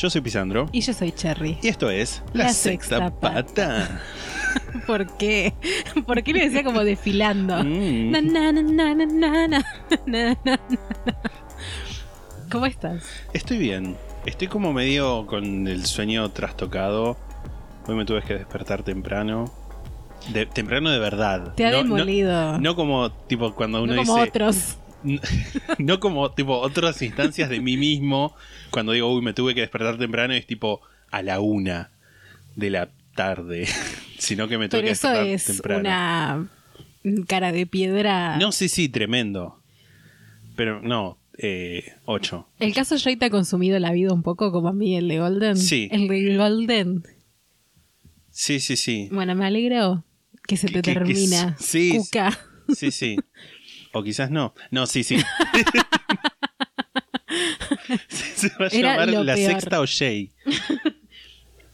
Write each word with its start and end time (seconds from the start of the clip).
Yo 0.00 0.08
soy 0.08 0.22
Pisandro. 0.22 0.66
Y 0.72 0.80
yo 0.80 0.94
soy 0.94 1.12
Cherry. 1.12 1.58
Y 1.60 1.68
esto 1.68 1.90
es 1.90 2.22
La, 2.32 2.48
sexta, 2.54 3.10
pata. 3.10 4.00
¿Por 4.86 5.14
qué? 5.18 5.52
¿Por 6.06 6.22
qué 6.22 6.32
lo 6.32 6.38
decía 6.38 6.64
como 6.64 6.82
desfilando? 6.84 7.58
¿Cómo 12.50 12.64
estás? 12.64 13.04
Estoy 13.34 13.58
bien. 13.58 13.98
Estoy 14.24 14.48
como 14.48 14.72
medio 14.72 15.26
con 15.26 15.68
el 15.68 15.84
sueño 15.84 16.30
trastocado. 16.30 17.18
Hoy 17.86 17.94
me 17.94 18.06
tuve 18.06 18.22
que 18.22 18.32
despertar 18.32 18.82
temprano. 18.82 19.52
Temprano 20.54 20.88
de 20.88 20.98
verdad. 20.98 21.52
Te 21.56 21.66
ha 21.66 21.72
demolido. 21.72 22.58
No, 22.58 22.74
como 22.74 23.12
tipo 23.12 23.54
cuando 23.54 23.82
uno 23.82 23.96
no 23.96 24.04
como 24.04 24.22
otros. 24.22 24.78
no 25.78 26.00
como 26.00 26.30
tipo 26.32 26.58
otras 26.58 27.00
instancias 27.02 27.48
de 27.50 27.60
mí 27.60 27.76
mismo. 27.76 28.34
Cuando 28.70 28.92
digo, 28.92 29.12
uy, 29.14 29.22
me 29.22 29.32
tuve 29.32 29.54
que 29.54 29.60
despertar 29.62 29.98
temprano, 29.98 30.34
es 30.34 30.46
tipo 30.46 30.80
a 31.10 31.22
la 31.22 31.40
una 31.40 31.90
de 32.56 32.70
la 32.70 32.90
tarde. 33.14 33.66
Sino 34.18 34.48
que 34.48 34.58
me 34.58 34.68
tuve 34.68 34.80
Pero 34.80 34.86
que 34.88 34.92
eso 34.92 35.08
despertar 35.08 35.26
es 35.26 35.44
temprano. 35.46 36.48
una 37.04 37.24
cara 37.26 37.52
de 37.52 37.66
piedra. 37.66 38.36
No, 38.38 38.52
sí, 38.52 38.68
sí, 38.68 38.88
tremendo. 38.88 39.60
Pero 40.56 40.80
no, 40.82 41.16
eh, 41.38 41.94
8. 42.04 42.46
¿El 42.58 42.74
caso 42.74 42.96
Jay 42.98 43.16
te 43.16 43.26
ha 43.26 43.30
consumido 43.30 43.78
la 43.78 43.92
vida 43.92 44.12
un 44.12 44.22
poco 44.22 44.52
como 44.52 44.68
a 44.68 44.72
mí 44.74 44.96
el 44.96 45.08
de 45.08 45.18
Golden? 45.20 45.56
Sí. 45.56 45.88
El 45.90 46.06
de 46.08 46.36
Golden. 46.36 47.02
Sí, 48.30 48.60
sí, 48.60 48.76
sí. 48.76 49.08
Bueno, 49.10 49.34
me 49.34 49.46
alegro 49.46 50.04
que 50.46 50.56
se 50.56 50.66
te 50.68 50.74
Que- 50.74 50.82
que- 50.82 50.92
que 50.92 50.98
termina. 50.98 51.56
sí. 51.58 51.96
Cuca. 51.96 52.38
Sí, 52.74 52.90
sí. 52.90 53.16
O 53.92 54.02
quizás 54.02 54.30
no. 54.30 54.54
No, 54.70 54.86
sí, 54.86 55.02
sí. 55.04 55.16
Se 58.08 58.48
va 58.58 58.66
a 58.66 58.68
Era 58.68 58.96
llamar 59.06 59.24
la 59.24 59.34
peor. 59.34 59.50
sexta 59.52 59.80
o 59.80 59.86
Shay. 59.86 60.30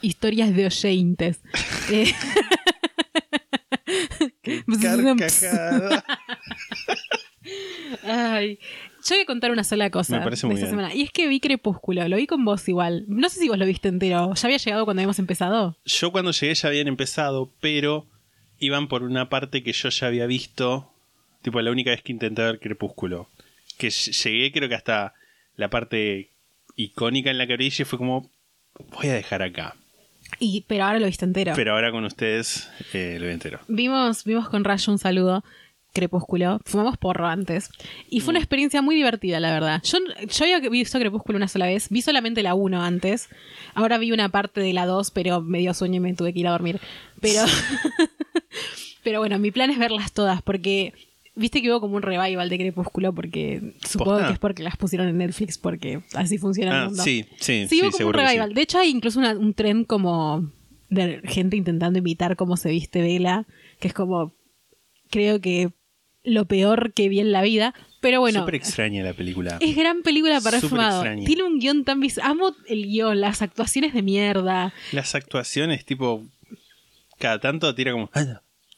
Historias 0.02 0.54
de 0.54 0.66
oyentes. 0.66 1.40
Eh, 1.88 2.12
Carcajada. 4.82 6.04
Ay, 8.02 8.58
yo 9.04 9.14
voy 9.14 9.20
a 9.22 9.26
contar 9.26 9.50
una 9.52 9.62
sola 9.62 9.90
cosa 9.90 10.18
Me 10.18 10.24
parece 10.24 10.42
de 10.42 10.46
muy 10.48 10.54
esta 10.56 10.66
bien. 10.66 10.70
semana. 10.80 10.94
Y 10.94 11.02
es 11.02 11.10
que 11.12 11.28
vi 11.28 11.38
Crepúsculo, 11.38 12.06
lo 12.08 12.16
vi 12.16 12.26
con 12.26 12.44
vos 12.44 12.68
igual. 12.68 13.04
No 13.06 13.28
sé 13.28 13.38
si 13.40 13.48
vos 13.48 13.56
lo 13.58 13.66
viste 13.66 13.88
entero. 13.88 14.34
¿Ya 14.34 14.46
había 14.46 14.56
llegado 14.58 14.84
cuando 14.84 15.00
habíamos 15.00 15.18
empezado? 15.20 15.78
Yo 15.84 16.10
cuando 16.10 16.32
llegué 16.32 16.54
ya 16.54 16.68
habían 16.68 16.88
empezado, 16.88 17.52
pero 17.60 18.06
iban 18.58 18.88
por 18.88 19.04
una 19.04 19.28
parte 19.28 19.62
que 19.62 19.72
yo 19.72 19.88
ya 19.90 20.08
había 20.08 20.26
visto. 20.26 20.92
Tipo, 21.42 21.60
la 21.60 21.70
única 21.70 21.90
vez 21.90 22.02
que 22.02 22.12
intenté 22.12 22.42
ver 22.42 22.58
Crepúsculo. 22.58 23.28
Que 23.78 23.88
ll- 23.88 24.12
llegué 24.24 24.52
creo 24.52 24.68
que 24.68 24.74
hasta 24.74 25.14
la 25.56 25.68
parte 25.70 26.30
icónica 26.76 27.30
en 27.30 27.38
la 27.38 27.46
que 27.46 27.54
orilla 27.54 27.82
y 27.82 27.84
fue 27.84 27.98
como, 27.98 28.30
voy 28.96 29.08
a 29.08 29.14
dejar 29.14 29.42
acá. 29.42 29.76
Y, 30.40 30.64
pero 30.66 30.84
ahora 30.84 30.98
lo 30.98 31.06
viste 31.06 31.24
entero. 31.24 31.52
Pero 31.54 31.72
ahora 31.74 31.90
con 31.92 32.04
ustedes 32.04 32.68
eh, 32.92 33.16
lo 33.20 33.26
vi 33.26 33.32
entero. 33.32 33.60
Vimos, 33.68 34.24
vimos 34.24 34.48
con 34.48 34.64
Rayo 34.64 34.92
un 34.92 34.98
saludo. 34.98 35.44
Crepúsculo. 35.94 36.60
Fumamos 36.66 36.98
porro 36.98 37.26
antes. 37.26 37.70
Y 38.10 38.18
Mm. 38.18 38.22
fue 38.22 38.32
una 38.32 38.38
experiencia 38.40 38.82
muy 38.82 38.96
divertida, 38.96 39.40
la 39.40 39.50
verdad. 39.52 39.80
Yo, 39.84 39.98
yo 40.28 40.44
había 40.44 40.68
visto 40.68 40.98
Crepúsculo 40.98 41.36
una 41.38 41.48
sola 41.48 41.66
vez. 41.66 41.88
Vi 41.88 42.02
solamente 42.02 42.42
la 42.42 42.54
1 42.54 42.82
antes. 42.82 43.28
Ahora 43.72 43.96
vi 43.96 44.12
una 44.12 44.28
parte 44.28 44.60
de 44.60 44.72
la 44.74 44.84
2, 44.84 45.10
pero 45.12 45.40
me 45.40 45.60
dio 45.60 45.72
sueño 45.72 45.96
y 45.96 46.00
me 46.00 46.12
tuve 46.14 46.34
que 46.34 46.40
ir 46.40 46.48
a 46.48 46.50
dormir. 46.50 46.80
Pero, 47.22 47.44
pero 49.02 49.20
bueno, 49.20 49.38
mi 49.38 49.50
plan 49.50 49.70
es 49.70 49.78
verlas 49.78 50.12
todas 50.12 50.42
porque 50.42 50.92
viste 51.36 51.62
que 51.62 51.70
hubo 51.70 51.80
como 51.80 51.96
un 51.96 52.02
revival 52.02 52.48
de 52.48 52.58
Crepúsculo 52.58 53.14
porque 53.14 53.74
supongo 53.86 54.12
¿Posta? 54.12 54.26
que 54.26 54.32
es 54.32 54.38
porque 54.38 54.62
las 54.64 54.76
pusieron 54.76 55.06
en 55.08 55.18
Netflix 55.18 55.58
porque 55.58 56.00
así 56.14 56.38
funciona 56.38 56.70
el 56.72 56.76
Ah, 56.76 56.84
mundo. 56.86 57.02
sí, 57.02 57.26
sí, 57.38 57.66
Sí, 57.68 57.68
sí, 57.68 57.82
hubo 57.82 57.90
como 57.92 58.06
un 58.08 58.14
sí. 58.14 58.20
revival. 58.20 58.54
De 58.54 58.62
hecho, 58.62 58.78
hay 58.78 58.90
incluso 58.90 59.18
una- 59.20 59.36
un 59.36 59.54
tren 59.54 59.84
como 59.84 60.50
de 60.88 61.20
gente 61.24 61.56
intentando 61.56 61.98
imitar 61.98 62.36
cómo 62.36 62.56
se 62.56 62.70
viste 62.70 63.02
Vela, 63.02 63.46
que 63.80 63.88
es 63.88 63.94
como, 63.94 64.32
creo 65.10 65.40
que 65.40 65.70
lo 66.24 66.44
peor 66.46 66.92
que 66.92 67.08
vi 67.08 67.20
en 67.20 67.30
la 67.32 67.42
vida. 67.42 67.72
Pero 68.00 68.20
bueno, 68.20 68.40
Súper 68.40 68.54
extraña 68.56 69.02
la 69.04 69.12
película. 69.14 69.58
es 69.60 69.74
gran 69.76 70.02
película 70.02 70.40
para 70.40 70.60
Súper 70.60 70.70
fumado. 70.78 71.00
extraña. 71.02 71.24
Tiene 71.26 71.42
un 71.44 71.58
guion 71.58 71.84
tan 71.84 72.00
vis 72.00 72.18
Amo 72.18 72.54
el 72.68 72.84
guion, 72.86 73.20
las 73.20 73.42
actuaciones 73.42 73.92
de 73.94 74.02
mierda. 74.02 74.72
Las 74.92 75.14
actuaciones, 75.14 75.84
tipo, 75.84 76.24
cada 77.18 77.40
tanto 77.40 77.74
tira 77.74 77.92
como... 77.92 78.10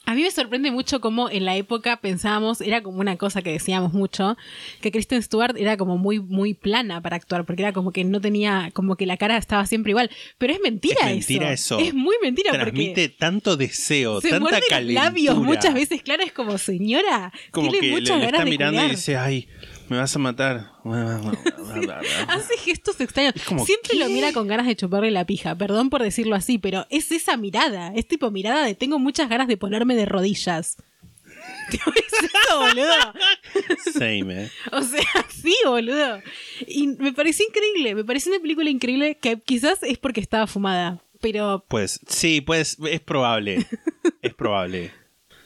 "Ah, 0.09 0.13
A 0.13 0.15
mí 0.15 0.23
me 0.23 0.31
sorprende 0.31 0.71
mucho 0.71 1.01
cómo 1.01 1.29
en 1.29 1.45
la 1.45 1.55
época 1.57 1.99
pensábamos, 2.01 2.63
era 2.63 2.83
como 2.83 2.99
una 3.01 3.17
cosa 3.17 3.43
que 3.43 3.53
decíamos 3.53 3.93
mucho, 3.93 4.37
que 4.81 4.91
Kristen 4.91 5.23
Stewart 5.23 5.55
era 5.59 5.77
como 5.77 5.99
muy, 5.99 6.19
muy 6.19 6.55
plana 6.55 7.01
para 7.03 7.17
actuar, 7.17 7.45
porque 7.45 7.63
era 7.63 7.73
como 7.75 7.93
que 7.93 8.05
no 8.05 8.21
tenía, 8.21 8.71
como 8.73 8.97
que 8.97 9.05
la 9.05 9.17
cara 9.19 9.37
estaba 9.37 9.67
siempre 9.67 9.91
igual. 9.91 10.11
Pero 10.39 10.55
es 10.55 10.61
mentira, 10.61 11.01
Es 11.03 11.07
mentira 11.29 11.53
eso. 11.53 11.79
Es 11.79 11.93
muy 11.93 12.17
mentira 12.23 12.53
Transmite 12.53 12.89
porque 12.89 13.09
tanto 13.19 13.57
deseo, 13.59 14.21
se 14.23 14.31
tanta 14.31 14.41
muerde 14.41 14.61
los 14.61 14.69
calentura. 14.71 15.05
labios 15.05 15.37
muchas 15.39 15.75
veces, 15.75 16.03
claro, 16.03 16.23
es 16.23 16.33
como 16.33 16.57
señora, 16.59 17.31
Como 17.51 17.71
tiene 17.71 17.87
que 17.89 17.93
muchas 17.93 18.17
le 18.19 18.25
ganas 18.25 18.33
está 18.41 18.45
de 18.45 18.51
mirando 18.51 18.85
y 18.87 18.91
dice, 18.91 19.17
ay, 19.17 19.47
me 19.89 19.97
vas 19.99 20.15
a 20.15 20.19
matar. 20.19 20.73
Hace 22.29 22.57
gestos 22.59 23.01
extraños. 23.01 23.35
como, 23.47 23.65
Siempre 23.65 23.97
lo 23.99 24.09
mira 24.09 24.33
con 24.33 24.47
ganas 24.49 24.67
de 24.67 24.77
chuparle 24.77 25.11
la 25.11 25.25
pija. 25.25 25.55
Perdón 25.55 25.91
por 25.91 26.03
decirlo 26.03 26.35
así, 26.35 26.59
pero 26.59 26.87
es 26.91 27.11
esa 27.13 27.37
mirada. 27.37 27.93
Es 27.95 28.07
tipo 28.07 28.31
mirada 28.31 28.65
de 28.65 28.75
tengo 28.75 28.99
muchas 28.99 29.29
ganas 29.29 29.49
de 29.49 29.57
ponerme 29.57 29.95
de 29.95 30.07
rodillas. 30.07 30.77
Es 31.71 32.25
eso, 32.25 32.59
boludo. 32.59 33.93
Same, 33.93 34.45
eh. 34.45 34.51
O 34.73 34.83
sea, 34.83 35.03
sí, 35.29 35.55
boludo. 35.67 36.21
Y 36.67 36.89
me 36.89 37.13
pareció 37.13 37.45
increíble. 37.47 37.95
Me 37.95 38.05
pareció 38.05 38.33
una 38.33 38.41
película 38.41 38.71
increíble 38.71 39.19
que 39.21 39.39
quizás 39.39 39.83
es 39.83 39.99
porque 39.99 40.21
estaba 40.21 40.47
fumada. 40.47 41.01
Pero 41.21 41.65
Pues 41.69 42.01
sí, 42.09 42.41
pues 42.41 42.79
es 42.91 43.01
probable. 43.01 43.67
es 44.23 44.35
probable. 44.35 44.93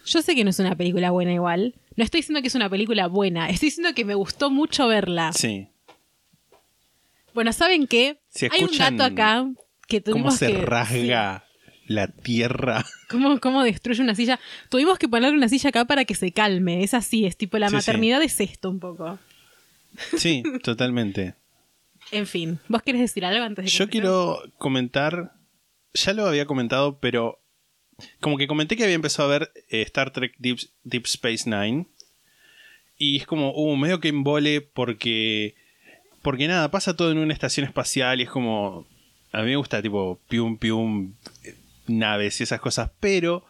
yo 0.06 0.22
sé 0.22 0.34
que 0.34 0.44
no 0.44 0.50
es 0.50 0.58
una 0.60 0.76
película 0.76 1.10
buena 1.10 1.32
igual. 1.32 1.74
No 1.96 2.04
estoy 2.04 2.20
diciendo 2.20 2.40
que 2.42 2.48
es 2.48 2.54
una 2.54 2.68
película 2.70 3.06
buena. 3.06 3.48
Estoy 3.48 3.68
diciendo 3.68 3.94
que 3.94 4.04
me 4.04 4.14
gustó 4.14 4.50
mucho 4.50 4.86
verla. 4.88 5.32
Sí. 5.32 5.68
Bueno, 7.34 7.52
¿saben 7.52 7.86
qué? 7.86 8.18
Si 8.30 8.46
Hay 8.50 8.64
un 8.64 8.76
dato 8.76 9.02
acá 9.04 9.46
que 9.88 10.02
¿Cómo 10.02 10.14
tuvimos 10.14 10.36
se 10.36 10.48
que... 10.52 10.58
rasga 10.62 11.44
la 11.86 12.08
tierra? 12.08 12.84
¿Cómo, 13.08 13.40
cómo 13.40 13.62
destruye 13.62 14.02
una 14.02 14.14
silla? 14.14 14.38
Tuvimos 14.68 14.98
que 14.98 15.08
ponerle 15.08 15.36
una 15.36 15.48
silla 15.48 15.70
acá 15.70 15.84
para 15.86 16.04
que 16.04 16.14
se 16.14 16.32
calme. 16.32 16.82
Es 16.82 16.94
así, 16.94 17.24
es 17.26 17.36
tipo 17.36 17.58
la 17.58 17.68
Sí, 17.68 17.74
maternidad 17.76 18.22
es 18.22 18.38
esto 18.40 18.70
un 18.70 18.80
poco. 18.80 19.18
Sí, 20.16 20.42
totalmente. 20.62 21.34
En 22.10 22.26
fin, 22.26 22.58
¿vos 22.68 22.82
querés 22.82 23.00
decir 23.00 23.24
algo 23.24 23.44
antes 23.44 23.64
de 23.64 23.70
que 23.70 23.76
Yo 23.76 23.84
empecemos? 23.84 24.38
quiero 24.40 24.52
comentar, 24.58 25.32
ya 25.94 26.12
lo 26.12 26.26
había 26.26 26.44
comentado, 26.46 26.98
pero 26.98 27.38
como 28.20 28.38
que 28.38 28.46
comenté 28.46 28.76
que 28.76 28.84
había 28.84 28.94
empezado 28.94 29.28
a 29.28 29.38
ver 29.38 29.52
eh, 29.68 29.82
Star 29.82 30.12
Trek 30.12 30.34
Deep, 30.38 30.58
Deep 30.84 31.04
Space 31.06 31.48
Nine. 31.48 31.86
Y 32.96 33.16
es 33.16 33.26
como, 33.26 33.52
uh, 33.52 33.76
medio 33.76 34.00
que 34.00 34.08
embole 34.08 34.60
porque... 34.60 35.54
Porque 36.22 36.46
nada, 36.46 36.70
pasa 36.70 36.94
todo 36.96 37.10
en 37.10 37.18
una 37.18 37.32
estación 37.32 37.66
espacial 37.66 38.20
y 38.20 38.24
es 38.24 38.30
como... 38.30 38.86
A 39.32 39.42
mí 39.42 39.50
me 39.50 39.56
gusta 39.56 39.80
tipo 39.80 40.20
pium 40.28 40.58
pium, 40.58 41.14
eh, 41.42 41.54
naves 41.86 42.38
y 42.40 42.44
esas 42.44 42.60
cosas, 42.60 42.90
pero 43.00 43.44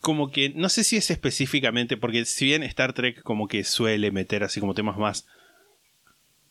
como 0.00 0.32
que 0.32 0.48
no 0.50 0.68
sé 0.68 0.82
si 0.82 0.96
es 0.96 1.12
específicamente, 1.12 1.96
porque 1.96 2.24
si 2.24 2.46
bien 2.46 2.64
Star 2.64 2.92
Trek 2.92 3.22
como 3.22 3.46
que 3.46 3.62
suele 3.62 4.10
meter 4.10 4.42
así 4.44 4.60
como 4.60 4.74
temas 4.74 4.98
más... 4.98 5.26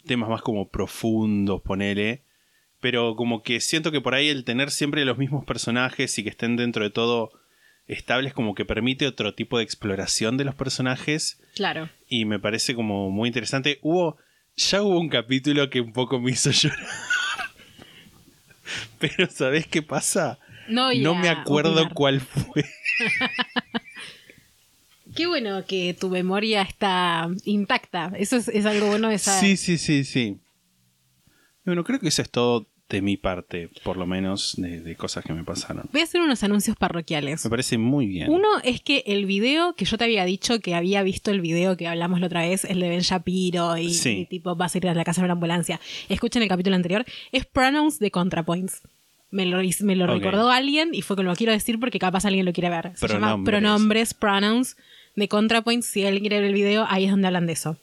Temas 0.06 0.30
más 0.30 0.42
como 0.42 0.69
profundos, 0.69 1.62
ponele 1.62 2.24
pero 2.81 3.15
como 3.15 3.44
que 3.44 3.62
siento 3.62 3.92
que 3.92 4.01
por 4.01 4.15
ahí 4.15 4.27
el 4.27 4.44
tener 4.44 4.71
siempre 4.71 5.06
los 5.06 5.18
mismos 5.18 5.45
personajes 5.45 6.18
y 6.18 6.24
que 6.24 6.30
estén 6.30 6.57
dentro 6.57 6.83
de 6.83 6.89
todo 6.89 7.31
estables 7.91 8.33
como 8.33 8.55
que 8.55 8.65
permite 8.65 9.05
otro 9.07 9.33
tipo 9.35 9.57
de 9.57 9.63
exploración 9.63 10.38
de 10.38 10.45
los 10.45 10.55
personajes 10.55 11.39
Claro. 11.55 11.89
y 12.07 12.25
me 12.25 12.39
parece 12.39 12.73
como 12.75 13.09
muy 13.11 13.27
interesante. 13.27 13.79
Hubo 13.81 14.17
ya 14.55 14.81
hubo 14.81 14.99
un 14.99 15.09
capítulo 15.09 15.69
que 15.69 15.81
un 15.81 15.93
poco 15.93 16.19
me 16.19 16.31
hizo 16.31 16.49
llorar. 16.51 16.79
Pero 18.99 19.29
¿sabes 19.29 19.67
qué 19.67 19.81
pasa? 19.81 20.39
No, 20.67 20.93
No 20.93 21.15
me 21.15 21.29
acuerdo 21.29 21.73
opinar. 21.73 21.93
cuál 21.93 22.21
fue. 22.21 22.63
Qué 25.15 25.27
bueno 25.27 25.65
que 25.65 25.93
tu 25.99 26.09
memoria 26.09 26.61
está 26.61 27.27
intacta. 27.43 28.13
Eso 28.17 28.38
es, 28.38 28.47
es 28.47 28.65
algo 28.65 28.88
bueno 28.88 29.09
de 29.09 29.17
saber. 29.17 29.41
Sí, 29.41 29.57
sí, 29.57 29.77
sí, 29.77 30.05
sí. 30.05 30.38
Bueno, 31.65 31.83
creo 31.83 31.99
que 31.99 32.07
eso 32.07 32.21
es 32.21 32.29
todo 32.29 32.67
de 32.97 33.01
mi 33.01 33.17
parte, 33.17 33.69
por 33.83 33.97
lo 33.97 34.05
menos, 34.05 34.55
de, 34.57 34.81
de 34.81 34.95
cosas 34.95 35.23
que 35.23 35.33
me 35.33 35.43
pasaron. 35.43 35.89
Voy 35.91 36.01
a 36.01 36.03
hacer 36.03 36.21
unos 36.21 36.43
anuncios 36.43 36.75
parroquiales. 36.77 37.43
Me 37.43 37.49
parece 37.49 37.77
muy 37.77 38.05
bien. 38.07 38.29
Uno 38.29 38.47
es 38.63 38.81
que 38.81 39.03
el 39.07 39.25
video 39.25 39.73
que 39.75 39.85
yo 39.85 39.97
te 39.97 40.03
había 40.03 40.25
dicho 40.25 40.59
que 40.59 40.75
había 40.75 41.03
visto 41.03 41.31
el 41.31 41.41
video 41.41 41.77
que 41.77 41.88
hablamos 41.88 42.19
la 42.19 42.27
otra 42.27 42.41
vez, 42.41 42.65
el 42.65 42.79
de 42.79 42.89
Ben 42.89 42.99
Shapiro 43.01 43.77
y, 43.77 43.93
Sí. 43.93 44.09
y 44.21 44.25
tipo 44.25 44.55
vas 44.55 44.75
a 44.75 44.77
ir 44.77 44.88
a 44.88 44.93
la 44.93 45.03
casa 45.03 45.21
de 45.21 45.25
una 45.25 45.33
ambulancia. 45.33 45.79
Escuchen 46.09 46.41
el 46.43 46.49
capítulo 46.49 46.75
anterior. 46.75 47.05
Es 47.31 47.45
Pronouns 47.45 47.99
de 47.99 48.11
ContraPoints. 48.11 48.81
Me 49.29 49.45
lo, 49.45 49.59
me 49.81 49.95
lo 49.95 50.05
Ok. 50.05 50.11
recordó 50.11 50.49
alguien 50.51 50.89
y 50.93 51.01
fue 51.03 51.15
que 51.15 51.23
lo 51.23 51.33
quiero 51.35 51.53
decir 51.53 51.79
porque 51.79 51.99
capaz 51.99 52.25
alguien 52.25 52.45
lo 52.45 52.51
quiere 52.51 52.69
ver. 52.69 52.91
Se 52.95 53.07
llama. 53.07 53.41
Pronombres, 53.43 54.13
Pronouns 54.13 54.75
de 55.15 55.27
ContraPoints. 55.29 55.85
Si 55.85 56.03
alguien 56.05 56.21
quiere 56.21 56.39
ver 56.41 56.47
el 56.49 56.53
video, 56.53 56.85
ahí 56.89 57.05
es 57.05 57.11
donde 57.11 57.27
hablan 57.27 57.47
de 57.47 57.53
eso. 57.53 57.77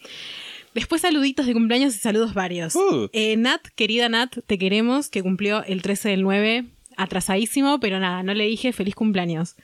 Después 0.79 1.03
saluditos 1.03 1.45
de 1.47 1.55
cumpleaños 1.55 1.93
y 1.97 1.99
saludos 1.99 2.35
varios. 2.35 2.77
Uh. 2.77 3.11
Eh, 3.13 3.37
Nat, 3.37 3.67
querida 3.75 4.09
Nat, 4.09 4.37
te 4.47 4.59
queremos, 4.59 5.09
que 5.11 5.23
cumplió 5.25 5.65
el 5.65 5.83
13 5.83 6.11
del 6.11 6.23
9, 6.23 6.67
atrasadísimo, 6.97 7.81
pero 7.81 7.99
nada, 7.99 8.23
no 8.23 8.33
le 8.33 8.45
dije 8.45 8.73
feliz 8.73 8.95
cumpleaños. 8.95 9.57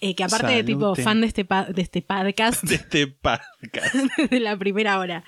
Eh, 0.00 0.16
que 0.16 0.24
aparte 0.24 0.48
de 0.52 0.64
tipo 0.64 0.96
fan 0.96 1.20
de 1.20 1.28
este, 1.28 1.44
pa- 1.44 1.66
de 1.66 1.82
este 1.82 2.02
podcast 2.02 2.64
De 2.64 2.74
este 2.74 3.06
podcast. 3.06 3.94
de 4.30 4.40
la 4.40 4.58
primera 4.58 4.98
hora. 4.98 5.22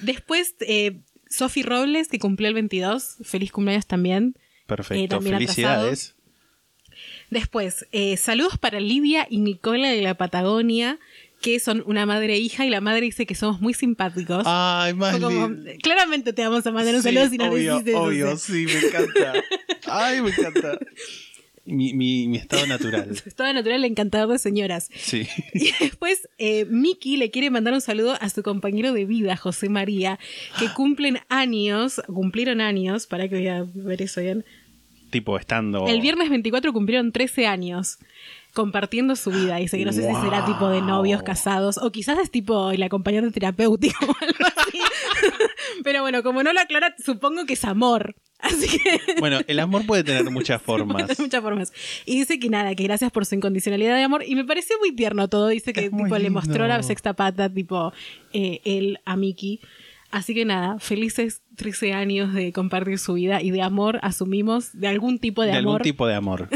Después, 0.00 0.54
eh, 0.60 1.00
Sofi 1.28 1.62
Robles, 1.62 2.08
que 2.08 2.18
cumplió 2.18 2.48
el 2.48 2.54
22, 2.54 3.16
feliz 3.24 3.52
cumpleaños 3.52 3.86
también. 3.86 4.36
Eh, 4.38 4.40
Perfecto. 4.68 5.16
también 5.16 5.34
Felicidades. 5.36 6.14
Después, 7.28 7.86
eh, 7.92 8.16
saludos 8.16 8.56
para 8.56 8.80
Lidia 8.80 9.26
y 9.28 9.36
Nicola 9.38 9.88
de 9.90 10.00
la 10.00 10.14
Patagonia, 10.14 10.98
que 11.42 11.60
son 11.60 11.82
una 11.86 12.06
madre 12.06 12.34
e 12.34 12.38
hija, 12.38 12.64
y 12.64 12.70
la 12.70 12.80
madre 12.80 13.02
dice 13.02 13.26
que 13.26 13.34
somos 13.34 13.60
muy 13.60 13.74
simpáticos. 13.74 14.44
Ay, 14.46 14.94
más 14.94 15.18
como, 15.18 15.50
claramente 15.82 16.32
te 16.32 16.42
vamos 16.42 16.66
a 16.66 16.72
mandar 16.72 16.94
un 16.94 17.02
Sí, 17.02 17.08
saludo 17.08 17.28
si 17.28 17.36
no 17.36 17.50
obvio, 17.50 17.82
no 17.84 18.00
obvio, 18.00 18.36
sé. 18.38 18.52
sí, 18.52 18.66
me 18.66 18.86
encanta. 18.86 19.32
Ay, 19.86 20.22
me 20.22 20.30
encanta. 20.30 20.78
Mi, 21.64 21.94
mi, 21.94 22.26
mi 22.26 22.38
estado 22.38 22.66
natural. 22.66 23.10
Estado 23.26 23.52
natural 23.52 23.84
encantador 23.84 24.28
de 24.32 24.38
señoras. 24.38 24.88
Sí. 24.96 25.28
Y 25.54 25.72
después, 25.78 26.28
eh, 26.38 26.64
Miki 26.64 27.16
le 27.16 27.30
quiere 27.30 27.50
mandar 27.50 27.72
un 27.74 27.80
saludo 27.80 28.16
a 28.20 28.28
su 28.30 28.42
compañero 28.42 28.92
de 28.92 29.04
vida, 29.04 29.36
José 29.36 29.68
María, 29.68 30.18
que 30.58 30.68
cumplen 30.74 31.18
años, 31.28 32.00
cumplieron 32.06 32.60
años, 32.60 33.06
para 33.06 33.28
que 33.28 33.36
voy 33.36 33.48
a 33.48 33.64
ver 33.74 34.02
eso 34.02 34.20
bien. 34.20 34.44
Tipo 35.10 35.38
estando. 35.38 35.86
El 35.86 36.00
viernes 36.00 36.30
24 36.30 36.72
cumplieron 36.72 37.12
13 37.12 37.46
años 37.46 37.98
compartiendo 38.52 39.16
su 39.16 39.30
vida. 39.30 39.56
Dice 39.56 39.78
que 39.78 39.84
no 39.84 39.92
sé 39.92 40.06
si 40.08 40.20
será 40.20 40.44
tipo 40.44 40.68
de 40.68 40.80
novios 40.82 41.22
casados 41.22 41.78
o 41.78 41.90
quizás 41.90 42.18
es 42.18 42.30
tipo 42.30 42.70
el 42.70 42.82
acompañante 42.82 43.30
terapéutico 43.30 44.04
o 44.06 44.14
algo 44.20 44.44
así. 44.56 44.78
Pero 45.84 46.02
bueno, 46.02 46.22
como 46.22 46.42
no 46.42 46.52
lo 46.52 46.60
aclara, 46.60 46.94
supongo 47.04 47.46
que 47.46 47.54
es 47.54 47.64
amor. 47.64 48.14
Así 48.38 48.66
que 48.78 49.00
Bueno, 49.20 49.38
el 49.46 49.60
amor 49.60 49.86
puede 49.86 50.04
tener 50.04 50.28
muchas 50.30 50.60
formas. 50.60 51.08
de 51.08 51.22
muchas 51.22 51.42
formas. 51.42 51.72
Y 52.04 52.18
dice 52.18 52.38
que 52.38 52.48
nada, 52.48 52.74
que 52.74 52.82
gracias 52.82 53.10
por 53.12 53.24
su 53.24 53.34
incondicionalidad 53.36 53.96
de 53.96 54.02
amor. 54.02 54.24
Y 54.26 54.34
me 54.34 54.44
pareció 54.44 54.76
muy 54.80 54.92
tierno 54.92 55.28
todo. 55.28 55.48
Dice 55.48 55.72
que 55.72 55.90
tipo, 55.90 56.18
le 56.18 56.30
mostró 56.30 56.66
la 56.66 56.82
sexta 56.82 57.14
pata, 57.14 57.48
tipo, 57.52 57.92
eh, 58.32 58.60
él 58.64 58.98
a 59.04 59.16
Miki. 59.16 59.60
Así 60.10 60.34
que 60.34 60.44
nada, 60.44 60.78
felices 60.78 61.40
13 61.56 61.94
años 61.94 62.34
de 62.34 62.52
compartir 62.52 62.98
su 62.98 63.14
vida 63.14 63.40
y 63.40 63.50
de 63.50 63.62
amor, 63.62 63.98
asumimos, 64.02 64.78
de 64.78 64.88
algún 64.88 65.18
tipo 65.18 65.40
de, 65.40 65.52
De 65.52 65.56
amor. 65.58 65.76
algún 65.76 65.82
tipo 65.84 66.06
de 66.06 66.14
amor. 66.14 66.48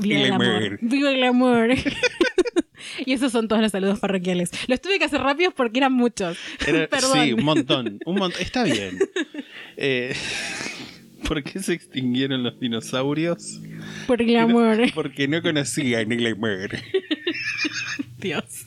Viva 0.00 0.20
El 0.20 0.32
amor. 0.32 0.78
Viva 0.80 1.10
el 1.12 1.24
amor. 1.24 1.70
y 3.06 3.12
esos 3.12 3.32
son 3.32 3.48
todos 3.48 3.62
los 3.62 3.72
saludos 3.72 3.98
parroquiales. 4.00 4.50
Los 4.68 4.80
tuve 4.80 4.98
que 4.98 5.04
hacer 5.04 5.20
rápidos 5.20 5.54
porque 5.54 5.78
eran 5.78 5.92
muchos. 5.92 6.38
Era- 6.66 6.88
Perdón. 6.88 7.24
Sí, 7.24 7.32
un 7.32 7.44
montón. 7.44 7.98
Un 8.06 8.16
montón. 8.16 8.40
Está 8.42 8.64
bien. 8.64 8.98
Eh, 9.76 10.14
¿Por 11.28 11.42
qué 11.44 11.60
se 11.60 11.74
extinguieron 11.74 12.42
los 12.42 12.58
dinosaurios? 12.58 13.60
Por 14.06 14.20
el 14.22 14.36
amor. 14.36 14.78
Porque 14.94 15.28
no 15.28 15.40
conocían 15.42 16.10
el 16.10 16.26
amor. 16.26 16.70
Dios. 18.18 18.66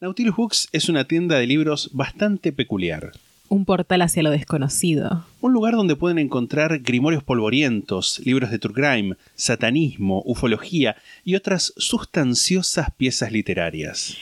Nautilus 0.00 0.34
Books 0.36 0.68
es 0.72 0.88
una 0.88 1.04
tienda 1.04 1.38
de 1.38 1.46
libros 1.46 1.90
bastante 1.92 2.52
peculiar. 2.52 3.12
Un 3.52 3.66
portal 3.66 4.00
hacia 4.00 4.22
lo 4.22 4.30
desconocido. 4.30 5.26
Un 5.42 5.52
lugar 5.52 5.74
donde 5.74 5.94
pueden 5.94 6.18
encontrar 6.18 6.78
grimorios 6.78 7.22
polvorientos, 7.22 8.18
libros 8.24 8.50
de 8.50 8.58
true 8.58 8.72
crime, 8.72 9.16
satanismo, 9.34 10.22
ufología 10.24 10.96
y 11.22 11.34
otras 11.34 11.74
sustanciosas 11.76 12.88
piezas 12.96 13.30
literarias. 13.30 14.16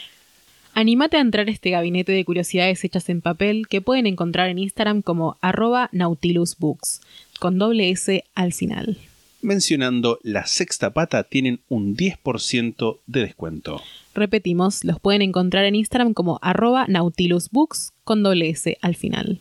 Animate 0.75 1.17
a 1.17 1.21
entrar 1.21 1.47
a 1.47 1.53
este 1.53 1.71
gabinete 1.71 2.11
de 2.11 2.25
curiosidades 2.25 2.83
hechas 2.83 3.09
en 3.09 3.21
papel 3.21 3.69
que 3.69 3.81
pueden 3.81 4.09
encontrar 4.09 4.49
en 4.49 4.59
Instagram 4.59 5.01
como 5.01 5.37
arroba 5.41 5.91
nautilusbooks, 5.93 7.01
con 7.39 7.57
doble 7.57 7.89
S 7.91 8.25
al 8.35 8.53
final. 8.53 8.99
Mencionando 9.43 10.19
la 10.25 10.45
sexta 10.49 10.91
pata 10.93 11.23
tienen 11.23 11.61
un 11.69 11.97
10% 11.97 12.99
de 13.07 13.21
descuento. 13.21 13.81
Repetimos, 14.15 14.85
los 14.85 14.99
pueden 14.99 15.23
encontrar 15.23 15.65
en 15.65 15.75
Instagram 15.77 16.15
como 16.15 16.39
arroba 16.43 16.87
nautilusbooks, 16.89 17.93
con 18.05 18.23
doble 18.23 18.51
S 18.51 18.77
al 18.83 18.97
final. 18.97 19.41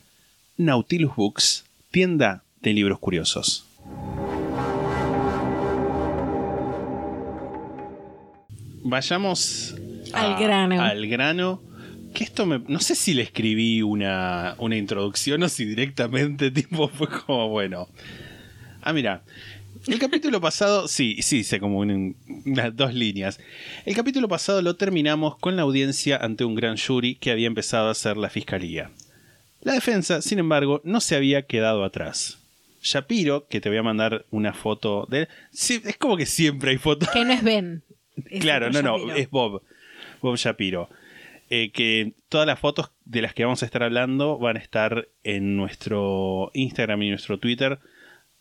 Nautilus 0.58 1.16
Books, 1.16 1.66
tienda 1.90 2.44
de 2.62 2.74
libros 2.74 3.00
curiosos. 3.00 3.66
Vayamos 8.84 9.76
Al 10.14 10.36
grano. 10.40 10.82
Al 10.82 11.08
grano. 11.08 11.62
Que 12.14 12.24
esto 12.24 12.46
me. 12.46 12.60
No 12.68 12.80
sé 12.80 12.96
si 12.96 13.14
le 13.14 13.22
escribí 13.22 13.82
una, 13.82 14.56
una 14.58 14.76
introducción 14.76 15.44
o 15.44 15.50
si 15.50 15.66
directamente 15.66 16.52
tipo 16.52 16.88
fue 16.90 17.08
como 17.08 17.50
bueno. 17.50 17.88
Ah, 18.82 18.94
mira. 18.94 19.24
El 19.90 20.00
capítulo 20.00 20.40
pasado, 20.40 20.88
sí, 20.88 21.18
sí, 21.22 21.40
hice 21.40 21.60
como 21.60 21.80
un- 21.80 22.16
unas 22.46 22.76
dos 22.76 22.94
líneas. 22.94 23.40
El 23.86 23.96
capítulo 23.96 24.28
pasado 24.28 24.62
lo 24.62 24.76
terminamos 24.76 25.38
con 25.38 25.56
la 25.56 25.64
audiencia 25.64 26.18
ante 26.18 26.46
un 26.46 26.56
gran 26.56 26.78
jury 26.78 27.16
que 27.16 27.32
había 27.32 27.48
empezado 27.48 27.88
a 27.88 27.92
hacer 27.92 28.18
la 28.18 28.30
fiscalía. 28.30 28.92
La 29.62 29.74
defensa, 29.74 30.22
sin 30.22 30.40
embargo, 30.40 30.82
no 30.84 31.02
se 31.02 31.16
había 31.16 31.42
quedado 31.44 31.84
atrás. 31.84 32.38
Shapiro, 32.82 33.48
que 33.50 33.60
te 33.60 33.70
voy 33.70 33.78
a 33.78 33.84
mandar 33.84 34.26
una 34.32 34.54
foto 34.54 35.06
de 35.10 35.22
él. 35.22 35.28
sí, 35.52 35.82
es 35.84 35.98
como 35.98 36.16
que 36.16 36.26
siempre 36.26 36.72
hay 36.72 36.78
fotos. 36.78 37.10
Que 37.10 37.26
no 37.26 37.34
es 37.34 37.44
Ben. 37.44 37.82
es 38.30 38.42
claro, 38.42 38.70
no, 38.70 38.82
no, 38.82 39.12
es 39.14 39.30
Bob. 39.30 39.64
Bob 40.22 40.36
Shapiro. 40.38 40.90
Eh, 41.50 41.72
que 41.72 42.14
todas 42.30 42.46
las 42.46 42.60
fotos 42.60 42.92
de 43.06 43.22
las 43.24 43.34
que 43.34 43.44
vamos 43.44 43.64
a 43.64 43.66
estar 43.66 43.82
hablando 43.84 44.38
van 44.38 44.56
a 44.56 44.60
estar 44.60 45.08
en 45.24 45.58
nuestro 45.58 46.52
Instagram 46.54 47.02
y 47.04 47.10
nuestro 47.10 47.40
Twitter. 47.40 47.80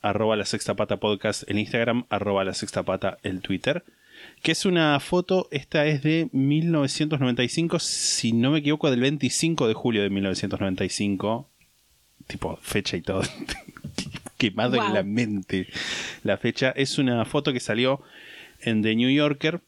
Arroba 0.00 0.36
la 0.36 0.44
sexta 0.44 0.74
pata 0.74 0.98
podcast 0.98 1.42
el 1.50 1.58
Instagram, 1.58 2.04
arroba 2.08 2.44
la 2.44 2.54
sexta 2.54 2.82
pata 2.84 3.18
el 3.22 3.40
Twitter. 3.40 3.84
Que 4.42 4.52
es 4.52 4.64
una 4.64 4.98
foto, 5.00 5.48
esta 5.50 5.86
es 5.86 6.02
de 6.02 6.28
1995, 6.32 7.78
si 7.78 8.32
no 8.32 8.50
me 8.52 8.58
equivoco, 8.58 8.90
del 8.90 9.00
25 9.00 9.68
de 9.68 9.74
julio 9.74 10.02
de 10.02 10.10
1995. 10.10 11.48
Tipo, 12.26 12.56
fecha 12.62 12.96
y 12.96 13.02
todo. 13.02 13.22
Quemado 14.38 14.76
en 14.76 14.82
Wow. 14.82 14.94
la 14.94 15.02
mente 15.02 15.68
la 16.22 16.36
fecha. 16.36 16.70
Es 16.70 16.98
una 16.98 17.24
foto 17.24 17.52
que 17.52 17.60
salió 17.60 18.00
en 18.60 18.82
The 18.82 18.94
New 18.94 19.10
Yorker, 19.10 19.62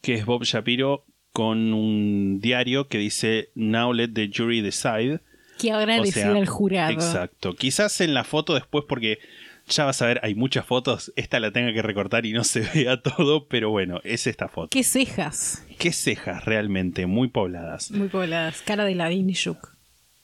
que 0.00 0.14
es 0.14 0.24
Bob 0.26 0.44
Shapiro 0.44 1.04
con 1.32 1.72
un 1.72 2.40
diario 2.40 2.88
que 2.88 2.98
dice 2.98 3.50
Now 3.54 3.92
let 3.92 4.08
the 4.08 4.30
jury 4.30 4.60
decide. 4.60 5.20
Que 5.58 5.70
ahora 5.70 6.00
O 6.00 6.06
sea, 6.06 6.32
el 6.32 6.46
jurado. 6.46 6.92
Exacto. 6.92 7.54
Quizás 7.54 8.00
en 8.00 8.14
la 8.14 8.24
foto 8.24 8.54
después, 8.54 8.84
porque 8.88 9.18
ya 9.68 9.84
vas 9.84 10.02
a 10.02 10.06
ver, 10.06 10.20
hay 10.22 10.34
muchas 10.34 10.66
fotos. 10.66 11.12
Esta 11.16 11.40
la 11.40 11.50
tenga 11.50 11.72
que 11.72 11.82
recortar 11.82 12.26
y 12.26 12.32
no 12.32 12.44
se 12.44 12.60
vea 12.74 13.00
todo, 13.00 13.46
pero 13.48 13.70
bueno, 13.70 14.00
es 14.04 14.26
esta 14.26 14.48
foto. 14.48 14.68
Qué 14.70 14.84
cejas. 14.84 15.64
Qué 15.78 15.92
cejas 15.92 16.44
realmente, 16.44 17.06
muy 17.06 17.28
pobladas. 17.28 17.90
Muy 17.90 18.08
pobladas. 18.08 18.62
Cara 18.62 18.84
de 18.84 18.94
Ladin 18.94 19.30
y 19.30 19.34
Shook. 19.34 19.76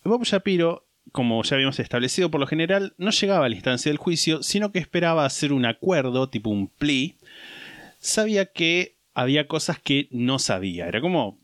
Bob 0.05 0.25
Shapiro, 0.25 0.87
como 1.13 1.43
ya 1.43 1.57
habíamos 1.57 1.79
establecido 1.79 2.31
por 2.31 2.41
lo 2.41 2.47
general, 2.47 2.95
no 2.99 3.11
llegaba 3.11 3.47
a 3.47 3.49
la 3.49 3.55
instancia 3.55 3.91
del 3.91 3.99
juicio, 3.99 4.43
sino 4.43 4.73
que 4.73 4.79
esperaba 4.79 5.25
hacer 5.25 5.53
un 5.53 5.67
acuerdo, 5.67 6.29
tipo 6.29 6.51
un 6.51 6.69
plea. 6.69 7.13
Sabía 7.99 8.47
que 8.47 8.97
había 9.15 9.49
cosas 9.49 9.79
que 9.79 10.09
no 10.11 10.39
sabía. 10.39 10.87
Era 10.87 11.01
como, 11.01 11.38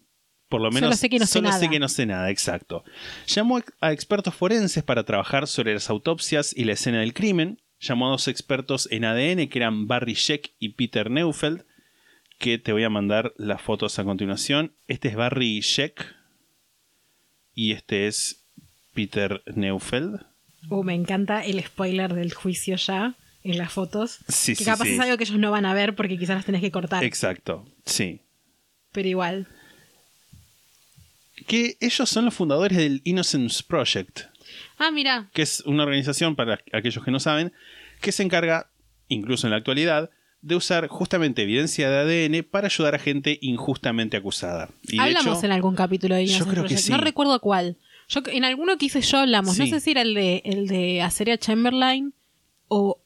por 0.54 0.60
lo 0.60 0.70
menos, 0.70 0.86
Solo 0.86 0.96
sé 0.96 1.10
que 1.10 1.18
no 1.18 1.26
sé 1.26 1.32
solo 1.32 1.50
sé 1.50 1.68
que 1.68 1.80
no 1.80 1.88
sé 1.88 2.06
nada, 2.06 2.30
exacto. 2.30 2.84
Llamó 3.26 3.60
a 3.80 3.92
expertos 3.92 4.36
forenses 4.36 4.84
para 4.84 5.02
trabajar 5.02 5.48
sobre 5.48 5.74
las 5.74 5.90
autopsias 5.90 6.56
y 6.56 6.62
la 6.62 6.74
escena 6.74 7.00
del 7.00 7.12
crimen. 7.12 7.60
Llamó 7.80 8.06
a 8.06 8.10
dos 8.10 8.28
expertos 8.28 8.86
en 8.92 9.04
ADN 9.04 9.48
que 9.48 9.58
eran 9.58 9.88
Barry 9.88 10.14
Sheck 10.14 10.52
y 10.60 10.68
Peter 10.68 11.10
Neufeld, 11.10 11.64
que 12.38 12.58
te 12.58 12.72
voy 12.72 12.84
a 12.84 12.88
mandar 12.88 13.34
las 13.36 13.62
fotos 13.62 13.98
a 13.98 14.04
continuación. 14.04 14.76
Este 14.86 15.08
es 15.08 15.16
Barry 15.16 15.58
Sheck 15.58 16.14
y 17.52 17.72
este 17.72 18.06
es 18.06 18.46
Peter 18.92 19.42
Neufeld. 19.56 20.24
Uh, 20.70 20.84
me 20.84 20.94
encanta 20.94 21.44
el 21.44 21.60
spoiler 21.64 22.14
del 22.14 22.32
juicio 22.32 22.76
ya. 22.76 23.16
en 23.42 23.58
las 23.58 23.72
fotos. 23.72 24.20
Sí, 24.28 24.52
que 24.52 24.58
sí, 24.58 24.64
capaz 24.64 24.84
sí. 24.84 24.92
es 24.92 25.00
algo 25.00 25.16
que 25.16 25.24
ellos 25.24 25.36
no 25.36 25.50
van 25.50 25.66
a 25.66 25.74
ver 25.74 25.96
porque 25.96 26.16
quizás 26.16 26.36
las 26.36 26.46
tenés 26.46 26.60
que 26.60 26.70
cortar. 26.70 27.02
Exacto, 27.02 27.66
sí. 27.84 28.20
pero 28.92 29.08
igual. 29.08 29.48
Que 31.46 31.76
ellos 31.80 32.08
son 32.08 32.24
los 32.26 32.34
fundadores 32.34 32.78
del 32.78 33.00
Innocence 33.04 33.62
Project, 33.66 34.20
Ah, 34.78 34.90
mira. 34.90 35.28
que 35.32 35.42
es 35.42 35.60
una 35.66 35.82
organización, 35.82 36.36
para 36.36 36.60
aquellos 36.72 37.04
que 37.04 37.10
no 37.10 37.18
saben, 37.20 37.52
que 38.00 38.12
se 38.12 38.22
encarga, 38.22 38.70
incluso 39.08 39.46
en 39.46 39.50
la 39.52 39.56
actualidad, 39.56 40.10
de 40.42 40.56
usar 40.56 40.88
justamente 40.88 41.42
evidencia 41.42 41.88
de 41.90 42.28
ADN 42.28 42.42
para 42.44 42.66
ayudar 42.66 42.94
a 42.94 42.98
gente 42.98 43.38
injustamente 43.40 44.16
acusada. 44.16 44.68
Y 44.82 44.96
de 44.96 45.02
hablamos 45.02 45.38
hecho, 45.38 45.46
en 45.46 45.52
algún 45.52 45.74
capítulo 45.74 46.14
de 46.14 46.26
yo 46.26 46.32
Innocent 46.36 46.50
creo 46.50 46.62
que 46.64 46.68
Project. 46.68 46.84
sí. 46.86 46.90
No 46.92 46.98
recuerdo 46.98 47.40
cuál. 47.40 47.78
Yo, 48.08 48.20
en 48.26 48.44
alguno 48.44 48.76
que 48.76 48.86
hice 48.86 49.00
yo 49.00 49.18
hablamos. 49.18 49.58
No 49.58 49.66
sé 49.66 49.80
si 49.80 49.90
era 49.92 50.02
el 50.02 50.12
de, 50.12 50.42
el 50.44 50.66
de 50.68 51.00
Aceria 51.00 51.38
Chamberlain 51.38 52.12
o 52.68 53.00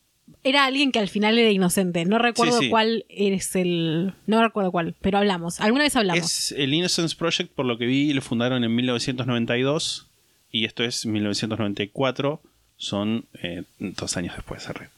era 0.44 0.64
alguien 0.64 0.92
que 0.92 0.98
al 0.98 1.08
final 1.08 1.38
era 1.38 1.50
inocente. 1.50 2.04
No 2.04 2.18
recuerdo 2.18 2.58
Sí, 2.58 2.64
sí. 2.64 2.70
cuál 2.70 3.04
es 3.08 3.54
el. 3.56 4.14
No 4.26 4.42
recuerdo 4.42 4.70
cuál, 4.72 4.94
pero 5.00 5.18
hablamos. 5.18 5.60
Alguna 5.60 5.84
vez 5.84 5.96
hablamos. 5.96 6.24
Es 6.24 6.52
el 6.52 6.72
Innocence 6.74 7.14
Project, 7.16 7.52
por 7.52 7.66
lo 7.66 7.76
que 7.78 7.86
vi, 7.86 8.12
lo 8.12 8.22
fundaron 8.22 8.64
en 8.64 8.74
1992 8.74 10.06
y 10.50 10.64
esto 10.64 10.84
es 10.84 11.04
1994, 11.06 12.40
son 12.76 13.26
eh, 13.42 13.64
dos 13.78 14.16
años 14.16 14.34
después. 14.36 14.68
arre. 14.68 14.88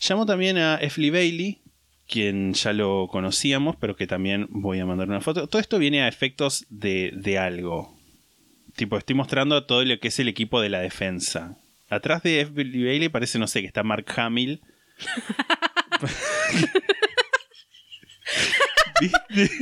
Llamó 0.00 0.26
también 0.26 0.56
a 0.58 0.76
F. 0.76 1.00
Lee 1.00 1.10
Bailey, 1.10 1.58
quien 2.08 2.54
ya 2.54 2.72
lo 2.72 3.08
conocíamos, 3.10 3.76
pero 3.76 3.96
que 3.96 4.06
también 4.06 4.46
voy 4.50 4.78
a 4.80 4.86
mandar 4.86 5.08
una 5.08 5.20
foto. 5.20 5.46
Todo 5.46 5.60
esto 5.60 5.78
viene 5.78 6.02
a 6.02 6.08
efectos 6.08 6.64
de, 6.70 7.12
de 7.14 7.38
algo. 7.38 7.94
Tipo, 8.76 8.96
estoy 8.96 9.14
mostrando 9.16 9.64
todo 9.64 9.84
lo 9.84 9.98
que 9.98 10.08
es 10.08 10.18
el 10.20 10.28
equipo 10.28 10.60
de 10.60 10.68
la 10.70 10.80
defensa. 10.80 11.56
Atrás 11.90 12.22
de 12.22 12.40
F. 12.40 12.52
Bailey 12.54 13.08
parece, 13.08 13.38
no 13.38 13.46
sé, 13.46 13.60
que 13.60 13.66
está 13.66 13.82
Mark 13.82 14.06
Hamill. 14.16 14.62
¿Viste? 19.00 19.50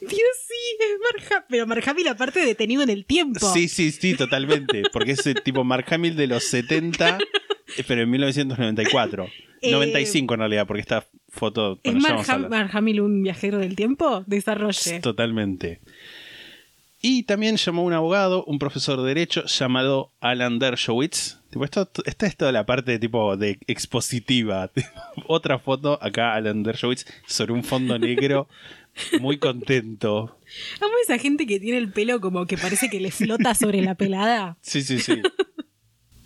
Dios, 0.00 0.12
sí, 0.46 0.76
es 0.80 1.00
Marja. 1.12 1.46
Pero 1.48 1.66
Marjamil, 1.66 2.08
aparte 2.08 2.40
detenido 2.40 2.82
en 2.82 2.90
el 2.90 3.04
tiempo. 3.04 3.52
Sí, 3.52 3.68
sí, 3.68 3.90
sí, 3.90 4.14
totalmente. 4.14 4.84
Porque 4.92 5.12
es 5.12 5.26
el 5.26 5.42
tipo 5.42 5.64
Mark 5.64 5.86
Hamill 5.90 6.16
de 6.16 6.26
los 6.26 6.44
70, 6.44 7.18
eh, 7.76 7.84
pero 7.86 8.02
en 8.02 8.10
1994. 8.10 9.28
Eh, 9.60 9.72
95 9.72 10.34
en 10.34 10.40
realidad, 10.40 10.66
porque 10.66 10.80
esta 10.82 11.06
foto... 11.28 11.80
¿Es 11.82 11.92
bueno, 11.94 12.22
Mark. 12.22 12.50
Mark 12.50 12.70
Hamill 12.72 13.00
un 13.00 13.22
viajero 13.22 13.58
del 13.58 13.74
tiempo? 13.74 14.22
Desarrolle. 14.26 15.00
Totalmente. 15.00 15.80
Y 17.06 17.24
también 17.24 17.56
llamó 17.56 17.82
a 17.82 17.84
un 17.84 17.92
abogado, 17.92 18.46
un 18.46 18.58
profesor 18.58 18.98
de 19.02 19.08
derecho 19.08 19.44
llamado 19.44 20.14
Alan 20.22 20.58
Dershowitz. 20.58 21.38
Tipo, 21.50 21.66
esto, 21.66 21.86
esta 22.06 22.26
es 22.26 22.34
toda 22.34 22.50
la 22.50 22.64
parte 22.64 22.98
tipo 22.98 23.36
de 23.36 23.58
expositiva. 23.66 24.70
Otra 25.26 25.58
foto 25.58 25.98
acá, 26.00 26.32
Alan 26.32 26.62
Dershowitz, 26.62 27.04
sobre 27.26 27.52
un 27.52 27.62
fondo 27.62 27.98
negro, 27.98 28.48
muy 29.20 29.36
contento. 29.36 30.38
Amo 30.80 30.94
esa 31.02 31.18
gente 31.18 31.46
que 31.46 31.60
tiene 31.60 31.76
el 31.76 31.92
pelo 31.92 32.22
como 32.22 32.46
que 32.46 32.56
parece 32.56 32.88
que 32.88 33.00
le 33.00 33.10
flota 33.10 33.54
sobre 33.54 33.82
la 33.82 33.96
pelada. 33.96 34.56
Sí, 34.62 34.80
sí, 34.80 34.98
sí. 34.98 35.20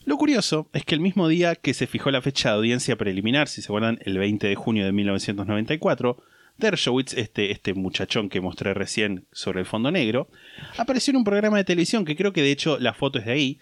Lo 0.04 0.16
curioso 0.16 0.70
es 0.73 0.85
que 0.85 0.94
el 0.94 1.00
mismo 1.00 1.26
día 1.26 1.56
que 1.56 1.75
se 1.75 1.88
fijó 1.88 2.12
la 2.12 2.23
fecha 2.23 2.50
de 2.50 2.54
audiencia 2.54 2.94
preliminar, 2.94 3.49
si 3.49 3.62
se 3.62 3.66
acuerdan, 3.66 3.99
el 4.04 4.16
20 4.16 4.47
de 4.47 4.54
junio 4.54 4.85
de 4.85 4.92
1994, 4.92 6.23
Dershowitz, 6.58 7.14
este, 7.14 7.50
este 7.52 7.72
muchachón 7.74 8.28
que 8.28 8.40
mostré 8.40 8.74
recién 8.74 9.26
sobre 9.32 9.60
el 9.60 9.66
fondo 9.66 9.90
negro, 9.90 10.28
apareció 10.76 11.12
en 11.12 11.18
un 11.18 11.24
programa 11.24 11.56
de 11.56 11.64
televisión 11.64 12.04
que 12.04 12.16
creo 12.16 12.32
que 12.32 12.42
de 12.42 12.50
hecho 12.50 12.78
la 12.78 12.94
foto 12.94 13.18
es 13.18 13.26
de 13.26 13.32
ahí, 13.32 13.58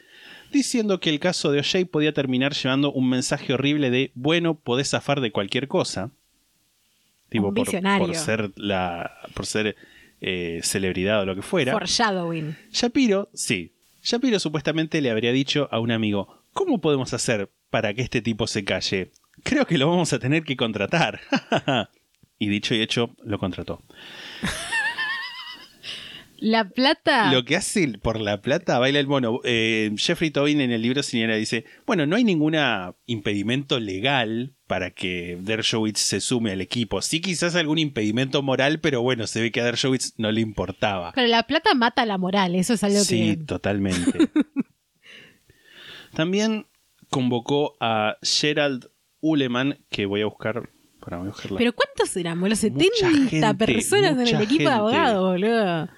diciendo 0.51 0.99
que 0.99 1.11
el 1.11 1.21
caso 1.21 1.53
de 1.53 1.61
O'Shea 1.61 1.85
podía 1.87 2.13
terminar 2.13 2.55
llevando 2.55 2.91
un 2.93 3.09
mensaje 3.09 3.53
horrible 3.53 3.91
de 3.91 4.13
bueno, 4.15 4.55
podés 4.55 4.91
zafar 4.91 5.21
de 5.21 5.31
cualquier 5.31 5.69
cosa. 5.69 6.11
Tipo, 7.29 7.53
por 7.53 7.69
ser 8.15 8.53
la. 8.57 9.13
por 9.35 9.47
ser 9.47 9.77
eh, 10.21 10.61
celebridad 10.63 11.21
o 11.21 11.27
lo 11.27 11.35
que 11.35 11.43
fuera. 11.43 11.73
Foreshadowing. 11.73 12.57
Shapiro, 12.71 13.29
sí. 13.35 13.73
Shapiro 14.03 14.39
supuestamente 14.39 15.01
le 15.01 15.11
habría 15.11 15.33
dicho 15.33 15.69
a 15.73 15.81
un 15.81 15.91
amigo, 15.91 16.43
¿cómo 16.53 16.81
podemos 16.81 17.13
hacer 17.13 17.51
para 17.71 17.93
que 17.93 18.03
este 18.03 18.23
tipo 18.23 18.47
se 18.47 18.65
calle? 18.65 19.11
Creo 19.43 19.67
que 19.67 19.77
lo 19.77 19.91
vamos 19.91 20.13
a 20.13 20.19
tener 20.19 20.45
que 20.45 20.57
contratar. 20.57 21.21
y 22.39 22.49
dicho 22.49 22.75
y 22.75 22.83
hecho, 22.83 23.15
lo 23.25 23.39
contrató. 23.39 23.83
La 26.39 26.69
plata. 26.69 27.33
Lo 27.33 27.45
que 27.47 27.57
hace 27.57 27.89
por 27.99 28.21
la 28.21 28.43
plata 28.43 28.79
baila 28.79 29.01
el 29.01 29.07
mono. 29.07 29.41
Eh, 29.45 29.91
Jeffrey 29.97 30.31
Tobin 30.31 30.61
en 30.61 30.71
el 30.71 30.83
libro 30.83 31.03
Señora 31.03 31.35
dice, 31.37 31.65
bueno, 31.87 32.05
no 32.05 32.17
hay 32.17 32.25
ningún 32.25 32.55
impedimento 33.07 33.81
legal 33.81 34.55
para 34.67 34.91
que 34.91 35.39
Dershowitz 35.41 35.99
se 35.99 36.21
sume 36.21 36.53
al 36.53 36.61
equipo. 36.61 37.01
Sí 37.01 37.23
quizás 37.23 37.55
algún 37.55 37.79
impedimento 37.79 38.43
moral, 38.43 38.81
pero 38.81 39.01
bueno, 39.01 39.27
se 39.27 39.41
ve 39.41 39.51
que 39.51 39.63
a 39.63 39.65
Dershowitz 39.65 40.13
no 40.19 40.31
le 40.31 40.43
importaba. 40.43 41.13
Pero 41.15 41.27
la 41.29 41.45
plata 41.45 41.75
mata 41.75 42.05
la 42.05 42.19
moral, 42.19 42.55
eso 42.55 42.75
es 42.75 42.85
algo 42.85 42.99
Sí, 43.01 43.37
que. 43.39 43.45
totalmente. 43.45 44.29
También 46.15 46.67
convocó 47.09 47.77
a 47.81 48.17
Gerald 48.23 48.91
Uleman, 49.21 49.79
que 49.89 50.05
voy 50.07 50.21
a 50.21 50.27
buscar. 50.27 50.69
Para 51.07 51.23
Pero 51.57 51.73
¿cuántos 51.73 52.17
éramos? 52.17 52.49
Los 52.49 52.65
Mucha 52.65 53.11
70 53.11 53.29
gente, 53.31 53.55
personas 53.55 54.13
en 54.13 54.21
el 54.23 54.43
equipo 54.43 54.47
de 54.47 54.49
gente. 54.51 54.69
abogados, 54.69 55.31
boludo. 55.31 55.89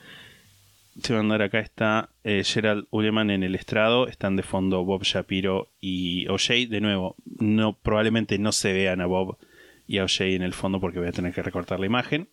Te 1.00 1.12
voy 1.12 1.20
a 1.20 1.22
mandar 1.22 1.42
acá 1.42 1.60
está 1.60 2.10
eh, 2.24 2.42
Gerald 2.44 2.86
Uleman 2.90 3.30
en 3.30 3.42
el 3.42 3.54
estrado. 3.54 4.06
Están 4.06 4.36
de 4.36 4.42
fondo 4.42 4.84
Bob 4.84 5.04
Shapiro 5.04 5.68
y 5.80 6.26
O'Shea. 6.28 6.66
De 6.68 6.82
nuevo, 6.82 7.16
no, 7.38 7.72
probablemente 7.72 8.38
no 8.38 8.52
se 8.52 8.74
vean 8.74 9.00
a 9.00 9.06
Bob 9.06 9.38
y 9.86 9.96
a 9.96 10.04
O'Shea 10.04 10.34
en 10.36 10.42
el 10.42 10.52
fondo 10.52 10.78
porque 10.78 10.98
voy 10.98 11.08
a 11.08 11.12
tener 11.12 11.32
que 11.32 11.42
recortar 11.42 11.80
la 11.80 11.86
imagen. 11.86 12.28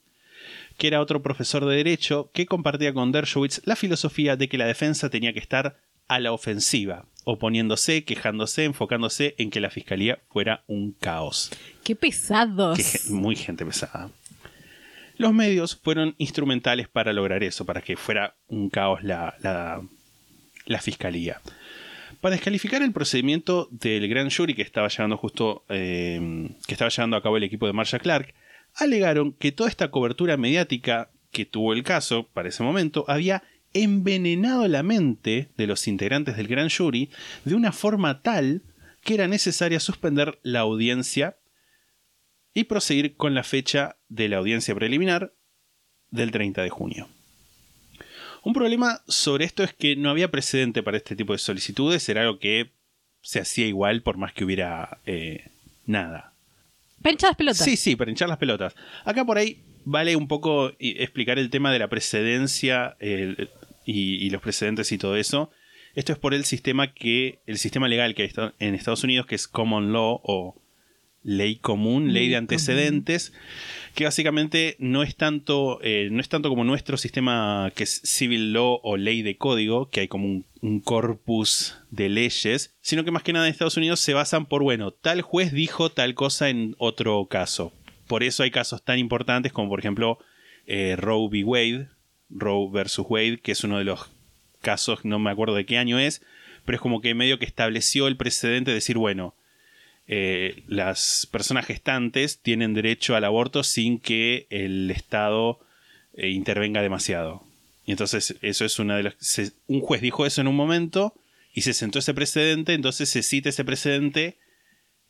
Que 0.77 0.87
era 0.87 0.99
otro 0.99 1.21
profesor 1.21 1.63
de 1.63 1.77
Derecho 1.77 2.29
que 2.33 2.45
compartía 2.45 2.93
con 2.93 3.13
Dershowitz 3.13 3.61
la 3.65 3.77
filosofía 3.77 4.35
de 4.35 4.49
que 4.49 4.57
la 4.57 4.65
defensa 4.65 5.09
tenía 5.09 5.31
que 5.31 5.39
estar 5.39 5.77
a 6.09 6.19
la 6.19 6.33
ofensiva, 6.33 7.05
oponiéndose, 7.25 8.05
quejándose, 8.05 8.63
enfocándose 8.63 9.35
en 9.37 9.49
que 9.49 9.59
la 9.59 9.69
fiscalía 9.69 10.19
fuera 10.29 10.63
un 10.67 10.93
caos. 10.93 11.51
Qué 11.83 11.95
pesados. 11.95 12.77
Que 12.77 13.11
muy 13.11 13.35
gente 13.35 13.65
pesada. 13.65 14.09
Los 15.17 15.33
medios 15.33 15.75
fueron 15.75 16.15
instrumentales 16.17 16.87
para 16.87 17.13
lograr 17.13 17.43
eso, 17.43 17.65
para 17.65 17.81
que 17.81 17.97
fuera 17.97 18.35
un 18.47 18.69
caos 18.69 19.03
la, 19.03 19.35
la, 19.41 19.81
la 20.65 20.81
fiscalía. 20.81 21.41
Para 22.21 22.35
descalificar 22.35 22.81
el 22.81 22.91
procedimiento 22.91 23.67
del 23.71 24.07
gran 24.07 24.29
jury 24.29 24.53
que 24.55 24.61
estaba 24.61 24.87
llevando 24.87 25.17
justo 25.17 25.63
eh, 25.69 26.49
que 26.67 26.73
estaba 26.73 26.89
llevando 26.89 27.17
a 27.17 27.23
cabo 27.23 27.37
el 27.37 27.43
equipo 27.43 27.67
de 27.67 27.73
Marsha 27.73 27.99
Clark, 27.99 28.33
alegaron 28.75 29.33
que 29.33 29.51
toda 29.51 29.69
esta 29.69 29.89
cobertura 29.89 30.37
mediática 30.37 31.09
que 31.31 31.45
tuvo 31.45 31.73
el 31.73 31.83
caso 31.83 32.27
para 32.33 32.49
ese 32.49 32.63
momento 32.63 33.05
había 33.07 33.43
envenenado 33.75 34.67
la 34.67 34.83
mente 34.83 35.49
de 35.57 35.67
los 35.67 35.87
integrantes 35.87 36.35
del 36.37 36.47
gran 36.47 36.69
jury 36.69 37.09
de 37.43 37.55
una 37.55 37.71
forma 37.71 38.21
tal 38.21 38.61
que 39.01 39.13
era 39.13 39.27
necesaria 39.27 39.79
suspender 39.79 40.39
la 40.43 40.61
audiencia 40.61 41.37
y 42.53 42.63
proseguir 42.65 43.15
con 43.17 43.35
la 43.35 43.43
fecha 43.43 43.97
de 44.09 44.29
la 44.29 44.37
audiencia 44.37 44.73
preliminar 44.73 45.33
del 46.09 46.31
30 46.31 46.63
de 46.63 46.69
junio. 46.69 47.09
Un 48.43 48.53
problema 48.53 49.01
sobre 49.07 49.45
esto 49.45 49.63
es 49.63 49.73
que 49.73 49.95
no 49.95 50.09
había 50.09 50.31
precedente 50.31 50.81
para 50.83 50.97
este 50.97 51.15
tipo 51.15 51.33
de 51.33 51.39
solicitudes, 51.39 52.07
era 52.09 52.21
algo 52.21 52.39
que 52.39 52.71
se 53.21 53.39
hacía 53.39 53.65
igual 53.67 54.01
por 54.03 54.17
más 54.17 54.33
que 54.33 54.45
hubiera 54.45 54.99
eh, 55.05 55.49
nada. 55.85 56.33
Pencha 57.01 57.27
las 57.27 57.35
pelotas. 57.35 57.57
Sí, 57.65 57.75
sí, 57.75 57.95
para 57.95 58.09
hinchar 58.11 58.29
las 58.29 58.37
pelotas. 58.37 58.75
Acá 59.03 59.25
por 59.25 59.37
ahí 59.37 59.61
vale 59.83 60.15
un 60.15 60.27
poco 60.27 60.71
i- 60.79 61.01
explicar 61.01 61.37
el 61.39 61.49
tema 61.49 61.71
de 61.73 61.79
la 61.79 61.87
precedencia 61.89 62.95
el- 62.99 63.49
y, 63.85 64.15
y 64.15 64.29
los 64.29 64.41
precedentes 64.41 64.91
y 64.91 64.97
todo 64.97 65.15
eso. 65.15 65.51
Esto 65.95 66.11
es 66.11 66.19
por 66.19 66.33
el 66.33 66.43
sistema 66.43 66.93
que 66.93 67.39
el 67.45 67.57
sistema 67.57 67.87
legal 67.87 68.15
que 68.15 68.23
hay 68.23 68.31
en 68.59 68.75
Estados 68.75 69.03
Unidos 69.03 69.25
que 69.27 69.35
es 69.35 69.47
common 69.47 69.93
law 69.93 70.19
o 70.23 70.55
ley 71.25 71.55
común, 71.55 72.13
ley, 72.13 72.23
Ley 72.23 72.29
de 72.29 72.35
antecedentes, 72.35 73.33
que 73.95 74.03
básicamente 74.03 74.75
no 74.77 75.01
es 75.01 75.15
tanto 75.15 75.79
eh, 75.81 76.09
no 76.11 76.21
es 76.21 76.29
tanto 76.29 76.49
como 76.49 76.63
nuestro 76.63 76.97
sistema 76.97 77.71
que 77.75 77.83
es 77.83 78.01
civil 78.03 78.53
law 78.53 78.79
o 78.83 78.95
ley 78.95 79.23
de 79.23 79.37
código, 79.37 79.89
que 79.89 80.01
hay 80.01 80.07
como 80.07 80.25
un, 80.27 80.45
un 80.61 80.81
corpus 80.81 81.77
de 81.89 82.09
leyes, 82.09 82.75
sino 82.81 83.03
que 83.03 83.11
más 83.11 83.23
que 83.23 83.33
nada 83.33 83.47
en 83.47 83.51
Estados 83.51 83.77
Unidos 83.77 83.99
se 83.99 84.13
basan 84.13 84.45
por 84.45 84.61
bueno, 84.61 84.91
tal 84.91 85.21
juez 85.21 85.51
dijo 85.51 85.89
tal 85.89 86.13
cosa 86.13 86.49
en 86.49 86.75
otro 86.77 87.25
caso. 87.25 87.73
Por 88.07 88.21
eso 88.21 88.43
hay 88.43 88.51
casos 88.51 88.83
tan 88.83 88.99
importantes 88.99 89.51
como 89.51 89.69
por 89.69 89.79
ejemplo 89.79 90.19
eh, 90.67 90.95
Roe 90.95 91.27
v. 91.27 91.43
Wade, 91.43 91.89
Roe 92.37 92.69
versus 92.71 93.05
Wade, 93.09 93.39
que 93.41 93.51
es 93.53 93.63
uno 93.63 93.77
de 93.77 93.83
los 93.85 94.09
casos, 94.61 95.05
no 95.05 95.19
me 95.19 95.31
acuerdo 95.31 95.55
de 95.55 95.65
qué 95.65 95.77
año 95.77 95.99
es, 95.99 96.21
pero 96.65 96.75
es 96.75 96.81
como 96.81 97.01
que 97.01 97.13
medio 97.13 97.39
que 97.39 97.45
estableció 97.45 98.07
el 98.07 98.17
precedente 98.17 98.71
de 98.71 98.75
decir, 98.75 98.97
bueno, 98.97 99.35
eh, 100.07 100.63
las 100.67 101.27
personas 101.31 101.65
gestantes 101.65 102.39
tienen 102.39 102.73
derecho 102.73 103.15
al 103.15 103.23
aborto 103.23 103.63
sin 103.63 103.99
que 103.99 104.47
el 104.49 104.91
Estado 104.91 105.59
eh, 106.13 106.29
intervenga 106.29 106.81
demasiado. 106.81 107.43
Y 107.85 107.91
entonces 107.91 108.35
eso 108.41 108.65
es 108.65 108.79
una 108.79 108.97
de 108.97 109.03
las... 109.03 109.15
se- 109.19 109.51
un 109.67 109.81
juez 109.81 110.01
dijo 110.01 110.25
eso 110.25 110.41
en 110.41 110.47
un 110.47 110.55
momento 110.55 111.13
y 111.53 111.61
se 111.61 111.73
sentó 111.73 111.99
ese 111.99 112.13
precedente, 112.13 112.73
entonces 112.73 113.09
se 113.09 113.23
cita 113.23 113.49
ese 113.49 113.63
precedente 113.65 114.37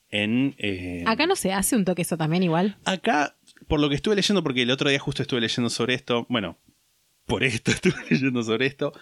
en... 0.10 0.56
eh, 0.58 1.04
Acá 1.08 1.26
no 1.26 1.36
se 1.36 1.54
hace 1.54 1.76
un 1.76 1.86
toque 1.86 2.02
eso 2.04 2.18
también 2.18 2.44
igual. 2.44 2.78
Acá, 2.86 3.36
por 3.68 3.80
lo 3.80 3.90
que 3.90 3.96
estuve 3.96 4.16
leyendo, 4.16 4.44
porque 4.44 4.62
el 4.64 4.72
otro 4.72 4.90
día 4.90 5.00
justo 5.00 5.22
estuve 5.22 5.42
leyendo 5.42 5.70
sobre 5.70 5.94
esto, 5.94 6.26
bueno, 6.30 6.58
por 7.26 7.44
esto 7.44 7.72
estuve 7.72 7.96
leyendo 8.10 8.44
sobre 8.44 8.66
esto, 8.68 8.94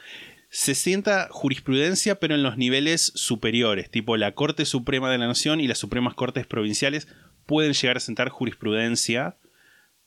se 0.49 0.75
sienta 0.75 1.27
jurisprudencia, 1.31 2.19
pero 2.19 2.35
en 2.35 2.43
los 2.43 2.57
niveles 2.57 3.11
superiores, 3.15 3.89
tipo 3.89 4.17
la 4.17 4.33
Corte 4.33 4.65
Suprema 4.65 5.09
de 5.11 5.17
la 5.17 5.27
Nación 5.27 5.59
y 5.59 5.67
las 5.67 5.79
Supremas 5.79 6.13
Cortes 6.13 6.45
Provinciales 6.45 7.07
pueden 7.45 7.73
llegar 7.73 7.97
a 7.97 8.01
sentar 8.01 8.29
jurisprudencia, 8.29 9.37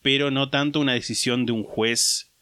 pero 0.03 0.31
no 0.31 0.49
tanto 0.51 0.79
una 0.81 0.93
decisión 0.93 1.47
de 1.47 1.53
un 1.53 1.65
juez, 1.65 2.33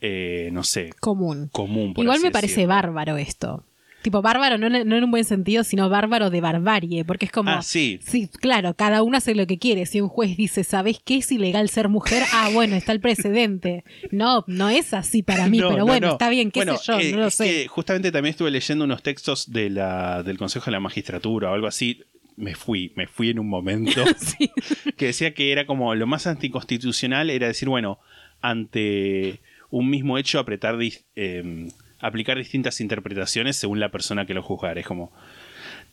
eh, 0.00 0.50
no 0.52 0.62
sé, 0.62 0.90
Común. 1.00 1.48
común. 1.50 1.94
por 1.94 2.04
Igual 2.04 2.18
así 2.18 2.26
me 2.26 2.30
parece 2.30 2.52
decirlo. 2.52 2.68
bárbaro 2.74 3.16
esto. 3.16 3.64
Tipo, 4.08 4.22
bárbaro 4.22 4.56
no, 4.56 4.68
en- 4.68 4.88
no 4.88 4.96
en 4.96 5.04
un 5.04 5.10
buen 5.10 5.24
sentido, 5.24 5.64
sino 5.64 5.90
bárbaro 5.90 6.30
de 6.30 6.40
barbarie, 6.40 7.04
porque 7.04 7.26
es 7.26 7.30
como... 7.32 7.50
Ah, 7.50 7.60
sí. 7.60 7.98
Sí, 8.02 8.26
claro, 8.40 8.72
cada 8.72 9.02
uno 9.02 9.18
hace 9.18 9.34
lo 9.34 9.46
que 9.46 9.58
quiere. 9.58 9.84
Si 9.84 10.00
un 10.00 10.08
juez 10.08 10.34
dice, 10.34 10.64
¿sabes 10.64 10.98
qué 11.04 11.16
es 11.18 11.30
ilegal 11.30 11.68
ser 11.68 11.90
mujer? 11.90 12.22
Ah, 12.32 12.48
bueno, 12.54 12.74
está 12.74 12.92
el 12.92 13.00
precedente. 13.00 13.84
No, 14.10 14.44
no 14.46 14.70
es 14.70 14.94
así 14.94 15.22
para 15.22 15.46
mí, 15.48 15.58
No, 15.60 15.68
pero 15.68 15.80
no, 15.80 15.86
bueno, 15.86 16.06
no. 16.06 16.12
está 16.14 16.30
bien, 16.30 16.50
qué 16.50 16.60
Bueno, 16.60 16.78
sé 16.78 16.84
yo, 16.92 16.98
eh, 17.00 17.12
no 17.12 17.18
lo 17.18 17.26
es 17.26 17.34
sé. 17.34 17.44
que 17.44 17.68
justamente 17.68 18.10
también 18.10 18.30
estuve 18.30 18.50
leyendo 18.50 18.86
unos 18.86 19.02
textos 19.02 19.52
de 19.52 19.68
la, 19.68 20.22
del 20.22 20.38
Consejo 20.38 20.64
de 20.64 20.70
la 20.72 20.80
Magistratura 20.80 21.50
o 21.50 21.54
algo 21.54 21.66
así. 21.66 22.02
Me 22.36 22.54
fui, 22.54 22.92
me 22.96 23.06
fui 23.08 23.28
en 23.28 23.40
un 23.40 23.48
momento. 23.50 24.02
Sí. 24.16 24.50
que 24.96 25.04
decía 25.06 25.34
que 25.34 25.52
era 25.52 25.66
como 25.66 25.94
lo 25.94 26.06
más 26.06 26.26
anticonstitucional 26.26 27.28
era 27.28 27.46
decir, 27.48 27.68
bueno, 27.68 27.98
ante 28.40 29.40
un 29.68 29.90
mismo 29.90 30.16
hecho 30.16 30.38
apretar 30.38 30.78
eh, 31.14 31.68
aplicar 32.00 32.38
distintas 32.38 32.80
interpretaciones 32.80 33.56
según 33.56 33.80
la 33.80 33.90
persona 33.90 34.26
que 34.26 34.34
lo 34.34 34.42
juzgara. 34.42 34.80
Es 34.80 34.86
como. 34.86 35.12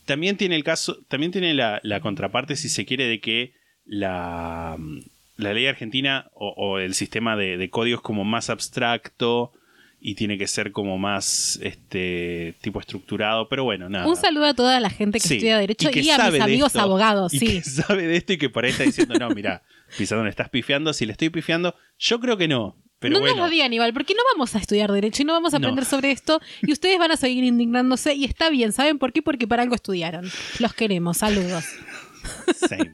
También 0.06 0.38
tiene 0.38 0.56
el 0.56 0.64
caso, 0.64 1.00
también 1.08 1.32
tiene 1.32 1.54
la, 1.54 1.80
la 1.84 2.00
contraparte, 2.00 2.56
si 2.56 2.70
se 2.70 2.86
quiere, 2.86 3.08
de 3.08 3.20
que 3.20 3.54
la, 3.86 4.78
la 5.38 5.54
ley 5.54 5.66
argentina 5.66 6.30
o, 6.34 6.54
o 6.56 6.80
el 6.80 6.94
sistema 6.94 7.36
de, 7.36 7.58
de 7.58 7.70
códigos 7.70 8.02
como 8.02 8.24
más 8.24 8.50
abstracto 8.50 9.52
y 10.00 10.14
tiene 10.14 10.38
que 10.38 10.46
ser 10.46 10.72
como 10.72 11.00
más 11.00 11.60
este 11.64 12.56
tipo 12.62 12.80
estructurado, 12.80 13.50
pero 13.50 13.64
bueno, 13.64 13.90
nada. 13.90 14.08
Un 14.08 14.16
saludo 14.16 14.46
a 14.46 14.54
toda 14.54 14.80
la 14.80 14.92
gente 14.92 15.20
que 15.20 15.28
Sí, 15.28 15.36
estudia 15.36 15.58
Derecho 15.58 15.90
y, 15.92 16.12
a 16.12 16.30
mis 16.30 16.40
amigos 16.42 16.68
esto, 16.68 16.82
abogados, 16.82 17.34
y 17.34 17.40
sí. 17.40 17.46
que 17.48 17.64
sabe 17.64 18.06
de 18.06 18.16
esto 18.16 18.34
y 18.34 18.38
que 18.38 18.50
por 18.52 18.66
ahí 18.66 18.72
está 18.72 18.84
diciendo, 18.84 19.16
no, 19.18 19.30
mira, 19.32 19.64
Pizarro, 19.98 20.28
estás 20.28 20.50
pifiando. 20.50 20.94
Si 20.94 21.06
le 21.06 21.14
estoy 21.14 21.30
pifiando, 21.30 21.76
yo 21.98 22.20
creo 22.20 22.38
que 22.38 22.48
no. 22.48 22.76
Pero 23.10 23.14
no 23.16 23.20
bueno, 23.22 23.36
nos 23.38 23.46
lo 23.46 23.52
digan, 23.52 23.66
Aníbal, 23.68 23.94
porque 23.94 24.14
no 24.14 24.22
vamos 24.34 24.56
a 24.56 24.60
estudiar 24.60 24.92
Derecho 24.92 25.22
y 25.22 25.26
no 25.26 25.34
vamos 25.34 25.54
a 25.54 25.60
No. 25.60 25.68
aprender 25.68 25.86
sobre 25.86 26.12
esto 26.12 26.40
y 26.62 26.72
ustedes 26.72 26.98
van 27.00 27.12
a 27.12 27.18
seguir 27.18 27.44
indignándose 27.44 28.14
y 28.14 28.26
está 28.26 28.50
bien, 28.50 28.72
¿saben 28.72 28.98
por 29.00 29.14
qué? 29.14 29.22
Porque 29.22 29.48
para 29.48 29.64
algo 29.64 29.76
estudiaron. 29.76 30.30
Los 30.60 30.74
queremos, 30.74 31.18
saludos. 31.18 31.66
Same. 32.68 32.92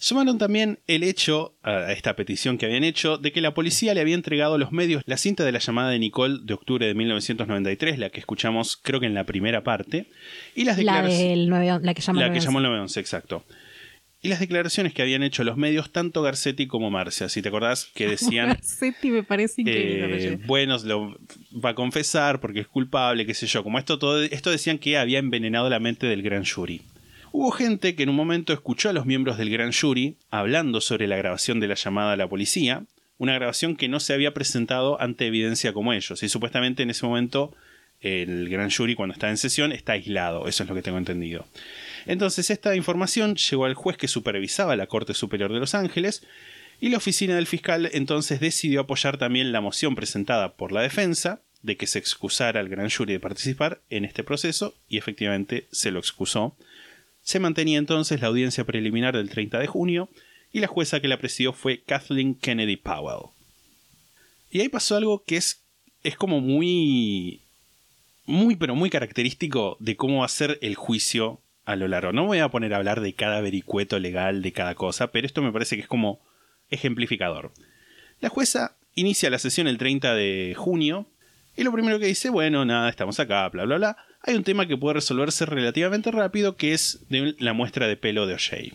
Sumaron 0.00 0.38
también 0.38 0.78
el 0.86 1.02
hecho, 1.02 1.54
a 1.64 1.90
esta 1.92 2.14
petición 2.14 2.56
que 2.56 2.66
habían 2.66 2.84
hecho, 2.84 3.18
de 3.18 3.32
que 3.32 3.40
la 3.40 3.52
policía 3.52 3.94
le 3.94 4.00
había 4.00 4.14
entregado 4.14 4.54
a 4.54 4.58
los 4.58 4.70
medios 4.70 5.02
la 5.06 5.16
cinta 5.16 5.44
de 5.44 5.50
la 5.50 5.58
llamada 5.58 5.90
de 5.90 5.98
Nicole 5.98 6.38
de 6.44 6.54
octubre 6.54 6.86
de 6.86 6.94
1993, 6.94 7.98
la 7.98 8.08
que 8.10 8.20
escuchamos 8.20 8.76
creo 8.80 9.00
que 9.00 9.06
en 9.06 9.14
la 9.14 9.24
primera 9.24 9.64
parte, 9.64 10.06
y 10.54 10.62
las 10.64 10.76
La, 10.78 11.02
declaraciones... 11.02 11.18
del 11.30 11.48
9, 11.48 11.80
la 11.82 11.94
que 11.94 12.00
llama 12.00 12.20
La 12.20 12.26
que 12.26 12.38
911. 12.38 12.46
llamó 12.46 12.58
el 12.60 12.62
911, 12.64 13.00
exacto. 13.00 13.44
Y 14.20 14.28
las 14.28 14.40
declaraciones 14.40 14.94
que 14.94 15.02
habían 15.02 15.22
hecho 15.22 15.44
los 15.44 15.56
medios, 15.56 15.92
tanto 15.92 16.22
Garcetti 16.22 16.66
como 16.66 16.90
Marcia, 16.90 17.28
si 17.28 17.40
te 17.40 17.48
acordás, 17.48 17.90
que 17.94 18.06
decían... 18.10 18.48
Garcetti 18.48 19.10
me 19.10 19.22
parece 19.22 19.60
increíble. 19.62 20.24
Eh, 20.24 20.40
bueno, 20.44 20.76
lo 20.84 21.16
va 21.64 21.70
a 21.70 21.74
confesar 21.74 22.40
porque 22.40 22.60
es 22.60 22.68
culpable, 22.68 23.26
qué 23.26 23.34
sé 23.34 23.46
yo. 23.46 23.62
Como 23.62 23.78
esto 23.78 23.98
todo, 23.98 24.22
esto 24.22 24.50
decían 24.50 24.78
que 24.78 24.98
había 24.98 25.20
envenenado 25.20 25.70
la 25.70 25.78
mente 25.78 26.06
del 26.06 26.22
gran 26.22 26.44
jury. 26.44 26.82
Hubo 27.30 27.50
gente 27.52 27.94
que 27.94 28.02
en 28.02 28.08
un 28.08 28.16
momento 28.16 28.52
escuchó 28.52 28.88
a 28.88 28.92
los 28.92 29.06
miembros 29.06 29.38
del 29.38 29.50
gran 29.50 29.72
jury 29.72 30.16
hablando 30.30 30.80
sobre 30.80 31.06
la 31.06 31.16
grabación 31.16 31.60
de 31.60 31.68
la 31.68 31.74
llamada 31.74 32.12
a 32.12 32.16
la 32.16 32.28
policía, 32.28 32.84
una 33.18 33.34
grabación 33.34 33.76
que 33.76 33.88
no 33.88 34.00
se 34.00 34.14
había 34.14 34.34
presentado 34.34 35.00
ante 35.00 35.26
evidencia 35.26 35.72
como 35.72 35.92
ellos. 35.92 36.22
Y 36.22 36.28
supuestamente 36.28 36.82
en 36.82 36.90
ese 36.90 37.06
momento 37.06 37.52
el 38.00 38.48
gran 38.48 38.70
jury 38.70 38.94
cuando 38.94 39.12
está 39.12 39.28
en 39.28 39.36
sesión 39.36 39.72
está 39.72 39.92
aislado, 39.92 40.46
eso 40.46 40.62
es 40.62 40.68
lo 40.68 40.74
que 40.74 40.82
tengo 40.82 40.98
entendido. 40.98 41.46
Entonces 42.06 42.50
esta 42.50 42.76
información 42.76 43.36
llegó 43.36 43.64
al 43.64 43.74
juez 43.74 43.96
que 43.96 44.08
supervisaba 44.08 44.76
la 44.76 44.86
Corte 44.86 45.14
Superior 45.14 45.52
de 45.52 45.60
Los 45.60 45.74
Ángeles 45.74 46.22
y 46.80 46.90
la 46.90 46.98
oficina 46.98 47.34
del 47.34 47.46
fiscal 47.46 47.90
entonces 47.92 48.40
decidió 48.40 48.80
apoyar 48.80 49.18
también 49.18 49.52
la 49.52 49.60
moción 49.60 49.94
presentada 49.94 50.54
por 50.54 50.72
la 50.72 50.82
defensa 50.82 51.42
de 51.62 51.76
que 51.76 51.86
se 51.86 51.98
excusara 51.98 52.60
al 52.60 52.68
gran 52.68 52.88
jury 52.88 53.14
de 53.14 53.20
participar 53.20 53.82
en 53.90 54.04
este 54.04 54.22
proceso 54.22 54.74
y 54.88 54.98
efectivamente 54.98 55.66
se 55.72 55.90
lo 55.90 55.98
excusó. 55.98 56.56
Se 57.22 57.40
mantenía 57.40 57.78
entonces 57.78 58.20
la 58.20 58.28
audiencia 58.28 58.64
preliminar 58.64 59.16
del 59.16 59.28
30 59.28 59.58
de 59.58 59.66
junio 59.66 60.08
y 60.52 60.60
la 60.60 60.66
jueza 60.66 61.00
que 61.00 61.08
la 61.08 61.18
presidió 61.18 61.52
fue 61.52 61.82
Kathleen 61.82 62.34
Kennedy 62.36 62.76
Powell. 62.76 63.30
Y 64.50 64.60
ahí 64.60 64.68
pasó 64.68 64.96
algo 64.96 65.24
que 65.26 65.36
es, 65.36 65.62
es 66.02 66.16
como 66.16 66.40
muy, 66.40 67.42
muy, 68.28 68.56
pero 68.56 68.74
muy 68.74 68.90
característico 68.90 69.76
de 69.80 69.96
cómo 69.96 70.20
va 70.20 70.26
a 70.26 70.28
ser 70.28 70.58
el 70.62 70.74
juicio 70.74 71.40
a 71.64 71.76
lo 71.76 71.88
largo. 71.88 72.12
No 72.12 72.26
voy 72.26 72.38
a 72.38 72.48
poner 72.48 72.74
a 72.74 72.76
hablar 72.76 73.00
de 73.00 73.14
cada 73.14 73.40
vericueto 73.40 73.98
legal 73.98 74.42
de 74.42 74.52
cada 74.52 74.74
cosa, 74.74 75.10
pero 75.10 75.26
esto 75.26 75.42
me 75.42 75.50
parece 75.50 75.76
que 75.76 75.82
es 75.82 75.88
como 75.88 76.20
ejemplificador. 76.70 77.52
La 78.20 78.28
jueza 78.28 78.76
inicia 78.94 79.30
la 79.30 79.38
sesión 79.38 79.66
el 79.66 79.78
30 79.78 80.14
de 80.14 80.54
junio 80.56 81.06
y 81.56 81.64
lo 81.64 81.72
primero 81.72 81.98
que 81.98 82.06
dice, 82.06 82.30
bueno, 82.30 82.64
nada, 82.64 82.88
estamos 82.88 83.18
acá, 83.18 83.48
bla, 83.48 83.64
bla, 83.64 83.76
bla. 83.78 83.96
Hay 84.22 84.34
un 84.34 84.44
tema 84.44 84.66
que 84.66 84.76
puede 84.76 84.94
resolverse 84.94 85.46
relativamente 85.46 86.10
rápido 86.10 86.56
que 86.56 86.74
es 86.74 87.00
la 87.08 87.52
muestra 87.52 87.88
de 87.88 87.96
pelo 87.96 88.26
de 88.26 88.34
O'Shea. 88.34 88.72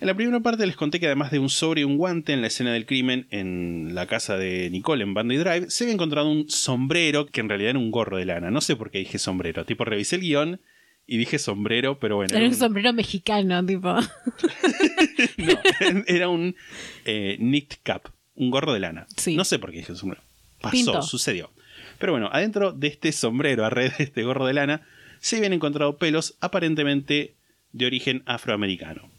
En 0.00 0.06
la 0.06 0.14
primera 0.14 0.38
parte 0.40 0.64
les 0.66 0.76
conté 0.76 1.00
que 1.00 1.06
además 1.06 1.32
de 1.32 1.40
un 1.40 1.48
sobre 1.50 1.80
y 1.80 1.84
un 1.84 1.96
guante 1.96 2.32
en 2.32 2.40
la 2.40 2.46
escena 2.46 2.72
del 2.72 2.86
crimen 2.86 3.26
en 3.30 3.94
la 3.96 4.06
casa 4.06 4.36
de 4.36 4.70
Nicole 4.70 5.02
en 5.02 5.12
Bandy 5.12 5.36
Drive, 5.36 5.70
se 5.70 5.84
había 5.84 5.94
encontrado 5.94 6.30
un 6.30 6.48
sombrero 6.48 7.26
que 7.26 7.40
en 7.40 7.48
realidad 7.48 7.70
era 7.70 7.78
un 7.80 7.90
gorro 7.90 8.16
de 8.16 8.24
lana. 8.24 8.50
No 8.52 8.60
sé 8.60 8.76
por 8.76 8.90
qué 8.92 8.98
dije 8.98 9.18
sombrero. 9.18 9.64
Tipo, 9.64 9.84
revisé 9.84 10.16
el 10.16 10.22
guion 10.22 10.60
y 11.04 11.16
dije 11.16 11.40
sombrero, 11.40 11.98
pero 11.98 12.14
bueno. 12.16 12.32
Era 12.36 12.44
un 12.44 12.52
un- 12.52 12.54
sombrero 12.58 12.92
mexicano, 12.92 13.64
tipo. 13.66 13.92
no, 15.36 15.58
era 16.06 16.28
un 16.28 16.54
eh, 17.04 17.36
knit 17.40 17.74
cap, 17.82 18.06
un 18.36 18.50
gorro 18.50 18.72
de 18.72 18.78
lana. 18.80 19.06
Sí. 19.16 19.34
No 19.34 19.44
sé 19.44 19.58
por 19.58 19.72
qué 19.72 19.78
dije 19.78 19.96
sombrero. 19.96 20.22
Pasó, 20.60 21.02
sucedió. 21.02 21.50
Pero 21.98 22.12
bueno, 22.12 22.28
adentro 22.32 22.70
de 22.72 22.86
este 22.86 23.10
sombrero, 23.10 23.64
a 23.64 23.70
red 23.70 23.92
de 23.98 24.04
este 24.04 24.22
gorro 24.22 24.46
de 24.46 24.52
lana, 24.54 24.82
se 25.18 25.38
habían 25.38 25.54
encontrado 25.54 25.96
pelos 25.98 26.36
aparentemente 26.40 27.34
de 27.72 27.86
origen 27.86 28.22
afroamericano. 28.26 29.10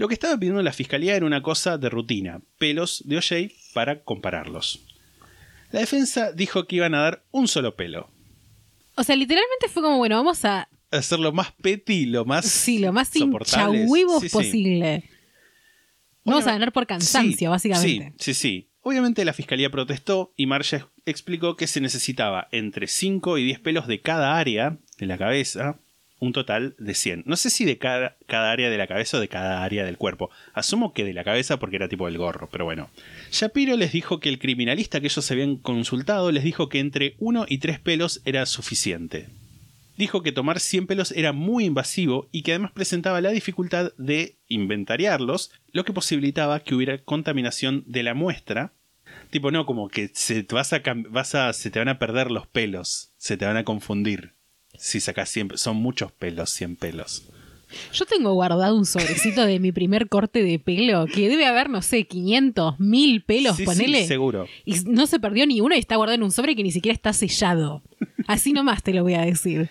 Lo 0.00 0.08
que 0.08 0.14
estaba 0.14 0.38
pidiendo 0.38 0.62
la 0.62 0.72
fiscalía 0.72 1.14
era 1.14 1.26
una 1.26 1.42
cosa 1.42 1.76
de 1.76 1.90
rutina, 1.90 2.40
pelos 2.56 3.02
de 3.04 3.18
O'Shea 3.18 3.50
para 3.74 4.02
compararlos. 4.02 4.80
La 5.72 5.80
defensa 5.80 6.32
dijo 6.32 6.66
que 6.66 6.76
iban 6.76 6.94
a 6.94 7.02
dar 7.02 7.24
un 7.32 7.46
solo 7.46 7.76
pelo. 7.76 8.08
O 8.94 9.04
sea, 9.04 9.14
literalmente 9.14 9.68
fue 9.68 9.82
como, 9.82 9.98
bueno, 9.98 10.16
vamos 10.16 10.42
a. 10.46 10.70
Hacerlo 10.90 11.32
más 11.32 11.52
petty, 11.52 12.06
lo 12.06 12.24
más 12.24 12.46
Sí, 12.46 12.78
lo 12.78 12.94
más 12.94 13.14
hinchahuevos 13.14 14.22
Sí, 14.22 14.28
sí. 14.30 14.32
posible. 14.32 15.04
Vamos 16.24 16.46
a 16.46 16.52
ganar 16.52 16.72
por 16.72 16.86
cansancio, 16.86 17.36
Sí, 17.36 17.46
básicamente. 17.46 18.14
Sí, 18.16 18.32
sí, 18.32 18.40
sí. 18.40 18.70
Obviamente 18.80 19.22
la 19.26 19.34
fiscalía 19.34 19.68
protestó 19.68 20.32
y 20.34 20.46
Marcia 20.46 20.88
explicó 21.04 21.56
que 21.58 21.66
se 21.66 21.82
necesitaba 21.82 22.48
entre 22.52 22.86
5 22.86 23.36
y 23.36 23.44
10 23.44 23.60
pelos 23.60 23.86
de 23.86 24.00
cada 24.00 24.38
área 24.38 24.78
de 24.96 25.04
la 25.04 25.18
cabeza, 25.18 25.78
un 26.20 26.32
total 26.32 26.76
de 26.78 26.94
100. 26.94 27.24
No 27.26 27.36
sé 27.36 27.50
si 27.50 27.64
de 27.64 27.78
cada, 27.78 28.16
cada 28.26 28.52
área 28.52 28.70
de 28.70 28.78
la 28.78 28.86
cabeza 28.86 29.16
o 29.16 29.20
de 29.20 29.28
cada 29.28 29.64
área 29.64 29.84
del 29.84 29.96
cuerpo. 29.96 30.30
Asumo 30.52 30.92
que 30.92 31.04
de 31.04 31.14
la 31.14 31.24
cabeza 31.24 31.58
porque 31.58 31.76
era 31.76 31.88
tipo 31.88 32.06
el 32.06 32.18
gorro, 32.18 32.48
pero 32.52 32.64
bueno. 32.64 32.90
Shapiro 33.32 33.76
les 33.76 33.92
dijo 33.92 34.20
que 34.20 34.28
el 34.28 34.38
criminalista 34.38 35.00
que 35.00 35.06
ellos 35.06 35.30
habían 35.30 35.56
consultado 35.56 36.30
les 36.30 36.44
dijo 36.44 36.68
que 36.68 36.78
entre 36.78 37.16
1 37.18 37.46
y 37.48 37.58
3 37.58 37.80
pelos 37.80 38.20
era 38.24 38.46
suficiente. 38.46 39.28
Dijo 39.96 40.22
que 40.22 40.32
tomar 40.32 40.60
100 40.60 40.86
pelos 40.86 41.12
era 41.12 41.32
muy 41.32 41.64
invasivo 41.64 42.28
y 42.32 42.42
que 42.42 42.52
además 42.52 42.72
presentaba 42.72 43.20
la 43.20 43.30
dificultad 43.30 43.92
de 43.98 44.38
inventariarlos, 44.48 45.50
lo 45.72 45.84
que 45.84 45.92
posibilitaba 45.92 46.60
que 46.60 46.74
hubiera 46.74 47.02
contaminación 47.02 47.84
de 47.86 48.02
la 48.02 48.14
muestra. 48.14 48.72
Tipo, 49.30 49.50
no, 49.50 49.66
como 49.66 49.88
que 49.88 50.10
se 50.14 50.46
vas 50.50 50.72
a, 50.72 50.80
vas 51.10 51.34
a, 51.34 51.52
se 51.52 51.70
te 51.70 51.78
van 51.78 51.88
a 51.88 51.98
perder 51.98 52.30
los 52.30 52.46
pelos, 52.46 53.12
se 53.16 53.36
te 53.36 53.44
van 53.44 53.56
a 53.56 53.64
confundir. 53.64 54.39
Si 54.76 55.00
sacas 55.00 55.28
100 55.30 55.48
pe- 55.48 55.58
son 55.58 55.76
muchos 55.76 56.12
pelos, 56.12 56.50
100 56.50 56.76
pelos. 56.76 57.24
Yo 57.92 58.04
tengo 58.04 58.32
guardado 58.34 58.74
un 58.76 58.84
sobrecito 58.84 59.46
de 59.46 59.60
mi 59.60 59.70
primer 59.70 60.08
corte 60.08 60.42
de 60.42 60.58
pelo 60.58 61.06
que 61.06 61.28
debe 61.28 61.46
haber, 61.46 61.70
no 61.70 61.82
sé, 61.82 62.04
500, 62.04 62.80
1000 62.80 63.22
pelos, 63.22 63.56
Sí, 63.56 63.62
sí, 63.62 63.66
ponele. 63.66 64.06
seguro. 64.06 64.48
Y 64.64 64.80
no 64.86 65.06
se 65.06 65.20
perdió 65.20 65.46
ni 65.46 65.60
uno 65.60 65.76
y 65.76 65.78
está 65.78 65.94
guardado 65.96 66.16
en 66.16 66.24
un 66.24 66.32
sobre 66.32 66.56
que 66.56 66.64
ni 66.64 66.72
siquiera 66.72 66.94
está 66.94 67.12
sellado. 67.12 67.82
Así 68.26 68.52
nomás 68.52 68.82
te 68.82 68.92
lo 68.92 69.02
voy 69.04 69.14
a 69.14 69.20
decir. 69.20 69.70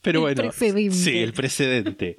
Pero 0.00 0.18
El 0.28 0.34
bueno, 0.36 0.50
precedente. 0.50 0.94
sí, 0.94 1.18
el 1.18 1.32
precedente. 1.32 2.16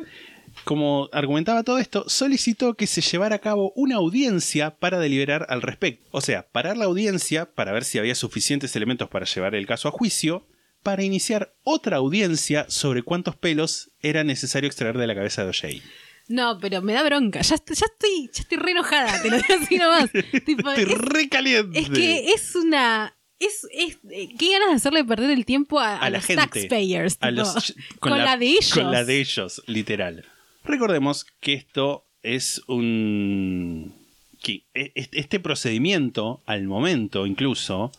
Como 0.65 1.09
argumentaba 1.13 1.63
todo 1.63 1.79
esto, 1.79 2.03
solicitó 2.07 2.75
que 2.75 2.85
se 2.87 3.01
llevara 3.01 3.35
a 3.37 3.39
cabo 3.39 3.71
una 3.75 3.95
audiencia 3.95 4.71
para 4.75 4.99
deliberar 4.99 5.45
al 5.49 5.61
respecto. 5.61 6.05
O 6.11 6.21
sea, 6.21 6.45
parar 6.51 6.77
la 6.77 6.85
audiencia 6.85 7.45
para 7.45 7.71
ver 7.71 7.83
si 7.85 7.99
había 7.99 8.15
suficientes 8.15 8.75
elementos 8.75 9.09
para 9.09 9.25
llevar 9.25 9.55
el 9.55 9.65
caso 9.65 9.87
a 9.87 9.91
juicio, 9.91 10.45
para 10.83 11.03
iniciar 11.03 11.53
otra 11.63 11.97
audiencia 11.97 12.65
sobre 12.69 13.01
cuántos 13.03 13.35
pelos 13.35 13.91
era 14.01 14.23
necesario 14.23 14.67
extraer 14.67 14.97
de 14.97 15.07
la 15.07 15.15
cabeza 15.15 15.43
de 15.43 15.49
O'Shea. 15.49 15.81
No, 16.27 16.57
pero 16.59 16.81
me 16.81 16.93
da 16.93 17.03
bronca. 17.03 17.41
Ya, 17.41 17.55
est- 17.55 17.67
ya 17.73 17.85
estoy, 17.85 18.29
ya 18.33 18.41
estoy 18.43 18.57
re 18.57 18.71
enojada, 18.71 19.21
te 19.21 19.29
lo 19.29 19.37
digo 19.37 19.55
así 19.61 19.77
nomás. 19.77 20.09
Tipo, 20.45 20.69
Estoy 20.71 20.93
es, 20.93 20.97
re 20.99 21.29
caliente. 21.29 21.79
es 21.79 21.89
que 21.89 22.31
es 22.33 22.55
una. 22.55 23.15
Es, 23.39 23.67
es, 23.73 23.97
eh, 24.09 24.29
qué 24.39 24.51
ganas 24.53 24.69
de 24.69 24.75
hacerle 24.75 25.03
perder 25.03 25.31
el 25.31 25.45
tiempo 25.45 25.79
a, 25.79 25.97
a 25.97 26.09
la 26.09 26.17
los 26.19 26.25
gente. 26.25 26.41
taxpayers. 26.43 27.17
a 27.19 27.27
tipo, 27.29 27.41
los- 27.41 27.73
con, 27.99 28.17
la, 28.17 28.37
de 28.37 28.45
ellos. 28.45 28.73
Con 28.73 28.91
la 28.91 29.03
de 29.03 29.19
ellos, 29.19 29.61
literal. 29.67 30.25
Recordemos 30.63 31.25
que 31.41 31.53
esto 31.55 32.05
es 32.21 32.61
un. 32.67 33.93
que 34.41 34.63
e- 34.73 34.91
este 34.95 35.39
procedimiento, 35.41 36.41
al 36.45 36.63
momento 36.67 37.25
incluso, 37.25 37.91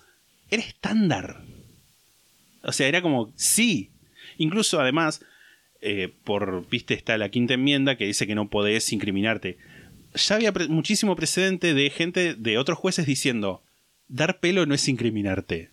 era 0.51 0.63
estándar. 0.63 1.43
O 2.65 2.73
sea, 2.73 2.89
era 2.89 3.03
como, 3.03 3.33
sí. 3.37 3.91
Incluso 4.39 4.81
además, 4.81 5.25
eh, 5.81 6.13
por, 6.25 6.69
viste, 6.69 6.95
está 6.95 7.17
la 7.19 7.29
quinta 7.29 7.55
enmienda 7.55 7.97
que 7.97 8.07
dice 8.07 8.27
que 8.27 8.35
no 8.35 8.49
podés 8.51 8.93
incriminarte. 8.93 9.59
Ya 10.15 10.37
había 10.37 10.53
pre- 10.53 10.69
muchísimo 10.69 11.17
precedente 11.17 11.75
de 11.75 11.91
gente, 11.91 12.35
de 12.35 12.59
otros 12.59 12.79
jueces 12.79 13.07
diciendo, 13.07 13.63
dar 14.09 14.41
pelo 14.41 14.67
no 14.67 14.75
es 14.75 14.89
incriminarte. 14.89 15.71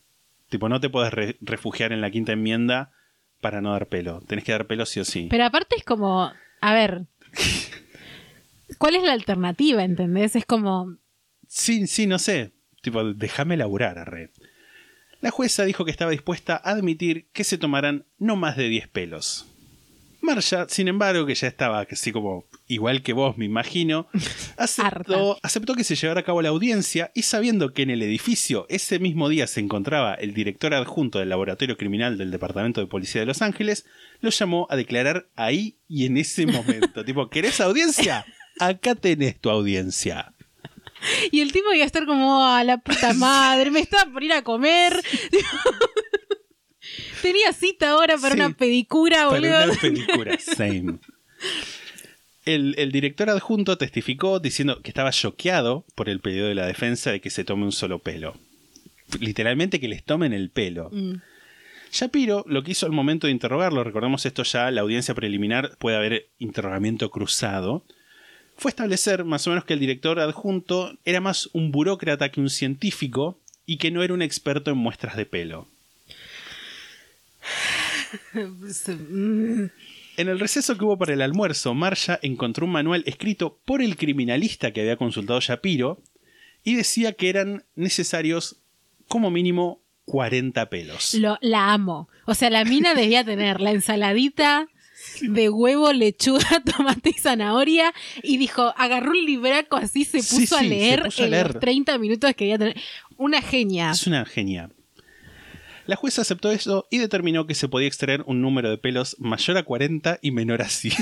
Tipo, 0.49 0.67
no 0.69 0.79
te 0.81 0.89
podés 0.89 1.13
re- 1.13 1.37
refugiar 1.41 1.93
en 1.93 2.01
la 2.01 2.11
quinta 2.11 2.33
enmienda 2.33 2.91
para 3.39 3.61
no 3.61 3.71
dar 3.71 3.87
pelo. 3.87 4.21
Tenés 4.27 4.43
que 4.43 4.51
dar 4.51 4.67
pelo 4.67 4.85
sí 4.85 4.99
o 4.99 5.05
sí. 5.05 5.27
Pero 5.29 5.45
aparte 5.45 5.75
es 5.77 5.83
como. 5.83 6.31
A 6.59 6.73
ver. 6.73 7.05
¿Cuál 8.77 8.95
es 8.95 9.03
la 9.03 9.13
alternativa, 9.13 9.83
entendés? 9.83 10.35
Es 10.35 10.45
como. 10.45 10.97
Sí, 11.47 11.87
sí, 11.87 12.07
no 12.07 12.19
sé. 12.19 12.51
Tipo, 12.81 13.13
déjame 13.13 13.57
laburar, 13.57 13.97
arre. 13.99 14.31
La 15.21 15.31
jueza 15.31 15.65
dijo 15.65 15.85
que 15.85 15.91
estaba 15.91 16.11
dispuesta 16.11 16.55
a 16.55 16.71
admitir 16.71 17.27
que 17.31 17.43
se 17.43 17.57
tomaran 17.57 18.05
no 18.17 18.35
más 18.35 18.57
de 18.57 18.69
10 18.69 18.87
pelos. 18.87 19.47
Marsha, 20.21 20.67
sin 20.69 20.87
embargo, 20.87 21.25
que 21.25 21.33
ya 21.33 21.47
estaba 21.47 21.81
así 21.89 22.11
como 22.11 22.45
igual 22.67 23.01
que 23.01 23.13
vos, 23.13 23.37
me 23.37 23.45
imagino, 23.45 24.07
aceptó, 24.57 25.37
aceptó 25.41 25.73
que 25.73 25.83
se 25.83 25.95
llevara 25.95 26.21
a 26.21 26.23
cabo 26.23 26.41
la 26.41 26.49
audiencia 26.49 27.11
y 27.15 27.23
sabiendo 27.23 27.73
que 27.73 27.81
en 27.81 27.89
el 27.89 28.03
edificio 28.03 28.67
ese 28.69 28.99
mismo 28.99 29.29
día 29.29 29.47
se 29.47 29.59
encontraba 29.59 30.13
el 30.13 30.33
director 30.33 30.73
adjunto 30.73 31.19
del 31.19 31.29
laboratorio 31.29 31.75
criminal 31.75 32.17
del 32.17 32.31
Departamento 32.31 32.81
de 32.81 32.87
Policía 32.87 33.21
de 33.21 33.27
Los 33.27 33.41
Ángeles, 33.41 33.85
lo 34.21 34.29
llamó 34.29 34.67
a 34.69 34.75
declarar 34.75 35.27
ahí 35.35 35.77
y 35.87 36.05
en 36.05 36.17
ese 36.17 36.45
momento. 36.45 37.03
tipo, 37.05 37.29
¿querés 37.29 37.59
audiencia? 37.59 38.25
Acá 38.59 38.93
tenés 38.95 39.39
tu 39.39 39.49
audiencia. 39.49 40.33
Y 41.31 41.41
el 41.41 41.51
tipo 41.51 41.71
iba 41.73 41.83
a 41.83 41.87
estar 41.87 42.05
como, 42.05 42.45
a 42.45 42.63
la 42.63 42.77
puta 42.77 43.13
madre, 43.13 43.71
me 43.71 43.79
estaba 43.79 44.11
por 44.11 44.23
ir 44.23 44.33
a 44.33 44.43
comer. 44.43 44.93
Tenía 47.21 47.53
cita 47.53 47.91
ahora 47.91 48.17
para 48.17 48.33
Sí. 48.35 48.39
una 48.41 48.49
pedicura, 48.51 49.27
Para 49.27 49.39
boludo. 49.39 49.63
una 49.65 49.73
película, 49.79 50.37
same. 50.39 50.97
El, 52.45 52.73
el 52.79 52.91
director 52.91 53.29
adjunto 53.29 53.77
testificó 53.77 54.39
diciendo 54.39 54.81
que 54.81 54.89
estaba 54.89 55.11
choqueado 55.11 55.85
por 55.95 56.09
el 56.09 56.19
pedido 56.19 56.47
de 56.47 56.55
la 56.55 56.65
defensa 56.65 57.11
de 57.11 57.21
que 57.21 57.29
se 57.29 57.43
tome 57.43 57.65
un 57.65 57.71
solo 57.71 57.99
pelo. 57.99 58.35
Literalmente 59.19 59.79
que 59.79 59.87
les 59.87 60.03
tomen 60.03 60.33
el 60.33 60.49
pelo. 60.49 60.89
Mm. 60.91 61.17
Shapiro 61.91 62.43
lo 62.47 62.63
que 62.63 62.71
hizo 62.71 62.85
al 62.87 62.91
momento 62.93 63.27
de 63.27 63.33
interrogarlo, 63.33 63.83
recordemos 63.83 64.25
esto 64.25 64.41
ya, 64.43 64.71
la 64.71 64.81
audiencia 64.81 65.13
preliminar 65.13 65.77
puede 65.77 65.97
haber 65.97 66.29
interrogamiento 66.39 67.11
cruzado, 67.11 67.83
fue 68.61 68.69
establecer 68.69 69.25
más 69.25 69.47
o 69.47 69.49
menos 69.49 69.65
que 69.65 69.73
el 69.73 69.79
director 69.79 70.19
adjunto 70.19 70.95
era 71.03 71.19
más 71.19 71.49
un 71.51 71.71
burócrata 71.71 72.29
que 72.29 72.39
un 72.39 72.51
científico 72.51 73.39
y 73.65 73.77
que 73.77 73.89
no 73.89 74.03
era 74.03 74.13
un 74.13 74.21
experto 74.21 74.69
en 74.69 74.77
muestras 74.77 75.17
de 75.17 75.25
pelo. 75.25 75.67
En 80.17 80.29
el 80.29 80.39
receso 80.39 80.77
que 80.77 80.85
hubo 80.85 80.99
para 80.99 81.13
el 81.13 81.23
almuerzo, 81.23 81.73
Marsha 81.73 82.19
encontró 82.21 82.67
un 82.67 82.73
manual 82.73 83.01
escrito 83.07 83.57
por 83.65 83.81
el 83.81 83.97
criminalista 83.97 84.71
que 84.71 84.81
había 84.81 84.97
consultado 84.97 85.39
Shapiro 85.39 85.99
y 86.63 86.75
decía 86.75 87.13
que 87.13 87.29
eran 87.29 87.63
necesarios 87.75 88.57
como 89.07 89.31
mínimo 89.31 89.81
40 90.05 90.69
pelos. 90.69 91.15
Lo, 91.15 91.39
la 91.41 91.73
amo. 91.73 92.09
O 92.25 92.35
sea, 92.35 92.51
la 92.51 92.63
mina 92.63 92.93
debía 92.93 93.23
tener 93.23 93.59
la 93.59 93.71
ensaladita 93.71 94.67
de 95.21 95.49
huevo, 95.49 95.91
lechuga, 95.93 96.61
tomate 96.77 97.09
y 97.11 97.19
zanahoria 97.19 97.93
y 98.23 98.37
dijo, 98.37 98.73
agarró 98.77 99.11
un 99.11 99.25
libraco 99.25 99.77
así, 99.77 100.05
se 100.05 100.17
puso 100.19 100.35
Sí, 100.37 100.47
sí, 100.47 100.55
a 100.55 100.59
se 100.59 100.67
leer 100.67 101.03
puso 101.03 101.21
a 101.21 101.25
en 101.25 101.31
leer. 101.31 101.47
los 101.53 101.59
30 101.59 101.97
minutos 101.97 102.33
que 102.35 102.45
debía 102.45 102.57
tener. 102.57 102.81
Una 103.17 103.41
genia. 103.41 103.91
Es 103.91 104.07
una 104.07 104.25
genia. 104.25 104.69
La 105.87 105.95
jueza 105.95 106.21
aceptó 106.21 106.51
eso 106.51 106.87
y 106.89 106.99
determinó 106.99 107.47
que 107.47 107.55
se 107.55 107.67
podía 107.67 107.87
extraer 107.87 108.23
un 108.25 108.41
número 108.41 108.69
de 108.69 108.77
pelos 108.77 109.15
mayor 109.19 109.57
a 109.57 109.63
40 109.63 110.19
y 110.21 110.31
menor 110.31 110.61
a 110.61 110.69
100. 110.69 110.93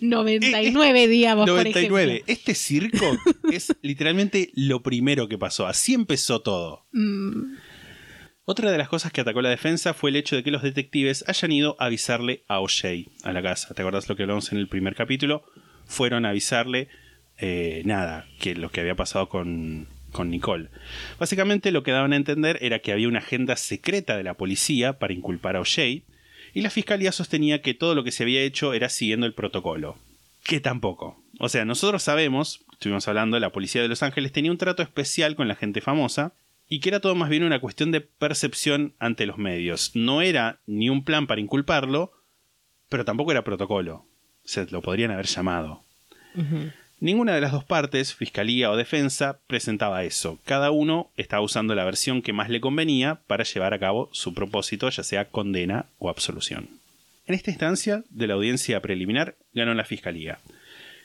99, 0.00 1.08
digamos, 1.08 1.46
por 1.46 1.56
99. 1.56 2.12
ejemplo. 2.12 2.32
Este 2.32 2.54
circo 2.54 3.18
es 3.50 3.74
literalmente 3.82 4.50
lo 4.54 4.82
primero 4.82 5.28
que 5.28 5.38
pasó. 5.38 5.66
Así 5.66 5.94
empezó 5.94 6.40
todo. 6.42 6.84
Mm. 6.92 7.54
Otra 8.44 8.72
de 8.72 8.78
las 8.78 8.88
cosas 8.88 9.12
que 9.12 9.20
atacó 9.20 9.40
la 9.40 9.50
defensa 9.50 9.94
fue 9.94 10.10
el 10.10 10.16
hecho 10.16 10.34
de 10.34 10.42
que 10.42 10.50
los 10.50 10.62
detectives 10.62 11.24
hayan 11.28 11.52
ido 11.52 11.76
a 11.78 11.84
avisarle 11.86 12.42
a 12.48 12.58
O'Shea 12.58 13.04
a 13.22 13.32
la 13.32 13.40
casa. 13.40 13.72
¿Te 13.72 13.82
acordás 13.82 14.08
lo 14.08 14.16
que 14.16 14.24
hablamos 14.24 14.50
en 14.50 14.58
el 14.58 14.66
primer 14.66 14.96
capítulo? 14.96 15.44
Fueron 15.86 16.26
a 16.26 16.30
avisarle 16.30 16.88
eh, 17.38 17.82
nada, 17.84 18.26
que 18.40 18.56
lo 18.56 18.70
que 18.72 18.80
había 18.80 18.96
pasado 18.96 19.28
con, 19.28 19.86
con 20.10 20.28
Nicole. 20.30 20.70
Básicamente 21.20 21.70
lo 21.70 21.84
que 21.84 21.92
daban 21.92 22.12
a 22.12 22.16
entender 22.16 22.58
era 22.62 22.80
que 22.80 22.90
había 22.90 23.06
una 23.06 23.20
agenda 23.20 23.54
secreta 23.54 24.16
de 24.16 24.24
la 24.24 24.34
policía 24.34 24.98
para 24.98 25.12
inculpar 25.12 25.54
a 25.54 25.60
O'Shea 25.60 26.02
y 26.52 26.62
la 26.62 26.70
fiscalía 26.70 27.12
sostenía 27.12 27.62
que 27.62 27.74
todo 27.74 27.94
lo 27.94 28.02
que 28.02 28.10
se 28.10 28.24
había 28.24 28.42
hecho 28.42 28.74
era 28.74 28.88
siguiendo 28.88 29.24
el 29.24 29.34
protocolo. 29.34 29.98
Que 30.42 30.58
tampoco. 30.58 31.22
O 31.38 31.48
sea, 31.48 31.64
nosotros 31.64 32.02
sabemos, 32.02 32.64
estuvimos 32.72 33.06
hablando, 33.06 33.38
la 33.38 33.52
policía 33.52 33.82
de 33.82 33.88
Los 33.88 34.02
Ángeles 34.02 34.32
tenía 34.32 34.50
un 34.50 34.58
trato 34.58 34.82
especial 34.82 35.36
con 35.36 35.46
la 35.46 35.54
gente 35.54 35.80
famosa 35.80 36.34
y 36.72 36.80
que 36.80 36.88
era 36.88 37.00
todo 37.00 37.14
más 37.14 37.28
bien 37.28 37.42
una 37.42 37.60
cuestión 37.60 37.92
de 37.92 38.00
percepción 38.00 38.94
ante 38.98 39.26
los 39.26 39.36
medios. 39.36 39.90
No 39.92 40.22
era 40.22 40.58
ni 40.66 40.88
un 40.88 41.04
plan 41.04 41.26
para 41.26 41.42
inculparlo, 41.42 42.14
pero 42.88 43.04
tampoco 43.04 43.30
era 43.30 43.44
protocolo. 43.44 44.06
Se 44.42 44.64
lo 44.70 44.80
podrían 44.80 45.10
haber 45.10 45.26
llamado. 45.26 45.82
Ninguna 46.98 47.34
de 47.34 47.42
las 47.42 47.52
dos 47.52 47.64
partes, 47.64 48.14
fiscalía 48.14 48.70
o 48.70 48.76
defensa, 48.78 49.38
presentaba 49.48 50.04
eso. 50.04 50.38
Cada 50.46 50.70
uno 50.70 51.10
estaba 51.18 51.42
usando 51.42 51.74
la 51.74 51.84
versión 51.84 52.22
que 52.22 52.32
más 52.32 52.48
le 52.48 52.62
convenía 52.62 53.20
para 53.26 53.44
llevar 53.44 53.74
a 53.74 53.78
cabo 53.78 54.08
su 54.12 54.32
propósito, 54.32 54.88
ya 54.88 55.02
sea 55.02 55.26
condena 55.26 55.84
o 55.98 56.08
absolución. 56.08 56.70
En 57.26 57.34
esta 57.34 57.50
instancia 57.50 58.02
de 58.08 58.28
la 58.28 58.32
audiencia 58.32 58.80
preliminar 58.80 59.36
ganó 59.52 59.74
la 59.74 59.84
fiscalía. 59.84 60.38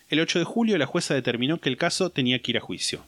El 0.10 0.22
8 0.22 0.40
de 0.40 0.46
julio 0.46 0.78
la 0.78 0.86
jueza 0.86 1.14
determinó 1.14 1.60
que 1.60 1.68
el 1.68 1.76
caso 1.76 2.10
tenía 2.10 2.40
que 2.40 2.52
ir 2.52 2.58
a 2.58 2.62
juicio. 2.62 3.04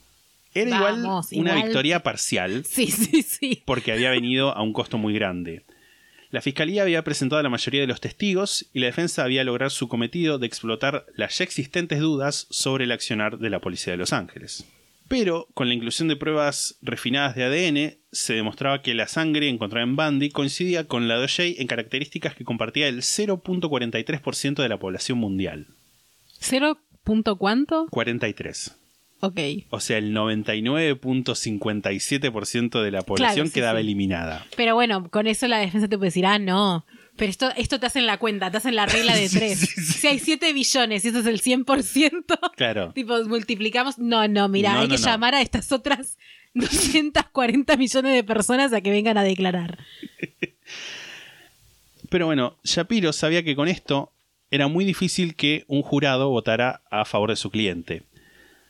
Era 0.53 0.79
Vamos, 0.79 1.31
igual 1.31 1.41
una 1.45 1.51
igual. 1.55 1.67
victoria 1.67 2.03
parcial 2.03 2.63
Sí, 2.69 2.88
sí, 2.88 3.21
sí. 3.23 3.62
porque 3.65 3.91
había 3.91 4.09
venido 4.12 4.55
a 4.55 4.62
un 4.63 4.73
costo 4.73 4.97
muy 4.97 5.13
grande. 5.13 5.63
La 6.31 6.41
fiscalía 6.41 6.83
había 6.83 7.03
presentado 7.03 7.39
a 7.39 7.43
la 7.43 7.49
mayoría 7.49 7.81
de 7.81 7.88
los 7.88 8.01
testigos 8.01 8.67
y 8.73 8.79
la 8.79 8.85
defensa 8.88 9.23
había 9.23 9.43
logrado 9.43 9.71
su 9.71 9.88
cometido 9.88 10.38
de 10.38 10.45
explotar 10.45 11.05
las 11.15 11.38
ya 11.39 11.43
existentes 11.43 11.99
dudas 11.99 12.45
sobre 12.51 12.83
el 12.83 12.91
accionar 12.91 13.39
de 13.39 13.49
la 13.49 13.59
policía 13.62 13.93
de 13.93 13.97
Los 13.97 14.13
Ángeles. 14.13 14.65
Pero, 15.07 15.47
con 15.55 15.67
la 15.69 15.73
inclusión 15.73 16.07
de 16.07 16.15
pruebas 16.15 16.77
refinadas 16.83 17.35
de 17.35 17.43
ADN, 17.43 17.97
se 18.12 18.35
demostraba 18.35 18.83
que 18.83 18.93
la 18.93 19.07
sangre 19.07 19.49
encontrada 19.49 19.83
en 19.83 19.95
Bundy 19.95 20.29
coincidía 20.29 20.83
con 20.88 21.07
la 21.07 21.17
de 21.17 21.23
O'Shea 21.23 21.55
en 21.57 21.65
características 21.65 22.35
que 22.35 22.43
compartía 22.43 22.88
el 22.88 23.01
0.43% 23.01 24.62
de 24.62 24.69
la 24.69 24.77
población 24.77 25.17
mundial. 25.17 25.65
¿Cero 26.39 26.77
punto 27.03 27.38
cuánto? 27.38 27.88
43. 27.89 28.75
Ok. 29.21 29.39
O 29.69 29.79
sea, 29.79 29.97
el 29.97 30.13
99.57% 30.15 32.82
de 32.82 32.91
la 32.91 33.01
población 33.01 33.47
sí, 33.47 33.53
quedaba 33.53 33.79
sí. 33.79 33.84
eliminada. 33.86 34.45
Pero 34.55 34.75
bueno, 34.75 35.10
con 35.10 35.27
eso 35.27 35.47
la 35.47 35.58
defensa 35.60 35.88
te 35.88 35.97
puede 35.97 36.08
decir, 36.10 36.25
ah, 36.25 36.39
no. 36.39 36.86
Pero 37.17 37.29
esto, 37.29 37.49
esto 37.58 37.79
te 37.82 37.86
hacen 37.86 38.05
la 38.05 38.17
cuenta, 38.17 38.49
te 38.49 38.58
hacen 38.58 38.75
la 38.75 38.86
regla 38.86 39.13
de 39.15 39.27
tres. 39.29 39.60
sí. 39.60 39.82
Si 39.82 40.08
hay 40.08 40.19
7 40.19 40.53
billones 40.53 41.03
y 41.03 41.10
eso 41.10 41.19
es 41.19 41.25
el 41.25 41.41
100%, 41.41 42.39
Claro. 42.55 42.93
tipo, 42.93 43.21
multiplicamos. 43.25 43.97
No, 43.99 44.25
no, 44.27 44.47
mira, 44.47 44.73
No, 44.73 44.79
hay 44.79 44.88
no, 44.88 44.95
que 44.95 45.01
no. 45.01 45.05
llamar 45.08 45.36
a 45.36 45.41
estas 45.41 45.71
otras 45.73 46.17
240 46.53 47.75
millones 47.77 48.13
de 48.13 48.23
personas 48.23 48.71
a 48.73 48.82
que 48.82 48.89
vengan 48.91 49.17
a 49.17 49.23
declarar. 49.23 49.79
Pero 52.10 52.25
bueno, 52.25 52.58
Shapiro 52.63 53.13
sabía 53.13 53.43
que 53.43 53.55
con 53.55 53.67
esto 53.67 54.12
era 54.49 54.67
muy 54.67 54.84
difícil 54.84 55.36
que 55.36 55.63
un 55.67 55.84
jurado 55.84 56.29
votara 56.29 56.82
a 56.89 57.05
favor 57.05 57.29
de 57.29 57.36
su 57.36 57.51
cliente. 57.51 58.01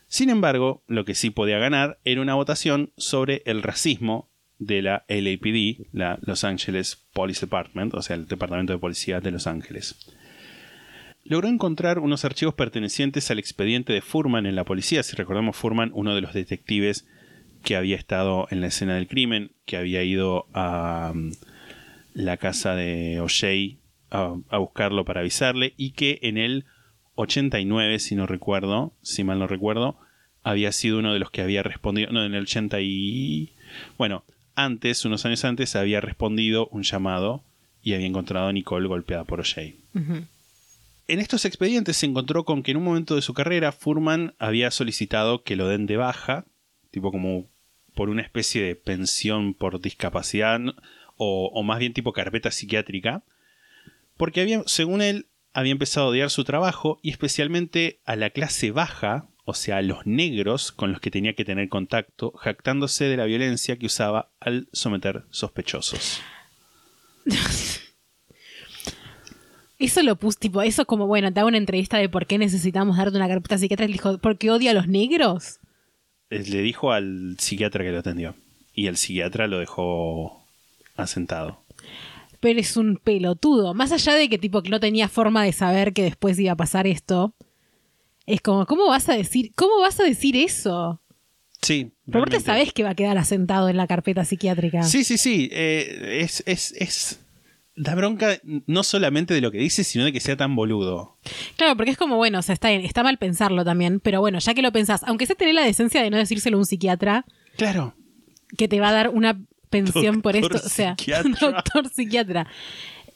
Sin 0.10 0.32
embargo, 0.32 0.84
lo 0.88 1.06
que 1.06 1.14
sí 1.14 1.30
podía 1.30 1.60
ganar 1.60 2.00
era 2.04 2.22
una 2.22 2.34
votación 2.34 2.92
sobre 2.98 3.44
el 3.46 3.62
racismo 3.62 4.28
de 4.58 4.82
la 4.82 5.06
LAPD, 5.08 5.88
la 5.94 6.18
Los 6.24 6.44
Angeles 6.44 7.08
Police 7.14 7.42
Department, 7.46 7.94
o 7.94 8.02
sea, 8.02 8.16
el 8.16 8.28
Departamento 8.28 8.74
de 8.74 8.80
Policía 8.80 9.22
de 9.22 9.30
Los 9.30 9.46
Ángeles. 9.46 9.96
Logró 11.24 11.48
encontrar 11.48 12.00
unos 12.00 12.26
archivos 12.26 12.56
pertenecientes 12.56 13.30
al 13.30 13.38
expediente 13.38 13.94
de 13.94 14.02
Furman 14.02 14.48
en 14.48 14.56
la 14.56 14.64
policía. 14.64 15.04
Si 15.04 15.16
recordamos, 15.16 15.56
Furman, 15.56 15.92
uno 15.94 16.16
de 16.16 16.22
los 16.22 16.34
detectives 16.34 17.06
que 17.64 17.76
había 17.76 17.96
estado 17.96 18.48
en 18.50 18.62
la 18.62 18.68
escena 18.68 18.96
del 18.96 19.08
crimen, 19.08 19.52
que 19.66 19.78
había 19.78 20.02
ido 20.02 20.48
a 20.54 21.12
mm, 21.14 21.34
la 22.16 22.38
casa 22.38 22.74
de 22.74 23.20
O'Shea 23.20 23.78
a, 24.10 24.38
a 24.50 24.58
buscarlo 24.58 25.06
para 25.06 25.20
avisarle 25.20 25.76
y 25.78 25.92
que 25.92 26.18
en 26.24 26.40
el 26.40 26.66
89, 27.20 28.00
si 28.00 28.16
no 28.16 28.26
recuerdo, 28.26 28.94
si 29.02 29.26
mal 29.26 29.40
no 29.40 29.48
recuerdo, 29.48 29.98
había 30.42 30.72
sido 30.72 31.00
uno 31.00 31.14
de 31.14 31.20
los 31.20 31.32
que 31.32 31.42
había 31.42 31.64
respondido, 31.64 32.12
no, 32.12 32.24
en 32.24 32.34
el 32.34 32.44
80 32.44 32.80
y... 32.80 33.52
Bueno, 33.98 34.24
antes, 34.56 35.04
unos 35.04 35.26
años 35.26 35.44
antes, 35.44 35.76
había 35.76 36.00
respondido 36.00 36.68
un 36.68 36.84
llamado 36.84 37.44
y 37.84 37.94
había 37.94 38.08
encontrado 38.08 38.48
a 38.48 38.54
Nicole 38.54 38.88
golpeada 38.88 39.26
por 39.26 39.42
O'Shea. 39.42 39.74
En 41.08 41.20
estos 41.20 41.44
expedientes 41.44 41.98
se 41.98 42.06
encontró 42.06 42.46
con 42.46 42.64
que 42.64 42.72
en 42.72 42.78
un 42.78 42.84
momento 42.84 43.16
de 43.16 43.22
su 43.22 43.34
carrera 43.34 43.74
Furman 43.74 44.34
había 44.40 44.72
solicitado 44.72 45.44
que 45.44 45.58
lo 45.58 45.68
den 45.68 45.88
de 45.88 45.98
baja, 45.98 46.46
tipo 46.92 47.12
como 47.12 47.48
por 47.96 48.10
una 48.10 48.22
especie 48.22 48.64
de 48.64 48.76
pensión 48.76 49.54
por 49.54 49.82
discapacidad 49.82 50.62
o, 51.18 51.52
o 51.54 51.64
más 51.64 51.80
bien 51.80 51.94
tipo 51.94 52.14
carpeta 52.14 52.52
psiquiátrica, 52.52 53.24
porque 54.16 54.42
había, 54.42 54.64
según 54.68 55.02
él, 55.02 55.26
había 55.60 55.72
empezado 55.74 56.08
a 56.08 56.10
odiar 56.10 56.30
su 56.30 56.44
trabajo 56.44 57.00
y 57.02 57.12
especialmente 57.12 58.00
a 58.06 58.16
la 58.16 58.30
clase 58.30 58.72
baja, 58.72 59.28
o 59.46 59.54
sea, 59.54 59.78
a 59.78 59.82
los 59.82 60.06
negros 60.06 60.72
con 60.72 60.92
los 60.92 61.02
que 61.02 61.12
tenía 61.12 61.34
que 61.34 61.46
tener 61.46 61.70
contacto, 61.70 62.32
jactándose 62.38 63.06
de 63.06 63.18
la 63.18 63.26
violencia 63.26 63.78
que 63.78 63.86
usaba 63.86 64.32
al 64.40 64.68
someter 64.74 65.26
sospechosos. 65.30 66.22
Eso 69.80 70.04
lo 70.04 70.18
puse, 70.18 70.38
tipo, 70.40 70.62
eso 70.62 70.84
como, 70.84 71.08
bueno, 71.08 71.32
te 71.32 71.40
hago 71.40 71.48
una 71.48 71.58
entrevista 71.58 71.98
de 71.98 72.10
por 72.10 72.26
qué 72.28 72.38
necesitamos 72.38 72.98
darte 72.98 73.16
una 73.16 73.30
carpeta 73.30 73.58
psiquiátrica. 73.58 73.90
Y 73.90 73.94
dijo, 73.94 74.18
¿por 74.18 74.38
qué 74.38 74.52
odia 74.52 74.72
a 74.72 74.74
los 74.74 74.90
negros? 74.90 75.60
Eh, 76.30 76.44
Le 76.46 76.62
dijo 76.62 76.92
al 76.92 77.38
psiquiatra 77.40 77.86
que 77.86 77.92
lo 77.92 78.00
atendió 78.00 78.36
y 78.74 78.88
el 78.88 78.98
psiquiatra 78.98 79.48
lo 79.48 79.60
dejó 79.60 80.46
asentado. 80.98 81.64
Pero 82.40 82.60
es 82.60 82.78
un 82.78 82.98
pelotudo. 83.04 83.74
Más 83.74 83.92
allá 83.92 84.14
de 84.16 84.30
que, 84.30 84.38
tipo, 84.38 84.62
que 84.64 84.70
no 84.70 84.80
tenía 84.80 85.10
forma 85.10 85.44
de 85.44 85.52
saber 85.52 85.94
que 85.94 86.04
después 86.04 86.40
iba 86.40 86.54
a 86.54 86.58
pasar 86.58 86.88
esto. 86.88 87.34
Es 88.26 88.42
como, 88.42 88.66
¿cómo 88.66 88.88
vas 88.88 89.10
a 89.10 89.14
decir, 89.16 89.52
cómo 89.56 89.80
vas 89.82 90.00
a 90.00 90.04
decir 90.04 90.38
eso? 90.38 91.02
Sí. 91.62 91.92
Pero 92.06 92.24
realmente. 92.26 92.40
sabés 92.46 92.72
que 92.74 92.84
va 92.84 92.92
a 92.92 92.96
quedar 92.96 93.18
asentado 93.18 93.68
en 93.70 93.76
la 93.78 93.88
carpeta 93.88 94.24
psiquiátrica. 94.24 94.84
Sí, 94.84 95.04
sí, 95.04 95.18
sí. 95.18 95.50
eh, 95.52 96.20
es, 96.22 96.44
es, 96.46 96.72
es. 96.78 97.20
Da 97.76 97.96
bronca 97.96 98.40
no 98.44 98.84
solamente 98.84 99.34
de 99.34 99.40
lo 99.42 99.52
que 99.52 99.58
dice, 99.58 99.84
sino 99.86 100.04
de 100.06 100.12
que 100.14 100.20
sea 100.20 100.36
tan 100.36 100.54
boludo. 100.56 101.18
Claro, 101.58 101.76
porque 101.78 101.92
es 101.92 101.98
como, 101.98 102.18
bueno, 102.18 102.40
o 102.40 102.42
sea, 102.42 102.54
está, 102.54 102.72
está 102.74 103.04
mal 103.04 103.18
pensarlo 103.18 103.64
también, 103.64 104.00
pero 104.02 104.20
bueno, 104.20 104.40
ya 104.40 104.54
que 104.54 104.62
lo 104.62 104.72
pensás, 104.74 105.02
aunque 105.06 105.26
sea 105.26 105.36
tener 105.38 105.56
la 105.56 105.64
decencia 105.64 106.02
de 106.04 106.10
no 106.10 106.18
decírselo 106.18 106.58
a 106.58 106.60
un 106.60 106.66
psiquiatra, 106.66 107.26
Claro. 107.58 107.96
que 108.58 108.68
te 108.68 108.82
va 108.82 108.90
a 108.90 108.94
dar 108.94 109.10
una 109.10 109.42
pensión 109.70 110.22
por 110.22 110.36
esto, 110.36 110.58
o 110.58 110.70
sea, 110.70 110.96
psiquiatra. 110.98 111.32
doctor 111.42 111.90
psiquiatra, 111.90 112.48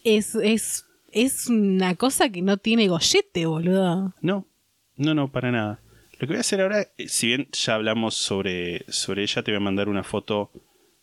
es, 0.04 0.36
es, 0.36 0.86
es 1.12 1.48
una 1.48 1.96
cosa 1.96 2.30
que 2.30 2.42
no 2.42 2.58
tiene 2.58 2.88
gollete, 2.88 3.46
boludo. 3.46 4.14
No, 4.22 4.46
no, 4.98 5.14
no, 5.14 5.32
para 5.32 5.52
nada. 5.52 5.80
Lo 6.14 6.20
que 6.20 6.28
voy 6.28 6.38
a 6.38 6.42
hacer 6.42 6.62
ahora, 6.62 6.88
eh, 6.98 7.08
si 7.08 7.28
bien 7.28 7.50
ya 7.52 7.76
hablamos 7.76 8.16
sobre, 8.16 8.86
sobre 8.92 9.24
ella, 9.24 9.44
te 9.44 9.52
voy 9.52 9.58
a 9.58 9.64
mandar 9.64 9.90
una 9.90 10.04
foto 10.04 10.52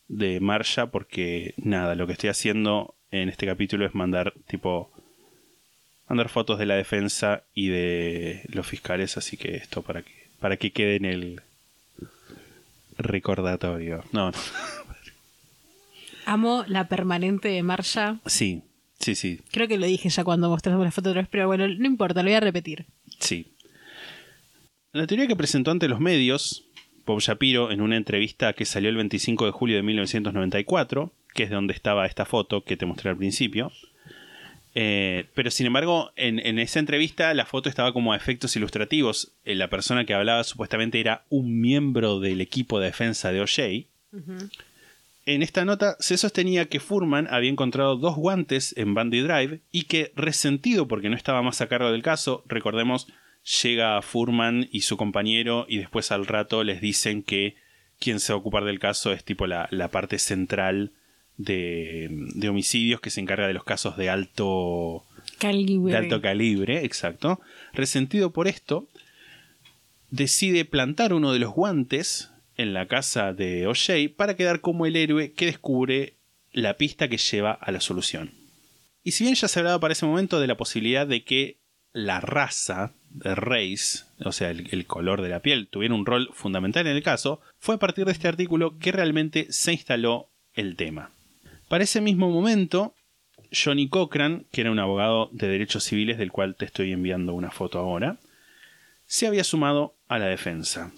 de 0.09 0.41
Marsha 0.41 0.87
porque 0.87 1.55
nada, 1.57 1.95
lo 1.95 2.07
que 2.07 2.15
estoy 2.15 2.31
haciendo 2.31 2.95
en 3.11 3.29
este 3.29 3.47
capítulo 3.47 3.87
es 3.87 3.95
mandar 3.95 4.33
tipo 4.47 4.91
mandar 6.09 6.29
fotos 6.29 6.59
de 6.59 6.67
la 6.67 6.75
defensa 6.75 7.45
y 7.55 7.69
de 7.69 8.43
los 8.49 8.67
fiscales, 8.67 9.17
así 9.17 9.37
que 9.37 9.57
esto 9.57 9.83
para 9.83 10.03
que 10.03 10.21
para 10.41 10.57
que 10.57 10.73
quede 10.73 10.97
en 10.97 11.05
el 11.05 11.43
recordatorio. 12.99 14.03
No, 14.13 14.31
no. 14.31 14.39
Amo 16.31 16.64
la 16.69 16.87
permanente 16.88 17.49
de 17.49 17.62
Marsha. 17.64 18.21
Sí, 18.25 18.62
sí, 19.01 19.16
sí, 19.16 19.40
Creo 19.51 19.66
que 19.66 19.79
lo 19.79 19.87
dije 19.87 20.09
ya 20.09 20.23
cuando 20.23 20.49
mostramos 20.49 20.85
la 20.85 20.93
foto 20.93 21.11
otra 21.11 21.23
vez, 21.23 21.29
pero 21.29 21.49
bueno, 21.49 21.66
no 21.66 21.87
importa, 21.87 22.23
lo 22.23 22.29
voy 22.29 22.37
a 22.37 22.40
repetir. 22.40 22.87
Sí. 23.19 23.47
La 24.93 25.09
teoría 25.09 25.27
que 25.27 25.35
presentó 25.35 25.73
ante 25.73 25.88
los 25.88 25.99
medios, 25.99 26.66
Bob 27.05 27.21
Shapiro, 27.21 27.73
en 27.73 27.81
una 27.81 27.97
entrevista 27.97 28.53
que 28.53 28.64
salió 28.64 28.90
el 28.90 28.97
25 28.97 29.47
de 29.47 29.51
julio 29.51 29.77
de 29.77 29.83
1994, 29.83 31.12
que 31.35 31.43
es 31.43 31.49
de 31.51 31.57
donde 31.57 31.75
estaba 31.75 32.07
esta 32.07 32.25
foto 32.25 32.62
que 32.62 32.77
te 32.77 32.87
mostré 32.87 33.11
al 33.11 33.16
principio. 33.16 33.73
eh, 34.77 35.25
pero 35.35 35.51
sin 35.51 35.66
embargo, 35.66 36.12
en, 36.14 36.38
en 36.38 36.61
esa 36.61 36.79
entrevista 36.79 37.35
la 37.35 37.45
foto 37.47 37.69
estaba 37.69 37.93
como 37.93 38.12
a 38.12 38.16
efectos 38.16 38.55
ilustrativos. 38.55 39.33
Eh, 39.45 39.57
la 39.57 39.69
persona 39.69 40.05
que 40.05 40.14
hablaba 40.14 40.45
supuestamente 40.45 41.01
era 41.01 41.25
un 41.29 41.61
miembro 41.61 42.21
del 42.21 42.40
equipo 42.40 42.79
de 42.79 42.87
defensa 42.87 43.33
de 43.33 43.40
O'Shea. 43.40 43.87
En 45.27 45.43
esta 45.43 45.65
nota 45.65 45.97
se 46.01 46.17
sostenía 46.17 46.69
que 46.69 46.81
Furman 46.81 47.29
había 47.31 47.51
encontrado 47.51 47.97
dos 47.97 48.17
guantes 48.17 48.75
en 48.77 48.95
Bandy 48.95 49.21
Drive 49.21 49.61
y 49.71 49.85
que, 49.85 50.13
resentido 50.17 50.89
porque 50.89 51.11
no 51.11 51.17
estaba 51.17 51.43
más 51.43 51.61
a 51.61 51.69
cargo 51.69 51.93
del 51.93 52.03
caso, 52.03 52.43
recordemos, 52.47 53.07
llega 53.63 54.01
Furman 54.03 54.69
y 54.73 54.81
su 54.83 54.97
compañero 54.97 55.67
y 55.69 55.79
después 55.79 56.11
al 56.11 56.27
rato 56.27 56.65
les 56.65 56.81
dicen 56.81 57.23
que 57.23 57.57
quien 57.99 58.19
se 58.19 58.33
va 58.33 58.39
a 58.39 58.41
ocupar 58.41 58.65
del 58.65 58.79
caso 58.79 59.13
es 59.13 59.25
tipo 59.25 59.47
la, 59.47 59.69
la 59.71 59.89
parte 59.89 60.19
central 60.19 60.93
de, 61.37 62.09
de 62.35 62.49
homicidios 62.49 63.01
que 63.01 63.11
se 63.11 63.21
encarga 63.21 63.47
de 63.47 63.55
los 63.55 63.65
casos 63.65 63.97
de 63.97 64.11
alto, 64.11 65.05
Calibre. 65.39 65.93
de 65.93 65.99
alto 65.99 66.21
calibre, 66.21 66.85
exacto. 66.85 67.41
Resentido 67.73 68.33
por 68.33 68.49
esto, 68.49 68.89
decide 70.11 70.65
plantar 70.65 71.13
uno 71.13 71.33
de 71.33 71.39
los 71.39 71.53
guantes 71.53 72.30
en 72.61 72.75
la 72.75 72.87
casa 72.87 73.33
de 73.33 73.66
O'Shea 73.66 74.11
para 74.14 74.37
quedar 74.37 74.61
como 74.61 74.85
el 74.85 74.96
héroe 74.96 75.33
que 75.33 75.46
descubre 75.46 76.18
la 76.53 76.77
pista 76.77 77.09
que 77.09 77.16
lleva 77.16 77.53
a 77.53 77.73
la 77.73 77.81
solución. 77.81 78.33
Y 79.03 79.12
si 79.12 79.25
bien 79.25 79.35
ya 79.35 79.49
se 79.49 79.61
hablaba 79.61 79.81
para 79.81 79.92
ese 79.92 80.05
momento 80.05 80.40
de 80.40 80.46
la 80.46 80.57
posibilidad 80.57 81.07
de 81.07 81.25
que 81.25 81.59
la 81.92 82.20
raza, 82.20 82.92
race, 83.14 84.05
o 84.25 84.33
sea, 84.33 84.51
el, 84.51 84.68
el 84.73 84.87
color 84.87 85.23
de 85.23 85.31
la 85.31 85.40
piel, 85.40 85.68
tuviera 85.68 85.94
un 85.94 86.05
rol 86.05 86.29
fundamental 86.35 86.87
en 86.87 86.96
el 86.96 87.03
caso, 87.03 87.40
fue 87.59 87.77
a 87.77 87.79
partir 87.79 88.05
de 88.05 88.12
este 88.12 88.29
artículo 88.29 88.79
que 88.79 88.92
realmente 88.92 89.46
se 89.51 89.73
instaló 89.73 90.29
el 90.53 90.77
tema. 90.77 91.12
Para 91.68 91.85
ese 91.85 92.01
mismo 92.01 92.31
momento, 92.31 92.94
Johnny 93.53 93.88
Cochran, 93.88 94.46
que 94.53 94.61
era 94.61 94.70
un 94.70 94.79
abogado 94.79 95.31
de 95.33 95.49
derechos 95.49 95.85
civiles 95.85 96.18
del 96.18 96.31
cual 96.31 96.57
te 96.57 96.66
estoy 96.66 96.92
enviando 96.92 97.33
una 97.33 97.51
foto 97.51 97.79
ahora, 97.79 98.18
se 99.07 99.27
había 99.27 99.44
sumado 99.44 99.96
a 100.09 100.18
la 100.18 100.27
defensa. 100.27 100.92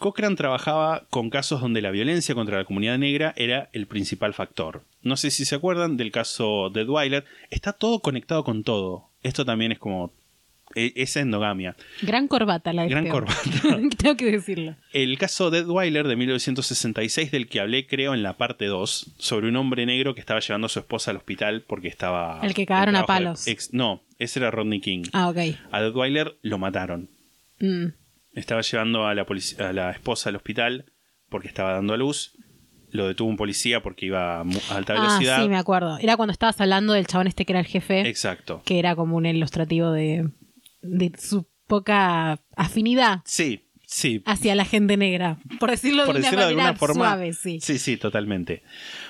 Cochran 0.00 0.34
trabajaba 0.34 1.06
con 1.10 1.30
casos 1.30 1.60
donde 1.60 1.80
la 1.82 1.92
violencia 1.92 2.34
contra 2.34 2.58
la 2.58 2.64
comunidad 2.64 2.98
negra 2.98 3.32
era 3.36 3.68
el 3.72 3.86
principal 3.86 4.34
factor. 4.34 4.82
No 5.02 5.16
sé 5.16 5.30
si 5.30 5.44
se 5.44 5.54
acuerdan 5.54 5.96
del 5.96 6.10
caso 6.10 6.70
de 6.70 6.84
Dwyer. 6.84 7.24
Está 7.50 7.72
todo 7.72 8.00
conectado 8.00 8.42
con 8.42 8.64
todo. 8.64 9.10
Esto 9.22 9.44
también 9.44 9.70
es 9.72 9.78
como 9.78 10.12
e- 10.74 10.92
esa 10.96 11.20
endogamia. 11.20 11.76
Gran 12.02 12.28
corbata 12.28 12.72
la 12.72 12.82
de 12.82 12.88
Gran 12.88 13.06
Esteban. 13.06 13.26
corbata. 13.26 13.96
Tengo 13.98 14.16
que 14.16 14.32
decirlo. 14.32 14.74
El 14.92 15.18
caso 15.18 15.50
de 15.50 15.62
Weiler 15.62 16.08
de 16.08 16.16
1966, 16.16 17.30
del 17.30 17.48
que 17.48 17.60
hablé 17.60 17.86
creo 17.86 18.14
en 18.14 18.22
la 18.22 18.36
parte 18.38 18.66
2, 18.66 19.12
sobre 19.18 19.48
un 19.48 19.56
hombre 19.56 19.84
negro 19.86 20.14
que 20.14 20.20
estaba 20.20 20.40
llevando 20.40 20.66
a 20.66 20.70
su 20.70 20.78
esposa 20.78 21.10
al 21.10 21.18
hospital 21.18 21.62
porque 21.66 21.88
estaba... 21.88 22.40
El 22.42 22.54
que 22.54 22.66
cagaron 22.66 22.96
a 22.96 23.04
palos. 23.04 23.46
ex- 23.46 23.72
no, 23.74 24.02
ese 24.18 24.38
era 24.38 24.50
Rodney 24.50 24.80
King. 24.80 25.02
Ah, 25.12 25.28
ok. 25.28 25.38
A 25.72 25.88
Weiler 25.90 26.36
lo 26.42 26.56
mataron. 26.58 27.10
Mm. 27.58 27.86
Estaba 28.32 28.60
llevando 28.62 29.06
a 29.06 29.14
la, 29.14 29.26
polic- 29.26 29.58
a 29.60 29.72
la 29.72 29.90
esposa 29.90 30.30
al 30.30 30.36
hospital 30.36 30.92
porque 31.28 31.48
estaba 31.48 31.72
dando 31.72 31.94
a 31.94 31.96
luz. 31.96 32.32
Lo 32.92 33.06
detuvo 33.06 33.28
un 33.28 33.36
policía 33.36 33.82
porque 33.82 34.06
iba 34.06 34.40
a 34.40 34.44
alta 34.70 34.94
Ah, 34.96 35.00
velocidad. 35.00 35.42
sí, 35.42 35.48
me 35.48 35.56
acuerdo. 35.56 35.98
Era 35.98 36.16
cuando 36.16 36.32
estabas 36.32 36.60
hablando 36.60 36.92
del 36.92 37.06
chabón 37.06 37.28
este 37.28 37.44
que 37.44 37.52
era 37.52 37.60
el 37.60 37.66
jefe, 37.66 38.00
Exacto. 38.08 38.62
que 38.64 38.78
era 38.80 38.96
como 38.96 39.16
un 39.16 39.26
ilustrativo 39.26 39.92
de, 39.92 40.28
de 40.82 41.12
su 41.18 41.48
poca 41.68 42.40
afinidad 42.56 43.20
Sí, 43.24 43.68
sí. 43.86 44.22
hacia 44.26 44.56
la 44.56 44.64
gente 44.64 44.96
negra. 44.96 45.38
Por 45.60 45.70
decirlo 45.70 46.04
por 46.04 46.14
de 46.14 46.20
una 46.20 46.30
de 46.32 46.42
alguna 46.44 46.74
forma. 46.74 46.94
suave, 47.10 47.32
sí. 47.32 47.60
Sí, 47.60 47.78
sí, 47.78 47.96
totalmente. 47.96 48.64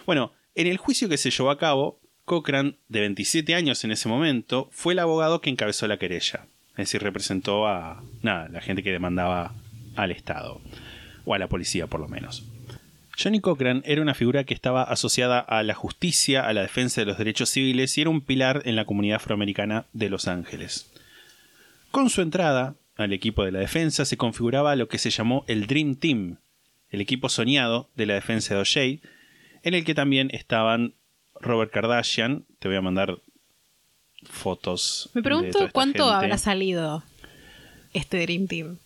Bueno, 0.05 0.33
en 0.55 0.67
el 0.67 0.77
juicio 0.77 1.09
que 1.09 1.17
se 1.17 1.31
llevó 1.31 1.51
a 1.51 1.59
cabo, 1.59 2.03
Cochran, 2.27 2.77
de 2.89 3.01
27 3.01 3.55
años 3.55 3.83
en 3.85 3.93
ese 3.93 4.09
momento, 4.11 4.69
fue 4.73 4.93
el 4.93 4.99
abogado 4.99 5.41
que 5.41 5.49
encabezó 5.49 5.87
la 5.89 5.99
querella. 5.99 6.49
Es 6.81 6.89
decir, 6.89 7.03
representó 7.03 7.67
a 7.69 8.03
nada, 8.23 8.49
la 8.49 8.61
gente 8.61 8.83
que 8.83 8.91
demandaba 8.91 9.53
al 9.97 10.11
Estado. 10.11 10.61
O 11.25 11.35
a 11.35 11.39
la 11.39 11.49
policía, 11.49 11.87
por 11.87 12.01
lo 12.01 12.09
menos. 12.09 12.45
Johnny 13.23 13.41
Cochran 13.41 13.83
era 13.85 14.01
una 14.01 14.15
figura 14.15 14.45
que 14.45 14.55
estaba 14.55 14.83
asociada 14.83 15.41
a 15.41 15.63
la 15.63 15.75
justicia, 15.75 16.47
a 16.47 16.55
la 16.55 16.63
defensa 16.63 17.03
de 17.03 17.07
los 17.07 17.19
derechos 17.19 17.51
civiles 17.51 17.99
y 17.99 18.01
era 18.01 18.09
un 18.09 18.23
pilar 18.23 18.63
en 18.65 18.77
la 18.77 18.87
comunidad 18.87 19.17
afroamericana 19.17 19.85
de 19.93 20.09
Los 20.09 20.27
Ángeles. 20.27 20.91
Con 21.91 22.09
su 22.09 22.23
entrada 22.23 22.77
al 22.97 23.13
equipo 23.13 23.45
de 23.45 23.53
la 23.53 23.59
defensa 23.59 24.07
se 24.07 24.17
configuraba 24.17 24.75
lo 24.75 24.89
que 24.89 24.97
se 24.97 25.11
llamó 25.11 25.45
el 25.49 25.67
Dream 25.67 25.97
Team, 25.97 26.39
el 26.89 27.03
equipo 27.03 27.29
soñado 27.29 27.91
de 27.95 28.07
la 28.07 28.15
defensa 28.15 28.55
de 28.55 28.61
O'Shea, 28.61 28.99
en 29.63 29.75
el 29.75 29.85
que 29.85 29.95
también 29.95 30.31
estaban 30.33 30.95
Robert 31.41 31.73
Kardashian, 31.73 32.47
te 32.59 32.69
voy 32.69 32.79
a 32.79 32.83
mandar 32.83 33.19
fotos. 34.25 35.11
Me 35.15 35.21
de 35.21 35.23
toda 35.23 35.39
pregunto 35.39 35.59
esta 35.61 35.73
cuánto 35.73 36.05
gente. 36.05 36.17
habrá 36.17 36.39
salido 36.39 37.03
este 37.93 38.23
Dream 38.23 38.47
Team. 38.47 38.79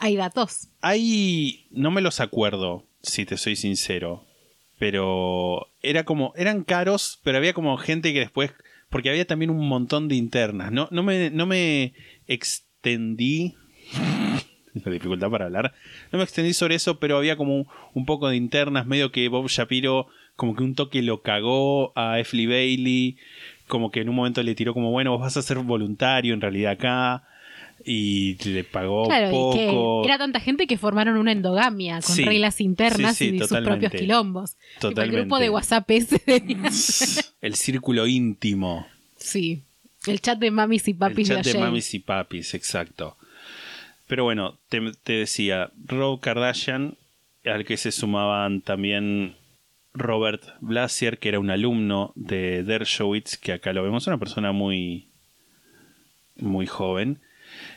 Hay 0.00 0.16
datos. 0.16 0.68
Hay, 0.80 1.66
no 1.70 1.90
me 1.90 2.00
los 2.00 2.20
acuerdo, 2.20 2.84
si 3.02 3.24
te 3.24 3.36
soy 3.36 3.56
sincero. 3.56 4.24
Pero 4.78 5.68
era 5.82 6.04
como, 6.04 6.32
eran 6.36 6.62
caros, 6.62 7.18
pero 7.24 7.38
había 7.38 7.52
como 7.52 7.76
gente 7.78 8.12
que 8.12 8.20
después, 8.20 8.52
porque 8.90 9.10
había 9.10 9.26
también 9.26 9.50
un 9.50 9.66
montón 9.66 10.08
de 10.08 10.14
internas. 10.14 10.70
No, 10.70 10.88
no, 10.90 11.02
me, 11.02 11.30
no 11.30 11.46
me 11.46 11.94
extendí, 12.26 13.56
la 14.74 14.92
dificultad 14.92 15.30
para 15.30 15.46
hablar, 15.46 15.74
no 16.12 16.18
me 16.18 16.24
extendí 16.24 16.52
sobre 16.52 16.76
eso, 16.76 17.00
pero 17.00 17.16
había 17.16 17.36
como 17.36 17.56
un, 17.56 17.66
un 17.94 18.06
poco 18.06 18.28
de 18.28 18.36
internas, 18.36 18.86
medio 18.86 19.10
que 19.10 19.28
Bob 19.28 19.48
Shapiro 19.48 20.06
como 20.38 20.54
que 20.54 20.62
un 20.62 20.76
toque 20.76 21.02
lo 21.02 21.22
cagó 21.22 21.92
a 21.96 22.20
F. 22.20 22.36
Lee 22.36 22.46
Bailey, 22.46 23.16
como 23.68 23.90
que 23.92 24.00
en 24.00 24.08
un 24.08 24.16
momento 24.16 24.42
le 24.42 24.54
tiró 24.56 24.74
como, 24.74 24.90
bueno, 24.90 25.12
vos 25.12 25.20
vas 25.20 25.36
a 25.36 25.42
ser 25.42 25.58
voluntario 25.58 26.34
en 26.34 26.40
realidad 26.40 26.72
acá. 26.72 27.22
Y 27.84 28.34
le 28.48 28.64
pagó 28.64 29.04
Claro, 29.06 29.30
poco. 29.30 30.00
y 30.02 30.06
que 30.06 30.08
era 30.08 30.18
tanta 30.18 30.40
gente 30.40 30.66
que 30.66 30.76
formaron 30.76 31.16
una 31.16 31.30
endogamia 31.30 32.00
con 32.00 32.16
Sí, 32.16 32.24
reglas 32.24 32.60
internas 32.60 33.16
sí, 33.16 33.30
sí, 33.30 33.36
y 33.36 33.38
sus 33.38 33.56
propios 33.58 33.92
quilombos. 33.92 34.56
Totalmente. 34.80 35.02
el 35.16 35.22
grupo 35.22 35.38
de 35.38 35.48
WhatsApp 35.50 35.88
ese. 35.92 36.20
de- 36.26 36.56
El 37.40 37.54
círculo 37.54 38.06
íntimo. 38.08 38.86
sí. 39.16 39.62
El 40.06 40.20
chat 40.20 40.38
de 40.38 40.50
mamis 40.50 40.88
y 40.88 40.94
papis 40.94 41.28
el 41.30 41.36
chat 41.36 41.44
de 41.44 41.52
de 41.52 41.58
mamis 41.58 41.92
y 41.92 41.98
papis, 41.98 42.54
exacto. 42.54 43.16
Pero 44.06 44.24
bueno, 44.24 44.56
te, 44.68 44.80
te 45.02 45.12
decía, 45.14 45.70
Rob 45.86 46.18
Kardashian, 46.20 46.96
al 47.44 47.64
que 47.64 47.76
se 47.76 47.92
sumaban 47.92 48.60
también 48.62 49.34
Robert 49.98 50.42
Blasier, 50.60 51.18
que 51.18 51.28
era 51.28 51.40
un 51.40 51.50
alumno 51.50 52.12
de 52.14 52.62
Dershowitz, 52.62 53.36
que 53.36 53.52
acá 53.52 53.72
lo 53.72 53.82
vemos, 53.82 54.06
una 54.06 54.18
persona 54.18 54.52
muy, 54.52 55.08
muy 56.36 56.66
joven. 56.66 57.20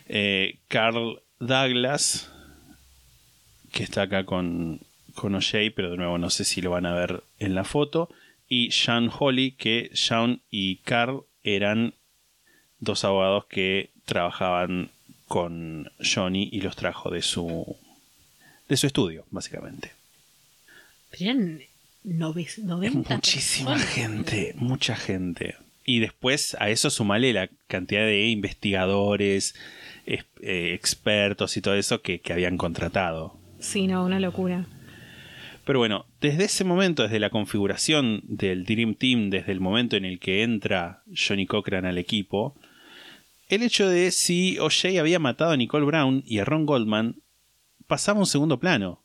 Eh, 0.08 0.60
Carl 0.68 1.22
Douglas, 1.40 2.32
que 3.72 3.84
está 3.84 4.04
acá 4.04 4.26
con, 4.26 4.82
con 5.16 5.36
O'Shea, 5.36 5.72
pero 5.76 5.92
de 5.92 5.98
nuevo 5.98 6.18
no 6.18 6.30
sé 6.30 6.46
si 6.46 6.62
lo 6.62 6.72
van 6.72 6.86
a 6.86 6.94
ver 6.94 7.24
en 7.40 7.56
la 7.56 7.64
foto. 7.64 8.10
Y 8.48 8.72
Sean 8.72 9.10
Holly, 9.18 9.52
que 9.52 9.90
Sean 9.94 10.42
y 10.50 10.78
Carl 10.78 11.24
eran 11.44 11.94
dos 12.80 13.06
abogados 13.06 13.46
que 13.46 13.90
trabajaban 14.06 14.92
con 15.28 15.90
Johnny 16.04 16.50
y 16.52 16.60
los 16.60 16.76
trajo 16.76 17.10
de 17.10 17.22
su 17.22 17.78
de 18.68 18.78
su 18.78 18.88
estudio, 18.88 19.26
básicamente. 19.32 19.94
Nove- 22.04 22.58
90 22.64 23.16
Muchísima 23.16 23.72
personas. 23.74 23.94
gente, 23.94 24.54
mucha 24.58 24.96
gente. 24.96 25.56
Y 25.86 26.00
después 26.00 26.56
a 26.60 26.70
eso 26.70 26.90
sumale 26.90 27.34
la 27.34 27.50
cantidad 27.68 28.06
de 28.06 28.28
investigadores, 28.28 29.56
es- 30.06 30.26
eh, 30.42 30.74
expertos 30.74 31.58
y 31.58 31.62
todo 31.62 31.76
eso 31.76 32.02
que, 32.02 32.20
que 32.22 32.34
habían 32.34 32.58
contratado. 32.58 33.38
Sí, 33.60 33.88
no, 33.88 34.06
una 34.06 34.20
locura. 34.20 34.66
Pero 35.66 35.80
bueno, 35.80 36.06
desde 36.22 36.46
ese 36.46 36.64
momento, 36.64 37.04
desde 37.04 37.20
la 37.20 37.30
configuración 37.30 38.22
del 38.24 38.66
Dream 38.66 38.96
Team, 38.96 39.30
desde 39.30 39.52
el 39.52 39.60
momento 39.60 39.96
en 39.96 40.06
el 40.06 40.20
que 40.20 40.42
entra 40.44 41.04
Johnny 41.16 41.46
Cochran 41.46 41.86
al 41.86 42.00
equipo, 42.00 42.56
el 43.48 43.62
hecho 43.64 43.88
de 43.88 44.12
si 44.12 44.58
O'Shea 44.60 45.00
había 45.00 45.20
matado 45.20 45.52
a 45.52 45.58
Nicole 45.58 45.86
Brown 45.86 46.24
y 46.26 46.40
a 46.40 46.46
Ron 46.46 46.66
Goldman 46.66 47.18
pasaba 47.86 48.18
a 48.18 48.22
un 48.22 48.26
segundo 48.26 48.60
plano. 48.60 49.01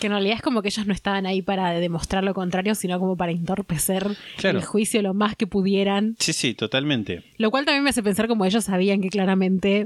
Que 0.00 0.06
en 0.06 0.12
realidad 0.12 0.36
es 0.36 0.42
como 0.42 0.62
que 0.62 0.68
ellos 0.68 0.86
no 0.86 0.92
estaban 0.92 1.26
ahí 1.26 1.42
para 1.42 1.70
demostrar 1.72 2.22
lo 2.24 2.34
contrario, 2.34 2.74
sino 2.74 2.98
como 3.00 3.16
para 3.16 3.32
entorpecer 3.32 4.06
Claro. 4.36 4.58
el 4.58 4.64
juicio 4.64 5.02
lo 5.02 5.14
más 5.14 5.34
que 5.36 5.46
pudieran. 5.46 6.14
Sí, 6.18 6.32
sí, 6.32 6.54
totalmente. 6.54 7.22
Lo 7.36 7.50
cual 7.50 7.64
también 7.64 7.82
me 7.84 7.90
hace 7.90 8.02
pensar 8.02 8.28
como 8.28 8.44
ellos 8.44 8.64
sabían 8.64 9.00
que 9.00 9.08
claramente, 9.08 9.84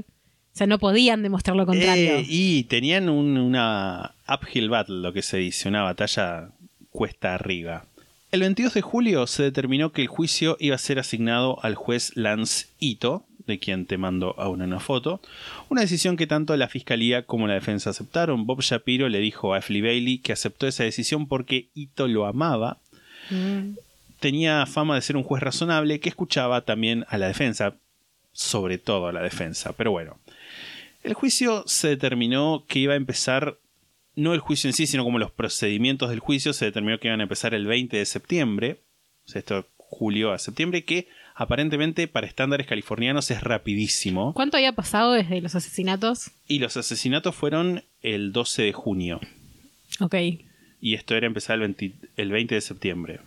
o 0.53 0.55
sea, 0.57 0.67
no 0.67 0.77
podían 0.79 1.23
demostrar 1.23 1.55
lo 1.57 1.65
contrario. 1.65 2.17
Eh, 2.17 2.25
y 2.27 2.63
tenían 2.65 3.09
un- 3.09 3.37
una 3.37 4.13
uphill 4.27 4.69
battle, 4.69 4.97
lo 5.01 5.13
que 5.13 5.21
se 5.23 5.37
dice, 5.37 5.67
una 5.69 5.81
batalla 5.83 6.49
cuesta 6.91 7.33
arriba. 7.33 7.85
El 8.31 8.41
22 8.41 8.73
de 8.73 8.81
julio 8.81 9.27
se 9.27 9.43
determinó 9.43 9.91
que 9.91 10.01
el 10.01 10.07
juicio 10.07 10.57
iba 10.59 10.75
a 10.75 10.79
ser 10.79 10.97
asignado 10.99 11.63
al 11.63 11.75
juez 11.75 12.11
Lance 12.15 12.67
Ito, 12.79 13.25
de 13.45 13.59
quien 13.59 13.85
te 13.85 13.97
mando 13.97 14.35
aún 14.37 14.61
una 14.61 14.79
foto. 14.79 15.21
Una 15.69 15.81
decisión 15.81 16.17
que 16.17 16.27
tanto 16.27 16.55
la 16.57 16.67
fiscalía 16.67 17.25
como 17.25 17.47
la 17.47 17.55
defensa 17.55 17.89
aceptaron. 17.89 18.45
Bob 18.45 18.61
Shapiro 18.61 19.09
le 19.09 19.19
dijo 19.19 19.53
a 19.53 19.57
Ashley 19.57 19.81
Bailey 19.81 20.17
que 20.19 20.33
aceptó 20.33 20.67
esa 20.67 20.83
decisión 20.83 21.27
porque 21.27 21.67
Ito 21.73 22.07
lo 22.07 22.25
amaba. 22.25 22.79
Mm. 23.29 23.75
Tenía 24.19 24.65
fama 24.65 24.95
de 24.95 25.01
ser 25.01 25.17
un 25.17 25.23
juez 25.23 25.43
razonable 25.43 25.99
que 25.99 26.09
escuchaba 26.09 26.61
también 26.61 27.05
a 27.09 27.17
la 27.17 27.27
defensa, 27.27 27.75
sobre 28.31 28.77
todo 28.77 29.07
a 29.07 29.11
la 29.11 29.21
defensa. 29.21 29.73
Pero 29.73 29.91
bueno, 29.91 30.17
el 31.03 31.13
juicio 31.13 31.63
se 31.67 31.89
determinó 31.89 32.63
que 32.67 32.79
iba 32.79 32.93
a 32.93 32.97
empezar, 32.97 33.57
no 34.15 34.33
el 34.33 34.39
juicio 34.39 34.69
en 34.69 34.73
sí, 34.73 34.87
sino 34.87 35.03
como 35.03 35.19
los 35.19 35.31
procedimientos 35.31 36.09
del 36.09 36.19
juicio, 36.19 36.53
se 36.53 36.65
determinó 36.65 36.99
que 36.99 37.09
iban 37.09 37.19
a 37.19 37.23
empezar 37.23 37.53
el 37.53 37.65
20 37.65 37.97
de 37.97 38.05
septiembre, 38.05 38.77
o 39.25 39.29
sea, 39.29 39.39
esto 39.39 39.67
julio 39.77 40.31
a 40.31 40.39
septiembre, 40.39 40.85
que 40.85 41.07
aparentemente 41.35 42.07
para 42.07 42.27
estándares 42.27 42.67
californianos 42.67 43.31
es 43.31 43.41
rapidísimo. 43.41 44.33
¿Cuánto 44.33 44.57
había 44.57 44.73
pasado 44.73 45.13
desde 45.13 45.41
los 45.41 45.55
asesinatos? 45.55 46.31
Y 46.47 46.59
los 46.59 46.77
asesinatos 46.77 47.35
fueron 47.35 47.83
el 48.01 48.31
12 48.33 48.63
de 48.63 48.73
junio, 48.73 49.19
Ok, 49.99 50.15
y 50.81 50.93
esto 50.95 51.15
era 51.15 51.27
empezar 51.27 51.55
el 51.55 51.61
20, 51.61 51.93
el 52.17 52.31
20 52.31 52.55
de 52.55 52.61
septiembre. 52.61 53.19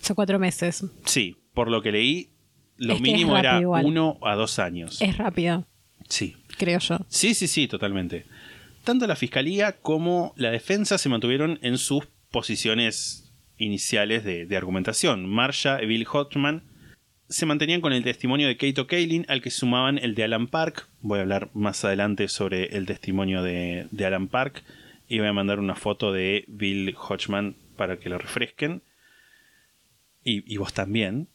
hace 0.00 0.14
cuatro 0.14 0.38
meses. 0.38 0.84
Sí, 1.04 1.36
por 1.54 1.70
lo 1.70 1.82
que 1.82 1.92
leí, 1.92 2.28
lo 2.76 2.94
Es 2.94 3.00
que 3.02 3.08
es 3.08 3.12
mínimo 3.14 3.36
era 3.36 3.60
igual. 3.60 3.84
uno 3.84 4.18
a 4.22 4.34
dos 4.34 4.58
años. 4.58 5.00
Es 5.00 5.16
rápido, 5.16 5.64
Sí. 6.08 6.36
creo 6.58 6.78
yo. 6.78 6.98
Sí, 7.08 7.34
sí, 7.34 7.46
sí, 7.48 7.68
totalmente. 7.68 8.26
Tanto 8.84 9.06
la 9.06 9.14
fiscalía 9.16 9.72
como 9.80 10.32
la 10.36 10.50
defensa 10.50 10.98
se 10.98 11.08
mantuvieron 11.08 11.58
en 11.62 11.78
sus 11.78 12.06
posiciones 12.30 13.21
iniciales 13.62 14.24
de, 14.24 14.46
de 14.46 14.56
argumentación. 14.56 15.28
Marsha 15.28 15.82
y 15.82 15.86
Bill 15.86 16.04
Hotman 16.04 16.62
se 17.28 17.46
mantenían 17.46 17.80
con 17.80 17.92
el 17.92 18.04
testimonio 18.04 18.46
de 18.46 18.56
Kate 18.56 18.80
O'Kaylin, 18.82 19.24
al 19.28 19.40
que 19.40 19.50
sumaban 19.50 19.98
el 19.98 20.14
de 20.14 20.24
Alan 20.24 20.48
Park. 20.48 20.88
Voy 21.00 21.18
a 21.18 21.22
hablar 21.22 21.50
más 21.54 21.84
adelante 21.84 22.28
sobre 22.28 22.76
el 22.76 22.84
testimonio 22.86 23.42
de, 23.42 23.86
de 23.90 24.04
Alan 24.04 24.28
Park. 24.28 24.62
Y 25.08 25.18
voy 25.18 25.28
a 25.28 25.32
mandar 25.32 25.58
una 25.58 25.74
foto 25.74 26.12
de 26.12 26.44
Bill 26.48 26.94
Hodgman 26.96 27.56
para 27.76 27.98
que 27.98 28.08
lo 28.08 28.18
refresquen. 28.18 28.82
Y, 30.24 30.52
y 30.52 30.56
vos 30.58 30.72
también. 30.74 31.28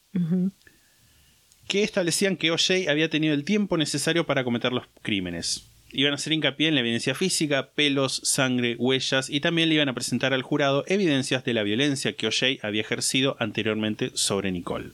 Que 1.66 1.82
establecían 1.82 2.36
que 2.36 2.50
O'Shea 2.50 2.90
había 2.90 3.10
tenido 3.10 3.34
el 3.34 3.44
tiempo 3.44 3.76
necesario 3.76 4.24
para 4.24 4.44
cometer 4.44 4.72
los 4.72 4.84
crímenes. 5.02 5.67
Iban 5.90 6.12
a 6.12 6.16
hacer 6.16 6.34
hincapié 6.34 6.68
en 6.68 6.74
la 6.74 6.80
evidencia 6.80 7.14
física, 7.14 7.70
pelos, 7.70 8.20
sangre, 8.22 8.76
huellas 8.78 9.30
y 9.30 9.40
también 9.40 9.68
le 9.68 9.76
iban 9.76 9.88
a 9.88 9.94
presentar 9.94 10.34
al 10.34 10.42
jurado 10.42 10.84
evidencias 10.86 11.44
de 11.44 11.54
la 11.54 11.62
violencia 11.62 12.14
que 12.14 12.26
O'Shea 12.26 12.58
había 12.62 12.82
ejercido 12.82 13.36
anteriormente 13.38 14.10
sobre 14.14 14.52
Nicole. 14.52 14.90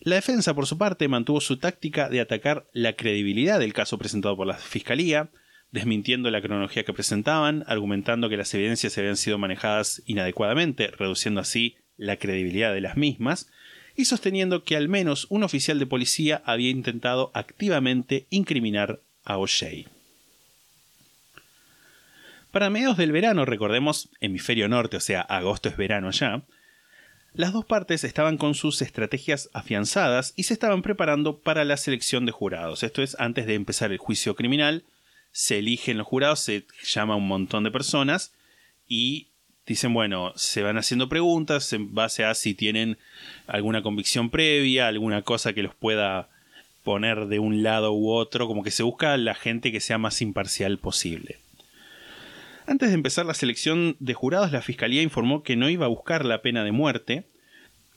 La 0.00 0.16
defensa, 0.16 0.54
por 0.54 0.66
su 0.66 0.78
parte, 0.78 1.08
mantuvo 1.08 1.40
su 1.40 1.58
táctica 1.58 2.08
de 2.08 2.20
atacar 2.20 2.66
la 2.72 2.94
credibilidad 2.94 3.58
del 3.60 3.72
caso 3.72 3.98
presentado 3.98 4.36
por 4.36 4.46
la 4.46 4.56
fiscalía, 4.56 5.30
desmintiendo 5.70 6.30
la 6.30 6.42
cronología 6.42 6.84
que 6.84 6.92
presentaban, 6.92 7.64
argumentando 7.66 8.28
que 8.28 8.36
las 8.36 8.52
evidencias 8.54 8.96
habían 8.98 9.16
sido 9.16 9.38
manejadas 9.38 10.02
inadecuadamente, 10.06 10.88
reduciendo 10.88 11.40
así 11.40 11.76
la 11.96 12.16
credibilidad 12.16 12.72
de 12.74 12.80
las 12.80 12.96
mismas, 12.96 13.48
y 13.96 14.04
sosteniendo 14.04 14.64
que 14.64 14.76
al 14.76 14.88
menos 14.88 15.26
un 15.30 15.44
oficial 15.44 15.78
de 15.78 15.86
policía 15.86 16.42
había 16.44 16.70
intentado 16.70 17.30
activamente 17.34 18.26
incriminar 18.30 19.00
a 19.24 19.38
O'Shea. 19.38 19.84
Para 22.52 22.68
mediados 22.68 22.98
del 22.98 23.12
verano, 23.12 23.46
recordemos, 23.46 24.10
hemisferio 24.20 24.68
norte, 24.68 24.98
o 24.98 25.00
sea, 25.00 25.22
agosto 25.22 25.70
es 25.70 25.78
verano 25.78 26.10
ya, 26.10 26.42
las 27.32 27.54
dos 27.54 27.64
partes 27.64 28.04
estaban 28.04 28.36
con 28.36 28.54
sus 28.54 28.82
estrategias 28.82 29.48
afianzadas 29.54 30.34
y 30.36 30.42
se 30.42 30.52
estaban 30.52 30.82
preparando 30.82 31.38
para 31.38 31.64
la 31.64 31.78
selección 31.78 32.26
de 32.26 32.32
jurados. 32.32 32.82
Esto 32.82 33.02
es, 33.02 33.16
antes 33.18 33.46
de 33.46 33.54
empezar 33.54 33.90
el 33.90 33.96
juicio 33.96 34.36
criminal, 34.36 34.84
se 35.30 35.60
eligen 35.60 35.96
los 35.96 36.06
jurados, 36.06 36.40
se 36.40 36.66
llama 36.84 37.16
un 37.16 37.26
montón 37.26 37.64
de 37.64 37.70
personas 37.70 38.34
y 38.86 39.28
dicen, 39.66 39.94
bueno, 39.94 40.34
se 40.36 40.62
van 40.62 40.76
haciendo 40.76 41.08
preguntas 41.08 41.72
en 41.72 41.94
base 41.94 42.26
a 42.26 42.34
si 42.34 42.52
tienen 42.52 42.98
alguna 43.46 43.82
convicción 43.82 44.28
previa, 44.28 44.88
alguna 44.88 45.22
cosa 45.22 45.54
que 45.54 45.62
los 45.62 45.74
pueda 45.74 46.28
poner 46.84 47.28
de 47.28 47.38
un 47.38 47.62
lado 47.62 47.94
u 47.94 48.10
otro, 48.10 48.46
como 48.46 48.62
que 48.62 48.70
se 48.70 48.82
busca 48.82 49.16
la 49.16 49.34
gente 49.34 49.72
que 49.72 49.80
sea 49.80 49.96
más 49.96 50.20
imparcial 50.20 50.76
posible. 50.76 51.41
Antes 52.66 52.90
de 52.90 52.94
empezar 52.94 53.26
la 53.26 53.34
selección 53.34 53.96
de 53.98 54.14
jurados, 54.14 54.52
la 54.52 54.62
Fiscalía 54.62 55.02
informó 55.02 55.42
que 55.42 55.56
no 55.56 55.68
iba 55.68 55.86
a 55.86 55.90
buscar 55.90 56.24
la 56.24 56.42
pena 56.42 56.62
de 56.62 56.72
muerte, 56.72 57.24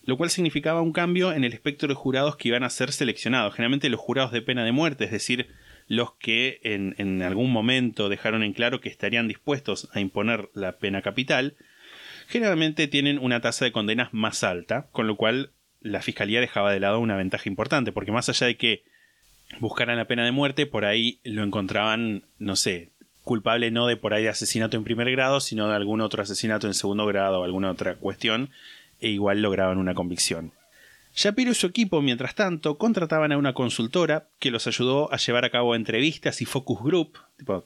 lo 0.04 0.18
cual 0.18 0.30
significaba 0.30 0.82
un 0.82 0.92
cambio 0.92 1.34
en 1.34 1.44
el 1.44 1.54
espectro 1.54 1.88
de 1.88 1.94
jurados 1.94 2.36
que 2.36 2.48
iban 2.48 2.64
a 2.64 2.70
ser 2.70 2.92
seleccionados. 2.92 3.54
Generalmente 3.54 3.90
los 3.90 4.00
jurados 4.00 4.32
de 4.32 4.42
pena 4.42 4.64
de 4.64 4.72
muerte, 4.72 5.06
es 5.06 5.12
decir, 5.12 5.50
los 5.88 6.14
que 6.14 6.60
en, 6.64 6.96
en 6.98 7.22
algún 7.22 7.52
momento 7.52 8.10
dejaron 8.10 8.42
en 8.44 8.54
claro 8.54 8.82
que 8.82 8.90
estarían 8.90 9.28
dispuestos 9.28 9.90
a 9.94 10.00
imponer 10.00 10.50
la 10.54 10.78
pena 10.78 11.04
capital, 11.04 11.56
generalmente 12.28 12.88
tienen 12.88 13.20
una 13.20 13.42
tasa 13.42 13.66
de 13.66 13.72
condenas 13.72 14.14
más 14.14 14.44
alta, 14.44 14.88
con 14.92 15.06
lo 15.06 15.16
cual 15.16 15.52
la 15.82 16.02
Fiscalía 16.02 16.42
dejaba 16.42 16.72
de 16.72 16.80
lado 16.80 17.00
una 17.00 17.18
ventaja 17.18 17.48
importante, 17.50 17.92
porque 17.92 18.12
más 18.12 18.30
allá 18.30 18.48
de 18.48 18.58
que 18.58 18.84
buscaran 19.60 19.98
la 19.98 20.08
pena 20.08 20.26
de 20.26 20.32
muerte, 20.32 20.66
por 20.66 20.86
ahí 20.86 21.20
lo 21.24 21.44
encontraban, 21.44 22.24
no 22.40 22.56
sé, 22.56 22.90
culpable 23.26 23.72
no 23.72 23.88
de 23.88 23.98
por 23.98 24.14
ahí 24.14 24.24
de 24.24 24.30
asesinato 24.30 24.78
en 24.78 24.86
primer 24.86 25.12
grado, 25.12 25.42
sino 25.42 25.68
de 25.68 25.76
algún 25.76 26.00
otro 26.00 26.24
asesinato 26.24 26.68
en 26.68 26.74
segundo 26.74 27.06
grado 27.06 27.42
o 27.42 27.44
alguna 27.44 27.70
otra 27.72 27.96
cuestión, 27.96 28.52
e 29.02 29.10
igual 29.10 29.42
lograban 29.42 29.78
una 29.78 29.94
convicción. 29.94 30.54
Shapiro 31.14 31.52
y 31.52 31.56
su 31.56 31.68
equipo, 31.68 32.02
mientras 32.02 32.36
tanto, 32.36 32.78
contrataban 32.78 33.32
a 33.32 33.38
una 33.38 33.54
consultora 33.54 34.30
que 34.40 34.52
los 34.52 34.68
ayudó 34.68 35.12
a 35.14 35.18
llevar 35.18 35.44
a 35.46 35.50
cabo 35.50 35.76
entrevistas 35.76 36.42
y 36.42 36.46
focus 36.46 36.82
group, 36.84 37.18
tipo 37.38 37.66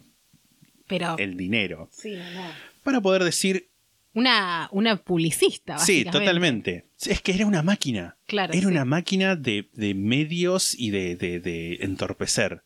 Pero. 0.87 1.15
el 1.19 1.35
dinero, 1.37 1.89
Sí, 1.91 2.15
no. 2.15 2.41
para 2.83 3.01
poder 3.01 3.23
decir, 3.23 3.67
Una, 4.13 4.69
una 4.71 4.95
publicista, 4.97 5.77
sí, 5.77 6.03
básicamente. 6.03 6.19
totalmente. 6.19 6.85
Es 7.05 7.21
que 7.21 7.31
era 7.33 7.45
una 7.45 7.61
máquina. 7.61 8.17
Claro, 8.25 8.53
Era 8.53 8.61
sí. 8.61 8.67
una 8.67 8.85
máquina 8.85 9.35
de, 9.35 9.69
de 9.73 9.93
medios 9.93 10.73
y 10.77 10.89
de, 10.91 11.15
de- 11.15 11.39
de 11.39 11.75
entorpecer. 11.81 12.63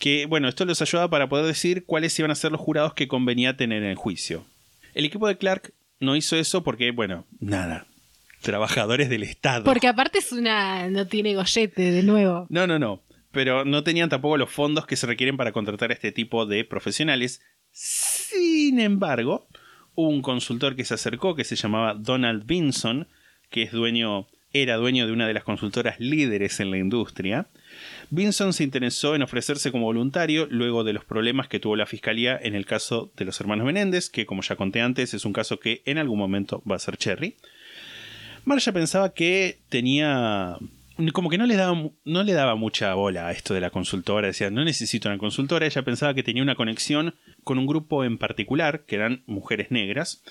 Que, 0.00 0.26
bueno, 0.26 0.48
esto 0.48 0.64
los 0.64 0.82
ayudaba 0.82 1.08
para 1.10 1.28
poder 1.28 1.44
decir 1.44 1.84
cuáles 1.84 2.18
iban 2.18 2.30
a 2.30 2.34
ser 2.34 2.50
los 2.50 2.60
jurados 2.60 2.94
que 2.94 3.06
convenía 3.06 3.56
tener 3.56 3.82
en 3.82 3.90
el 3.90 3.96
juicio. 3.96 4.46
El 4.94 5.04
equipo 5.04 5.28
de 5.28 5.36
Clark 5.36 5.72
no 6.00 6.16
hizo 6.16 6.36
eso 6.36 6.64
porque, 6.64 6.90
bueno, 6.90 7.26
nada. 7.38 7.86
Trabajadores 8.40 9.10
del 9.10 9.22
Estado. 9.22 9.64
Porque 9.64 9.86
aparte 9.86 10.18
es 10.18 10.32
una. 10.32 10.88
No 10.88 11.06
tiene 11.06 11.34
gollete, 11.34 11.92
de 11.92 12.02
nuevo. 12.02 12.46
No, 12.48 12.66
no, 12.66 12.78
no. 12.78 13.02
Pero 13.30 13.66
no 13.66 13.84
tenían 13.84 14.08
tampoco 14.08 14.38
los 14.38 14.50
fondos 14.50 14.86
que 14.86 14.96
se 14.96 15.06
requieren 15.06 15.36
para 15.36 15.52
contratar 15.52 15.90
a 15.90 15.94
este 15.94 16.12
tipo 16.12 16.46
de 16.46 16.64
profesionales. 16.64 17.42
Sin 17.70 18.80
embargo, 18.80 19.46
hubo 19.94 20.08
un 20.08 20.22
consultor 20.22 20.74
que 20.74 20.86
se 20.86 20.94
acercó 20.94 21.36
que 21.36 21.44
se 21.44 21.56
llamaba 21.56 21.92
Donald 21.92 22.46
Vinson, 22.46 23.06
que 23.50 23.62
es 23.62 23.72
dueño, 23.72 24.26
era 24.54 24.76
dueño 24.76 25.06
de 25.06 25.12
una 25.12 25.26
de 25.26 25.34
las 25.34 25.44
consultoras 25.44 26.00
líderes 26.00 26.58
en 26.58 26.70
la 26.70 26.78
industria. 26.78 27.48
Vinson 28.10 28.52
se 28.52 28.64
interesó 28.64 29.14
en 29.14 29.22
ofrecerse 29.22 29.70
como 29.70 29.86
voluntario 29.86 30.46
luego 30.50 30.84
de 30.84 30.92
los 30.92 31.04
problemas 31.04 31.48
que 31.48 31.60
tuvo 31.60 31.76
la 31.76 31.86
fiscalía 31.86 32.38
en 32.40 32.54
el 32.54 32.66
caso 32.66 33.12
de 33.16 33.24
los 33.24 33.40
hermanos 33.40 33.66
Menéndez, 33.66 34.10
que 34.10 34.26
como 34.26 34.42
ya 34.42 34.56
conté 34.56 34.80
antes 34.80 35.14
es 35.14 35.24
un 35.24 35.32
caso 35.32 35.60
que 35.60 35.82
en 35.84 35.98
algún 35.98 36.18
momento 36.18 36.62
va 36.70 36.76
a 36.76 36.80
ser 36.80 36.96
Cherry. 36.96 37.36
Marcia 38.44 38.72
pensaba 38.72 39.12
que 39.12 39.60
tenía. 39.68 40.56
Como 41.12 41.30
que 41.30 41.38
no 41.38 41.46
le, 41.46 41.56
daba, 41.56 41.90
no 42.04 42.22
le 42.22 42.32
daba 42.32 42.56
mucha 42.56 42.92
bola 42.94 43.28
a 43.28 43.32
esto 43.32 43.54
de 43.54 43.60
la 43.60 43.70
consultora. 43.70 44.26
Decía, 44.26 44.50
no 44.50 44.64
necesito 44.64 45.08
una 45.08 45.16
consultora. 45.16 45.64
Ella 45.64 45.82
pensaba 45.82 46.12
que 46.12 46.22
tenía 46.22 46.42
una 46.42 46.56
conexión 46.56 47.14
con 47.42 47.58
un 47.58 47.66
grupo 47.66 48.04
en 48.04 48.18
particular, 48.18 48.84
que 48.84 48.96
eran 48.96 49.22
mujeres 49.26 49.70
negras. 49.70 50.22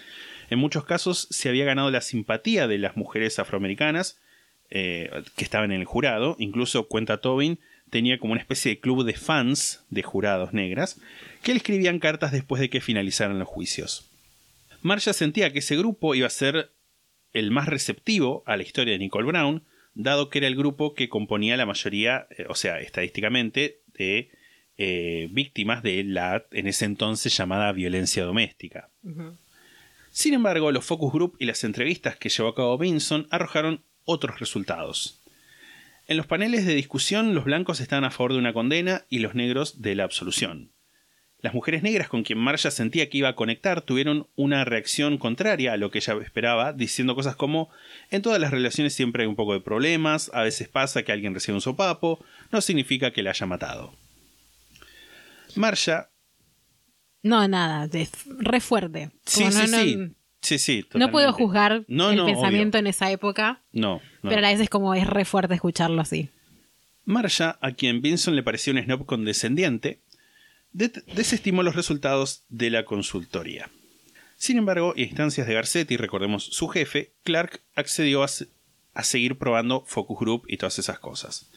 En 0.51 0.59
muchos 0.59 0.85
casos 0.85 1.27
se 1.31 1.49
había 1.49 1.65
ganado 1.65 1.89
la 1.89 2.01
simpatía 2.01 2.67
de 2.67 2.77
las 2.77 2.97
mujeres 2.97 3.39
afroamericanas 3.39 4.19
eh, 4.71 5.09
que 5.35 5.43
estaban 5.43 5.71
en 5.71 5.81
el 5.81 5.85
jurado. 5.85 6.35
Incluso, 6.39 6.87
cuenta 6.87 7.21
Tobin, 7.21 7.59
tenía 7.89 8.19
como 8.19 8.33
una 8.33 8.41
especie 8.41 8.71
de 8.71 8.79
club 8.79 9.03
de 9.03 9.13
fans 9.13 9.83
de 9.89 10.03
jurados 10.03 10.53
negras 10.53 10.99
que 11.43 11.51
le 11.51 11.57
escribían 11.57 11.99
cartas 11.99 12.31
después 12.31 12.61
de 12.61 12.69
que 12.69 12.81
finalizaran 12.81 13.39
los 13.39 13.47
juicios. 13.47 14.09
Marcia 14.81 15.13
sentía 15.13 15.51
que 15.51 15.59
ese 15.59 15.77
grupo 15.77 16.15
iba 16.15 16.27
a 16.27 16.31
ser 16.31 16.71
el 17.33 17.51
más 17.51 17.67
receptivo 17.67 18.43
a 18.45 18.57
la 18.57 18.63
historia 18.63 18.93
de 18.93 18.99
Nicole 18.99 19.27
Brown, 19.27 19.63
dado 19.93 20.29
que 20.29 20.39
era 20.39 20.47
el 20.47 20.55
grupo 20.55 20.93
que 20.93 21.09
componía 21.09 21.57
la 21.57 21.65
mayoría, 21.65 22.27
eh, 22.37 22.45
o 22.47 22.55
sea, 22.55 22.79
estadísticamente, 22.79 23.81
de 23.93 24.31
eh, 24.77 25.27
víctimas 25.31 25.83
de 25.83 26.03
la, 26.03 26.45
en 26.51 26.67
ese 26.67 26.85
entonces 26.85 27.35
llamada 27.35 27.71
violencia 27.71 28.23
doméstica. 28.23 28.89
Sin 30.11 30.33
embargo, 30.33 30.71
los 30.71 30.85
focus 30.85 31.11
group 31.11 31.35
y 31.39 31.45
las 31.45 31.63
entrevistas 31.63 32.15
que 32.15 32.29
llevó 32.29 32.49
a 32.49 32.55
cabo 32.55 32.77
Vinson 32.77 33.27
arrojaron 33.29 33.83
otros 34.09 34.39
resultados. 34.39 35.21
En 36.07 36.17
los 36.17 36.25
paneles 36.25 36.65
de 36.65 36.73
discusión, 36.73 37.35
los 37.35 37.45
blancos 37.45 37.79
estaban 37.79 38.03
a 38.03 38.09
favor 38.11 38.33
de 38.33 38.39
una 38.39 38.53
condena 38.53 39.05
y 39.09 39.19
los 39.19 39.35
negros 39.35 39.81
de 39.81 39.93
la 39.93 40.03
absolución. 40.05 40.71
Las 41.41 41.53
mujeres 41.53 41.83
negras 41.83 42.09
con 42.09 42.23
quien 42.23 42.39
Marcia 42.39 42.71
sentía 42.71 43.09
que 43.09 43.19
iba 43.19 43.29
a 43.29 43.35
conectar 43.35 43.81
tuvieron 43.81 44.27
una 44.35 44.65
reacción 44.65 45.17
contraria 45.17 45.71
a 45.71 45.77
lo 45.77 45.89
que 45.91 45.99
ella 45.99 46.15
esperaba, 46.21 46.73
diciendo 46.73 47.15
cosas 47.15 47.35
como 47.35 47.69
en 48.09 48.21
todas 48.23 48.41
las 48.41 48.51
relaciones 48.51 48.93
siempre 48.93 49.23
hay 49.23 49.29
un 49.29 49.35
poco 49.37 49.53
de 49.53 49.61
problemas, 49.61 50.31
a 50.33 50.41
veces 50.41 50.67
pasa 50.67 51.03
que 51.03 51.11
alguien 51.13 51.33
recibe 51.33 51.55
un 51.55 51.61
sopapo, 51.61 52.25
no 52.51 52.59
significa 52.59 53.11
que 53.11 53.23
la 53.23 53.29
haya 53.29 53.45
matado. 53.45 53.93
Marcia, 55.55 56.09
No, 57.23 57.47
nada. 57.47 57.87
Es 57.93 58.11
re 58.25 58.59
fuerte. 58.61 59.11
sí, 59.25 59.41
Como 59.41 59.51
sí, 59.51 59.57
no, 59.57 59.67
no- 59.67 59.83
sí, 59.83 60.15
sí, 60.41 60.57
sí, 60.59 60.85
no 60.93 61.11
puedo 61.11 61.31
juzgar 61.33 61.83
No, 61.87 62.11
el 62.11 62.17
no, 62.17 62.25
pensamiento 62.25 62.77
obvio. 62.77 62.81
en 62.81 62.87
esa 62.87 63.11
época, 63.11 63.61
No, 63.71 64.01
no. 64.21 64.29
pero 64.29 64.37
a 64.37 64.41
la 64.41 64.49
vez 64.51 64.59
es 64.59 64.69
como 64.69 64.93
es 64.95 65.05
re 65.07 65.25
fuerte 65.25 65.53
escucharlo 65.55 66.01
así. 66.01 66.29
Marcia, 67.05 67.57
a 67.61 67.71
quien 67.71 68.01
Vinson 68.01 68.35
le 68.35 68.43
pareció 68.43 68.71
un 68.73 68.81
snob 68.83 69.05
condescendiente, 69.05 69.99
de- 70.71 70.91
desestimó 71.15 71.63
los 71.63 71.75
resultados 71.75 72.43
de 72.49 72.69
la 72.69 72.85
consultoría. 72.85 73.69
Sin 74.37 74.57
embargo, 74.57 74.93
a 74.95 74.99
instancias 75.01 75.47
de 75.47 75.53
Garcetti, 75.55 75.97
recordemos 75.97 76.43
su 76.45 76.67
jefe, 76.67 77.13
Clark 77.23 77.61
accedió 77.75 78.23
a, 78.23 78.27
se- 78.27 78.47
a 78.93 79.03
seguir 79.03 79.37
probando 79.37 79.83
focus 79.87 80.19
group 80.19 80.43
y 80.47 80.57
todas 80.57 80.77
esas 80.79 80.99
cosas. 80.99 81.49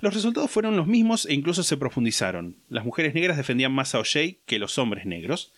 Los 0.00 0.14
resultados 0.14 0.50
fueron 0.50 0.76
los 0.76 0.86
mismos 0.86 1.26
e 1.26 1.34
incluso 1.34 1.62
se 1.62 1.76
profundizaron. 1.76 2.56
Las 2.70 2.86
mujeres 2.86 3.12
negras 3.14 3.36
defendían 3.36 3.72
más 3.72 3.94
a 3.94 3.98
O'Shea 3.98 4.36
que 4.46 4.58
los 4.58 4.78
hombres 4.78 5.04
negros. 5.04 5.52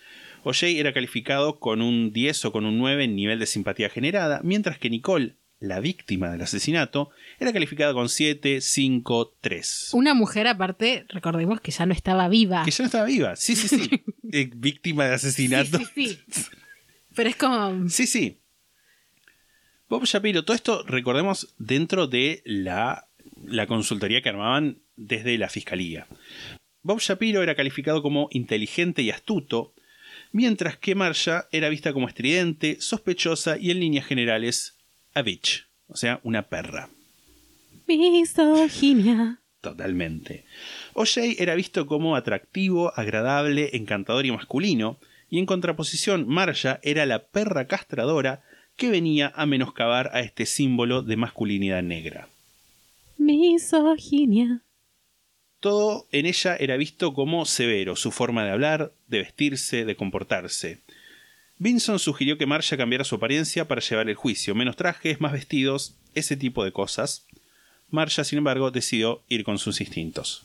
O'Shea 0.45 0.80
era 0.80 0.93
calificado 0.93 1.59
con 1.59 1.82
un 1.82 2.12
10 2.12 2.47
o 2.47 2.53
con 2.53 2.66
un 2.66 2.78
9 2.78 3.05
en 3.05 3.16
nivel 3.16 3.38
de 3.38 3.47
simpatía 3.47 3.88
generada, 3.88 4.40
mientras 4.43 4.78
que 4.78 4.90
Nicole, 4.90 5.36
la 5.61 5.78
víctima 5.78 6.30
del 6.30 6.43
asesinato, 6.43 7.11
era 7.38 7.53
calificada 7.53 7.93
con 7.93 8.09
7, 8.09 8.61
5, 8.61 9.36
3. 9.40 9.90
Una 9.93 10.14
mujer 10.14 10.49
aparte, 10.49 11.07
recordemos 11.09 11.61
que 11.61 11.70
ya 11.70 11.86
no 11.86 11.95
estaba 11.95 12.28
viva. 12.28 12.64
Que 12.64 12.72
ya 12.72 12.82
no 12.82 12.86
estaba 12.86 13.05
viva. 13.05 13.36
Sí, 13.36 13.57
sí, 13.57 13.68
sí. 13.68 13.90
Eh, 14.34 14.51
víctima 14.55 15.05
de 15.05 15.14
asesinato. 15.14 15.76
Sí, 15.76 15.84
sí, 15.95 16.18
sí. 16.30 16.43
Pero 17.14 17.28
es 17.28 17.36
como... 17.36 17.86
Sí, 17.90 18.07
sí. 18.07 18.38
Bob 19.90 20.07
Shapiro, 20.07 20.43
todo 20.43 20.57
esto 20.57 20.84
recordemos 20.86 21.55
dentro 21.59 22.07
de 22.07 22.40
la, 22.47 23.09
la 23.45 23.66
consultoría 23.66 24.22
que 24.22 24.30
armaban 24.30 24.78
desde 24.97 25.36
la 25.36 25.51
fiscalía. 25.51 26.07
Bob 26.80 27.01
Shapiro 27.01 27.43
era 27.43 27.55
calificado 27.55 28.03
como 28.03 28.28
inteligente 28.30 29.03
y 29.03 29.11
astuto, 29.11 29.74
mientras 30.33 30.76
que 30.76 30.95
Marcia 30.95 31.47
era 31.53 31.68
vista 31.68 31.93
como 31.93 32.09
estridente, 32.09 32.80
sospechosa 32.80 33.59
y 33.59 33.70
en 33.70 33.80
líneas 33.80 34.07
generales 34.07 34.76
a 35.14 35.22
bitch, 35.22 35.66
o 35.89 35.97
sea, 35.97 36.20
una 36.24 36.43
perra. 36.49 36.89
Misoginia. 37.87 39.39
Totalmente. 39.61 40.45
O'Shea 40.95 41.35
era 41.39 41.55
visto 41.55 41.87
como 41.87 42.16
atractivo, 42.16 42.93
agradable, 42.97 43.70
encantador 43.74 44.26
y 44.26 44.33
masculino, 44.33 44.99
y 45.30 45.39
en 45.39 45.47
contraposición, 45.47 46.26
Marcia 46.26 46.80
era 46.83 47.07
la 47.07 47.24
perra 47.26 47.66
castradora 47.66 48.43
que 48.76 48.91
venía 48.91 49.33
a 49.37 49.47
menoscabar 49.47 50.11
a 50.12 50.20
este 50.20 50.47
símbolo 50.47 51.03
de 51.03 51.16
masculinidad 51.16 51.83
negra. 51.83 52.28
Misoginia. 53.18 54.62
Todo 55.62 56.08
en 56.10 56.26
ella 56.26 56.56
era 56.56 56.76
visto 56.76 57.14
como 57.14 57.46
severo, 57.46 57.94
su 57.94 58.10
forma 58.10 58.44
de 58.44 58.50
hablar, 58.50 58.92
de 59.06 59.20
vestirse, 59.20 59.84
de 59.84 59.94
comportarse. 59.94 60.80
Vinson 61.58 62.00
sugirió 62.00 62.36
que 62.36 62.46
Marcia 62.46 62.76
cambiara 62.76 63.04
su 63.04 63.14
apariencia 63.14 63.68
para 63.68 63.80
llevar 63.80 64.08
el 64.08 64.16
juicio, 64.16 64.56
menos 64.56 64.74
trajes, 64.74 65.20
más 65.20 65.30
vestidos, 65.30 65.94
ese 66.16 66.36
tipo 66.36 66.64
de 66.64 66.72
cosas. 66.72 67.28
Marcia, 67.90 68.24
sin 68.24 68.38
embargo, 68.38 68.72
decidió 68.72 69.22
ir 69.28 69.44
con 69.44 69.58
sus 69.58 69.80
instintos. 69.80 70.42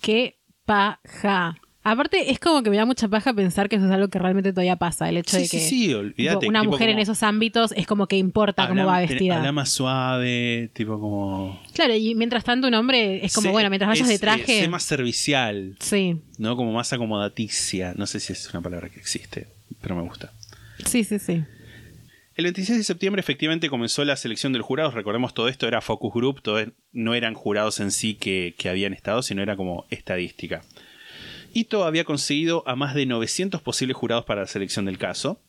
Qué 0.00 0.34
paja. 0.64 1.60
Aparte, 1.82 2.30
es 2.30 2.38
como 2.38 2.62
que 2.62 2.68
me 2.68 2.76
da 2.76 2.84
mucha 2.84 3.08
paja 3.08 3.32
pensar 3.32 3.70
que 3.70 3.76
eso 3.76 3.86
es 3.86 3.90
algo 3.90 4.08
que 4.08 4.18
realmente 4.18 4.52
todavía 4.52 4.76
pasa. 4.76 5.08
El 5.08 5.16
hecho 5.16 5.36
Sí, 5.36 5.44
de 5.44 5.48
que 5.48 5.60
sí, 5.60 5.86
sí, 5.86 5.94
olvídate, 5.94 6.40
tipo, 6.40 6.50
una 6.50 6.60
tipo 6.60 6.72
mujer 6.72 6.90
en 6.90 6.98
esos 6.98 7.22
ámbitos 7.22 7.72
es 7.74 7.86
como 7.86 8.06
que 8.06 8.16
importa 8.18 8.68
cómo 8.68 8.84
va 8.84 9.00
vestida. 9.00 9.38
Habla 9.38 9.52
más 9.52 9.70
suave, 9.70 10.70
tipo 10.74 11.00
como. 11.00 11.58
Claro, 11.72 11.94
y 11.94 12.14
mientras 12.14 12.44
tanto 12.44 12.68
un 12.68 12.74
hombre 12.74 13.24
es 13.24 13.32
como, 13.34 13.46
Sé- 13.46 13.52
bueno, 13.52 13.70
mientras 13.70 13.88
vayas 13.88 14.08
es- 14.10 14.14
de 14.14 14.18
traje... 14.18 14.60
sé 14.60 14.68
más 14.68 14.82
servicial, 14.82 15.76
Sí, 15.80 16.20
¿no? 16.36 16.54
Como 16.54 16.70
más 16.72 16.92
acomodaticia. 16.92 17.94
No 17.96 18.06
sé 18.06 18.20
si 18.20 18.34
es 18.34 18.50
una 18.52 18.60
palabra 18.60 18.90
que 18.90 19.00
existe, 19.00 19.48
pero 19.80 19.96
me 19.96 20.02
gusta. 20.02 20.32
sí, 20.84 21.02
sí, 21.04 21.18
sí. 21.18 21.42
El 22.36 22.44
26 22.44 22.78
de 22.78 22.84
septiembre 22.84 23.20
efectivamente 23.20 23.68
comenzó 23.68 24.04
la 24.04 24.16
selección 24.16 24.52
del 24.52 24.62
jurado. 24.62 24.90
Recordemos 24.90 25.34
todo 25.34 25.48
esto 25.48 25.66
era 25.66 25.80
focus 25.80 26.12
group, 26.14 26.42
todo 26.42 26.58
es- 26.58 26.68
no 26.92 27.14
eran 27.14 27.32
jurados 27.34 27.80
en 27.80 27.90
sí 27.90 28.14
que, 28.14 28.54
que 28.58 28.68
habían 28.68 28.92
estado, 28.92 29.22
sino 29.22 29.42
era 29.42 29.56
como 29.56 29.86
estadística. 29.90 30.62
Ito 31.52 31.84
había 31.84 32.04
conseguido 32.04 32.62
a 32.66 32.76
más 32.76 32.94
de 32.94 33.06
900 33.06 33.60
posibles 33.62 33.96
jurados 33.96 34.24
para 34.24 34.42
la 34.42 34.46
selección 34.46 34.84
del 34.84 34.98
caso. 34.98 35.42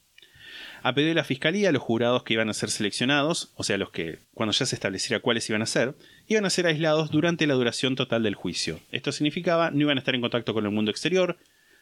A 0.84 0.96
pedido 0.96 1.10
de 1.10 1.16
la 1.16 1.24
fiscalía, 1.24 1.72
los 1.72 1.84
jurados 1.84 2.24
que 2.24 2.34
iban 2.34 2.50
a 2.50 2.56
ser 2.56 2.72
seleccionados, 2.72 3.54
o 3.56 3.64
sea, 3.64 3.78
los 3.78 3.92
que, 3.92 4.20
cuando 4.34 4.52
ya 4.52 4.66
se 4.66 4.76
estableciera 4.76 5.22
cuáles 5.22 5.48
iban 5.48 5.62
a 5.62 5.68
ser, 5.68 5.96
iban 6.28 6.46
a 6.46 6.50
ser 6.50 6.66
aislados 6.66 7.12
durante 7.12 7.46
la 7.46 7.54
duración 7.54 7.96
total 7.96 8.24
del 8.24 8.34
juicio. 8.34 8.80
Esto 8.92 9.12
significaba 9.12 9.70
no 9.70 9.82
iban 9.82 9.98
a 9.98 10.02
estar 10.02 10.16
en 10.16 10.22
contacto 10.22 10.56
con 10.56 10.66
el 10.66 10.72
mundo 10.72 10.90
exterior, 10.90 11.38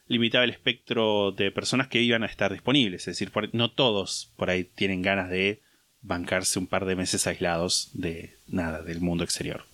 limitaba 0.08 0.44
el 0.44 0.50
espectro 0.50 1.32
de 1.32 1.52
personas 1.52 1.88
que 1.88 2.02
iban 2.02 2.24
a 2.24 2.26
estar 2.26 2.52
disponibles. 2.52 3.08
Es 3.08 3.18
decir, 3.18 3.32
no 3.54 3.72
todos 3.72 4.34
por 4.36 4.50
ahí 4.50 4.66
tienen 4.66 5.02
ganas 5.02 5.30
de 5.30 5.62
bancarse 6.02 6.60
un 6.60 6.68
par 6.68 6.86
de 6.86 6.98
meses 6.98 7.26
aislados 7.26 7.92
de 7.94 8.36
nada, 8.48 8.82
del 8.82 9.00
mundo 9.00 9.24
exterior. 9.24 9.66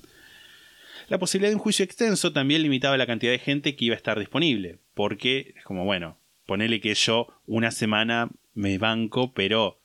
La 1.08 1.20
posibilidad 1.20 1.52
de 1.52 1.56
un 1.56 1.62
juicio 1.62 1.86
extenso 1.86 2.34
también 2.34 2.64
limitaba 2.64 2.98
la 2.98 3.06
cantidad 3.06 3.32
de 3.32 3.40
gente 3.40 3.76
que 3.76 3.86
iba 3.86 3.94
a 3.94 3.98
estar 3.98 4.18
disponible, 4.20 4.80
porque 4.94 5.54
es 5.58 5.64
como, 5.64 5.86
bueno, 5.86 6.18
ponele 6.46 6.82
que 6.82 6.94
yo 6.94 7.28
una 7.46 7.72
semana 7.72 8.30
me 8.54 8.78
banco, 8.78 9.34
pero 9.34 9.80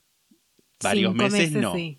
varios 0.82 1.12
Cinco 1.12 1.24
meses, 1.24 1.52
no. 1.52 1.74
sí. 1.74 1.98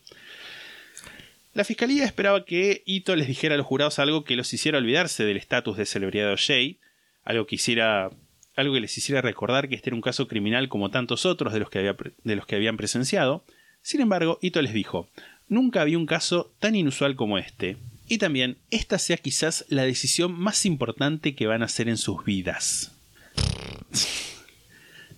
La 1.53 1.65
fiscalía 1.65 2.05
esperaba 2.05 2.45
que 2.45 2.81
Ito 2.85 3.15
les 3.15 3.27
dijera 3.27 3.55
a 3.55 3.57
los 3.57 3.67
jurados 3.67 3.99
algo 3.99 4.23
que 4.23 4.37
los 4.37 4.53
hiciera 4.53 4.77
olvidarse 4.77 5.25
del 5.25 5.35
estatus 5.35 5.75
de 5.75 5.85
celebridad 5.85 6.27
de 6.27 6.33
O'Shea, 6.33 6.75
algo 7.23 7.45
que 7.45 7.55
hiciera 7.55 8.09
algo 8.55 8.73
que 8.73 8.81
les 8.81 8.97
hiciera 8.97 9.21
recordar 9.21 9.69
que 9.69 9.75
este 9.75 9.89
era 9.89 9.95
un 9.95 10.01
caso 10.01 10.27
criminal 10.27 10.69
como 10.69 10.91
tantos 10.91 11.25
otros 11.25 11.53
de 11.53 11.59
los 11.59 11.69
que, 11.69 11.79
había 11.79 11.95
de 12.23 12.35
los 12.35 12.45
que 12.45 12.55
habían 12.55 12.77
presenciado. 12.77 13.43
Sin 13.81 14.01
embargo, 14.01 14.39
Ito 14.41 14.61
les 14.61 14.73
dijo, 14.73 15.09
nunca 15.47 15.81
había 15.81 15.97
un 15.97 16.05
caso 16.05 16.53
tan 16.59 16.75
inusual 16.75 17.15
como 17.15 17.37
este, 17.37 17.77
y 18.11 18.17
también 18.17 18.57
esta 18.71 18.99
sea 18.99 19.15
quizás 19.15 19.63
la 19.69 19.83
decisión 19.83 20.33
más 20.33 20.65
importante 20.65 21.33
que 21.33 21.47
van 21.47 21.61
a 21.61 21.67
hacer 21.67 21.87
en 21.87 21.95
sus 21.95 22.25
vidas. 22.25 22.91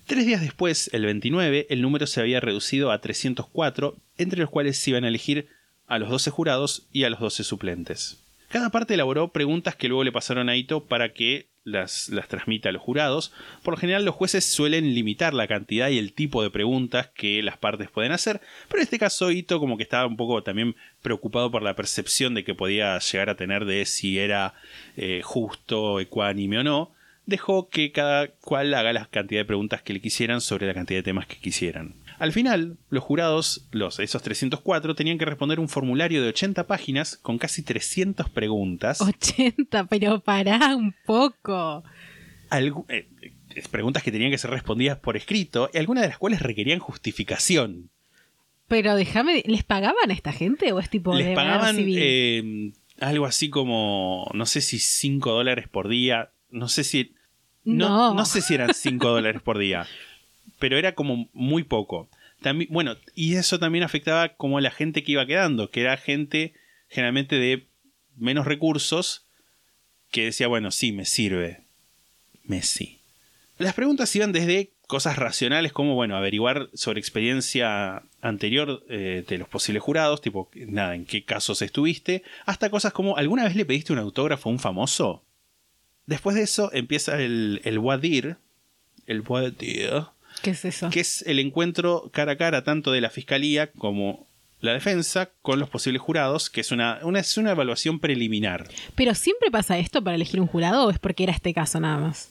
Tres 0.06 0.24
días 0.24 0.40
después, 0.40 0.90
el 0.92 1.04
29, 1.04 1.66
el 1.70 1.82
número 1.82 2.06
se 2.06 2.20
había 2.20 2.38
reducido 2.38 2.92
a 2.92 3.00
304, 3.00 3.96
entre 4.16 4.38
los 4.38 4.48
cuales 4.48 4.78
se 4.78 4.90
iban 4.90 5.02
a 5.02 5.08
elegir 5.08 5.48
a 5.88 5.98
los 5.98 6.08
12 6.08 6.30
jurados 6.30 6.86
y 6.92 7.02
a 7.02 7.10
los 7.10 7.18
12 7.18 7.42
suplentes. 7.42 8.22
Cada 8.46 8.70
parte 8.70 8.94
elaboró 8.94 9.32
preguntas 9.32 9.74
que 9.74 9.88
luego 9.88 10.04
le 10.04 10.12
pasaron 10.12 10.48
a 10.48 10.54
Ito 10.54 10.84
para 10.84 11.12
que 11.12 11.48
las, 11.64 12.10
las 12.10 12.28
transmita 12.28 12.68
a 12.68 12.72
los 12.72 12.82
jurados. 12.82 13.32
Por 13.62 13.74
lo 13.74 13.78
general 13.78 14.04
los 14.04 14.14
jueces 14.14 14.44
suelen 14.44 14.94
limitar 14.94 15.34
la 15.34 15.48
cantidad 15.48 15.88
y 15.88 15.98
el 15.98 16.12
tipo 16.12 16.42
de 16.42 16.50
preguntas 16.50 17.08
que 17.14 17.42
las 17.42 17.58
partes 17.58 17.90
pueden 17.90 18.12
hacer, 18.12 18.40
pero 18.68 18.80
en 18.80 18.84
este 18.84 18.98
caso 18.98 19.30
Ito 19.30 19.58
como 19.58 19.76
que 19.76 19.82
estaba 19.82 20.06
un 20.06 20.16
poco 20.16 20.42
también 20.42 20.76
preocupado 21.02 21.50
por 21.50 21.62
la 21.62 21.74
percepción 21.74 22.34
de 22.34 22.44
que 22.44 22.54
podía 22.54 22.98
llegar 22.98 23.30
a 23.30 23.36
tener 23.36 23.64
de 23.64 23.84
si 23.86 24.18
era 24.18 24.54
eh, 24.96 25.22
justo, 25.24 26.00
ecuánime 26.00 26.58
o 26.58 26.64
no, 26.64 26.92
dejó 27.26 27.68
que 27.68 27.92
cada 27.92 28.28
cual 28.28 28.74
haga 28.74 28.92
la 28.92 29.06
cantidad 29.06 29.40
de 29.40 29.46
preguntas 29.46 29.82
que 29.82 29.94
le 29.94 30.00
quisieran 30.00 30.40
sobre 30.40 30.66
la 30.66 30.74
cantidad 30.74 30.98
de 30.98 31.04
temas 31.04 31.26
que 31.26 31.36
quisieran. 31.36 31.94
Al 32.18 32.32
final, 32.32 32.76
los 32.90 33.02
jurados, 33.02 33.66
los, 33.72 33.98
esos 33.98 34.22
304, 34.22 34.94
tenían 34.94 35.18
que 35.18 35.24
responder 35.24 35.58
un 35.60 35.68
formulario 35.68 36.22
de 36.22 36.28
80 36.28 36.66
páginas 36.66 37.16
con 37.16 37.38
casi 37.38 37.62
300 37.62 38.28
preguntas. 38.30 39.00
80, 39.00 39.86
pero 39.86 40.20
pará 40.20 40.76
un 40.76 40.94
poco. 41.06 41.82
algu- 42.50 42.84
eh, 42.88 43.08
preguntas 43.70 44.02
que 44.02 44.12
tenían 44.12 44.30
que 44.30 44.38
ser 44.38 44.50
respondidas 44.50 44.98
por 44.98 45.16
escrito, 45.16 45.70
y 45.74 45.78
algunas 45.78 46.02
de 46.02 46.08
las 46.08 46.18
cuales 46.18 46.40
requerían 46.40 46.78
justificación. 46.78 47.90
Pero 48.68 48.94
déjame, 48.96 49.42
¿les 49.46 49.62
pagaban 49.64 50.10
a 50.10 50.12
esta 50.12 50.32
gente 50.32 50.72
o 50.72 50.78
es 50.78 50.88
tipo 50.90 51.14
Les 51.14 51.26
de 51.28 51.34
pagaban 51.34 51.76
civil? 51.76 51.98
eh, 52.00 52.72
algo 53.00 53.26
así 53.26 53.50
como, 53.50 54.30
no 54.34 54.46
sé 54.46 54.60
si 54.60 54.78
5 54.78 55.32
dólares 55.32 55.68
por 55.68 55.88
día, 55.88 56.30
no 56.50 56.68
sé 56.68 56.84
si... 56.84 57.12
No, 57.64 57.88
No. 57.88 58.14
no 58.14 58.24
sé 58.24 58.40
si 58.40 58.54
eran 58.54 58.72
5 58.74 59.08
dólares 59.08 59.42
por 59.42 59.58
día, 59.58 59.86
pero 60.64 60.78
era 60.78 60.94
como 60.94 61.28
muy 61.34 61.62
poco. 61.62 62.08
También, 62.40 62.70
bueno, 62.72 62.96
y 63.14 63.34
eso 63.34 63.58
también 63.58 63.84
afectaba 63.84 64.30
como 64.30 64.56
a 64.56 64.62
la 64.62 64.70
gente 64.70 65.02
que 65.02 65.12
iba 65.12 65.26
quedando, 65.26 65.70
que 65.70 65.82
era 65.82 65.98
gente 65.98 66.54
generalmente 66.88 67.36
de 67.36 67.66
menos 68.16 68.46
recursos 68.46 69.26
que 70.10 70.24
decía, 70.24 70.48
bueno, 70.48 70.70
sí, 70.70 70.90
me 70.92 71.04
sirve. 71.04 71.64
Me 72.44 72.62
sí. 72.62 73.02
Las 73.58 73.74
preguntas 73.74 74.16
iban 74.16 74.32
desde 74.32 74.70
cosas 74.86 75.16
racionales 75.16 75.74
como, 75.74 75.96
bueno, 75.96 76.16
averiguar 76.16 76.70
sobre 76.72 76.98
experiencia 76.98 78.02
anterior 78.22 78.86
eh, 78.88 79.22
de 79.28 79.36
los 79.36 79.48
posibles 79.48 79.82
jurados, 79.82 80.22
tipo, 80.22 80.48
nada, 80.54 80.94
en 80.94 81.04
qué 81.04 81.26
casos 81.26 81.60
estuviste, 81.60 82.22
hasta 82.46 82.70
cosas 82.70 82.94
como, 82.94 83.18
¿alguna 83.18 83.44
vez 83.44 83.54
le 83.54 83.66
pediste 83.66 83.92
un 83.92 83.98
autógrafo 83.98 84.48
a 84.48 84.52
un 84.52 84.58
famoso? 84.58 85.26
Después 86.06 86.34
de 86.34 86.42
eso 86.44 86.70
empieza 86.72 87.20
el, 87.20 87.60
el 87.64 87.82
dire, 88.00 88.36
el 89.06 89.22
dire, 89.58 90.13
¿Qué 90.44 90.50
es 90.50 90.64
eso? 90.64 90.90
que 90.90 91.00
es 91.00 91.22
el 91.26 91.38
encuentro 91.40 92.10
cara 92.12 92.32
a 92.32 92.36
cara 92.36 92.62
tanto 92.62 92.92
de 92.92 93.00
la 93.00 93.10
fiscalía 93.10 93.72
como 93.72 94.26
la 94.60 94.72
defensa 94.72 95.30
con 95.42 95.58
los 95.58 95.68
posibles 95.68 96.00
jurados, 96.00 96.48
que 96.50 96.60
es 96.60 96.70
una, 96.70 97.00
una, 97.02 97.20
es 97.20 97.36
una 97.36 97.50
evaluación 97.50 97.98
preliminar. 98.00 98.68
¿Pero 98.94 99.14
siempre 99.14 99.50
pasa 99.50 99.78
esto 99.78 100.02
para 100.02 100.16
elegir 100.16 100.40
un 100.40 100.46
jurado 100.46 100.86
o 100.86 100.90
es 100.90 100.98
porque 100.98 101.24
era 101.24 101.32
este 101.32 101.52
caso 101.52 101.80
nada 101.80 101.98
más? 101.98 102.30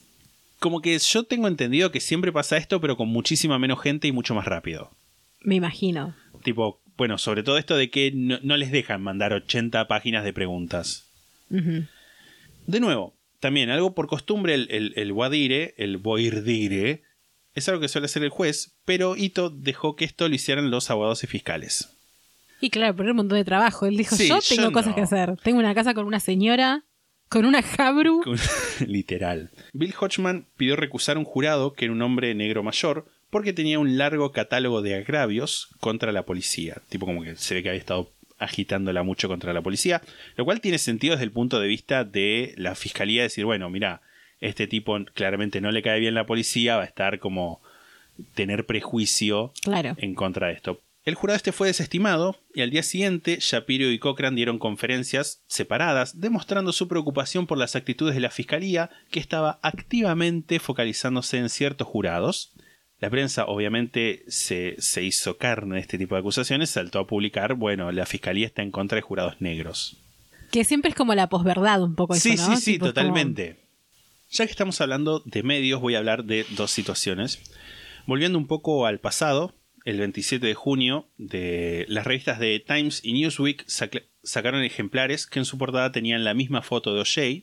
Como 0.58 0.80
que 0.80 0.98
yo 0.98 1.24
tengo 1.24 1.46
entendido 1.46 1.92
que 1.92 2.00
siempre 2.00 2.32
pasa 2.32 2.56
esto, 2.56 2.80
pero 2.80 2.96
con 2.96 3.08
muchísima 3.08 3.58
menos 3.58 3.80
gente 3.80 4.08
y 4.08 4.12
mucho 4.12 4.34
más 4.34 4.46
rápido. 4.46 4.90
Me 5.40 5.54
imagino. 5.56 6.14
Tipo, 6.42 6.80
bueno, 6.96 7.18
sobre 7.18 7.42
todo 7.42 7.58
esto 7.58 7.76
de 7.76 7.90
que 7.90 8.10
no, 8.12 8.38
no 8.42 8.56
les 8.56 8.72
dejan 8.72 9.02
mandar 9.02 9.32
80 9.32 9.86
páginas 9.86 10.24
de 10.24 10.32
preguntas. 10.32 11.10
De 11.50 12.80
nuevo, 12.80 13.14
también 13.38 13.70
algo 13.70 13.94
por 13.94 14.08
costumbre, 14.08 14.54
el, 14.54 14.68
el, 14.70 14.92
el 14.96 15.12
guadire, 15.12 15.74
el 15.76 15.98
boirdire, 15.98 17.03
es 17.54 17.68
algo 17.68 17.80
que 17.80 17.88
suele 17.88 18.06
hacer 18.06 18.22
el 18.24 18.30
juez, 18.30 18.72
pero 18.84 19.16
Ito 19.16 19.50
dejó 19.50 19.96
que 19.96 20.04
esto 20.04 20.28
lo 20.28 20.34
hicieran 20.34 20.70
los 20.70 20.90
abogados 20.90 21.22
y 21.24 21.26
fiscales. 21.26 21.88
Y 22.60 22.70
claro, 22.70 22.94
pero 22.94 23.04
era 23.04 23.12
un 23.12 23.18
montón 23.18 23.38
de 23.38 23.44
trabajo. 23.44 23.86
Él 23.86 23.96
dijo, 23.96 24.16
Sí, 24.16 24.28
yo 24.28 24.38
yo 24.40 24.56
tengo 24.56 24.72
cosas 24.72 24.88
no. 24.90 24.94
que 24.94 25.00
hacer. 25.02 25.36
Tengo 25.42 25.58
una 25.58 25.74
casa 25.74 25.92
con 25.94 26.06
una 26.06 26.20
señora, 26.20 26.84
con 27.28 27.44
una 27.44 27.62
jabru. 27.62 28.20
Con- 28.24 28.38
Literal. 28.86 29.50
Bill 29.72 29.94
Hodgman 29.98 30.46
pidió 30.56 30.76
recusar 30.76 31.18
un 31.18 31.24
jurado 31.24 31.74
que 31.74 31.84
era 31.86 31.92
un 31.92 32.02
hombre 32.02 32.34
negro 32.34 32.62
mayor 32.62 33.06
porque 33.30 33.52
tenía 33.52 33.78
un 33.80 33.98
largo 33.98 34.30
catálogo 34.32 34.80
de 34.80 34.94
agravios 34.94 35.68
contra 35.80 36.12
la 36.12 36.22
policía. 36.24 36.80
Tipo 36.88 37.04
como 37.06 37.22
que 37.22 37.34
se 37.36 37.54
ve 37.54 37.62
que 37.62 37.68
había 37.70 37.80
estado 37.80 38.10
agitándola 38.38 39.02
mucho 39.02 39.28
contra 39.28 39.52
la 39.52 39.62
policía, 39.62 40.02
lo 40.36 40.44
cual 40.44 40.60
tiene 40.60 40.78
sentido 40.78 41.14
desde 41.14 41.24
el 41.24 41.32
punto 41.32 41.58
de 41.60 41.66
vista 41.68 42.04
de 42.04 42.54
la 42.56 42.74
fiscalía 42.74 43.22
decir, 43.22 43.44
bueno, 43.44 43.70
mira, 43.70 44.02
este 44.40 44.66
tipo 44.66 44.96
claramente 45.14 45.60
no 45.60 45.70
le 45.70 45.82
cae 45.82 46.00
bien 46.00 46.14
la 46.14 46.26
policía, 46.26 46.76
va 46.76 46.82
a 46.82 46.86
estar 46.86 47.18
como 47.18 47.60
tener 48.34 48.66
prejuicio 48.66 49.52
Claro. 49.62 49.94
en 49.98 50.14
contra 50.14 50.48
de 50.48 50.54
esto. 50.54 50.80
El 51.04 51.16
jurado 51.16 51.36
este 51.36 51.52
fue 51.52 51.66
desestimado 51.66 52.38
y 52.54 52.62
al 52.62 52.70
día 52.70 52.82
siguiente 52.82 53.36
Shapiro 53.40 53.90
y 53.90 53.98
Cochran 53.98 54.34
dieron 54.36 54.58
conferencias 54.58 55.42
separadas 55.46 56.18
demostrando 56.20 56.72
su 56.72 56.88
preocupación 56.88 57.46
por 57.46 57.58
las 57.58 57.76
actitudes 57.76 58.14
de 58.14 58.22
la 58.22 58.30
fiscalía 58.30 58.88
que 59.10 59.20
estaba 59.20 59.58
activamente 59.62 60.60
focalizándose 60.60 61.36
en 61.38 61.50
ciertos 61.50 61.86
jurados. 61.88 62.54
La 63.00 63.10
prensa 63.10 63.44
obviamente 63.44 64.24
se, 64.28 64.76
se 64.78 65.02
hizo 65.02 65.36
carne 65.36 65.74
de 65.74 65.80
este 65.82 65.98
tipo 65.98 66.14
de 66.14 66.20
acusaciones, 66.20 66.70
saltó 66.70 67.00
a 67.00 67.06
publicar, 67.06 67.52
bueno, 67.54 67.92
la 67.92 68.06
fiscalía 68.06 68.46
está 68.46 68.62
en 68.62 68.70
contra 68.70 68.96
de 68.96 69.02
jurados 69.02 69.40
negros. 69.42 69.98
Que 70.50 70.64
siempre 70.64 70.88
es 70.90 70.94
como 70.94 71.14
la 71.14 71.28
posverdad 71.28 71.82
un 71.82 71.96
poco 71.96 72.14
Sí, 72.14 72.30
eso, 72.32 72.48
¿no? 72.50 72.56
sí, 72.56 72.62
sí, 72.62 72.72
Tipo, 72.74 72.86
es 72.86 72.92
como- 72.94 73.08
totalmente. 73.08 73.56
Ya 74.34 74.46
que 74.46 74.50
estamos 74.50 74.80
hablando 74.80 75.20
de 75.24 75.42
medios, 75.44 75.80
voy 75.80 75.94
a 75.94 75.98
hablar 75.98 76.24
de 76.24 76.44
dos 76.56 76.72
situaciones. 76.72 77.38
Volviendo 78.06 78.36
un 78.36 78.48
poco 78.48 78.84
al 78.86 78.98
pasado, 78.98 79.54
el 79.84 79.98
27 79.98 80.44
de 80.44 80.54
junio, 80.54 81.06
de 81.18 81.86
las 81.88 82.04
revistas 82.04 82.40
de 82.40 82.58
Times 82.58 83.00
y 83.04 83.12
Newsweek 83.12 83.64
sac- 83.66 84.02
sacaron 84.24 84.64
ejemplares 84.64 85.26
que 85.28 85.38
en 85.38 85.44
su 85.44 85.56
portada 85.56 85.92
tenían 85.92 86.24
la 86.24 86.34
misma 86.34 86.62
foto 86.62 86.94
de 86.94 87.02
O'Shea. 87.02 87.42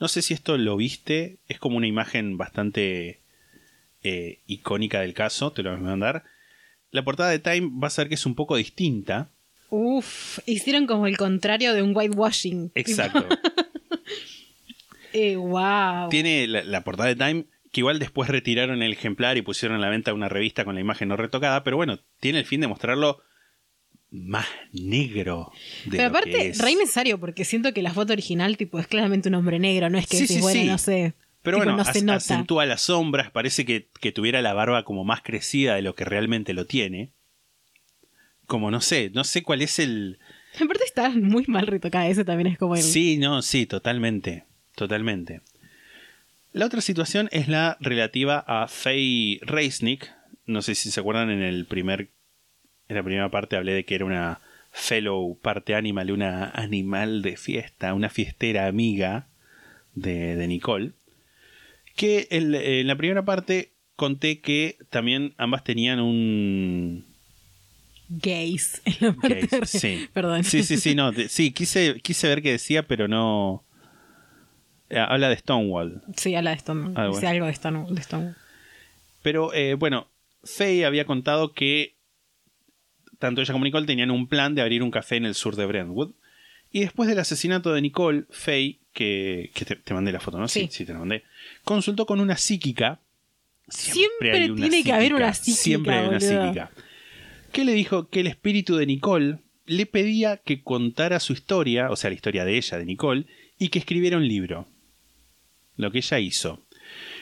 No 0.00 0.08
sé 0.08 0.22
si 0.22 0.32
esto 0.32 0.56
lo 0.56 0.76
viste, 0.78 1.36
es 1.46 1.58
como 1.58 1.76
una 1.76 1.86
imagen 1.86 2.38
bastante 2.38 3.20
eh, 4.02 4.40
icónica 4.46 5.00
del 5.02 5.12
caso, 5.12 5.52
te 5.52 5.62
lo 5.62 5.70
voy 5.72 5.80
a 5.80 5.82
mandar. 5.82 6.24
La 6.90 7.04
portada 7.04 7.28
de 7.30 7.38
Time 7.38 7.70
va 7.82 7.88
a 7.88 7.90
ser 7.90 8.08
que 8.08 8.14
es 8.14 8.24
un 8.24 8.34
poco 8.34 8.56
distinta. 8.56 9.28
Uf, 9.68 10.38
hicieron 10.46 10.86
como 10.86 11.06
el 11.06 11.18
contrario 11.18 11.74
de 11.74 11.82
un 11.82 11.94
whitewashing. 11.94 12.72
Exacto. 12.74 13.26
Eh, 15.14 15.36
wow. 15.36 16.08
Tiene 16.10 16.46
la, 16.46 16.62
la 16.64 16.82
portada 16.84 17.08
de 17.08 17.16
Time, 17.16 17.44
que 17.72 17.80
igual 17.80 17.98
después 17.98 18.28
retiraron 18.28 18.82
el 18.82 18.92
ejemplar 18.92 19.36
y 19.36 19.42
pusieron 19.42 19.76
en 19.76 19.80
la 19.80 19.88
venta 19.88 20.12
una 20.12 20.28
revista 20.28 20.64
con 20.64 20.74
la 20.74 20.80
imagen 20.80 21.08
no 21.08 21.16
retocada, 21.16 21.64
pero 21.64 21.76
bueno, 21.76 22.00
tiene 22.20 22.40
el 22.40 22.44
fin 22.46 22.60
de 22.60 22.68
mostrarlo 22.68 23.22
más 24.10 24.46
negro. 24.72 25.50
De 25.86 25.96
Pero 25.98 26.02
lo 26.04 26.10
que 26.12 26.18
aparte, 26.18 26.48
es. 26.48 26.58
re 26.58 26.70
innecesario, 26.72 27.18
porque 27.18 27.44
siento 27.44 27.72
que 27.72 27.82
la 27.82 27.92
foto 27.92 28.12
original 28.12 28.56
tipo 28.56 28.78
es 28.78 28.86
claramente 28.86 29.28
un 29.28 29.34
hombre 29.36 29.58
negro, 29.58 29.88
no 29.90 29.98
es 29.98 30.06
que 30.06 30.16
Sí, 30.16 30.22
decís, 30.22 30.36
sí, 30.36 30.42
bueno, 30.42 30.60
sí. 30.62 30.66
no 30.68 30.78
sé. 30.78 31.14
Pero 31.42 31.56
tipo, 31.58 31.64
bueno, 31.70 31.76
no 31.78 31.84
se 31.84 31.98
ac- 32.00 32.04
nota. 32.04 32.16
acentúa 32.16 32.66
las 32.66 32.80
sombras, 32.82 33.30
parece 33.30 33.64
que, 33.64 33.88
que 34.00 34.12
tuviera 34.12 34.40
la 34.42 34.54
barba 34.54 34.84
como 34.84 35.04
más 35.04 35.20
crecida 35.22 35.74
de 35.74 35.82
lo 35.82 35.94
que 35.94 36.04
realmente 36.04 36.54
lo 36.54 36.66
tiene. 36.66 37.12
Como 38.46 38.70
no 38.70 38.80
sé, 38.80 39.10
no 39.14 39.24
sé 39.24 39.42
cuál 39.42 39.62
es 39.62 39.78
el... 39.78 40.18
Aparte 40.60 40.84
está 40.84 41.08
muy 41.10 41.44
mal 41.48 41.66
retocada, 41.66 42.06
ese 42.08 42.24
también 42.24 42.46
es 42.48 42.58
como 42.58 42.76
el... 42.76 42.82
Sí, 42.82 43.16
no, 43.18 43.42
sí, 43.42 43.66
totalmente. 43.66 44.44
Totalmente. 44.74 45.40
La 46.52 46.66
otra 46.66 46.80
situación 46.80 47.28
es 47.32 47.48
la 47.48 47.76
relativa 47.80 48.44
a 48.46 48.68
Faye 48.68 49.40
Reisnick. 49.42 50.10
No 50.46 50.62
sé 50.62 50.74
si 50.74 50.90
se 50.90 51.00
acuerdan 51.00 51.30
en 51.30 51.42
el 51.42 51.66
primer. 51.66 52.08
En 52.88 52.96
la 52.96 53.02
primera 53.02 53.30
parte 53.30 53.56
hablé 53.56 53.72
de 53.72 53.84
que 53.84 53.94
era 53.94 54.04
una 54.04 54.40
fellow 54.72 55.38
parte 55.40 55.74
animal, 55.74 56.10
una 56.10 56.50
animal 56.50 57.22
de 57.22 57.36
fiesta, 57.36 57.94
una 57.94 58.08
fiestera 58.10 58.66
amiga 58.66 59.26
de, 59.94 60.36
de 60.36 60.46
Nicole. 60.48 60.92
Que 61.96 62.26
en 62.30 62.86
la 62.86 62.96
primera 62.96 63.24
parte 63.24 63.70
conté 63.96 64.40
que 64.40 64.76
también 64.90 65.34
ambas 65.38 65.62
tenían 65.64 66.00
un. 66.00 67.04
gays 68.08 68.82
en 68.84 68.96
la 69.00 69.12
parte 69.14 69.46
Gays, 69.46 69.50
de- 69.50 69.66
sí. 69.66 70.08
Perdón. 70.12 70.44
Sí, 70.44 70.62
sí, 70.62 70.76
sí, 70.76 70.94
no. 70.94 71.12
sí, 71.28 71.52
quise, 71.52 72.00
quise 72.02 72.28
ver 72.28 72.42
qué 72.42 72.52
decía, 72.52 72.82
pero 72.86 73.08
no. 73.08 73.64
Eh, 74.90 74.98
Habla 74.98 75.28
de 75.28 75.36
Stonewall. 75.36 76.02
Sí, 76.16 76.34
habla 76.34 76.50
de 76.50 76.56
Stone. 76.56 76.92
Ah, 76.96 77.06
Dice 77.06 77.20
bueno. 77.20 77.28
algo 77.30 77.46
de 77.46 77.52
Stone. 77.52 77.86
De 77.90 78.00
Stone. 78.00 78.34
Pero 79.22 79.52
eh, 79.54 79.74
bueno, 79.74 80.08
Faye 80.44 80.84
había 80.84 81.04
contado 81.06 81.52
que 81.52 81.94
tanto 83.18 83.40
ella 83.40 83.52
como 83.52 83.64
Nicole 83.64 83.86
tenían 83.86 84.10
un 84.10 84.26
plan 84.28 84.54
de 84.54 84.60
abrir 84.62 84.82
un 84.82 84.90
café 84.90 85.16
en 85.16 85.24
el 85.24 85.34
sur 85.34 85.56
de 85.56 85.64
Brentwood. 85.66 86.12
Y 86.70 86.80
después 86.80 87.08
del 87.08 87.18
asesinato 87.20 87.72
de 87.72 87.80
Nicole, 87.80 88.24
Faye, 88.30 88.78
que, 88.92 89.50
que 89.54 89.64
te, 89.64 89.76
te 89.76 89.94
mandé 89.94 90.12
la 90.12 90.20
foto, 90.20 90.38
¿no? 90.38 90.48
Sí. 90.48 90.68
sí, 90.70 90.84
te 90.84 90.92
la 90.92 90.98
mandé. 90.98 91.22
Consultó 91.62 92.04
con 92.04 92.20
una 92.20 92.36
psíquica. 92.36 92.98
Siempre 93.68 94.50
una 94.50 94.56
tiene 94.60 94.84
que 94.84 94.92
haber 94.92 95.14
una 95.14 95.32
psíquica, 95.32 95.56
Siempre 95.62 95.94
hay 95.94 96.06
una 96.08 96.18
boludo. 96.18 96.42
psíquica. 96.42 96.70
Que 97.52 97.64
le 97.64 97.72
dijo 97.72 98.08
que 98.08 98.20
el 98.20 98.26
espíritu 98.26 98.76
de 98.76 98.86
Nicole 98.86 99.38
le 99.66 99.86
pedía 99.86 100.36
que 100.36 100.62
contara 100.62 101.20
su 101.20 101.32
historia, 101.32 101.90
o 101.90 101.96
sea, 101.96 102.10
la 102.10 102.14
historia 102.16 102.44
de 102.44 102.56
ella, 102.58 102.76
de 102.76 102.84
Nicole, 102.84 103.24
y 103.58 103.68
que 103.68 103.78
escribiera 103.78 104.16
un 104.18 104.28
libro. 104.28 104.68
Lo 105.76 105.90
que 105.90 105.98
ella 105.98 106.18
hizo. 106.18 106.60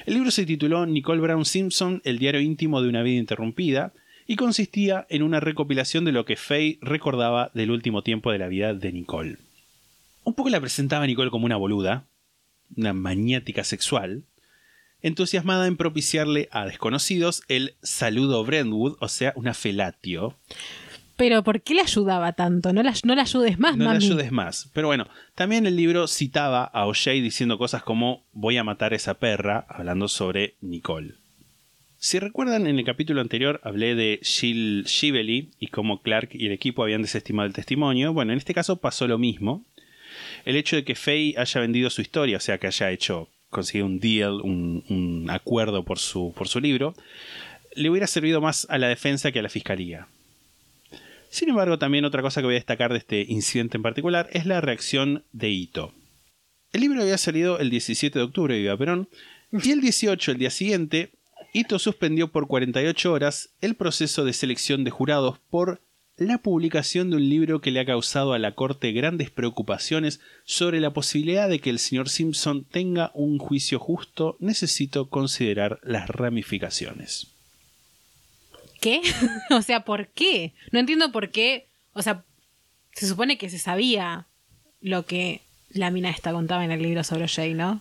El 0.07 0.15
libro 0.15 0.31
se 0.31 0.47
tituló 0.47 0.87
Nicole 0.87 1.21
Brown 1.21 1.45
Simpson, 1.45 2.03
el 2.05 2.19
diario 2.19 2.41
íntimo 2.41 2.83
de 2.83 2.89
una 2.89 3.03
vida 3.03 3.19
interrumpida, 3.19 3.93
y 4.27 4.37
consistía 4.37 5.07
en 5.11 5.23
una 5.23 5.41
recopilación 5.41 6.05
de 6.05 6.13
lo 6.13 6.25
que 6.25 6.37
Faye 6.37 6.79
recordaba 6.81 7.51
del 7.55 7.71
último 7.71 8.03
tiempo 8.03 8.31
de 8.33 8.39
la 8.39 8.49
vida 8.49 8.75
de 8.75 8.93
Nicole. 8.93 9.39
Un 10.25 10.35
poco 10.35 10.51
la 10.51 10.61
presentaba 10.61 11.07
Nicole 11.07 11.31
como 11.31 11.47
una 11.47 11.57
boluda, 11.57 12.07
una 12.77 12.93
maniática 12.93 13.65
sexual, 13.65 14.25
entusiasmada 15.03 15.67
en 15.67 15.77
propiciarle 15.77 16.49
a 16.53 16.65
desconocidos 16.65 17.43
el 17.49 17.75
saludo 17.83 18.45
Brentwood, 18.45 18.97
o 19.01 19.09
sea, 19.09 19.33
una 19.37 19.55
felatio. 19.55 20.37
Pero 21.17 21.43
¿por 21.45 21.61
qué 21.63 21.75
le 21.75 21.83
ayudaba 21.83 22.33
tanto? 22.33 22.73
No 22.73 22.83
la, 22.83 22.95
no 23.05 23.15
la 23.15 23.23
ayudes 23.23 23.59
más, 23.59 23.77
No 23.77 23.85
mami. 23.87 24.01
le 24.01 24.07
ayudes 24.07 24.33
más. 24.33 24.71
Pero 24.73 24.89
bueno, 24.89 25.07
también 25.35 25.67
el 25.67 25.77
libro 25.77 26.07
citaba 26.09 26.65
a 26.65 26.87
O'Shea 26.87 27.13
diciendo 27.15 27.59
cosas 27.59 27.83
como 27.83 28.25
voy 28.33 28.57
a 28.57 28.65
matar 28.65 28.93
a 28.93 28.97
esa 28.97 29.15
perra, 29.15 29.67
hablando 29.69 30.09
sobre 30.09 30.55
Nicole. 30.61 31.15
Si 31.99 32.19
recuerdan, 32.19 32.67
en 32.67 32.79
el 32.79 32.85
capítulo 32.85 33.21
anterior 33.21 33.61
hablé 33.63 33.95
de 33.95 34.19
Jill 34.23 34.85
Shively 34.87 35.51
y 35.61 35.69
cómo 35.69 36.03
Clark 36.03 36.31
y 36.33 36.47
el 36.47 36.53
equipo 36.53 36.83
habían 36.83 37.03
desestimado 37.03 37.47
el 37.47 37.53
testimonio. 37.53 38.13
Bueno, 38.13 38.33
en 38.33 38.39
este 38.39 38.55
caso 38.55 38.77
pasó 38.79 39.07
lo 39.07 39.19
mismo. 39.19 39.65
El 40.45 40.57
hecho 40.57 40.75
de 40.77 40.83
que 40.85 40.97
Faye 40.97 41.35
haya 41.39 41.61
vendido 41.61 41.91
su 41.91 42.01
historia, 42.03 42.39
o 42.39 42.41
sea, 42.41 42.59
que 42.59 42.67
haya 42.67 42.91
hecho, 42.91 43.29
conseguido 43.51 43.87
un 43.87 44.01
deal, 44.01 44.41
un, 44.43 44.83
un 44.89 45.31
acuerdo 45.31 45.85
por 45.85 45.99
su, 46.01 46.35
por 46.37 46.49
su 46.49 46.59
libro, 46.59 46.95
le 47.77 47.89
hubiera 47.89 48.09
servido 48.09 48.41
más 48.41 48.67
a 48.69 48.79
la 48.79 48.89
defensa 48.89 49.31
que 49.31 49.39
a 49.39 49.43
la 49.43 49.49
fiscalía. 49.49 50.09
Sin 51.33 51.49
embargo, 51.49 51.79
también 51.79 52.05
otra 52.05 52.21
cosa 52.21 52.43
que 52.43 52.45
voy 52.45 52.57
a 52.57 52.59
destacar 52.59 52.93
de 52.93 52.99
este 52.99 53.25
incidente 53.27 53.79
en 53.79 53.83
particular 53.83 54.29
es 54.33 54.45
la 54.45 54.61
reacción 54.61 55.25
de 55.33 55.49
Ito. 55.49 55.95
El 56.75 56.83
libro 56.83 57.01
había 57.01 57.17
salido 57.17 57.59
el 57.59 57.71
17 57.71 58.19
de 58.19 58.25
octubre, 58.27 58.59
Viva 58.59 58.77
Perón, 58.77 59.09
y 59.51 59.71
el 59.71 59.81
18, 59.81 60.33
el 60.33 60.37
día 60.37 60.51
siguiente, 60.51 61.13
Ito 61.55 61.79
suspendió 61.79 62.29
por 62.29 62.49
48 62.49 63.11
horas 63.11 63.49
el 63.63 63.77
proceso 63.77 64.27
de 64.27 64.35
selección 64.35 64.85
de 64.85 64.91
jurados 64.91 65.39
por 65.49 65.81
la 66.19 66.37
publicación 66.37 67.09
de 67.09 67.17
un 67.17 67.27
libro 67.27 67.63
que 67.63 67.71
le 67.71 67.81
ha 67.81 67.87
causado 67.87 68.35
a 68.35 68.39
la 68.39 68.55
Corte 68.55 68.93
grandes 68.93 69.31
preocupaciones 69.31 70.21
sobre 70.45 70.81
la 70.81 70.93
posibilidad 70.93 71.49
de 71.49 71.61
que 71.61 71.71
el 71.71 71.79
señor 71.79 72.11
Simpson 72.11 72.67
tenga 72.67 73.11
un 73.15 73.39
juicio 73.39 73.79
justo. 73.79 74.37
Necesito 74.39 75.09
considerar 75.09 75.81
las 75.83 76.11
ramificaciones. 76.11 77.32
¿Qué? 78.83 79.01
o 79.51 79.63
sea, 79.63 79.85
¿por 79.85 80.09
qué? 80.09 80.53
No 80.71 80.79
entiendo 80.79 81.11
por 81.11 81.31
qué. 81.31 81.69
O 81.95 82.03
sea, 82.03 82.25
se 82.93 83.07
supone 83.07 83.39
que 83.39 83.49
se 83.49 83.59
sabía 83.59 84.27
lo 84.83 85.07
que 85.07 85.41
la 85.71 85.91
mina 85.91 86.11
esta 86.11 86.33
contaba 86.33 86.65
en 86.65 86.73
el 86.73 86.83
libro 86.83 87.03
sobre 87.03 87.29
Jay, 87.29 87.55
¿no? 87.55 87.81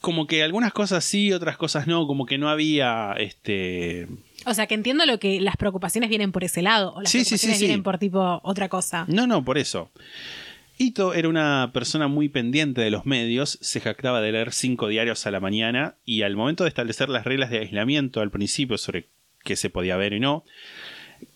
como 0.00 0.26
que 0.26 0.42
algunas 0.42 0.72
cosas 0.72 1.04
sí, 1.04 1.32
otras 1.32 1.56
cosas 1.56 1.86
no, 1.86 2.06
como 2.06 2.26
que 2.26 2.38
no 2.38 2.48
había 2.48 3.14
este 3.18 4.06
O 4.44 4.54
sea, 4.54 4.66
que 4.66 4.74
entiendo 4.74 5.06
lo 5.06 5.18
que 5.18 5.40
las 5.40 5.56
preocupaciones 5.56 6.10
vienen 6.10 6.32
por 6.32 6.44
ese 6.44 6.62
lado. 6.62 6.94
O 6.94 7.02
las 7.02 7.10
Sí, 7.10 7.24
sí, 7.24 7.38
sí, 7.38 7.52
vienen 7.58 7.82
por 7.82 7.98
tipo 7.98 8.40
otra 8.42 8.68
cosa. 8.68 9.04
No, 9.08 9.26
no, 9.26 9.44
por 9.44 9.58
eso. 9.58 9.90
Ito 10.78 11.14
era 11.14 11.28
una 11.28 11.70
persona 11.72 12.06
muy 12.06 12.28
pendiente 12.28 12.82
de 12.82 12.90
los 12.90 13.06
medios, 13.06 13.58
se 13.62 13.80
jactaba 13.80 14.20
de 14.20 14.32
leer 14.32 14.52
cinco 14.52 14.88
diarios 14.88 15.26
a 15.26 15.30
la 15.30 15.40
mañana 15.40 15.94
y 16.04 16.22
al 16.22 16.36
momento 16.36 16.64
de 16.64 16.68
establecer 16.68 17.08
las 17.08 17.24
reglas 17.24 17.50
de 17.50 17.60
aislamiento 17.60 18.20
al 18.20 18.30
principio 18.30 18.76
sobre 18.76 19.08
qué 19.46 19.56
se 19.56 19.70
podía 19.70 19.96
ver 19.96 20.12
y 20.12 20.20
no, 20.20 20.44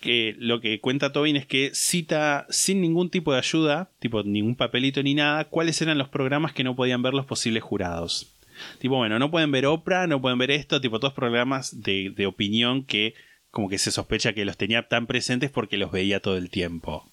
que 0.01 0.35
lo 0.39 0.61
que 0.61 0.81
cuenta 0.81 1.13
Tobin 1.13 1.37
es 1.37 1.47
que 1.47 1.71
cita 1.73 2.47
sin 2.51 2.83
ningún 2.83 3.09
tipo 3.09 3.33
de 3.33 3.39
ayuda, 3.39 3.91
tipo 3.99 4.23
ningún 4.23 4.55
papelito 4.57 5.03
ni 5.03 5.15
nada, 5.15 5.45
cuáles 5.47 5.81
eran 5.81 5.97
los 5.97 6.09
programas 6.11 6.53
que 6.53 6.65
no 6.65 6.77
podían 6.77 7.01
ver 7.03 7.15
los 7.15 7.25
posibles 7.25 7.63
jurados. 7.63 8.35
Tipo, 8.79 8.97
bueno, 8.97 9.19
no 9.19 9.31
pueden 9.31 9.51
ver 9.51 9.65
Oprah, 9.65 10.07
no 10.07 10.21
pueden 10.21 10.39
ver 10.39 10.51
esto, 10.51 10.83
tipo 10.83 11.01
todos 11.01 11.15
programas 11.15 11.83
de, 11.83 12.13
de 12.15 12.27
opinión 12.27 12.85
que 12.85 13.15
como 13.51 13.71
que 13.71 13.79
se 13.79 13.91
sospecha 13.91 14.35
que 14.35 14.45
los 14.45 14.59
tenía 14.59 14.87
tan 14.89 15.07
presentes 15.07 15.51
porque 15.51 15.79
los 15.79 15.91
veía 15.91 16.21
todo 16.21 16.37
el 16.37 16.51
tiempo. 16.51 17.09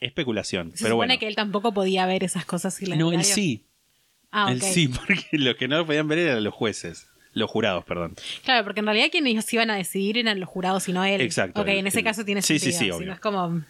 Especulación, 0.00 0.72
Se 0.72 0.84
pero 0.84 0.94
supone 0.94 1.08
bueno. 1.14 1.20
que 1.20 1.28
él 1.28 1.36
tampoco 1.36 1.72
podía 1.72 2.06
ver 2.06 2.24
esas 2.24 2.44
cosas. 2.44 2.80
y 2.82 2.86
las 2.86 2.98
No, 2.98 3.12
él 3.12 3.22
sí. 3.22 3.66
Ah, 4.32 4.50
Él 4.52 4.62
sí, 4.62 4.88
porque 5.06 5.26
los 5.32 5.56
que 5.56 5.68
no 5.68 5.76
lo 5.78 5.86
podían 5.86 6.08
ver 6.08 6.18
eran 6.18 6.42
los 6.42 6.54
jueces. 6.54 7.08
Los 7.32 7.48
jurados, 7.50 7.84
perdón. 7.84 8.16
Claro, 8.44 8.64
porque 8.64 8.80
en 8.80 8.86
realidad 8.86 9.06
quienes 9.12 9.52
iban 9.52 9.70
a 9.70 9.76
decidir 9.76 10.18
eran 10.18 10.40
los 10.40 10.48
jurados 10.48 10.88
y 10.88 10.92
no 10.92 11.04
él. 11.04 11.20
Exacto, 11.20 11.60
Ok, 11.62 11.68
el- 11.68 11.78
en 11.78 11.86
ese 11.86 11.98
el- 12.00 12.04
caso 12.04 12.24
tiene 12.24 12.42
sí, 12.42 12.58
sí, 12.58 12.72
sentido. 12.72 12.78
sí, 12.78 12.84
si 12.86 12.90
obvio. 12.90 13.06
no 13.06 13.12
es 13.14 13.20
como. 13.20 13.62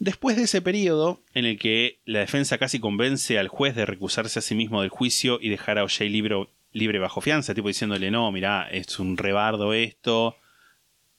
Después 0.00 0.36
de 0.36 0.42
ese 0.42 0.60
periodo, 0.60 1.20
en 1.34 1.44
el 1.44 1.58
que 1.58 1.98
la 2.04 2.18
defensa 2.18 2.58
casi 2.58 2.80
convence 2.80 3.38
al 3.38 3.48
juez 3.48 3.76
de 3.76 3.86
recusarse 3.86 4.38
a 4.40 4.42
sí 4.42 4.54
mismo 4.54 4.80
del 4.82 4.90
juicio 4.90 5.38
y 5.40 5.48
dejar 5.50 5.78
a 5.78 5.84
O'Shea 5.84 6.08
libre, 6.08 6.48
libre 6.72 6.98
bajo 6.98 7.20
fianza, 7.20 7.54
tipo 7.54 7.68
diciéndole, 7.68 8.10
no, 8.10 8.30
mirá, 8.32 8.68
es 8.70 8.98
un 8.98 9.16
rebardo 9.16 9.72
esto, 9.72 10.36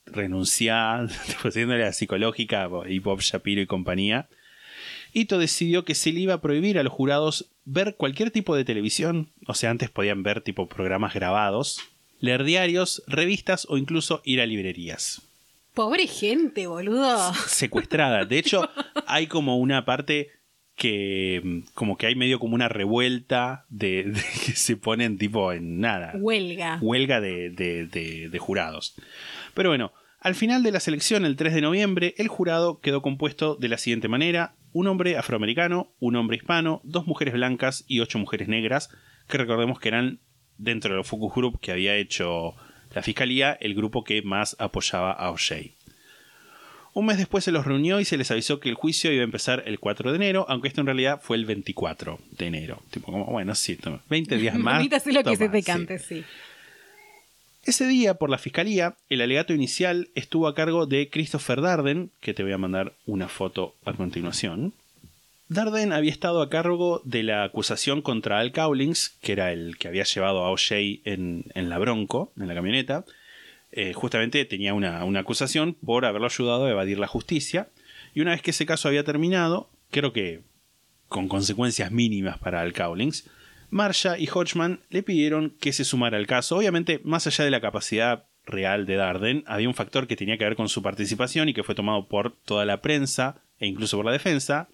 renunciar, 0.04 1.08
tipo 1.26 1.48
haciéndole 1.48 1.84
la 1.84 1.92
psicológica 1.94 2.68
y 2.86 2.98
Bob 2.98 3.20
Shapiro 3.22 3.62
y 3.62 3.66
compañía. 3.66 4.28
Ito 5.18 5.38
decidió 5.38 5.84
que 5.84 5.94
se 5.94 6.12
le 6.12 6.20
iba 6.20 6.34
a 6.34 6.40
prohibir 6.42 6.78
a 6.78 6.82
los 6.82 6.92
jurados 6.92 7.50
ver 7.64 7.96
cualquier 7.96 8.30
tipo 8.30 8.54
de 8.54 8.64
televisión, 8.64 9.30
o 9.46 9.54
sea, 9.54 9.70
antes 9.70 9.88
podían 9.90 10.22
ver 10.22 10.42
tipo 10.42 10.68
programas 10.68 11.14
grabados, 11.14 11.80
leer 12.20 12.44
diarios, 12.44 13.02
revistas 13.06 13.66
o 13.70 13.78
incluso 13.78 14.20
ir 14.24 14.40
a 14.40 14.46
librerías 14.46 15.22
Pobre 15.74 16.06
gente, 16.06 16.66
boludo. 16.66 17.32
secuestrada. 17.48 18.24
De 18.24 18.38
hecho, 18.38 18.68
hay 19.06 19.26
como 19.26 19.56
una 19.58 19.84
parte 19.84 20.30
que 20.74 21.40
mm, 21.42 21.58
como 21.74 21.96
que 21.96 22.06
hay 22.06 22.14
medio 22.14 22.38
como 22.38 22.54
una 22.54 22.68
revuelta 22.68 23.64
de, 23.70 24.04
de 24.04 24.20
que 24.44 24.52
se 24.52 24.76
ponen 24.76 25.18
tipo 25.18 25.52
en 25.52 25.80
nada. 25.80 26.12
Huelga. 26.14 26.78
Huelga 26.82 27.20
de, 27.20 27.50
de- 27.50 27.86
de- 27.86 28.28
de 28.28 28.38
jurados. 28.38 28.94
Pero 29.54 29.70
bueno, 29.70 29.92
al 30.26 30.34
final 30.34 30.64
de 30.64 30.72
la 30.72 30.80
selección, 30.80 31.24
el 31.24 31.36
3 31.36 31.54
de 31.54 31.60
noviembre, 31.60 32.16
el 32.18 32.26
jurado 32.26 32.80
quedó 32.80 33.00
compuesto 33.00 33.54
de 33.54 33.68
la 33.68 33.78
siguiente 33.78 34.08
manera. 34.08 34.56
Un 34.72 34.88
hombre 34.88 35.16
afroamericano, 35.16 35.92
un 36.00 36.16
hombre 36.16 36.36
hispano, 36.36 36.80
dos 36.82 37.06
mujeres 37.06 37.32
blancas 37.34 37.84
y 37.86 38.00
ocho 38.00 38.18
mujeres 38.18 38.48
negras, 38.48 38.90
que 39.28 39.38
recordemos 39.38 39.78
que 39.78 39.86
eran 39.86 40.18
dentro 40.58 40.90
de 40.90 40.96
los 40.96 41.06
focus 41.06 41.32
group 41.32 41.60
que 41.60 41.70
había 41.70 41.94
hecho 41.94 42.56
la 42.92 43.04
fiscalía, 43.04 43.52
el 43.52 43.76
grupo 43.76 44.02
que 44.02 44.20
más 44.22 44.56
apoyaba 44.58 45.12
a 45.12 45.30
O'Shea. 45.30 45.70
Un 46.92 47.06
mes 47.06 47.18
después 47.18 47.44
se 47.44 47.52
los 47.52 47.64
reunió 47.64 48.00
y 48.00 48.04
se 48.04 48.16
les 48.16 48.28
avisó 48.32 48.58
que 48.58 48.68
el 48.68 48.74
juicio 48.74 49.12
iba 49.12 49.20
a 49.20 49.24
empezar 49.24 49.62
el 49.66 49.78
4 49.78 50.10
de 50.10 50.16
enero, 50.16 50.44
aunque 50.48 50.66
esto 50.66 50.80
en 50.80 50.88
realidad 50.88 51.20
fue 51.22 51.36
el 51.36 51.46
24 51.46 52.18
de 52.32 52.46
enero. 52.46 52.82
Tipo, 52.90 53.12
como, 53.12 53.26
bueno, 53.26 53.54
sí, 53.54 53.76
toma, 53.76 54.02
20 54.10 54.38
días 54.38 54.54
más. 54.58 54.82
Lo 54.82 54.90
que 54.90 55.22
toma, 55.22 55.36
se 55.36 55.48
te 55.48 55.62
sí. 55.62 55.64
cante, 55.64 55.98
sí. 56.00 56.24
Ese 57.66 57.88
día, 57.88 58.14
por 58.14 58.30
la 58.30 58.38
fiscalía, 58.38 58.94
el 59.10 59.20
alegato 59.20 59.52
inicial 59.52 60.08
estuvo 60.14 60.46
a 60.46 60.54
cargo 60.54 60.86
de 60.86 61.10
Christopher 61.10 61.60
Darden, 61.60 62.12
que 62.20 62.32
te 62.32 62.44
voy 62.44 62.52
a 62.52 62.58
mandar 62.58 62.92
una 63.06 63.26
foto 63.26 63.74
a 63.84 63.92
continuación. 63.92 64.72
Darden 65.48 65.92
había 65.92 66.12
estado 66.12 66.42
a 66.42 66.48
cargo 66.48 67.02
de 67.04 67.24
la 67.24 67.42
acusación 67.42 68.02
contra 68.02 68.38
Al 68.38 68.52
Cowlings, 68.52 69.16
que 69.20 69.32
era 69.32 69.52
el 69.52 69.78
que 69.78 69.88
había 69.88 70.04
llevado 70.04 70.44
a 70.44 70.52
O'Shea 70.52 71.00
en, 71.04 71.44
la 71.56 71.78
Bronco, 71.78 72.32
en 72.38 72.46
la 72.46 72.54
camioneta. 72.54 73.04
Eh, 73.72 73.94
justamente 73.94 74.44
tenía 74.44 74.72
una, 74.72 75.04
una 75.04 75.20
acusación 75.20 75.74
por 75.74 76.04
haberlo 76.04 76.28
ayudado 76.28 76.66
a 76.66 76.70
evadir 76.70 77.00
la 77.00 77.08
justicia. 77.08 77.68
Y 78.14 78.20
una 78.20 78.30
vez 78.30 78.42
que 78.42 78.52
ese 78.52 78.64
caso 78.64 78.86
había 78.86 79.02
terminado, 79.02 79.68
creo 79.90 80.12
que 80.12 80.42
con 81.08 81.26
consecuencias 81.26 81.90
mínimas 81.90 82.38
para 82.38 82.60
Al 82.60 82.72
Cowlings, 82.72 83.28
Marsha 83.70 84.18
y 84.18 84.28
Hodgman 84.28 84.80
le 84.90 85.02
pidieron 85.02 85.56
que 85.60 85.72
se 85.72 85.84
sumara 85.84 86.16
al 86.16 86.26
caso. 86.26 86.56
Obviamente, 86.56 87.00
más 87.04 87.26
allá 87.26 87.44
de 87.44 87.50
la 87.50 87.60
capacidad 87.60 88.26
real 88.44 88.86
de 88.86 88.96
Darden, 88.96 89.44
había 89.46 89.68
un 89.68 89.74
factor 89.74 90.06
que 90.06 90.16
tenía 90.16 90.38
que 90.38 90.44
ver 90.44 90.56
con 90.56 90.68
su 90.68 90.82
participación 90.82 91.48
y 91.48 91.54
que 91.54 91.64
fue 91.64 91.74
tomado 91.74 92.08
por 92.08 92.36
toda 92.44 92.64
la 92.64 92.80
prensa 92.80 93.42
e 93.58 93.66
incluso 93.66 93.96
por 93.96 94.06
la 94.06 94.12
defensa. 94.12 94.68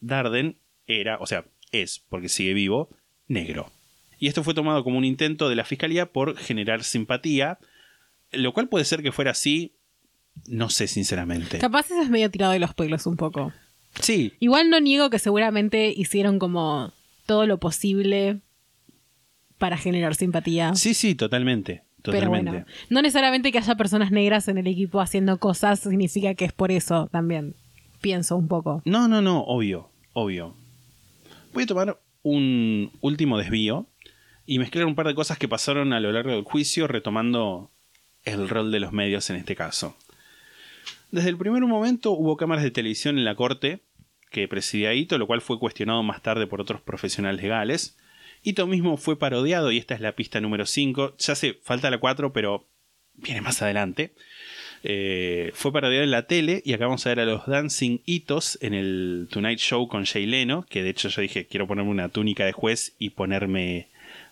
Darden 0.00 0.58
era, 0.86 1.18
o 1.18 1.26
sea, 1.26 1.44
es, 1.72 2.02
porque 2.08 2.28
sigue 2.28 2.54
vivo, 2.54 2.88
negro. 3.26 3.70
Y 4.18 4.28
esto 4.28 4.42
fue 4.42 4.54
tomado 4.54 4.82
como 4.82 4.98
un 4.98 5.04
intento 5.04 5.48
de 5.48 5.56
la 5.56 5.64
fiscalía 5.64 6.06
por 6.06 6.36
generar 6.36 6.82
simpatía, 6.82 7.58
lo 8.32 8.52
cual 8.52 8.68
puede 8.68 8.84
ser 8.84 9.02
que 9.02 9.12
fuera 9.12 9.30
así. 9.32 9.74
no 10.46 10.70
sé 10.70 10.88
sinceramente. 10.88 11.58
Capaz 11.58 11.86
eso 11.86 12.00
es 12.00 12.10
medio 12.10 12.30
tirado 12.30 12.52
de 12.52 12.58
los 12.58 12.74
pelos 12.74 13.06
un 13.06 13.16
poco. 13.16 13.52
Sí, 14.00 14.34
Igual 14.38 14.70
no 14.70 14.80
niego 14.80 15.10
que 15.10 15.18
seguramente 15.18 15.92
hicieron 15.96 16.38
como 16.38 16.92
todo 17.28 17.46
lo 17.46 17.60
posible 17.60 18.40
para 19.58 19.76
generar 19.76 20.14
simpatía. 20.14 20.74
sí, 20.74 20.94
sí, 20.94 21.14
totalmente. 21.14 21.82
Pero 22.02 22.30
bueno, 22.30 22.64
no 22.88 23.02
necesariamente 23.02 23.52
que 23.52 23.58
haya 23.58 23.74
personas 23.74 24.10
negras 24.10 24.48
en 24.48 24.56
el 24.56 24.66
equipo 24.66 25.02
haciendo 25.02 25.36
cosas 25.38 25.80
significa 25.80 26.32
que 26.34 26.46
es 26.46 26.52
por 26.54 26.72
eso 26.72 27.08
también. 27.12 27.54
Pienso 28.00 28.34
un 28.34 28.48
poco. 28.48 28.80
No, 28.86 29.08
no, 29.08 29.20
no, 29.20 29.42
obvio, 29.42 29.90
obvio. 30.14 30.54
Voy 31.52 31.64
a 31.64 31.66
tomar 31.66 32.00
un 32.22 32.92
último 33.02 33.36
desvío 33.36 33.86
y 34.46 34.58
mezclar 34.58 34.86
un 34.86 34.94
par 34.94 35.06
de 35.06 35.14
cosas 35.14 35.36
que 35.36 35.48
pasaron 35.48 35.92
a 35.92 36.00
lo 36.00 36.12
largo 36.12 36.30
del 36.30 36.44
juicio, 36.44 36.86
retomando 36.86 37.70
el 38.24 38.48
rol 38.48 38.72
de 38.72 38.80
los 38.80 38.92
medios 38.92 39.28
en 39.28 39.36
este 39.36 39.54
caso. 39.54 39.96
Desde 41.10 41.28
el 41.28 41.36
primer 41.36 41.62
momento 41.62 42.12
hubo 42.12 42.38
cámaras 42.38 42.64
de 42.64 42.70
televisión 42.70 43.18
en 43.18 43.26
la 43.26 43.34
corte 43.34 43.82
que 44.30 44.48
presidía 44.48 44.94
Ito, 44.94 45.18
lo 45.18 45.26
cual 45.26 45.40
fue 45.40 45.58
cuestionado 45.58 46.02
más 46.02 46.22
tarde 46.22 46.46
por 46.46 46.60
otros 46.60 46.80
profesionales 46.80 47.42
legales. 47.42 47.96
Ito 48.42 48.66
mismo 48.66 48.96
fue 48.96 49.18
parodiado 49.18 49.72
y 49.72 49.78
esta 49.78 49.94
es 49.94 50.00
la 50.00 50.12
pista 50.12 50.40
número 50.40 50.66
5. 50.66 51.16
Ya 51.18 51.34
sé, 51.34 51.58
falta 51.62 51.90
la 51.90 51.98
4, 51.98 52.32
pero 52.32 52.68
viene 53.14 53.40
más 53.40 53.62
adelante. 53.62 54.12
Eh, 54.84 55.50
fue 55.54 55.72
parodiado 55.72 56.04
en 56.04 56.12
la 56.12 56.26
tele 56.28 56.62
y 56.64 56.72
acá 56.72 56.86
vamos 56.86 57.04
a 57.04 57.08
ver 57.08 57.20
a 57.20 57.24
los 57.24 57.46
Dancing 57.46 57.98
Hitos 58.06 58.58
en 58.62 58.74
el 58.74 59.26
Tonight 59.30 59.58
Show 59.58 59.88
con 59.88 60.04
Jay 60.06 60.24
Leno, 60.24 60.64
que 60.68 60.84
de 60.84 60.90
hecho 60.90 61.08
yo 61.08 61.20
dije 61.20 61.46
quiero 61.46 61.66
ponerme 61.66 61.90
una 61.90 62.08
túnica 62.10 62.44
de 62.44 62.52
juez 62.52 62.94
y 62.98 63.10
ponerme 63.10 63.88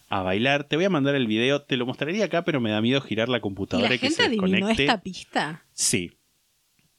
a 0.08 0.22
bailar. 0.22 0.62
Te 0.64 0.76
voy 0.76 0.84
a 0.84 0.90
mandar 0.90 1.16
el 1.16 1.26
video, 1.26 1.62
te 1.62 1.76
lo 1.76 1.84
mostraría 1.84 2.26
acá, 2.26 2.44
pero 2.44 2.60
me 2.60 2.70
da 2.70 2.80
miedo 2.80 3.00
girar 3.00 3.28
la 3.28 3.38
¿Y 3.38 3.40
computadora 3.40 3.88
la 3.88 3.94
y 3.96 3.98
que 3.98 4.06
gente 4.06 4.22
se 4.22 4.28
adivinó 4.28 4.46
desconecte. 4.48 4.82
esta 4.84 5.00
pista? 5.00 5.64
Sí. 5.72 6.12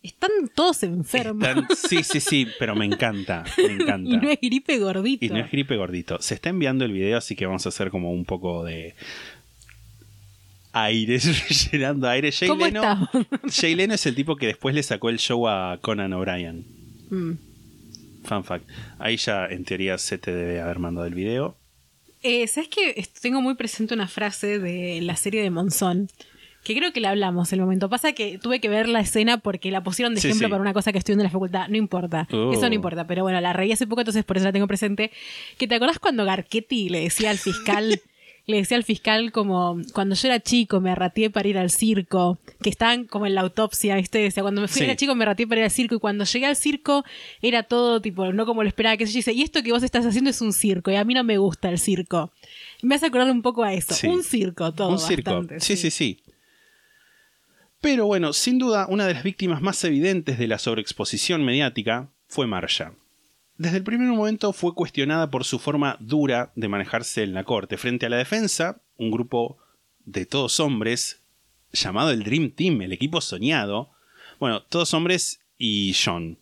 Están 0.08 0.32
todos 0.56 0.84
enfermos. 0.84 1.48
Están- 1.48 1.68
sí, 1.90 2.04
sí, 2.04 2.20
sí, 2.20 2.48
pero 2.60 2.76
me 2.76 2.86
encanta, 2.86 3.44
me 3.58 3.74
encanta. 3.74 4.10
y 4.14 4.18
no 4.18 4.30
es 4.30 4.40
gripe 4.42 4.78
gordito. 4.80 5.26
Y 5.26 5.30
no 5.30 5.38
es 5.40 5.52
gripe 5.52 5.76
gordito. 5.76 6.22
Se 6.22 6.34
está 6.36 6.50
enviando 6.50 6.86
el 6.86 6.92
video, 6.94 7.18
así 7.18 7.36
que 7.36 7.46
vamos 7.46 7.66
a 7.66 7.70
hacer 7.70 7.90
como 7.92 8.12
un 8.12 8.26
poco 8.26 8.64
de 8.64 8.96
aire, 10.74 11.20
llenando 11.72 12.08
aire. 12.08 12.32
Jay 12.32 12.48
¿Cómo 12.48 12.66
Leno, 12.66 12.82
estamos? 12.82 13.10
Jay 13.56 13.76
Leno 13.76 13.94
es 13.96 14.06
el 14.06 14.16
tipo 14.16 14.36
que 14.36 14.48
después 14.48 14.76
le 14.76 14.84
sacó 14.84 15.10
el 15.10 15.18
show 15.20 15.48
a 15.48 15.78
Conan 15.82 16.14
O'Brien. 16.14 16.66
Mm. 17.10 17.32
Fun 18.24 18.44
fact. 18.44 18.68
Ahí 19.00 19.18
ya 19.18 19.46
en 19.46 19.64
teoría 19.64 19.98
se 19.98 20.18
te 20.18 20.34
debe 20.34 20.60
haber 20.62 20.80
mandado 20.80 21.08
el 21.08 21.14
video. 21.14 21.56
Eh, 22.24 22.48
¿Sabes 22.48 22.70
que 22.70 23.08
Tengo 23.22 23.42
muy 23.42 23.56
presente 23.56 23.94
una 23.94 24.08
frase 24.08 24.60
de 24.60 25.02
la 25.02 25.16
serie 25.16 25.42
de 25.42 25.50
Monzón. 25.50 26.10
Que 26.68 26.76
creo 26.76 26.92
que 26.92 27.00
la 27.00 27.12
hablamos 27.12 27.54
el 27.54 27.62
momento. 27.62 27.90
Pasa 27.90 28.12
que 28.12 28.38
tuve 28.38 28.60
que 28.60 28.68
ver 28.68 28.90
la 28.90 29.00
escena 29.00 29.38
porque 29.38 29.72
la 29.72 29.82
pusieron 29.84 30.14
de 30.14 30.20
Sí, 30.22 30.28
ejemplo 30.28 30.48
sí. 30.48 30.52
para 30.52 30.62
una 30.62 30.74
cosa 30.74 30.92
que 30.92 30.98
estoy 30.98 31.14
viendo 31.14 31.24
en 31.24 31.28
la 31.28 31.32
facultad. 31.32 31.68
No 31.70 31.78
importa. 31.78 32.28
Oh. 32.32 32.52
Eso 32.54 32.68
no 32.68 32.76
importa. 32.76 33.08
Pero 33.08 33.24
bueno, 33.24 33.40
la 33.40 33.54
reí 33.54 33.72
hace 33.72 33.88
poco, 33.88 34.02
entonces 34.02 34.26
por 34.26 34.36
eso 34.38 34.46
la 34.46 34.52
tengo 34.52 34.68
presente. 34.68 35.12
Que 35.58 35.68
te 35.68 35.76
acordás 35.76 35.98
cuando 36.00 36.26
Garchetti 36.26 36.90
le 36.90 37.00
decía 37.02 37.30
al 37.30 37.38
fiscal. 37.38 38.02
Le 38.50 38.56
decía 38.56 38.78
al 38.78 38.86
fiscal 38.86 39.34
como 39.34 39.78
cuando 39.92 40.16
yo 40.16 40.30
era 40.30 40.40
chico 40.40 40.80
me 40.80 40.90
arrateé 40.90 41.30
para 41.30 41.50
ir 41.50 41.58
al 41.58 41.70
circo, 41.70 42.38
que 42.64 42.70
estaban 42.70 43.04
como 43.04 43.26
en 43.26 43.36
la 43.36 43.42
autopsia, 43.42 43.98
¿viste? 43.98 44.20
Decía, 44.20 44.42
cuando 44.42 44.62
me 44.62 44.70
fui 44.70 44.78
Sí. 44.80 44.84
era 44.86 44.96
chico 44.96 45.14
me 45.16 45.26
arrateé 45.26 45.46
para 45.48 45.60
ir 45.60 45.66
al 45.66 45.72
circo 45.72 45.96
y 45.96 46.00
cuando 46.00 46.24
llegué 46.24 46.46
al 46.46 46.56
circo 46.56 47.04
era 47.42 47.64
todo 47.64 48.00
tipo, 48.02 48.32
no 48.32 48.46
como 48.46 48.64
lo 48.64 48.70
esperaba, 48.70 48.96
que 48.96 49.06
se 49.06 49.12
dice, 49.18 49.34
y 49.34 49.42
esto 49.42 49.62
que 49.64 49.74
vos 49.74 49.84
estás 49.84 50.06
haciendo 50.06 50.30
es 50.30 50.40
un 50.40 50.54
circo 50.54 50.90
y 50.92 50.96
a 50.96 51.04
mí 51.04 51.14
no 51.14 51.26
me 51.26 51.38
gusta 51.38 51.68
el 51.70 51.78
circo. 51.78 52.32
Me 52.82 52.96
hace 52.96 53.08
acordar 53.08 53.30
un 53.30 53.42
poco 53.42 53.66
a 53.66 53.74
eso, 53.74 53.94
Sí. 53.94 54.08
un 54.08 54.24
circo 54.24 54.72
todo. 54.72 54.92
Un 54.92 55.00
circo. 55.00 55.30
bastante, 55.30 55.60
sí, 55.60 55.76
sí, 55.76 55.92
sí. 55.92 56.18
Pero 57.90 58.06
bueno, 58.06 58.34
sin 58.34 58.60
duda, 58.60 58.86
una 58.90 59.08
de 59.08 59.14
las 59.14 59.24
víctimas 59.24 59.62
más 59.62 59.82
evidentes 59.86 60.38
de 60.38 60.48
la 60.50 60.58
sobreexposición 60.60 61.46
mediática 61.46 62.10
fue 62.28 62.46
Marsha. 62.46 62.92
Desde 63.58 63.78
el 63.78 63.84
primer 63.86 64.10
momento 64.10 64.52
fue 64.52 64.74
cuestionada 64.76 65.32
por 65.32 65.46
su 65.46 65.58
forma 65.58 65.96
dura 66.02 66.52
de 66.58 66.68
manejarse 66.68 67.24
en 67.24 67.34
la 67.34 67.46
corte. 67.46 67.78
Frente 67.78 68.06
a 68.06 68.10
la 68.10 68.18
defensa, 68.18 68.82
un 68.98 69.10
grupo 69.10 69.58
de 70.04 70.26
todos 70.26 70.60
hombres, 70.60 71.22
llamado 71.72 72.12
el 72.12 72.24
Dream 72.26 72.52
Team, 72.52 72.82
el 72.82 72.92
equipo 72.92 73.22
soñado, 73.22 73.90
bueno, 74.38 74.64
todos 74.64 74.94
hombres 74.94 75.40
y 75.58 75.94
John, 75.96 76.40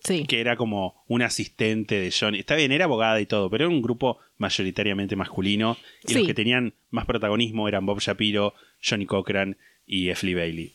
Sí. 0.00 0.26
que 0.26 0.38
era 0.38 0.56
como 0.56 1.02
un 1.08 1.22
asistente 1.22 1.98
de 1.98 2.12
John. 2.12 2.34
Está 2.34 2.56
bien, 2.56 2.72
era 2.72 2.84
abogada 2.84 3.18
y 3.22 3.26
todo, 3.26 3.48
pero 3.48 3.64
era 3.64 3.74
un 3.74 3.80
grupo 3.80 4.18
mayoritariamente 4.36 5.16
masculino. 5.16 5.78
Y 6.04 6.08
Sí. 6.12 6.18
los 6.18 6.26
que 6.26 6.34
tenían 6.34 6.74
más 6.90 7.06
protagonismo 7.06 7.68
eran 7.68 7.86
Bob 7.86 8.00
Shapiro, 8.00 8.52
Johnny 8.86 9.06
Cochran 9.06 9.56
y. 9.88 10.12
Lee 10.12 10.34
Bailey. 10.34 10.72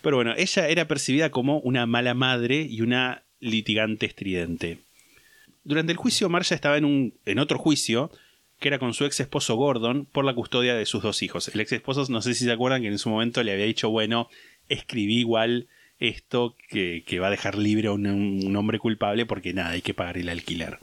Pero 0.00 0.16
bueno, 0.16 0.34
ella 0.36 0.68
era 0.68 0.86
percibida 0.86 1.30
como 1.30 1.58
una 1.60 1.86
mala 1.86 2.14
madre 2.14 2.62
y 2.62 2.80
una 2.80 3.24
litigante 3.40 4.06
estridente. 4.06 4.78
Durante 5.64 5.92
el 5.92 5.98
juicio, 5.98 6.28
Marsha 6.28 6.54
estaba 6.54 6.78
en, 6.78 6.84
un, 6.84 7.14
en 7.24 7.38
otro 7.38 7.58
juicio, 7.58 8.10
que 8.60 8.68
era 8.68 8.78
con 8.78 8.94
su 8.94 9.04
ex 9.04 9.20
esposo 9.20 9.56
Gordon, 9.56 10.06
por 10.06 10.24
la 10.24 10.34
custodia 10.34 10.74
de 10.74 10.86
sus 10.86 11.02
dos 11.02 11.22
hijos. 11.22 11.48
El 11.48 11.60
ex 11.60 11.72
esposo, 11.72 12.06
no 12.10 12.22
sé 12.22 12.34
si 12.34 12.44
se 12.44 12.52
acuerdan, 12.52 12.82
que 12.82 12.88
en 12.88 12.98
su 12.98 13.10
momento 13.10 13.42
le 13.42 13.52
había 13.52 13.64
dicho, 13.64 13.90
bueno, 13.90 14.28
escribí 14.68 15.18
igual 15.18 15.68
esto 15.98 16.56
que, 16.68 17.02
que 17.06 17.18
va 17.18 17.28
a 17.28 17.30
dejar 17.30 17.56
libre 17.56 17.88
a 17.88 17.92
un, 17.92 18.06
un 18.06 18.56
hombre 18.56 18.78
culpable 18.78 19.26
porque 19.26 19.54
nada, 19.54 19.70
hay 19.70 19.82
que 19.82 19.94
pagar 19.94 20.18
el 20.18 20.28
alquiler. 20.28 20.78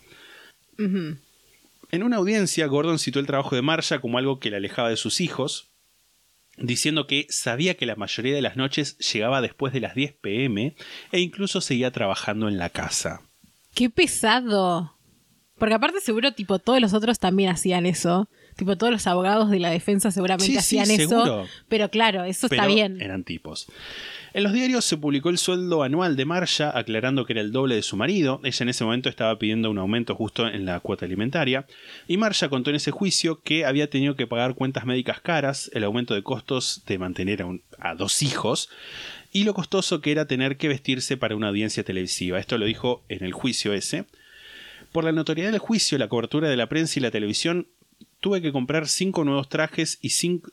En 1.92 2.04
una 2.04 2.18
audiencia, 2.18 2.66
Gordon 2.66 2.98
citó 2.98 3.20
el 3.20 3.28
trabajo 3.28 3.56
de 3.56 3.62
Marsha 3.62 4.00
como 4.00 4.18
algo 4.18 4.40
que 4.40 4.50
la 4.50 4.58
alejaba 4.58 4.90
de 4.90 4.98
sus 4.98 5.22
hijos, 5.22 5.71
diciendo 6.58 7.08
que 7.08 7.28
sabía 7.30 7.76
que 7.76 7.86
la 7.86 7.96
mayoría 7.96 8.36
de 8.36 8.42
las 8.42 8.58
noches 8.58 8.98
llegaba 8.98 9.42
después 9.42 9.74
de 9.74 9.80
las 9.80 9.96
10 9.96 10.14
pm 10.22 10.76
e 11.12 11.20
incluso 11.20 11.62
seguía 11.62 11.92
trabajando 11.92 12.48
en 12.48 12.58
la 12.58 12.70
casa. 12.70 13.22
Qué 13.74 13.90
pesado. 13.90 14.98
Porque 15.58 15.76
aparte 15.76 16.02
seguro, 16.02 16.34
tipo, 16.34 16.60
todos 16.60 16.82
los 16.82 16.94
otros 16.94 17.20
también 17.20 17.50
hacían 17.50 17.86
eso. 17.86 18.28
Tipo, 18.56 18.78
todos 18.78 18.92
los 18.92 19.08
abogados 19.08 19.50
de 19.50 19.60
la 19.60 19.70
defensa 19.70 20.12
seguramente 20.12 20.46
Sí, 20.46 20.60
sí, 20.62 20.78
hacían 20.80 20.86
seguro. 20.98 21.44
eso. 21.44 21.50
Pero 21.68 21.90
claro, 21.90 22.24
eso 22.26 22.48
está 22.48 22.68
bien. 22.68 23.02
Eran 23.02 23.24
tipos. 23.24 23.68
En 24.34 24.44
los 24.44 24.54
diarios 24.54 24.86
se 24.86 24.96
publicó 24.98 25.30
el 25.30 25.38
sueldo 25.38 25.84
anual 25.84 26.16
de 26.16 26.24
Marsha, 26.26 26.78
aclarando 26.78 27.26
que 27.26 27.34
era 27.34 27.42
el 27.42 27.52
doble 27.52 27.76
de 27.76 27.82
su 27.82 27.98
marido. 27.98 28.40
Ella 28.44 28.58
en 28.64 28.70
ese 28.70 28.84
momento 28.86 29.10
estaba 29.10 29.38
pidiendo 29.38 29.70
un 29.70 29.78
aumento 29.78 30.16
justo 30.16 30.48
en 30.48 30.66
la 30.66 30.80
cuota 30.80 31.06
alimentaria. 31.06 31.66
Y 32.08 32.16
Marsha 32.18 32.48
contó 32.48 32.70
en 32.70 32.78
ese 32.78 32.92
juicio 32.92 33.42
que 33.42 33.66
había 33.66 33.90
tenido 33.90 34.16
que 34.16 34.28
pagar 34.28 34.56
cuentas 34.56 34.86
médicas 34.86 35.20
caras, 35.20 35.70
el 35.74 35.84
aumento 35.84 36.14
de 36.14 36.24
costos 36.24 36.84
de 36.88 36.98
mantener 36.98 37.42
a, 37.42 37.46
un- 37.46 37.62
a 37.80 37.94
dos 37.96 38.22
hijos 38.22 38.70
y 39.34 39.44
lo 39.44 39.54
costoso 39.54 40.00
que 40.02 40.12
era 40.12 40.28
tener 40.28 40.56
que 40.58 40.68
vestirse 40.70 41.18
para 41.18 41.36
una 41.36 41.50
audiencia 41.50 41.84
televisiva. 41.84 42.40
Esto 42.40 42.58
lo 42.58 42.66
dijo 42.66 43.04
en 43.10 43.24
el 43.26 43.34
juicio 43.34 43.74
ese. 43.74 44.06
Por 44.94 45.04
la 45.06 45.12
notoriedad 45.14 45.52
del 45.52 45.60
juicio, 45.60 45.98
la 45.98 46.08
cobertura 46.10 46.50
de 46.50 46.58
la 46.58 46.68
prensa 46.68 47.00
y 47.00 47.02
la 47.02 47.12
televisión, 47.12 47.68
tuve 48.22 48.42
que 48.42 48.52
comprar 48.54 48.88
cinco 48.88 49.24
nuevos 49.26 49.50
trajes 49.50 50.00
y 50.02 50.10
cinco 50.12 50.52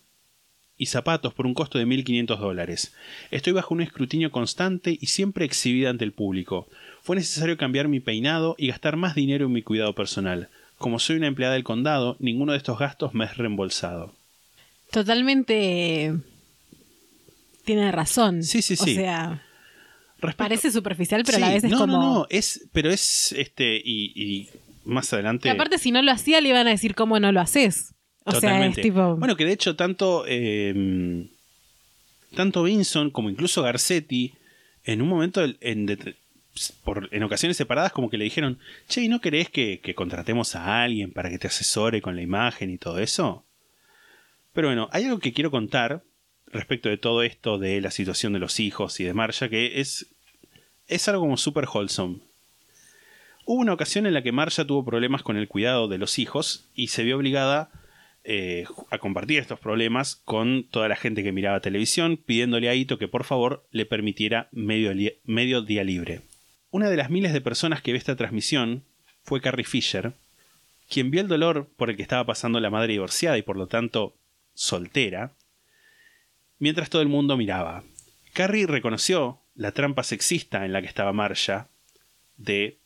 y 0.77 0.87
zapatos 0.87 1.35
por 1.35 1.47
un 1.47 1.55
costo 1.55 1.79
de 1.79 1.87
1.500 1.87 2.39
dólares. 2.39 2.95
Estoy 3.31 3.53
bajo 3.53 3.75
un 3.75 3.81
escrutinio 3.83 4.31
constante 4.31 4.97
y 5.01 5.07
siempre 5.07 5.45
exhibida 5.45 5.91
ante 5.91 6.05
el 6.05 6.13
público. 6.13 6.69
Fue 7.03 7.17
necesario 7.17 7.57
cambiar 7.57 7.89
mi 7.89 7.99
peinado 8.01 8.55
y 8.59 8.69
gastar 8.69 8.97
más 8.97 9.15
dinero 9.15 9.47
en 9.47 9.53
mi 9.53 9.63
cuidado 9.63 9.95
personal. 9.95 10.49
Como 10.79 10.99
soy 11.01 11.17
una 11.17 11.27
empleada 11.27 11.55
del 11.55 11.65
condado, 11.65 12.17
ninguno 12.21 12.53
de 12.53 12.59
estos 12.59 12.79
gastos 12.79 13.13
me 13.13 13.25
es 13.25 13.37
reembolsado. 13.37 14.15
Totalmente. 14.93 16.05
eh, 16.07 16.15
Tiene 17.65 17.91
razón. 17.93 18.43
Sí, 18.45 18.63
sí, 18.63 18.75
O 18.75 18.85
sí. 18.85 18.95
sea, 18.95 19.43
Respecto- 20.21 20.37
parece 20.45 20.71
superficial, 20.73 21.23
pero 21.25 21.39
a 21.39 21.41
la 21.41 21.51
vez 21.51 21.65
es 21.65 21.71
no, 21.71 21.79
como. 21.79 21.93
No, 21.93 22.15
no, 22.21 22.27
es, 22.31 22.69
pero 22.73 22.91
es 22.91 23.33
este 23.33 23.77
y, 23.85 24.13
y 24.15 24.49
más 24.89 25.13
adelante. 25.13 25.51
Aparte, 25.51 25.79
si 25.79 25.91
no 25.91 26.03
lo 26.03 26.11
hacía, 26.11 26.41
le 26.41 26.49
iban 26.49 26.67
a 26.67 26.71
decir 26.71 26.95
cómo 26.95 27.21
no 27.21 27.31
lo 27.33 27.41
haces. 27.41 27.95
O 28.25 28.33
sea, 28.33 28.41
Totalmente. 28.41 28.81
es 28.81 28.87
tipo. 28.87 29.17
Bueno, 29.17 29.37
que 29.37 29.45
de 29.45 29.53
hecho 29.53 29.77
tanto 29.77 30.25
eh, 30.27 31.29
tanto 32.35 32.63
Vinson 32.63 33.11
como 33.11 33.31
incluso 33.31 33.63
Garcetti 33.63 34.35
en 34.85 35.03
un 35.03 35.09
momento 35.09 35.45
en, 35.61 36.19
por, 36.85 37.09
en 37.13 37.23
ocasiones 37.23 37.57
separadas 37.57 37.93
como 37.93 38.11
que 38.11 38.19
le 38.19 38.25
dijeron, 38.25 38.59
che, 38.89 39.03
¿y 39.03 39.09
no 39.09 39.21
querés 39.21 39.51
que, 39.51 39.81
que 39.81 39.95
contratemos 39.95 40.55
a 40.57 40.83
alguien 40.83 41.13
para 41.13 41.31
que 41.31 41.39
te 41.39 41.47
asesore 41.47 42.03
con 42.03 42.17
la 42.17 42.23
imagen 42.23 42.71
y 42.71 42.79
todo 42.79 42.99
eso? 42.99 43.45
Pero 44.53 44.69
bueno, 44.69 44.89
hay 44.93 45.05
algo 45.05 45.19
que 45.19 45.33
quiero 45.33 45.51
contar 45.51 46.03
respecto 46.47 46.89
de 46.89 46.97
todo 46.97 47.23
esto 47.23 47.59
de 47.59 47.81
la 47.81 47.91
situación 47.91 48.33
de 48.33 48.39
los 48.39 48.61
hijos 48.61 48.99
y 49.01 49.05
de 49.05 49.15
Marsha 49.15 49.49
que 49.49 49.81
es, 49.81 50.07
es 50.87 51.09
algo 51.09 51.23
como 51.23 51.37
super 51.37 51.67
wholesome. 51.73 52.21
Hubo 53.51 53.63
una 53.63 53.73
ocasión 53.73 54.05
en 54.05 54.13
la 54.13 54.23
que 54.23 54.31
Marsha 54.31 54.67
tuvo 54.67 54.85
problemas 54.85 55.23
con 55.23 55.39
el 55.39 55.49
cuidado 55.49 55.89
de 55.89 55.97
los 55.97 56.19
hijos 56.19 56.69
y 56.75 56.89
se 56.89 57.03
vio 57.03 57.17
obligada 57.17 57.71
eh, 58.23 58.67
a 58.91 58.99
compartir 58.99 59.39
estos 59.39 59.59
problemas 59.59 60.17
con 60.17 60.65
toda 60.65 60.87
la 60.87 60.97
gente 60.97 61.23
que 61.23 61.33
miraba 61.33 61.61
televisión, 61.61 62.19
pidiéndole 62.19 62.69
a 62.69 62.75
Ito 62.75 62.99
que 62.99 63.09
por 63.09 63.25
favor 63.25 63.67
le 63.71 63.87
permitiera 63.87 64.51
medio, 64.53 64.93
medio 65.25 65.63
día 65.63 65.83
libre. 65.83 66.21
Una 66.71 66.91
de 66.91 66.99
las 66.99 67.09
miles 67.09 67.33
de 67.33 67.41
personas 67.41 67.81
que 67.81 67.93
ve 67.93 67.97
esta 67.97 68.17
transmisión 68.17 68.85
fue 69.23 69.41
Carrie 69.41 69.65
Fisher, 69.65 70.13
quien 70.87 71.11
vio 71.11 71.23
el 71.23 71.29
dolor 71.29 71.71
por 71.79 71.89
el 71.89 71.97
que 71.97 72.03
estaba 72.03 72.27
pasando 72.27 72.61
la 72.61 72.69
madre 72.69 72.93
divorciada 72.93 73.39
y 73.39 73.43
por 73.43 73.57
lo 73.57 73.67
tanto 73.67 74.15
soltera, 74.53 75.33
mientras 76.59 76.91
todo 76.91 77.01
el 77.01 77.09
mundo 77.09 77.39
miraba. 77.39 77.83
Carrie 78.35 78.67
reconoció 78.67 79.41
la 79.55 79.73
trampa 79.73 80.03
sexista 80.03 80.67
en 80.67 80.75
la 80.75 80.83
que 80.83 80.89
estaba 80.89 81.15
Marsha 81.15 81.69
de 82.37 82.78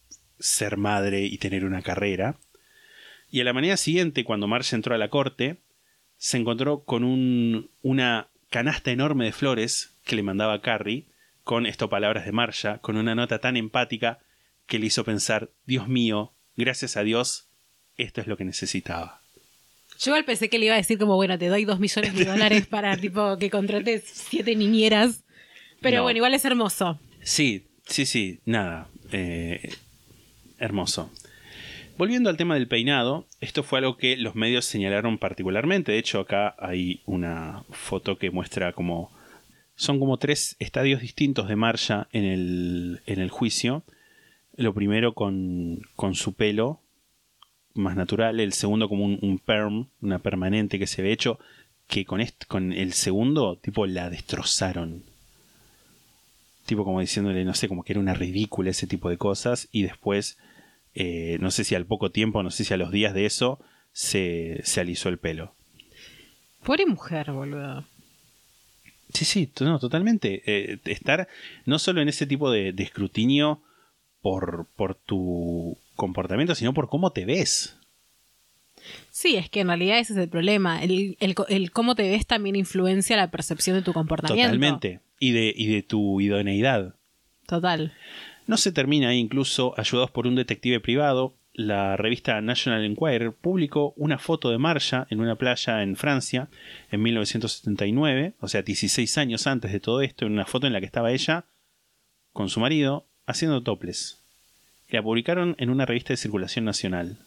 ser 0.43 0.77
madre 0.77 1.25
y 1.25 1.39
tener 1.39 1.65
una 1.65 1.83
carrera. 1.83 2.37
Y 3.31 3.41
a 3.41 3.45
la 3.45 3.53
mañana 3.53 3.77
siguiente, 3.77 4.25
cuando 4.25 4.47
Marsha 4.49 4.77
entró 4.77 4.95
a 4.95 4.99
la 4.99 5.09
corte, 5.09 5.57
se 6.19 6.37
encontró 6.37 6.85
con 6.85 7.05
un- 7.05 7.71
una 7.83 8.29
canasta 8.51 8.91
enorme 8.91 9.25
de 9.25 9.33
flores 9.33 9.95
que 10.05 10.17
le 10.17 10.23
mandaba 10.23 10.61
Carrie, 10.61 11.07
con 11.45 11.67
estas 11.67 11.89
palabras 11.89 12.25
de 12.27 12.33
Marsha, 12.33 12.79
con 12.79 12.97
una 12.97 13.15
nota 13.15 13.39
tan 13.39 13.57
empática 13.57 14.19
que 14.67 14.79
le 14.79 14.87
hizo 14.87 15.05
pensar, 15.05 15.51
Dios 15.67 15.89
mío, 15.89 16.33
gracias 16.57 16.97
a 16.97 17.03
Dios, 17.03 17.49
esto 17.97 18.21
es 18.21 18.27
lo 18.27 18.37
que 18.37 18.45
necesitaba. 18.45 19.21
Yo 19.99 20.11
igual 20.11 20.25
pensé 20.25 20.49
que 20.49 20.59
le 20.59 20.67
iba 20.67 20.75
a 20.75 20.79
decir 20.79 20.99
como, 20.99 21.17
bueno, 21.17 21.39
te 21.39 21.49
doy 21.49 21.65
dos 21.65 21.81
millones 21.81 22.15
de 22.15 22.25
dólares 22.25 22.67
para 22.67 22.97
tipo 23.01 23.39
que 23.39 23.51
contrates 23.51 24.05
siete 24.07 24.55
niñeras. 24.57 25.25
Pero 25.81 25.99
No. 25.99 26.03
bueno, 26.05 26.19
igual 26.19 26.35
es 26.35 26.45
hermoso. 26.45 26.99
Sí, 27.23 27.67
sí, 27.87 28.07
sí, 28.07 28.41
nada. 28.45 28.89
eh, 29.11 29.75
hermoso. 30.63 31.11
Volviendo 31.99 32.31
al 32.31 32.37
tema 32.37 32.55
del 32.55 32.69
peinado, 32.69 33.27
esto 33.41 33.63
fue 33.63 33.81
algo 33.81 33.97
que 33.97 34.17
los 34.17 34.35
medios 34.35 34.65
señalaron 34.65 35.19
particularmente. 35.19 35.93
De 35.93 35.99
hecho, 35.99 36.21
acá 36.21 36.55
hay 36.59 37.03
una 37.05 37.65
foto 37.71 38.17
que 38.17 38.31
muestra 38.31 38.73
como. 38.73 39.11
Son 39.75 39.99
como 39.99 40.17
tres 40.17 40.57
estadios 40.59 41.01
distintos 41.01 41.49
de 41.49 41.57
Marsha 41.57 42.09
en 42.13 42.25
el, 42.25 43.01
en 43.07 43.21
el 43.21 43.31
juicio. 43.31 43.83
Lo 44.57 44.75
primero 44.75 45.15
con, 45.15 45.81
con 45.97 46.15
su 46.15 46.35
pelo 46.35 46.81
más 47.75 47.97
natural, 47.97 48.39
el 48.39 48.53
segundo 48.53 48.89
como 48.89 49.05
un, 49.05 49.19
un 49.23 49.39
perm, 49.39 49.87
una 50.03 50.19
permanente 50.19 50.79
que 50.79 50.87
se 50.87 51.03
ve 51.03 51.11
hecho, 51.11 51.39
que 51.89 52.05
con, 52.05 52.21
este, 52.21 52.45
con 52.47 52.73
el 52.73 52.93
segundo, 52.93 53.57
tipo, 53.57 53.87
la 53.87 54.11
destrozaron 54.11 55.05
tipo 56.67 56.85
como 56.85 57.01
diciéndole, 57.01 57.45
no 57.45 57.55
sé, 57.55 57.69
como 57.69 57.83
que 57.83 57.93
era 57.93 58.01
una 58.01 58.15
ridícula 58.15 58.71
ese 58.71 58.87
tipo 58.87 59.09
de 59.11 59.19
cosas, 59.19 59.69
y 59.73 59.83
después, 59.83 60.39
eh, 60.95 61.39
no 61.41 61.51
sé 61.51 61.65
si 61.65 61.75
al 61.75 61.87
poco 61.87 62.11
tiempo, 62.11 62.43
no 62.43 62.51
sé 62.51 62.65
si 62.65 62.75
a 62.75 62.77
los 62.77 62.91
días 62.91 63.15
de 63.15 63.27
eso, 63.27 63.59
se, 63.93 64.61
se 64.65 64.81
alisó 64.81 65.09
el 65.09 65.19
pelo. 65.19 65.55
Pobre 66.65 66.87
mujer, 66.87 67.33
boludo. 67.33 67.85
Sí, 69.13 69.25
sí, 69.25 69.51
no, 69.61 69.79
totalmente. 69.79 70.43
Eh, 70.47 70.79
estar 70.85 71.29
no 71.67 71.79
solo 71.79 72.01
en 72.01 72.09
ese 72.09 72.27
tipo 72.27 72.51
de, 72.51 72.73
de 72.73 72.83
escrutinio 72.83 73.61
por, 74.23 74.67
por 74.77 74.95
tu 74.95 75.77
comportamiento, 75.97 76.55
sino 76.55 76.73
por 76.73 76.89
cómo 76.89 77.11
te 77.11 77.25
ves. 77.25 77.77
Sí, 79.11 79.37
es 79.37 79.51
que 79.51 79.61
en 79.61 79.69
realidad 79.69 79.99
ese 79.99 80.15
es 80.15 80.19
el 80.19 80.29
problema. 80.29 80.83
El, 80.83 81.17
el 81.21 81.71
cómo 81.73 81.95
te 81.95 82.09
ves 82.09 82.27
también 82.27 82.57
influencia 82.57 83.17
la 83.17 83.31
percepción 83.31 83.77
de 83.77 83.83
tu 83.83 83.93
comportamiento. 83.93 84.49
Totalmente. 84.49 85.01
Y 85.19 85.33
de, 85.33 85.53
y 85.55 85.67
de 85.67 85.83
tu 85.83 86.21
idoneidad. 86.21 86.95
Total. 87.47 87.93
No 88.47 88.57
se 88.57 88.73
termina 88.73 89.09
ahí, 89.09 89.19
incluso 89.19 89.75
ayudados 89.79 90.11
por 90.11 90.27
un 90.27 90.35
detective 90.35 90.81
privado, 90.81 91.35
la 91.55 91.97
revista 91.97 92.41
National 92.41 92.85
Enquirer 92.85 93.33
publicó 93.33 93.93
una 93.97 94.19
foto 94.19 94.51
de 94.51 94.59
Marsha 94.59 95.07
en 95.11 95.21
una 95.21 95.37
playa 95.37 95.83
en 95.83 95.97
Francia 95.97 96.49
en 96.91 97.03
1979, 97.03 98.35
o 98.41 98.49
sea, 98.49 98.63
16 98.63 99.19
años 99.19 99.47
antes 99.47 99.71
de 99.73 99.81
todo 99.81 100.01
esto, 100.01 100.25
en 100.25 100.33
una 100.33 100.47
foto 100.47 100.67
en 100.67 100.73
la 100.73 100.81
que 100.81 100.87
estaba 100.87 101.13
ella 101.13 101.45
con 102.33 102.49
su 102.49 102.61
marido 102.61 103.07
haciendo 103.27 103.63
toples. 103.63 104.23
Y 104.89 104.97
la 104.97 105.03
publicaron 105.03 105.55
en 105.59 105.69
una 105.69 105.85
revista 105.85 106.15
de 106.15 106.19
circulación 106.19 106.65
nacional. 106.65 107.19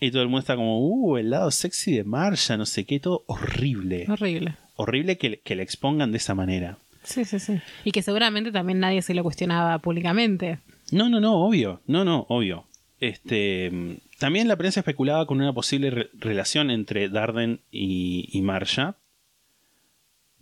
Y 0.00 0.10
todo 0.10 0.22
el 0.22 0.28
mundo 0.28 0.40
está 0.40 0.56
como, 0.56 0.80
uh, 0.80 1.16
el 1.16 1.30
lado 1.30 1.50
sexy 1.50 1.96
de 1.96 2.04
Marsha, 2.04 2.56
no 2.56 2.66
sé 2.66 2.84
qué, 2.84 3.00
todo 3.00 3.24
horrible. 3.26 4.06
Horrible. 4.08 4.54
Horrible 4.76 5.18
que, 5.18 5.40
que 5.40 5.56
la 5.56 5.62
expongan 5.62 6.12
de 6.12 6.18
esa 6.18 6.34
manera. 6.34 6.78
Sí, 7.02 7.24
sí, 7.24 7.38
sí. 7.38 7.60
Y 7.84 7.90
que 7.92 8.02
seguramente 8.02 8.52
también 8.52 8.78
nadie 8.80 9.02
se 9.02 9.14
lo 9.14 9.22
cuestionaba 9.22 9.78
públicamente. 9.78 10.58
No, 10.90 11.08
no, 11.08 11.20
no, 11.20 11.34
obvio. 11.34 11.80
No, 11.86 12.04
no, 12.04 12.26
obvio. 12.28 12.64
Este, 13.00 13.98
también 14.18 14.46
la 14.46 14.56
prensa 14.56 14.80
especulaba 14.80 15.26
con 15.26 15.40
una 15.40 15.52
posible 15.52 15.90
re- 15.90 16.10
relación 16.14 16.70
entre 16.70 17.08
Darden 17.08 17.60
y, 17.72 18.28
y 18.32 18.42
Marsha. 18.42 18.94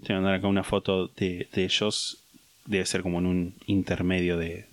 Te 0.02 0.08
voy 0.12 0.16
a 0.16 0.20
mandar 0.20 0.34
acá 0.34 0.48
una 0.48 0.64
foto 0.64 1.08
de, 1.08 1.48
de 1.52 1.64
ellos. 1.64 2.24
Debe 2.66 2.84
ser 2.86 3.02
como 3.02 3.18
en 3.18 3.26
un 3.26 3.54
intermedio 3.66 4.36
de... 4.36 4.66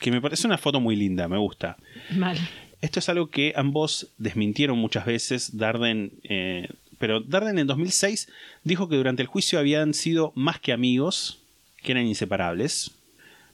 Que 0.00 0.10
me 0.10 0.20
parece 0.20 0.46
una 0.46 0.58
foto 0.58 0.80
muy 0.80 0.96
linda, 0.96 1.28
me 1.28 1.38
gusta. 1.38 1.76
Mal. 2.10 2.36
Esto 2.80 2.98
es 2.98 3.08
algo 3.08 3.28
que 3.30 3.52
ambos 3.56 4.08
desmintieron 4.18 4.76
muchas 4.78 5.06
veces. 5.06 5.56
Darden, 5.56 6.12
eh, 6.24 6.68
pero 7.02 7.18
Darden 7.18 7.58
en 7.58 7.66
2006 7.66 8.28
dijo 8.62 8.88
que 8.88 8.94
durante 8.94 9.22
el 9.22 9.26
juicio 9.26 9.58
habían 9.58 9.92
sido 9.92 10.30
más 10.36 10.60
que 10.60 10.72
amigos, 10.72 11.42
que 11.82 11.90
eran 11.90 12.06
inseparables. 12.06 12.92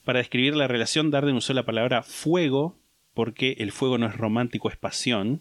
Para 0.05 0.19
describir 0.19 0.55
la 0.55 0.69
relación, 0.69 1.11
Darden 1.11 1.35
usó 1.35 1.55
la 1.55 1.65
palabra 1.65 2.03
fuego, 2.03 2.77
porque 3.15 3.57
el 3.59 3.73
fuego 3.73 3.97
no 3.97 4.05
es 4.07 4.15
romántico, 4.15 4.69
es 4.69 4.77
pasión. 4.77 5.41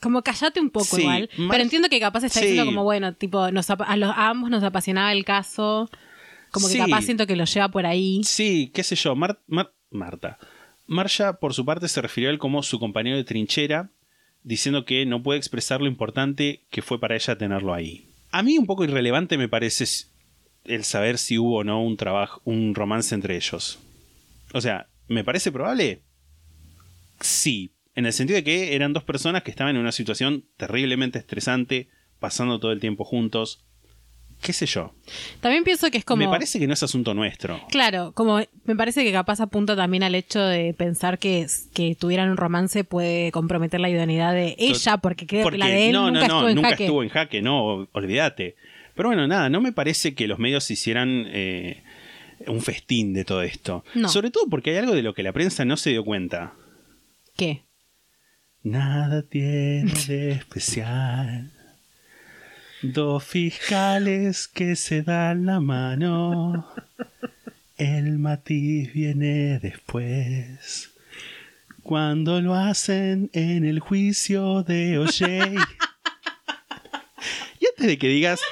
Como 0.00 0.22
callate 0.22 0.60
un 0.60 0.70
poco 0.70 0.94
Sí, 0.94 1.02
igual. 1.02 1.28
Pero 1.36 1.60
entiendo 1.60 1.88
que 1.88 1.98
capaz 1.98 2.22
está 2.22 2.38
Sí. 2.38 2.46
diciendo 2.46 2.66
como, 2.70 2.84
bueno, 2.84 3.14
tipo, 3.14 3.50
nos 3.50 3.68
a, 3.68 3.96
los, 3.96 4.10
a 4.10 4.28
ambos 4.28 4.48
nos 4.48 4.62
apasionaba 4.62 5.10
el 5.10 5.24
caso. 5.24 5.90
Como 6.52 6.68
que 6.68 6.74
Sí. 6.74 6.78
capaz 6.78 7.02
siento 7.02 7.26
que 7.26 7.34
lo 7.34 7.46
lleva 7.46 7.68
por 7.68 7.84
ahí. 7.84 8.20
Sí, 8.22 8.70
qué 8.72 8.84
sé 8.84 8.94
yo, 8.94 9.16
Mar- 9.16 9.40
Mar- 9.48 9.72
Marta. 9.90 10.38
Marsha, 10.86 11.40
por 11.40 11.52
su 11.52 11.64
parte, 11.64 11.88
se 11.88 12.00
refirió 12.00 12.28
a 12.28 12.32
él 12.32 12.38
como 12.38 12.62
su 12.62 12.78
compañero 12.78 13.16
de 13.16 13.24
trinchera, 13.24 13.90
diciendo 14.44 14.84
que 14.84 15.04
no 15.06 15.22
puede 15.22 15.38
expresar 15.38 15.80
lo 15.80 15.88
importante 15.88 16.62
que 16.70 16.82
fue 16.82 17.00
para 17.00 17.16
ella 17.16 17.36
tenerlo 17.36 17.74
ahí. 17.74 18.06
A 18.30 18.42
mí 18.42 18.58
un 18.58 18.66
poco 18.66 18.84
irrelevante 18.84 19.38
me 19.38 19.48
parece 19.48 19.84
el 20.64 20.84
saber 20.84 21.18
si 21.18 21.38
hubo 21.38 21.58
o 21.58 21.64
no 21.64 21.82
un 21.82 21.96
trabajo, 21.96 22.40
un 22.44 22.74
romance 22.74 23.14
entre 23.14 23.36
ellos. 23.36 23.78
O 24.52 24.60
sea, 24.60 24.88
¿me 25.08 25.24
parece 25.24 25.50
probable? 25.50 26.02
Sí, 27.20 27.72
en 27.94 28.06
el 28.06 28.12
sentido 28.12 28.36
de 28.36 28.44
que 28.44 28.74
eran 28.74 28.92
dos 28.92 29.04
personas 29.04 29.42
que 29.42 29.50
estaban 29.50 29.76
en 29.76 29.80
una 29.80 29.92
situación 29.92 30.44
terriblemente 30.56 31.18
estresante, 31.18 31.88
pasando 32.18 32.60
todo 32.60 32.72
el 32.72 32.80
tiempo 32.80 33.04
juntos. 33.04 33.64
¿Qué 34.44 34.52
sé 34.52 34.66
yo? 34.66 34.92
También 35.40 35.64
pienso 35.64 35.90
que 35.90 35.96
es 35.96 36.04
como... 36.04 36.22
Me 36.22 36.28
parece 36.28 36.58
que 36.58 36.66
no 36.66 36.74
es 36.74 36.82
asunto 36.82 37.14
nuestro. 37.14 37.58
Claro, 37.70 38.12
como 38.12 38.40
me 38.66 38.76
parece 38.76 39.02
que 39.02 39.10
capaz 39.10 39.40
apunta 39.40 39.74
también 39.74 40.02
al 40.02 40.14
hecho 40.14 40.38
de 40.38 40.74
pensar 40.74 41.18
que, 41.18 41.46
que 41.72 41.94
tuvieran 41.94 42.28
un 42.28 42.36
romance 42.36 42.84
puede 42.84 43.32
comprometer 43.32 43.80
la 43.80 43.88
idoneidad 43.88 44.34
de 44.34 44.54
ella, 44.58 44.98
porque 44.98 45.26
creo 45.26 45.48
que 45.48 45.56
la 45.56 45.68
de 45.68 45.86
él 45.86 45.92
no, 45.94 46.10
nunca 46.10 46.28
no, 46.28 46.28
no, 46.28 46.34
estuvo 46.34 46.48
en 46.50 46.56
nunca 46.56 46.68
jaque. 46.68 46.84
estuvo 46.84 47.02
en 47.02 47.08
jaque, 47.08 47.40
no, 47.40 47.88
olvídate. 47.92 48.56
Pero 48.94 49.08
bueno, 49.08 49.26
nada, 49.26 49.48
no 49.48 49.62
me 49.62 49.72
parece 49.72 50.14
que 50.14 50.28
los 50.28 50.38
medios 50.38 50.70
hicieran 50.70 51.24
eh, 51.28 51.82
un 52.46 52.60
festín 52.60 53.14
de 53.14 53.24
todo 53.24 53.40
esto. 53.40 53.82
No. 53.94 54.10
Sobre 54.10 54.30
todo 54.30 54.46
porque 54.50 54.72
hay 54.72 54.76
algo 54.76 54.94
de 54.94 55.02
lo 55.02 55.14
que 55.14 55.22
la 55.22 55.32
prensa 55.32 55.64
no 55.64 55.78
se 55.78 55.88
dio 55.88 56.04
cuenta. 56.04 56.52
¿Qué? 57.34 57.64
Nada 58.62 59.22
tiene 59.22 59.90
de 60.06 60.32
especial. 60.32 61.50
Dos 62.92 63.24
fiscales 63.24 64.46
que 64.46 64.76
se 64.76 65.00
dan 65.00 65.46
la 65.46 65.58
mano. 65.58 66.68
El 67.78 68.18
matiz 68.18 68.92
viene 68.92 69.58
después. 69.58 70.90
Cuando 71.82 72.42
lo 72.42 72.54
hacen 72.54 73.30
en 73.32 73.64
el 73.64 73.80
juicio 73.80 74.62
de 74.64 74.98
OJ. 74.98 75.20
y 77.58 77.66
antes 77.68 77.86
de 77.86 77.96
que 77.96 78.08
digas, 78.08 78.42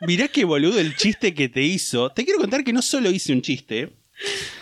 mirá 0.00 0.26
qué 0.26 0.44
boludo 0.44 0.80
el 0.80 0.96
chiste 0.96 1.32
que 1.32 1.48
te 1.48 1.62
hizo, 1.62 2.10
te 2.10 2.24
quiero 2.24 2.40
contar 2.40 2.64
que 2.64 2.72
no 2.72 2.82
solo 2.82 3.12
hice 3.12 3.32
un 3.32 3.42
chiste, 3.42 3.92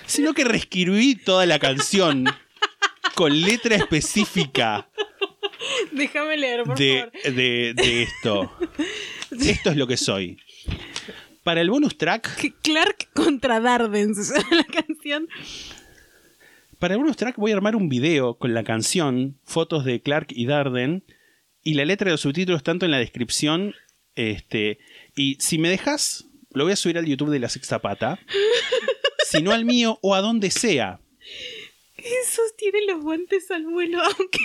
sino 0.05 0.35
que 0.35 0.45
reescribí 0.45 1.14
toda 1.14 1.47
la 1.47 1.59
canción 1.59 2.27
con 3.14 3.41
letra 3.41 3.77
específica 3.77 4.87
Déjame 5.92 6.36
leer, 6.36 6.64
por 6.64 6.78
de, 6.78 6.98
favor. 6.98 7.34
de- 7.36 7.74
de 7.74 8.02
esto. 8.02 8.52
Esto 9.30 9.70
es 9.70 9.76
lo 9.76 9.86
que 9.86 9.96
soy. 9.96 10.38
Para 11.42 11.61
el 11.61 11.70
bonus 11.70 11.96
track, 11.96 12.52
Clark 12.62 13.09
contra 13.14 13.61
Darden 13.61 14.12
la 14.50 14.64
canción. 14.64 15.28
para 16.78 16.94
el 16.94 17.00
bonus 17.00 17.16
track 17.16 17.36
voy 17.36 17.52
a 17.52 17.54
armar 17.54 17.74
un 17.74 17.88
video 17.88 18.34
con 18.38 18.52
la 18.54 18.64
canción, 18.64 19.38
fotos 19.44 19.84
de 19.84 20.00
Clark 20.02 20.26
y 20.30 20.46
Darden 20.46 21.04
y 21.62 21.74
la 21.74 21.84
letra 21.84 22.06
de 22.06 22.12
los 22.12 22.20
subtítulos 22.20 22.62
tanto 22.62 22.84
en 22.84 22.90
la 22.92 22.98
descripción, 22.98 23.74
este, 24.14 24.78
y 25.16 25.36
si 25.40 25.59
me 25.59 25.68
dejas, 25.70 26.26
lo 26.52 26.64
voy 26.64 26.72
a 26.72 26.76
subir 26.76 26.98
al 26.98 27.06
YouTube 27.06 27.30
de 27.30 27.38
la 27.40 27.48
Sexta 27.48 27.78
Pata, 27.80 28.18
si 29.28 29.42
no 29.42 29.52
al 29.52 29.64
mío 29.64 29.98
o 30.02 30.14
a 30.14 30.20
donde 30.20 30.50
sea. 30.50 31.00
Esos 31.96 32.56
tienen 32.56 32.86
los 32.86 33.02
guantes 33.02 33.50
al 33.50 33.64
vuelo, 33.66 34.00
aunque 34.02 34.38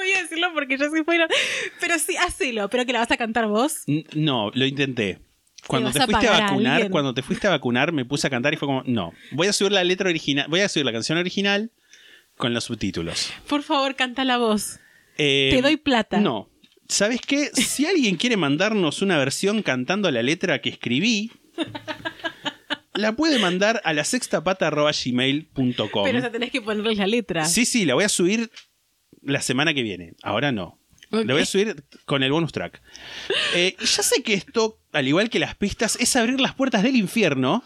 voy 0.00 0.12
a 0.12 0.22
decirlo 0.22 0.48
porque 0.54 0.78
ya 0.78 0.88
se 0.90 1.04
fueron. 1.04 1.28
Pero 1.80 1.98
sí, 1.98 2.16
hacelo, 2.16 2.68
pero 2.68 2.84
que 2.86 2.92
la 2.92 3.00
vas 3.00 3.10
a 3.10 3.16
cantar 3.16 3.46
vos. 3.46 3.82
N- 3.86 4.04
No, 4.14 4.50
lo 4.54 4.66
intenté. 4.66 5.18
Cuando 5.66 5.90
te 5.92 6.00
fuiste 6.00 6.26
a 6.26 6.40
vacunar, 6.40 6.90
cuando 6.90 7.14
te 7.14 7.22
fuiste 7.22 7.46
a 7.46 7.50
vacunar, 7.50 7.92
me 7.92 8.04
puse 8.04 8.26
a 8.26 8.30
cantar 8.30 8.54
y 8.54 8.56
fue 8.56 8.66
como, 8.66 8.82
no, 8.86 9.12
voy 9.32 9.46
a 9.46 9.52
subir 9.52 9.72
la 9.72 9.84
letra 9.84 10.08
original, 10.08 10.46
voy 10.48 10.60
a 10.60 10.68
subir 10.68 10.86
la 10.86 10.92
canción 10.92 11.18
original 11.18 11.70
con 12.36 12.54
los 12.54 12.64
subtítulos. 12.64 13.30
Por 13.46 13.62
favor, 13.62 13.94
canta 13.94 14.24
la 14.24 14.38
voz. 14.38 14.80
Eh, 15.18 15.50
Te 15.52 15.60
doy 15.60 15.76
plata. 15.76 16.18
No. 16.18 16.48
¿Sabes 16.88 17.20
qué? 17.20 17.50
Si 17.54 17.84
alguien 17.86 18.16
quiere 18.16 18.36
mandarnos 18.38 19.02
una 19.02 19.18
versión 19.18 19.62
cantando 19.62 20.10
la 20.10 20.22
letra 20.22 20.60
que 20.62 20.70
escribí, 20.70 21.30
la 22.94 23.14
puede 23.14 23.38
mandar 23.38 23.80
a 23.84 23.92
la 23.92 24.02
sextapata.gmail.com. 24.04 26.04
Pero 26.04 26.18
o 26.18 26.20
sea, 26.20 26.32
tenés 26.32 26.50
que 26.50 26.60
ponerle 26.60 26.94
la 26.96 27.06
letra. 27.06 27.44
Sí, 27.44 27.64
sí, 27.64 27.84
la 27.84 27.94
voy 27.94 28.04
a 28.04 28.08
subir 28.08 28.50
la 29.22 29.40
semana 29.40 29.74
que 29.74 29.82
viene. 29.82 30.14
Ahora 30.22 30.52
no. 30.52 30.78
La 31.10 31.32
voy 31.32 31.42
a 31.42 31.46
subir 31.46 31.82
con 32.04 32.22
el 32.22 32.30
bonus 32.30 32.52
track. 32.52 32.80
Eh, 33.56 33.74
ya 33.80 34.02
sé 34.04 34.22
que 34.22 34.32
esto, 34.34 34.78
al 34.92 35.08
igual 35.08 35.28
que 35.28 35.40
las 35.40 35.56
pistas, 35.56 35.96
es 36.00 36.14
abrir 36.14 36.40
las 36.40 36.54
puertas 36.54 36.84
del 36.84 36.94
infierno. 36.94 37.64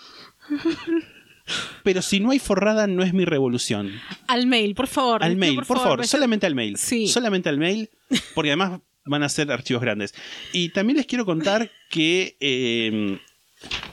Pero 1.82 2.00
si 2.00 2.20
no 2.20 2.30
hay 2.30 2.38
forrada, 2.38 2.86
no 2.86 3.02
es 3.02 3.12
mi 3.12 3.26
revolución. 3.26 3.92
Al 4.28 4.46
mail, 4.46 4.74
por 4.74 4.86
favor. 4.86 5.22
Al 5.22 5.36
mail, 5.36 5.56
por 5.56 5.78
favor, 5.78 5.98
me- 5.98 6.06
solamente 6.06 6.46
al 6.46 6.54
mail. 6.54 6.78
Sí. 6.78 7.06
Solamente 7.06 7.50
al 7.50 7.58
mail, 7.58 7.90
porque 8.34 8.50
además 8.50 8.80
van 9.04 9.22
a 9.22 9.28
ser 9.28 9.52
archivos 9.52 9.82
grandes. 9.82 10.14
Y 10.54 10.70
también 10.70 10.96
les 10.96 11.04
quiero 11.06 11.26
contar 11.26 11.70
que 11.90 12.38
eh, 12.40 13.18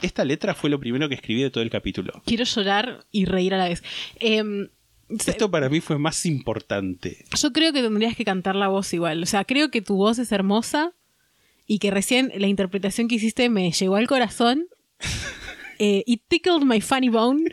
esta 0.01 0.23
letra 0.23 0.55
fue 0.55 0.69
lo 0.69 0.79
primero 0.79 1.09
que 1.09 1.15
escribí 1.15 1.41
de 1.43 1.49
todo 1.51 1.61
el 1.61 1.69
capítulo. 1.69 2.21
Quiero 2.25 2.45
llorar 2.45 3.05
y 3.11 3.25
reír 3.25 3.53
a 3.53 3.57
la 3.57 3.67
vez. 3.67 3.83
Em, 4.21 4.69
se- 4.69 4.71
Esto 5.25 5.51
para 5.51 5.69
mí 5.69 5.81
fue 5.81 5.97
más 5.97 6.25
importante. 6.25 7.25
Yo 7.39 7.51
creo 7.51 7.73
que 7.73 7.81
tendrías 7.81 8.15
que 8.15 8.25
cantar 8.25 8.55
la 8.55 8.67
voz 8.67 8.93
igual. 8.93 9.23
O 9.23 9.25
sea, 9.25 9.45
creo 9.45 9.71
que 9.71 9.81
tu 9.81 9.95
voz 9.95 10.19
es 10.19 10.31
hermosa 10.31 10.93
y 11.67 11.79
que 11.79 11.91
recién 11.91 12.31
la 12.35 12.47
interpretación 12.47 13.07
que 13.07 13.15
hiciste 13.15 13.49
me 13.49 13.71
llegó 13.71 13.95
al 13.95 14.07
corazón. 14.07 14.67
Eh, 15.83 16.03
it 16.05 16.21
tickled 16.27 16.61
my 16.61 16.79
funny 16.79 17.09
bone. 17.09 17.45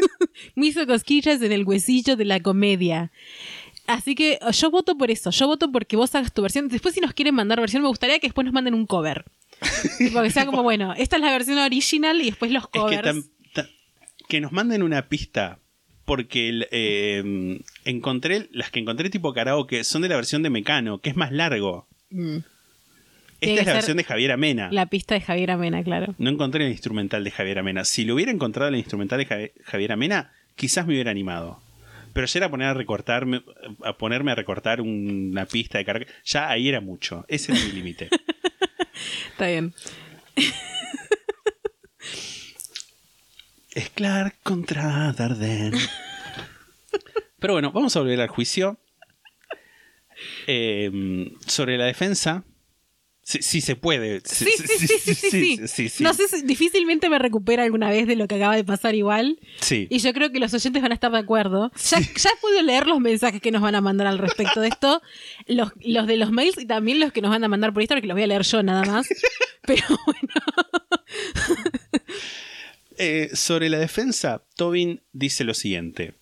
me 0.54 0.68
hizo 0.68 0.86
cosquillas 0.86 1.42
en 1.42 1.52
el 1.52 1.64
huesillo 1.64 2.16
de 2.16 2.24
la 2.24 2.40
comedia. 2.40 3.12
Así 3.86 4.14
que 4.14 4.38
oh, 4.40 4.50
yo 4.50 4.70
voto 4.70 4.96
por 4.96 5.10
eso. 5.10 5.30
Yo 5.30 5.46
voto 5.46 5.70
porque 5.70 5.94
vos 5.94 6.14
hagas 6.14 6.32
tu 6.32 6.40
versión. 6.40 6.68
Después, 6.68 6.94
si 6.94 7.02
nos 7.02 7.12
quieren 7.12 7.34
mandar 7.34 7.60
versión, 7.60 7.82
me 7.82 7.88
gustaría 7.88 8.18
que 8.18 8.28
después 8.28 8.46
nos 8.46 8.54
manden 8.54 8.72
un 8.72 8.86
cover. 8.86 9.26
Porque 10.12 10.30
sea 10.30 10.46
como, 10.46 10.62
bueno, 10.62 10.94
esta 10.96 11.16
es 11.16 11.22
la 11.22 11.30
versión 11.30 11.58
original 11.58 12.20
y 12.20 12.26
después 12.26 12.50
los 12.50 12.64
Es 12.64 12.68
que, 12.70 12.78
covers. 12.78 13.30
que 14.28 14.40
nos 14.40 14.52
manden 14.52 14.82
una 14.82 15.08
pista. 15.08 15.60
Porque 16.06 16.66
eh, 16.70 17.60
encontré 17.84 18.48
las 18.52 18.70
que 18.70 18.80
encontré 18.80 19.10
tipo 19.10 19.34
karaoke 19.34 19.84
son 19.84 20.00
de 20.02 20.08
la 20.08 20.16
versión 20.16 20.42
de 20.42 20.48
Mecano, 20.50 20.98
que 20.98 21.10
es 21.10 21.16
más 21.16 21.32
largo. 21.32 21.86
Mm. 22.10 22.38
Esta 23.40 23.60
es 23.60 23.66
la 23.66 23.72
versión 23.74 23.96
de 23.98 24.04
Javier 24.04 24.32
Amena. 24.32 24.70
La 24.72 24.86
pista 24.86 25.14
de 25.14 25.20
Javier 25.20 25.50
Amena, 25.50 25.84
claro. 25.84 26.14
No 26.16 26.30
encontré 26.30 26.64
el 26.64 26.70
instrumental 26.72 27.22
de 27.22 27.30
Javier 27.30 27.58
Amena. 27.58 27.84
Si 27.84 28.04
lo 28.06 28.14
hubiera 28.14 28.32
encontrado 28.32 28.70
el 28.70 28.76
instrumental 28.76 29.18
de 29.18 29.26
Javi- 29.26 29.52
Javier 29.64 29.92
Amena, 29.92 30.32
quizás 30.54 30.86
me 30.86 30.94
hubiera 30.94 31.10
animado. 31.10 31.60
Pero 32.14 32.26
ya 32.26 32.38
era 32.38 32.48
poner 32.50 32.68
a 32.68 32.74
recortarme, 32.74 33.42
a 33.84 33.92
ponerme 33.98 34.32
a 34.32 34.36
recortar 34.36 34.80
una 34.80 35.44
pista 35.44 35.76
de 35.76 35.84
karaoke. 35.84 36.10
Ya 36.24 36.48
ahí 36.48 36.66
era 36.68 36.80
mucho. 36.80 37.26
Ese 37.28 37.52
era 37.52 37.62
mi 37.62 37.72
límite. 37.72 38.08
Está 39.32 39.48
bien. 39.48 39.74
Es 43.76 43.90
Clark 43.90 44.36
contra 44.42 45.12
Darden. 45.12 45.74
Pero 47.38 47.52
bueno, 47.52 47.72
vamos 47.72 47.94
a 47.94 48.00
volver 48.00 48.18
al 48.22 48.28
juicio. 48.28 48.80
Eh, 50.46 51.30
sobre 51.46 51.76
la 51.76 51.84
defensa. 51.84 52.42
Sí, 53.20 53.40
sí 53.42 53.60
se 53.60 53.76
puede. 53.76 54.22
Sí, 54.24 54.46
sí, 54.46 54.88
sí, 54.98 55.58
sí, 55.66 55.88
sí. 55.90 56.02
No 56.02 56.14
sé 56.14 56.26
si 56.28 56.40
difícilmente 56.46 57.10
me 57.10 57.18
recupera 57.18 57.64
alguna 57.64 57.90
vez 57.90 58.06
de 58.06 58.16
lo 58.16 58.26
que 58.28 58.36
acaba 58.36 58.56
de 58.56 58.64
pasar 58.64 58.94
igual. 58.94 59.38
Sí. 59.60 59.88
Y 59.90 59.98
yo 59.98 60.14
creo 60.14 60.32
que 60.32 60.40
los 60.40 60.54
oyentes 60.54 60.80
van 60.80 60.92
a 60.92 60.94
estar 60.94 61.12
de 61.12 61.18
acuerdo. 61.18 61.70
Ya, 61.90 61.98
ya 62.00 62.30
he 62.30 62.40
podido 62.40 62.62
leer 62.62 62.86
los 62.86 63.00
mensajes 63.00 63.42
que 63.42 63.50
nos 63.50 63.60
van 63.60 63.74
a 63.74 63.82
mandar 63.82 64.06
al 64.06 64.16
respecto 64.16 64.62
de 64.62 64.68
esto. 64.68 65.02
Los, 65.48 65.72
los 65.80 66.06
de 66.06 66.16
los 66.16 66.30
mails 66.30 66.56
y 66.56 66.64
también 66.64 66.98
los 66.98 67.12
que 67.12 67.20
nos 67.20 67.30
van 67.30 67.44
a 67.44 67.48
mandar 67.48 67.74
por 67.74 67.82
Instagram, 67.82 68.00
que 68.00 68.08
los 68.08 68.14
voy 68.14 68.22
a 68.22 68.28
leer 68.28 68.42
yo 68.42 68.62
nada 68.62 68.84
más. 68.84 69.06
Pero 69.66 69.84
bueno. 70.06 70.32
Eh, 72.98 73.30
sobre 73.34 73.68
la 73.68 73.78
defensa, 73.78 74.42
Tobin 74.56 75.02
dice 75.12 75.44
lo 75.44 75.54
siguiente. 75.54 76.14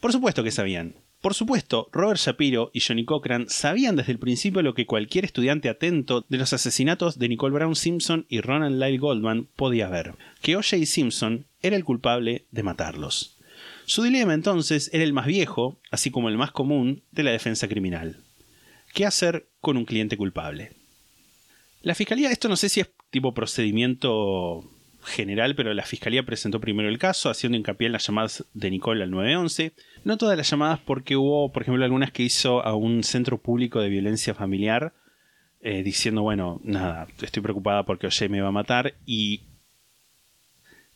Por 0.00 0.12
supuesto 0.12 0.44
que 0.44 0.50
sabían. 0.50 0.94
Por 1.20 1.34
supuesto, 1.34 1.88
Robert 1.92 2.18
Shapiro 2.18 2.70
y 2.74 2.80
Johnny 2.80 3.04
Cochran 3.04 3.48
sabían 3.48 3.94
desde 3.94 4.10
el 4.10 4.18
principio 4.18 4.62
lo 4.62 4.74
que 4.74 4.86
cualquier 4.86 5.24
estudiante 5.24 5.68
atento 5.68 6.26
de 6.28 6.38
los 6.38 6.52
asesinatos 6.52 7.18
de 7.18 7.28
Nicole 7.28 7.54
Brown 7.54 7.76
Simpson 7.76 8.26
y 8.28 8.40
Ronald 8.40 8.80
Lyle 8.80 8.98
Goldman 8.98 9.48
podía 9.54 9.88
ver, 9.88 10.16
que 10.42 10.56
O.J. 10.56 10.84
Simpson 10.84 11.46
era 11.60 11.76
el 11.76 11.84
culpable 11.84 12.46
de 12.50 12.64
matarlos. 12.64 13.38
Su 13.84 14.02
dilema 14.02 14.34
entonces 14.34 14.90
era 14.92 15.04
el 15.04 15.12
más 15.12 15.26
viejo, 15.26 15.78
así 15.92 16.10
como 16.10 16.28
el 16.28 16.38
más 16.38 16.50
común, 16.50 17.02
de 17.12 17.22
la 17.22 17.30
defensa 17.30 17.68
criminal. 17.68 18.16
¿Qué 18.92 19.06
hacer 19.06 19.48
con 19.60 19.76
un 19.76 19.84
cliente 19.84 20.16
culpable? 20.16 20.72
La 21.82 21.94
fiscalía, 21.94 22.30
esto 22.30 22.48
no 22.48 22.56
sé 22.56 22.68
si 22.68 22.80
es 22.80 22.90
tipo 23.10 23.32
procedimiento 23.32 24.64
general, 25.04 25.54
pero 25.54 25.74
la 25.74 25.84
fiscalía 25.84 26.22
presentó 26.22 26.60
primero 26.60 26.88
el 26.88 26.98
caso, 26.98 27.30
haciendo 27.30 27.58
hincapié 27.58 27.86
en 27.86 27.92
las 27.92 28.06
llamadas 28.06 28.44
de 28.54 28.70
Nicole 28.70 29.02
al 29.02 29.10
911. 29.10 29.72
No 30.04 30.16
todas 30.16 30.36
las 30.36 30.50
llamadas, 30.50 30.80
porque 30.80 31.16
hubo, 31.16 31.52
por 31.52 31.62
ejemplo, 31.62 31.84
algunas 31.84 32.12
que 32.12 32.22
hizo 32.22 32.64
a 32.64 32.74
un 32.74 33.02
centro 33.02 33.38
público 33.38 33.80
de 33.80 33.88
violencia 33.88 34.34
familiar, 34.34 34.94
eh, 35.60 35.82
diciendo, 35.82 36.22
bueno, 36.22 36.60
nada, 36.64 37.06
estoy 37.20 37.42
preocupada 37.42 37.84
porque 37.84 38.06
Oye 38.06 38.28
me 38.28 38.40
va 38.40 38.48
a 38.48 38.52
matar, 38.52 38.94
y 39.06 39.42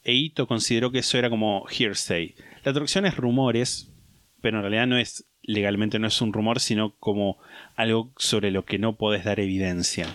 Eito 0.02 0.46
consideró 0.46 0.90
que 0.90 1.00
eso 1.00 1.18
era 1.18 1.30
como 1.30 1.66
hearsay. 1.68 2.34
La 2.64 2.72
traducción 2.72 3.06
es 3.06 3.16
rumores, 3.16 3.92
pero 4.40 4.58
en 4.58 4.62
realidad 4.62 4.86
no 4.86 4.98
es, 4.98 5.26
legalmente 5.42 5.98
no 5.98 6.06
es 6.06 6.20
un 6.20 6.32
rumor, 6.32 6.60
sino 6.60 6.94
como 6.98 7.38
algo 7.74 8.12
sobre 8.16 8.50
lo 8.50 8.64
que 8.64 8.78
no 8.78 8.96
podés 8.96 9.24
dar 9.24 9.40
evidencia. 9.40 10.06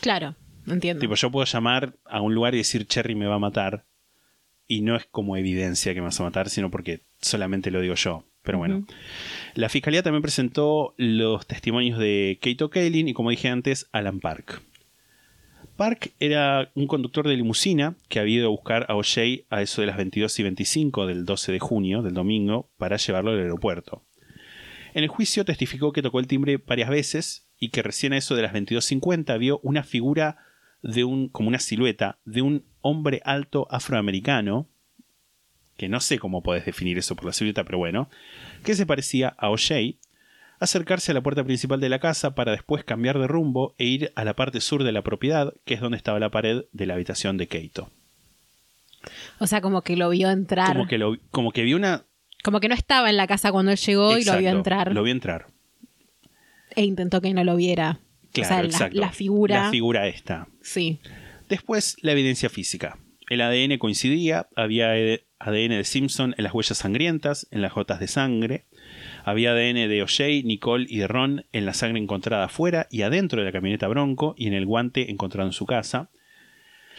Claro, 0.00 0.34
entiendo. 0.66 1.00
Tipo, 1.00 1.14
yo 1.14 1.30
puedo 1.30 1.44
llamar 1.44 1.96
a 2.04 2.20
un 2.20 2.34
lugar 2.34 2.54
y 2.54 2.58
decir 2.58 2.86
Cherry 2.86 3.14
me 3.14 3.26
va 3.26 3.36
a 3.36 3.40
matar. 3.40 3.84
Y 4.66 4.80
no 4.80 4.96
es 4.96 5.06
como 5.06 5.36
evidencia 5.36 5.92
que 5.92 6.00
me 6.00 6.06
vas 6.06 6.20
a 6.20 6.24
matar, 6.24 6.48
sino 6.48 6.70
porque 6.70 7.02
solamente 7.20 7.70
lo 7.70 7.80
digo 7.80 7.94
yo. 7.94 8.24
Pero 8.42 8.58
bueno. 8.58 8.86
La 9.54 9.68
fiscalía 9.68 10.02
también 10.02 10.22
presentó 10.22 10.94
los 10.96 11.46
testimonios 11.46 11.98
de 11.98 12.38
Kate 12.40 12.64
O'Kaylin 12.64 13.08
y, 13.08 13.12
como 13.12 13.30
dije 13.30 13.48
antes, 13.48 13.88
Alan 13.92 14.20
Park. 14.20 14.62
Park 15.76 16.12
era 16.20 16.70
un 16.74 16.86
conductor 16.86 17.26
de 17.26 17.36
limusina 17.36 17.96
que 18.08 18.20
había 18.20 18.38
ido 18.38 18.46
a 18.46 18.50
buscar 18.50 18.86
a 18.88 18.94
O'Shea 18.94 19.42
a 19.48 19.62
eso 19.62 19.80
de 19.80 19.86
las 19.86 19.96
22 19.96 20.38
y 20.38 20.42
25 20.42 21.06
del 21.06 21.24
12 21.24 21.52
de 21.52 21.58
junio, 21.58 22.02
del 22.02 22.14
domingo, 22.14 22.70
para 22.76 22.96
llevarlo 22.96 23.30
al 23.30 23.38
aeropuerto. 23.38 24.04
En 24.94 25.02
el 25.02 25.08
juicio 25.08 25.44
testificó 25.44 25.92
que 25.92 26.02
tocó 26.02 26.20
el 26.20 26.26
timbre 26.26 26.58
varias 26.58 26.90
veces 26.90 27.48
y 27.58 27.70
que 27.70 27.82
recién 27.82 28.12
a 28.12 28.18
eso 28.18 28.34
de 28.34 28.42
las 28.42 28.52
22.50 28.52 29.38
vio 29.38 29.60
una 29.62 29.82
figura 29.82 30.36
de 30.82 31.04
un, 31.04 31.28
como 31.28 31.48
una 31.48 31.58
silueta 31.58 32.18
de 32.24 32.42
un 32.42 32.64
hombre 32.80 33.20
alto 33.24 33.66
afroamericano, 33.70 34.66
que 35.76 35.88
no 35.88 36.00
sé 36.00 36.18
cómo 36.18 36.42
podés 36.42 36.66
definir 36.66 36.98
eso 36.98 37.16
por 37.16 37.26
la 37.26 37.32
silueta, 37.32 37.64
pero 37.64 37.78
bueno, 37.78 38.08
que 38.64 38.74
se 38.74 38.86
parecía 38.86 39.28
a 39.38 39.50
O'Shea, 39.50 39.94
acercarse 40.60 41.10
a 41.10 41.14
la 41.14 41.22
puerta 41.22 41.42
principal 41.42 41.80
de 41.80 41.88
la 41.88 41.98
casa 41.98 42.34
para 42.34 42.52
después 42.52 42.84
cambiar 42.84 43.18
de 43.18 43.26
rumbo 43.26 43.74
e 43.78 43.84
ir 43.86 44.12
a 44.14 44.24
la 44.24 44.34
parte 44.34 44.60
sur 44.60 44.84
de 44.84 44.92
la 44.92 45.02
propiedad, 45.02 45.54
que 45.64 45.74
es 45.74 45.80
donde 45.80 45.96
estaba 45.96 46.20
la 46.20 46.30
pared 46.30 46.64
de 46.72 46.86
la 46.86 46.94
habitación 46.94 47.36
de 47.36 47.48
Keito. 47.48 47.90
O 49.40 49.48
sea, 49.48 49.60
como 49.60 49.82
que 49.82 49.96
lo 49.96 50.10
vio 50.10 50.30
entrar. 50.30 50.72
Como 50.72 50.86
que, 50.86 50.98
lo, 50.98 51.16
como 51.30 51.50
que 51.50 51.62
vio 51.62 51.76
una... 51.76 52.04
Como 52.44 52.60
que 52.60 52.68
no 52.68 52.74
estaba 52.74 53.10
en 53.10 53.16
la 53.16 53.26
casa 53.26 53.50
cuando 53.50 53.72
él 53.72 53.78
llegó 53.78 54.16
y 54.16 54.24
lo 54.24 54.38
vio 54.38 54.50
entrar. 54.50 54.92
Lo 54.92 55.02
vio 55.02 55.12
entrar. 55.12 55.46
E 56.74 56.84
intentó 56.84 57.20
que 57.20 57.34
no 57.34 57.42
lo 57.42 57.56
viera. 57.56 57.98
Claro, 58.32 58.46
o 58.46 58.48
sea, 58.48 58.62
la- 58.62 58.64
exacto. 58.68 59.00
la, 59.00 59.12
figura. 59.12 59.64
La 59.64 59.70
figura 59.70 60.08
esta. 60.08 60.48
Sí. 60.60 61.00
Después, 61.48 61.96
la 62.02 62.12
evidencia 62.12 62.48
física. 62.48 62.98
El 63.28 63.40
ADN 63.40 63.78
coincidía, 63.78 64.48
había 64.56 64.96
e- 64.98 65.24
ADN 65.38 65.70
de 65.76 65.84
Simpson 65.84 66.34
en 66.38 66.44
las 66.44 66.54
huellas 66.54 66.78
sangrientas, 66.78 67.46
en 67.50 67.62
las 67.62 67.72
gotas 67.74 67.98
de 68.00 68.06
sangre. 68.06 68.66
Había 69.24 69.52
ADN 69.52 69.88
de 69.88 70.02
O'Shea, 70.02 70.42
Nicole 70.44 70.86
y 70.88 70.98
de 70.98 71.08
Ron 71.08 71.46
en 71.52 71.66
la 71.66 71.74
sangre 71.74 71.98
encontrada 72.00 72.44
afuera 72.44 72.86
y 72.90 73.02
adentro 73.02 73.40
de 73.40 73.46
la 73.46 73.52
camioneta 73.52 73.88
Bronco 73.88 74.34
y 74.36 74.46
en 74.48 74.54
el 74.54 74.66
guante 74.66 75.10
encontrado 75.10 75.48
en 75.48 75.52
su 75.52 75.66
casa. 75.66 76.10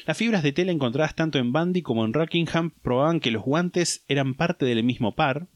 Las 0.05 0.17
fibras 0.17 0.43
de 0.43 0.51
tela 0.51 0.71
encontradas 0.71 1.15
tanto 1.15 1.39
en 1.39 1.53
Bundy 1.53 1.81
como 1.81 2.03
en 2.03 2.13
Rockingham 2.13 2.71
probaban 2.81 3.19
que 3.19 3.31
los 3.31 3.43
guantes 3.43 4.03
eran 4.07 4.33
parte 4.33 4.65
del 4.65 4.83
mismo 4.83 5.15
par. 5.15 5.47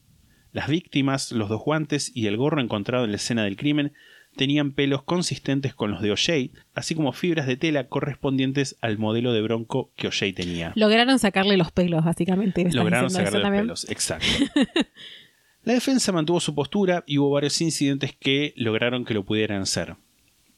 Las 0.53 0.69
víctimas, 0.69 1.31
los 1.31 1.49
dos 1.49 1.61
guantes 1.61 2.11
y 2.15 2.27
el 2.27 2.37
gorro 2.37 2.61
encontrado 2.61 3.03
en 3.05 3.11
la 3.11 3.17
escena 3.17 3.43
del 3.43 3.57
crimen 3.57 3.93
tenían 4.37 4.71
pelos 4.71 5.03
consistentes 5.03 5.73
con 5.73 5.91
los 5.91 6.01
de 6.01 6.11
O'Shea, 6.11 6.49
así 6.73 6.95
como 6.95 7.11
fibras 7.11 7.47
de 7.47 7.57
tela 7.57 7.89
correspondientes 7.89 8.77
al 8.81 8.97
modelo 8.97 9.33
de 9.33 9.41
bronco 9.41 9.91
que 9.97 10.07
O'Shea 10.07 10.33
tenía. 10.33 10.71
Lograron 10.75 11.19
sacarle 11.19 11.57
los 11.57 11.71
pelos, 11.73 12.05
básicamente. 12.05 12.63
¿me 12.63 12.69
estás 12.69 12.83
Lograron 12.83 13.09
sacarle 13.09 13.39
los 13.39 13.43
también? 13.43 13.63
pelos, 13.63 13.89
exacto. 13.89 14.27
La 15.63 15.73
defensa 15.73 16.13
mantuvo 16.13 16.39
su 16.39 16.55
postura 16.55 17.03
y 17.05 17.17
hubo 17.17 17.31
varios 17.31 17.59
incidentes 17.59 18.15
que 18.17 18.53
lograron 18.55 19.03
que 19.03 19.13
lo 19.13 19.25
pudieran 19.25 19.63
hacer. 19.63 19.97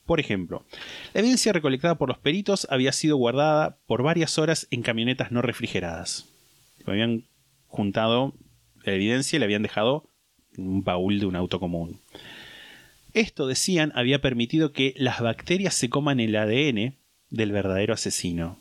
Por 0.06 0.20
ejemplo, 0.20 0.66
la 1.16 1.22
evidencia 1.22 1.52
recolectada 1.52 1.98
por 1.98 2.10
los 2.10 2.20
peritos 2.20 2.68
había 2.70 2.92
sido 2.92 3.18
guardada 3.18 3.80
por 3.88 4.04
varias 4.04 4.38
horas 4.38 4.68
en 4.70 4.84
camionetas 4.84 5.32
no 5.32 5.42
refrigeradas. 5.42 6.30
Habían 6.86 7.26
juntado 7.66 8.36
la 8.84 8.94
evidencia 8.94 9.38
y 9.38 9.40
la 9.40 9.46
habían 9.46 9.64
dejado 9.64 10.10
en 10.56 10.68
un 10.68 10.84
baúl 10.84 11.20
de 11.20 11.26
un 11.26 11.36
auto 11.36 11.60
común. 11.60 12.00
Esto, 13.14 13.48
decían, 13.48 13.92
había 13.96 14.22
permitido 14.22 14.72
que 14.72 14.94
las 14.98 15.20
bacterias 15.22 15.74
se 15.74 15.90
coman 15.90 16.20
el 16.20 16.36
ADN 16.36 16.96
del 17.30 17.52
verdadero 17.52 17.94
asesino. 17.94 18.60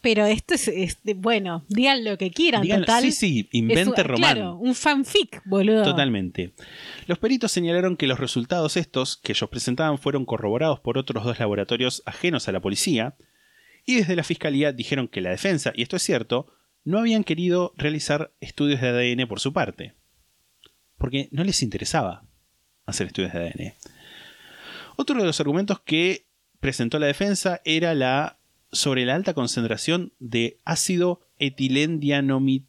Pero 0.00 0.26
esto 0.26 0.54
es, 0.54 0.96
bueno, 1.16 1.64
digan 1.68 2.04
lo 2.04 2.16
que 2.18 2.30
quieran, 2.30 2.62
Digan- 2.62 2.80
total. 2.80 3.02
sí, 3.02 3.12
sí, 3.12 3.48
invente 3.52 4.02
román. 4.04 4.34
Claro, 4.36 4.56
un 4.56 4.74
fanfic, 4.76 5.42
boludo. 5.44 5.82
Totalmente. 5.82 6.52
Los 7.08 7.18
peritos 7.18 7.50
señalaron 7.50 7.96
que 7.96 8.06
los 8.06 8.20
resultados 8.20 8.76
estos 8.76 9.16
que 9.16 9.32
ellos 9.32 9.50
presentaban 9.50 9.98
fueron 9.98 10.24
corroborados 10.24 10.78
por 10.78 10.98
otros 10.98 11.24
dos 11.24 11.40
laboratorios 11.40 12.02
ajenos 12.06 12.46
a 12.48 12.52
la 12.52 12.60
policía, 12.60 13.16
y 13.84 13.96
desde 13.96 14.14
la 14.14 14.22
fiscalía 14.22 14.72
dijeron 14.72 15.08
que 15.08 15.20
la 15.20 15.30
defensa, 15.30 15.72
y 15.74 15.82
esto 15.82 15.96
es 15.96 16.02
cierto, 16.02 16.46
no 16.84 16.98
habían 17.00 17.24
querido 17.24 17.74
realizar 17.76 18.32
estudios 18.40 18.80
de 18.80 18.88
ADN 18.88 19.26
por 19.26 19.40
su 19.40 19.52
parte, 19.52 19.94
porque 20.96 21.28
no 21.32 21.42
les 21.42 21.62
interesaba 21.62 22.22
hacer 22.88 23.06
estudios 23.08 23.32
de 23.32 23.38
ADN. 23.38 23.74
Otro 24.96 25.18
de 25.20 25.26
los 25.26 25.38
argumentos 25.40 25.80
que 25.80 26.26
presentó 26.60 26.98
la 26.98 27.06
defensa 27.06 27.60
era 27.64 27.94
la 27.94 28.38
sobre 28.72 29.04
la 29.06 29.14
alta 29.14 29.32
concentración 29.32 30.12
de 30.18 30.58
ácido 30.64 31.20
etilendianomi- 31.38 32.64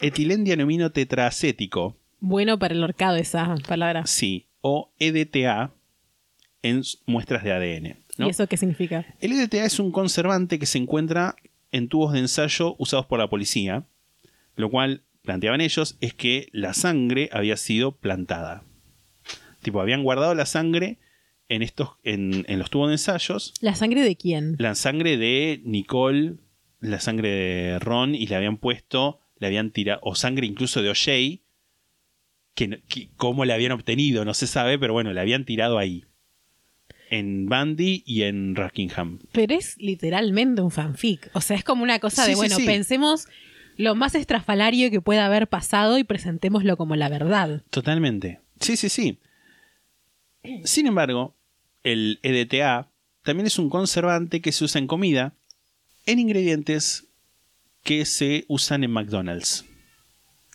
etilendianomino 0.00 0.92
tetraacético, 0.92 1.96
Bueno 2.20 2.58
para 2.58 2.74
el 2.74 2.84
horcado 2.84 3.16
esa 3.16 3.54
palabra. 3.66 4.06
sí, 4.06 4.46
o 4.60 4.92
EDTA 4.98 5.72
en 6.62 6.82
muestras 7.06 7.42
de 7.42 7.52
ADN. 7.52 7.96
¿no? 8.18 8.26
¿Y 8.26 8.30
eso 8.30 8.46
qué 8.46 8.56
significa? 8.56 9.06
El 9.20 9.32
EDTA 9.32 9.64
es 9.64 9.78
un 9.80 9.90
conservante 9.90 10.58
que 10.58 10.66
se 10.66 10.78
encuentra 10.78 11.34
en 11.72 11.88
tubos 11.88 12.12
de 12.12 12.20
ensayo 12.20 12.76
usados 12.78 13.06
por 13.06 13.18
la 13.18 13.28
policía, 13.28 13.84
lo 14.54 14.70
cual 14.70 15.02
planteaban 15.22 15.60
ellos 15.60 15.96
es 16.00 16.14
que 16.14 16.48
la 16.52 16.74
sangre 16.74 17.28
había 17.32 17.56
sido 17.56 17.96
plantada. 17.96 18.62
Tipo, 19.62 19.80
habían 19.80 20.02
guardado 20.02 20.34
la 20.34 20.46
sangre 20.46 20.98
en 21.48 21.62
estos 21.62 21.90
en, 22.04 22.44
en 22.48 22.58
los 22.58 22.70
tubos 22.70 22.88
de 22.88 22.94
ensayos, 22.94 23.54
¿La 23.60 23.74
sangre 23.74 24.02
de 24.02 24.16
quién? 24.16 24.56
la 24.58 24.74
sangre 24.74 25.16
de 25.16 25.60
Nicole, 25.64 26.34
la 26.80 26.98
sangre 27.00 27.28
de 27.30 27.78
Ron 27.78 28.14
y 28.14 28.26
le 28.26 28.36
habían 28.36 28.56
puesto, 28.56 29.20
le 29.38 29.46
habían 29.48 29.70
tirado 29.70 30.00
o 30.02 30.14
sangre 30.14 30.46
incluso 30.46 30.82
de 30.82 30.90
O'Shea 30.90 31.38
que, 32.54 32.80
cómo 33.16 33.44
la 33.44 33.54
habían 33.54 33.72
obtenido, 33.72 34.24
no 34.24 34.34
se 34.34 34.46
sabe, 34.46 34.78
pero 34.78 34.92
bueno, 34.92 35.12
la 35.12 35.22
habían 35.22 35.44
tirado 35.44 35.78
ahí. 35.78 36.04
En 37.10 37.46
Bundy 37.46 38.02
y 38.06 38.22
en 38.22 38.54
Rockingham. 38.56 39.18
Pero 39.32 39.54
es 39.54 39.76
literalmente 39.78 40.62
un 40.62 40.70
fanfic. 40.70 41.30
O 41.34 41.40
sea, 41.42 41.56
es 41.56 41.64
como 41.64 41.82
una 41.82 41.98
cosa 41.98 42.24
Sí, 42.24 42.30
de, 42.30 42.34
sí, 42.34 42.38
bueno, 42.38 42.56
sí. 42.56 42.64
pensemos 42.66 43.26
lo 43.76 43.94
más 43.94 44.14
estrafalario 44.14 44.90
que 44.90 45.00
pueda 45.02 45.26
haber 45.26 45.46
pasado 45.48 45.98
y 45.98 46.04
presentémoslo 46.04 46.76
como 46.78 46.96
la 46.96 47.08
verdad. 47.10 47.62
Totalmente. 47.70 48.40
Sí, 48.60 48.76
sí, 48.76 48.88
sí. 48.88 49.18
Sin 50.64 50.86
embargo, 50.86 51.34
el 51.84 52.18
EDTA 52.22 52.88
también 53.22 53.46
es 53.46 53.58
un 53.58 53.70
conservante 53.70 54.40
que 54.40 54.52
se 54.52 54.64
usa 54.64 54.80
en 54.80 54.86
comida, 54.86 55.32
en 56.06 56.18
ingredientes 56.18 57.04
que 57.84 58.04
se 58.04 58.44
usan 58.48 58.84
en 58.84 58.90
McDonald's, 58.90 59.64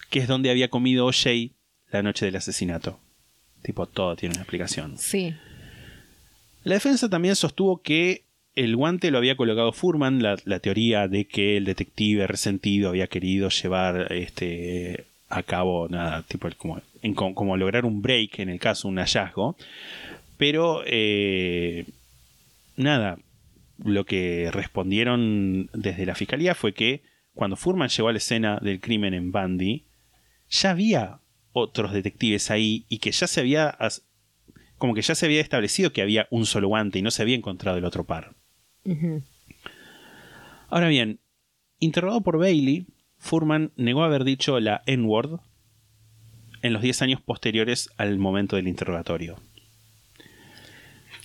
que 0.09 0.19
es 0.19 0.27
donde 0.27 0.49
había 0.49 0.69
comido 0.69 1.05
O'Shea 1.05 1.49
la 1.91 2.03
noche 2.03 2.25
del 2.25 2.35
asesinato. 2.35 2.99
Tipo, 3.63 3.85
todo 3.85 4.15
tiene 4.15 4.33
una 4.35 4.41
explicación. 4.43 4.97
Sí. 4.97 5.33
La 6.63 6.75
defensa 6.75 7.09
también 7.09 7.35
sostuvo 7.35 7.81
que 7.81 8.23
el 8.55 8.75
guante 8.75 9.11
lo 9.11 9.17
había 9.19 9.37
colocado 9.37 9.71
Furman, 9.71 10.21
la, 10.21 10.37
la 10.45 10.59
teoría 10.59 11.07
de 11.07 11.25
que 11.27 11.57
el 11.57 11.65
detective 11.65 12.27
resentido 12.27 12.89
había 12.89 13.07
querido 13.07 13.49
llevar 13.49 14.11
este, 14.11 15.05
a 15.29 15.43
cabo 15.43 15.87
nada, 15.89 16.23
tipo 16.23 16.47
el- 16.47 16.55
como, 16.57 16.81
en- 17.07 17.13
como, 17.15 17.33
como 17.35 17.57
lograr 17.57 17.85
un 17.85 18.01
break, 18.01 18.39
en 18.39 18.49
el 18.49 18.59
caso, 18.59 18.87
un 18.87 18.97
hallazgo. 18.97 19.55
Pero 20.37 20.83
eh, 20.85 21.85
nada, 22.75 23.17
lo 23.83 24.05
que 24.05 24.49
respondieron 24.51 25.69
desde 25.73 26.05
la 26.05 26.15
fiscalía 26.15 26.53
fue 26.55 26.73
que 26.73 27.01
cuando 27.33 27.55
Furman 27.55 27.89
llegó 27.89 28.09
a 28.09 28.11
la 28.11 28.17
escena 28.19 28.59
del 28.61 28.79
crimen 28.79 29.13
en 29.13 29.31
Bundy, 29.31 29.85
ya 30.49 30.71
había 30.71 31.19
otros 31.53 31.91
detectives 31.93 32.51
ahí 32.51 32.85
y 32.89 32.99
que 32.99 33.11
ya 33.11 33.27
se 33.27 33.39
había 33.39 33.75
como 34.77 34.93
que 34.93 35.01
ya 35.01 35.15
se 35.15 35.25
había 35.25 35.41
establecido 35.41 35.91
que 35.91 36.03
había 36.03 36.27
un 36.29 36.45
solo 36.45 36.67
guante 36.67 36.99
y 36.99 37.01
no 37.01 37.09
se 37.09 37.23
había 37.23 37.35
encontrado 37.35 37.77
el 37.79 37.85
otro 37.85 38.05
par. 38.05 38.35
Ahora 40.69 40.87
bien, 40.87 41.19
interrogado 41.79 42.21
por 42.21 42.37
Bailey, 42.37 42.85
Furman 43.17 43.71
negó 43.75 44.03
haber 44.03 44.23
dicho 44.23 44.59
la 44.59 44.83
N-word 44.85 45.39
en 46.67 46.73
los 46.73 46.81
10 46.81 47.01
años 47.01 47.21
posteriores 47.21 47.89
al 47.97 48.17
momento 48.19 48.55
del 48.55 48.67
interrogatorio. 48.67 49.39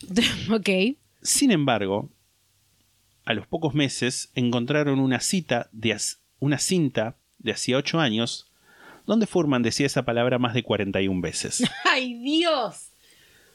ok. 0.51 0.97
Sin 1.23 1.51
embargo, 1.51 2.11
a 3.25 3.35
los 3.35 3.47
pocos 3.47 3.75
meses 3.75 4.31
encontraron 4.35 4.99
una 4.99 5.21
cita 5.21 5.69
de 5.73 5.97
una 6.41 6.59
cinta 6.59 7.17
de 7.39 7.53
hacía 7.53 7.77
8 7.77 8.01
años 8.01 8.51
donde 9.07 9.27
Furman 9.27 9.63
decía 9.63 9.87
esa 9.87 10.05
palabra 10.05 10.39
más 10.39 10.55
de 10.55 10.63
41 10.63 11.21
veces. 11.21 11.63
¡Ay, 11.85 12.15
Dios! 12.15 12.89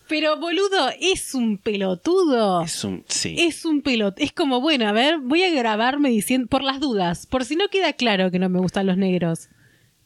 Pero, 0.08 0.38
boludo, 0.38 0.90
es 1.02 1.34
un 1.34 1.58
pelotudo. 1.58 2.62
Es 2.62 2.84
un 2.86 3.04
sí. 3.08 3.36
Es 3.38 3.66
un 3.66 3.82
pelot. 3.82 4.18
Es 4.20 4.32
como, 4.32 4.62
bueno, 4.62 4.88
a 4.88 4.94
ver, 4.94 5.20
voy 5.20 5.44
a 5.44 5.52
grabarme 5.52 6.10
diciendo, 6.10 6.48
por 6.48 6.64
las 6.64 6.80
dudas, 6.80 7.26
por 7.26 7.44
si 7.44 7.58
no 7.58 7.68
queda 7.68 7.92
claro 7.94 8.32
que 8.32 8.40
no 8.40 8.48
me 8.48 8.60
gustan 8.60 8.86
los 8.86 8.98
negros. 8.98 9.50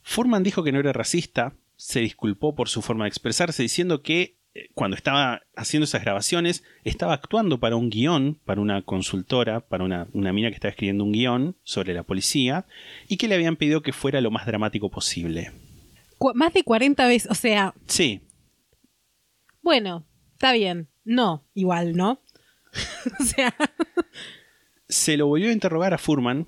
Furman 0.02 0.42
dijo 0.42 0.64
que 0.64 0.72
no 0.72 0.80
era 0.80 0.92
racista, 0.92 1.54
se 1.84 2.00
disculpó 2.00 2.54
por 2.54 2.70
su 2.70 2.84
forma 2.84 3.06
de 3.06 3.10
expresarse, 3.10 3.64
diciendo 3.64 4.04
que 4.04 4.38
eh, 4.54 4.70
cuando 4.76 4.96
estaba 4.96 5.42
haciendo 5.56 5.86
esas 5.86 6.04
grabaciones 6.04 6.64
estaba 6.84 7.14
actuando 7.14 7.60
para 7.60 7.76
un 7.76 7.90
guion, 7.90 8.36
para 8.46 8.62
una 8.62 8.84
consultora, 8.84 9.62
para 9.68 9.84
una, 9.84 10.08
una 10.14 10.32
mina 10.32 10.50
que 10.50 10.56
estaba 10.56 10.70
escribiendo 10.70 11.04
un 11.04 11.12
guion 11.12 11.58
sobre 11.64 11.96
la 11.96 12.04
policía, 12.04 12.68
y 13.08 13.18
que 13.18 13.28
le 13.28 13.34
habían 13.36 13.56
pedido 13.56 13.82
que 13.82 13.94
fuera 13.94 14.22
lo 14.22 14.30
más 14.30 14.46
dramático 14.46 14.92
posible. 14.92 15.52
Cu- 16.20 16.34
más 16.36 16.54
de 16.54 16.64
40 16.64 17.08
veces, 17.08 17.32
o 17.32 17.36
sea, 17.36 17.74
Sí, 17.88 18.22
bueno, 19.64 20.06
está 20.34 20.54
bien. 20.54 20.88
No, 21.04 21.48
igual, 21.56 21.96
¿no? 21.96 22.22
o 23.20 23.24
sea, 23.24 23.56
se 24.88 25.18
lo 25.18 25.26
volvió 25.28 25.50
a 25.50 25.54
interrogar 25.54 25.94
a 25.96 25.98
Furman 25.98 26.48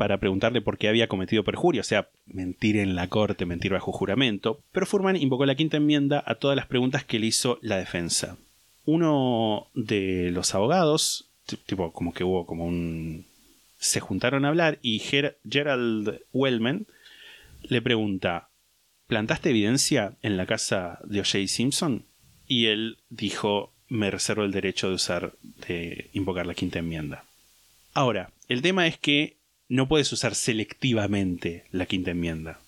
para 0.00 0.16
preguntarle 0.16 0.62
por 0.62 0.78
qué 0.78 0.88
había 0.88 1.08
cometido 1.08 1.44
perjurio, 1.44 1.82
o 1.82 1.84
sea, 1.84 2.08
mentir 2.24 2.78
en 2.78 2.94
la 2.94 3.08
corte, 3.08 3.44
mentir 3.44 3.72
bajo 3.72 3.92
juramento, 3.92 4.62
pero 4.72 4.86
Furman 4.86 5.14
invocó 5.14 5.44
la 5.44 5.56
quinta 5.56 5.76
enmienda 5.76 6.24
a 6.26 6.36
todas 6.36 6.56
las 6.56 6.64
preguntas 6.66 7.04
que 7.04 7.18
le 7.18 7.26
hizo 7.26 7.58
la 7.60 7.76
defensa. 7.76 8.38
Uno 8.86 9.66
de 9.74 10.30
los 10.32 10.54
abogados, 10.54 11.28
tipo 11.66 11.92
como 11.92 12.14
que 12.14 12.24
hubo 12.24 12.46
como 12.46 12.64
un... 12.64 13.26
se 13.76 14.00
juntaron 14.00 14.46
a 14.46 14.48
hablar 14.48 14.78
y 14.80 15.00
Ger- 15.00 15.36
Gerald 15.46 16.22
Wellman 16.32 16.86
le 17.64 17.82
pregunta, 17.82 18.48
¿plantaste 19.06 19.50
evidencia 19.50 20.14
en 20.22 20.38
la 20.38 20.46
casa 20.46 20.98
de 21.04 21.20
O.J. 21.20 21.46
Simpson? 21.46 22.06
Y 22.46 22.68
él 22.68 22.96
dijo, 23.10 23.74
me 23.90 24.10
reservo 24.10 24.44
el 24.44 24.52
derecho 24.52 24.88
de 24.88 24.94
usar, 24.94 25.34
de 25.68 26.08
invocar 26.14 26.46
la 26.46 26.54
quinta 26.54 26.78
enmienda. 26.78 27.24
Ahora, 27.92 28.30
el 28.48 28.62
tema 28.62 28.86
es 28.86 28.96
que 28.96 29.36
no 29.70 29.86
puedes 29.86 30.12
usar 30.12 30.34
selectivamente 30.34 31.64
la 31.70 31.86
quinta 31.86 32.10
enmienda. 32.10 32.60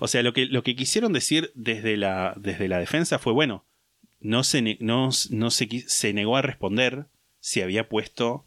O 0.00 0.06
sea, 0.06 0.22
lo 0.22 0.34
que, 0.34 0.46
lo 0.46 0.62
que 0.62 0.76
quisieron 0.76 1.14
decir 1.14 1.50
desde 1.54 1.96
la, 1.96 2.34
desde 2.36 2.68
la 2.68 2.78
defensa 2.78 3.18
fue, 3.18 3.32
bueno, 3.32 3.64
no, 4.20 4.44
se, 4.44 4.76
no, 4.80 5.10
no 5.30 5.50
se, 5.50 5.68
se 5.88 6.12
negó 6.12 6.36
a 6.36 6.42
responder 6.42 7.06
si 7.40 7.62
había 7.62 7.88
puesto, 7.88 8.44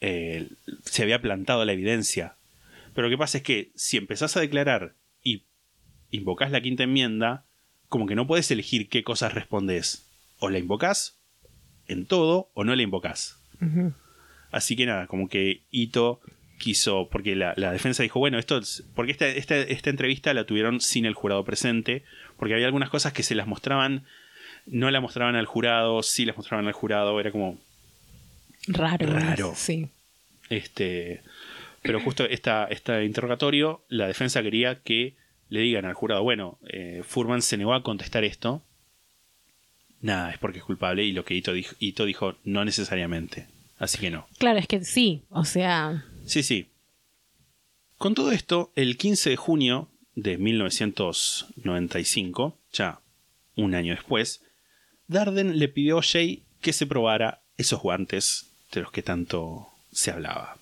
eh, 0.00 0.48
si 0.84 1.02
había 1.02 1.20
plantado 1.20 1.66
la 1.66 1.72
evidencia. 1.72 2.36
Pero 2.94 3.08
lo 3.08 3.10
que 3.12 3.18
pasa 3.18 3.38
es 3.38 3.44
que 3.44 3.70
si 3.74 3.98
empezás 3.98 4.38
a 4.38 4.40
declarar 4.40 4.94
y 5.22 5.44
invocás 6.10 6.50
la 6.50 6.62
quinta 6.62 6.84
enmienda, 6.84 7.44
como 7.90 8.06
que 8.06 8.14
no 8.14 8.26
puedes 8.26 8.50
elegir 8.50 8.88
qué 8.88 9.04
cosas 9.04 9.34
respondes. 9.34 10.08
O 10.38 10.48
la 10.48 10.58
invocás 10.58 11.18
en 11.88 12.06
todo 12.06 12.50
o 12.54 12.64
no 12.64 12.74
la 12.74 12.82
invocás. 12.82 13.38
Así 14.50 14.76
que 14.76 14.86
nada, 14.86 15.06
como 15.08 15.28
que 15.28 15.64
Ito 15.70 16.22
quiso, 16.60 17.08
porque 17.10 17.34
la, 17.34 17.54
la 17.56 17.72
defensa 17.72 18.04
dijo, 18.04 18.20
bueno, 18.20 18.38
esto 18.38 18.58
es, 18.58 18.84
porque 18.94 19.10
esta, 19.10 19.26
esta, 19.26 19.56
esta 19.56 19.90
entrevista 19.90 20.32
la 20.34 20.44
tuvieron 20.44 20.80
sin 20.80 21.06
el 21.06 21.14
jurado 21.14 21.42
presente, 21.42 22.04
porque 22.36 22.54
había 22.54 22.66
algunas 22.66 22.90
cosas 22.90 23.12
que 23.12 23.24
se 23.24 23.34
las 23.34 23.48
mostraban, 23.48 24.04
no 24.66 24.90
la 24.90 25.00
mostraban 25.00 25.34
al 25.34 25.46
jurado, 25.46 26.02
sí 26.04 26.24
las 26.24 26.36
mostraban 26.36 26.68
al 26.68 26.72
jurado, 26.72 27.18
era 27.18 27.32
como, 27.32 27.58
raro. 28.68 29.06
Raro. 29.06 29.52
Sí. 29.56 29.88
este, 30.50 31.22
pero 31.82 31.98
justo 31.98 32.24
esta, 32.26 32.66
este 32.66 33.04
interrogatorio, 33.04 33.82
la 33.88 34.06
defensa 34.06 34.42
quería 34.42 34.76
que 34.82 35.14
le 35.48 35.60
digan 35.60 35.86
al 35.86 35.94
jurado, 35.94 36.22
bueno, 36.22 36.58
eh, 36.68 37.02
Furman 37.04 37.42
se 37.42 37.56
negó 37.56 37.74
a 37.74 37.82
contestar 37.82 38.22
esto, 38.22 38.62
nada, 40.02 40.30
es 40.30 40.38
porque 40.38 40.58
es 40.58 40.64
culpable, 40.64 41.04
y 41.04 41.12
lo 41.12 41.24
que 41.24 41.34
Ito 41.34 41.54
dijo, 41.54 41.74
Ito 41.80 42.04
dijo 42.04 42.36
no 42.44 42.64
necesariamente, 42.64 43.46
así 43.78 43.98
que 43.98 44.10
no. 44.10 44.28
Claro, 44.38 44.58
es 44.58 44.68
que 44.68 44.84
sí, 44.84 45.22
o 45.30 45.44
sea, 45.44 46.04
Sí, 46.30 46.42
sí. 46.44 46.70
Con 47.98 48.14
todo 48.14 48.30
esto, 48.30 48.70
el 48.76 48.96
15 48.96 49.30
de 49.30 49.36
junio 49.36 49.88
de 50.14 50.38
1995, 50.38 52.56
ya 52.72 53.00
un 53.56 53.74
año 53.74 53.96
después, 53.96 54.44
Darden 55.08 55.58
le 55.58 55.66
pidió 55.66 55.98
a 55.98 56.04
Jay 56.04 56.44
que 56.60 56.72
se 56.72 56.86
probara 56.86 57.42
esos 57.56 57.82
guantes 57.82 58.46
de 58.70 58.82
los 58.82 58.92
que 58.92 59.02
tanto 59.02 59.66
se 59.90 60.12
hablaba. 60.12 60.56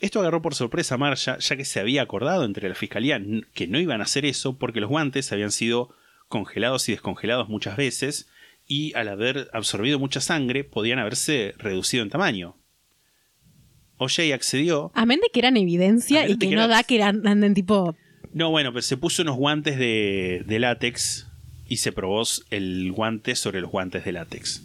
Esto 0.00 0.20
agarró 0.20 0.42
por 0.42 0.54
sorpresa 0.54 0.96
a 0.96 0.98
Marcia, 0.98 1.38
ya 1.38 1.56
que 1.56 1.64
se 1.64 1.80
había 1.80 2.02
acordado 2.02 2.44
entre 2.44 2.68
la 2.68 2.74
fiscalía 2.74 3.18
que 3.54 3.68
no 3.68 3.80
iban 3.80 4.02
a 4.02 4.04
hacer 4.04 4.26
eso 4.26 4.58
porque 4.58 4.82
los 4.82 4.90
guantes 4.90 5.32
habían 5.32 5.52
sido 5.52 5.96
congelados 6.28 6.86
y 6.90 6.92
descongelados 6.92 7.48
muchas 7.48 7.78
veces 7.78 8.28
y 8.68 8.92
al 8.92 9.08
haber 9.08 9.48
absorbido 9.54 9.98
mucha 9.98 10.20
sangre 10.20 10.64
podían 10.64 10.98
haberse 10.98 11.54
reducido 11.56 12.02
en 12.02 12.10
tamaño. 12.10 12.56
OJ 14.02 14.32
accedió. 14.34 14.90
Amén 14.94 15.20
de 15.22 15.28
que 15.32 15.40
eran 15.40 15.56
evidencia 15.56 16.28
y 16.28 16.36
que, 16.36 16.48
que 16.50 16.54
no 16.56 16.64
era- 16.64 16.76
da 16.76 16.82
que 16.84 16.96
eran- 16.96 17.26
anden 17.26 17.54
tipo. 17.54 17.96
No, 18.34 18.50
bueno, 18.50 18.72
pero 18.72 18.82
se 18.82 18.96
puso 18.96 19.22
unos 19.22 19.36
guantes 19.36 19.78
de, 19.78 20.42
de 20.46 20.58
látex 20.58 21.26
y 21.68 21.78
se 21.78 21.92
probó 21.92 22.22
el 22.50 22.92
guante 22.92 23.34
sobre 23.34 23.60
los 23.60 23.70
guantes 23.70 24.04
de 24.04 24.12
látex. 24.12 24.62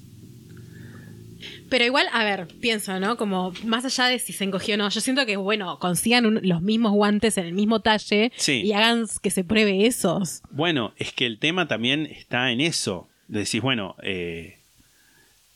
Pero 1.70 1.84
igual, 1.84 2.08
a 2.14 2.24
ver, 2.24 2.48
pienso, 2.62 2.98
¿no? 3.00 3.18
Como 3.18 3.52
más 3.66 3.84
allá 3.84 4.06
de 4.06 4.20
si 4.20 4.32
se 4.32 4.46
encogió 4.46 4.76
o 4.76 4.78
no, 4.78 4.90
yo 4.90 5.02
siento 5.02 5.26
que, 5.26 5.36
bueno, 5.36 5.80
consigan 5.80 6.26
un- 6.26 6.40
los 6.44 6.62
mismos 6.62 6.94
guantes 6.94 7.38
en 7.38 7.46
el 7.46 7.54
mismo 7.54 7.82
talle 7.82 8.32
Sí. 8.38 8.62
y 8.64 8.72
hagan 8.72 9.06
que 9.22 9.30
se 9.30 9.44
pruebe 9.44 9.86
esos. 9.86 10.42
Bueno, 10.50 10.94
es 10.98 11.12
que 11.12 11.26
el 11.26 11.40
tema 11.40 11.68
también 11.68 12.06
está 12.06 12.52
en 12.52 12.62
eso. 12.62 13.10
Decís, 13.28 13.62
bueno, 13.62 13.96
eh, 14.02 14.60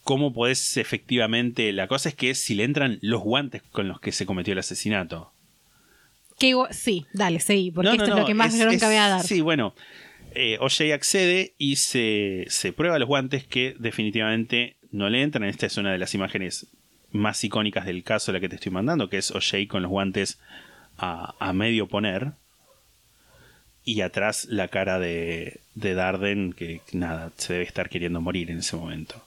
¿cómo 0.04 0.34
podés 0.34 0.78
efectivamente? 0.78 1.72
La 1.74 1.88
cosa 1.88 2.10
es 2.10 2.16
que 2.16 2.34
si 2.36 2.56
le 2.56 2.64
entran 2.64 3.00
los 3.02 3.22
guantes 3.22 3.62
con 3.72 3.88
los 3.88 4.00
que 4.00 4.12
se 4.12 4.26
cometió 4.26 4.54
el 4.54 4.60
asesinato. 4.60 5.32
Que 6.40 6.56
sí, 6.72 7.06
dale, 7.14 7.40
seguí, 7.40 7.72
porque 7.72 7.88
No, 7.90 7.94
esto 7.94 8.08
no, 8.08 8.14
es 8.16 8.20
lo 8.22 8.26
que 8.26 8.34
más 8.34 8.54
es- 8.54 8.60
bronca 8.62 8.88
es- 8.92 8.98
va 8.98 9.06
a 9.06 9.10
dar. 9.10 9.24
Sí, 9.24 9.42
bueno, 9.42 9.76
eh, 10.34 10.58
OJ 10.60 10.94
accede 10.94 11.54
y 11.58 11.76
se, 11.76 12.46
se 12.48 12.74
prueba 12.74 12.98
los 13.00 13.08
guantes 13.08 13.46
que 13.46 13.76
definitivamente 13.80 14.78
no 14.92 15.10
le 15.10 15.22
entran. 15.22 15.44
Esta 15.44 15.66
es 15.68 15.78
una 15.78 15.92
de 15.92 15.98
las 16.00 16.14
imágenes 16.16 16.68
más 17.12 17.44
icónicas 17.44 17.86
del 17.86 18.04
caso, 18.04 18.32
la 18.32 18.40
que 18.40 18.50
te 18.50 18.56
estoy 18.56 18.72
mandando, 18.72 19.10
que 19.10 19.18
es 19.18 19.32
OJ 19.32 19.68
con 19.68 19.82
los 19.84 19.92
guantes 19.92 20.40
a, 20.98 21.36
a 21.40 21.54
medio 21.54 21.88
poner. 21.88 22.32
Y 23.84 24.02
atrás 24.02 24.46
la 24.50 24.68
cara 24.68 25.00
de, 25.00 25.60
de 25.76 25.94
Darden, 25.96 26.54
que 26.54 26.82
nada, 26.94 27.32
se 27.38 27.54
debe 27.54 27.66
estar 27.66 27.90
queriendo 27.90 28.22
morir 28.22 28.50
en 28.52 28.60
ese 28.60 28.76
momento. 28.76 29.24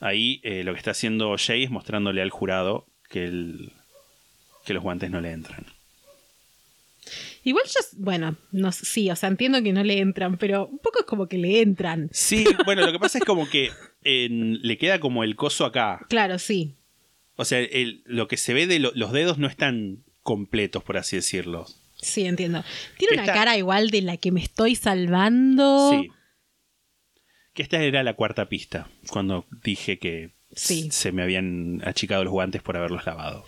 Ahí 0.00 0.40
eh, 0.42 0.64
lo 0.64 0.72
que 0.72 0.78
está 0.78 0.90
haciendo 0.92 1.30
OJ 1.30 1.50
es 1.64 1.70
mostrándole 1.70 2.20
al 2.22 2.30
jurado 2.30 2.86
que, 3.08 3.24
el, 3.24 3.72
que 4.64 4.74
los 4.74 4.82
guantes 4.82 5.10
no 5.10 5.20
le 5.20 5.30
entran. 5.32 5.64
Igual 7.46 7.64
yo, 7.66 7.80
bueno, 7.98 8.36
no 8.52 8.72
sí, 8.72 9.10
o 9.10 9.16
sea, 9.16 9.28
entiendo 9.28 9.62
que 9.62 9.72
no 9.74 9.84
le 9.84 9.98
entran, 9.98 10.38
pero 10.38 10.66
un 10.66 10.78
poco 10.78 11.00
es 11.00 11.04
como 11.04 11.26
que 11.26 11.36
le 11.36 11.60
entran. 11.60 12.08
Sí, 12.10 12.44
bueno, 12.64 12.86
lo 12.86 12.92
que 12.92 12.98
pasa 12.98 13.18
es 13.18 13.24
como 13.24 13.48
que 13.48 13.70
en- 14.02 14.60
le 14.62 14.78
queda 14.78 14.98
como 14.98 15.22
el 15.24 15.36
coso 15.36 15.66
acá. 15.66 16.00
Claro, 16.08 16.38
sí. 16.38 16.74
O 17.36 17.44
sea, 17.44 17.58
el- 17.58 18.02
lo 18.06 18.28
que 18.28 18.38
se 18.38 18.54
ve 18.54 18.66
de 18.66 18.78
lo- 18.78 18.92
los 18.94 19.12
dedos 19.12 19.36
no 19.36 19.46
están 19.46 19.98
completos, 20.22 20.82
por 20.82 20.96
así 20.96 21.16
decirlo. 21.16 21.66
Sí, 22.00 22.24
entiendo. 22.24 22.64
Tiene 22.98 23.14
una 23.14 23.26
cara 23.26 23.56
igual 23.58 23.90
de 23.90 24.00
la 24.02 24.16
que 24.16 24.32
me 24.32 24.42
estoy 24.42 24.74
salvando. 24.74 25.90
Sí. 25.90 26.08
Que 27.54 27.62
esta 27.62 27.80
era 27.82 28.02
la 28.02 28.14
cuarta 28.14 28.48
pista, 28.48 28.88
cuando 29.10 29.46
dije 29.62 29.98
que 29.98 30.30
Sí. 30.54 30.90
se 30.90 31.12
me 31.12 31.22
habían 31.22 31.80
achicado 31.84 32.22
los 32.24 32.32
guantes 32.32 32.62
por 32.62 32.76
haberlos 32.76 33.06
lavado. 33.06 33.44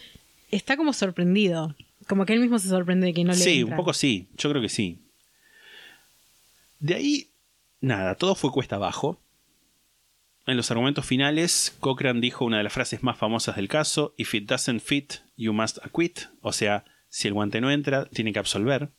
Está 0.50 0.76
como 0.76 0.92
sorprendido. 0.92 1.74
Como 2.08 2.24
que 2.24 2.32
él 2.32 2.40
mismo 2.40 2.58
se 2.58 2.68
sorprende 2.68 3.08
de 3.08 3.14
que 3.14 3.24
no 3.24 3.32
le 3.32 3.38
sí, 3.38 3.62
un 3.64 3.74
poco 3.76 3.92
sí, 3.92 4.28
yo 4.36 4.48
creo 4.50 4.62
que 4.62 4.68
sí. 4.68 5.00
De 6.78 6.94
ahí, 6.94 7.30
nada, 7.80 8.14
todo 8.14 8.34
fue 8.34 8.52
cuesta 8.52 8.76
abajo. 8.76 9.20
En 10.46 10.56
los 10.56 10.70
argumentos 10.70 11.04
finales, 11.04 11.76
Cochran 11.80 12.20
dijo 12.20 12.44
una 12.44 12.58
de 12.58 12.62
las 12.62 12.72
frases 12.72 13.02
más 13.02 13.18
famosas 13.18 13.56
del 13.56 13.66
caso: 13.68 14.14
If 14.16 14.34
it 14.34 14.48
doesn't 14.48 14.80
fit, 14.80 15.14
you 15.36 15.52
must 15.52 15.78
acquit. 15.84 16.20
O 16.42 16.52
sea, 16.52 16.84
si 17.08 17.26
el 17.26 17.34
guante 17.34 17.60
no 17.60 17.70
entra, 17.72 18.04
tiene 18.06 18.32
que 18.32 18.38
absolver. 18.38 18.90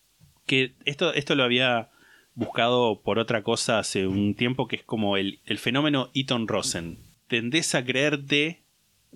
Que 0.45 0.75
esto, 0.83 1.13
esto 1.13 1.35
lo 1.35 1.43
había 1.43 1.89
buscado 2.37 3.01
por 3.01 3.17
otra 3.19 3.41
cosa 3.43 3.79
hace 3.79 4.05
un 4.07 4.35
tiempo, 4.35 4.67
que 4.67 4.77
es 4.77 4.83
como 4.83 5.17
el, 5.17 5.39
el 5.45 5.57
fenómeno 5.57 6.11
Eaton 6.13 6.47
Rosen. 6.47 6.99
Tendés 7.27 7.73
a 7.75 7.83
creerte 7.83 8.61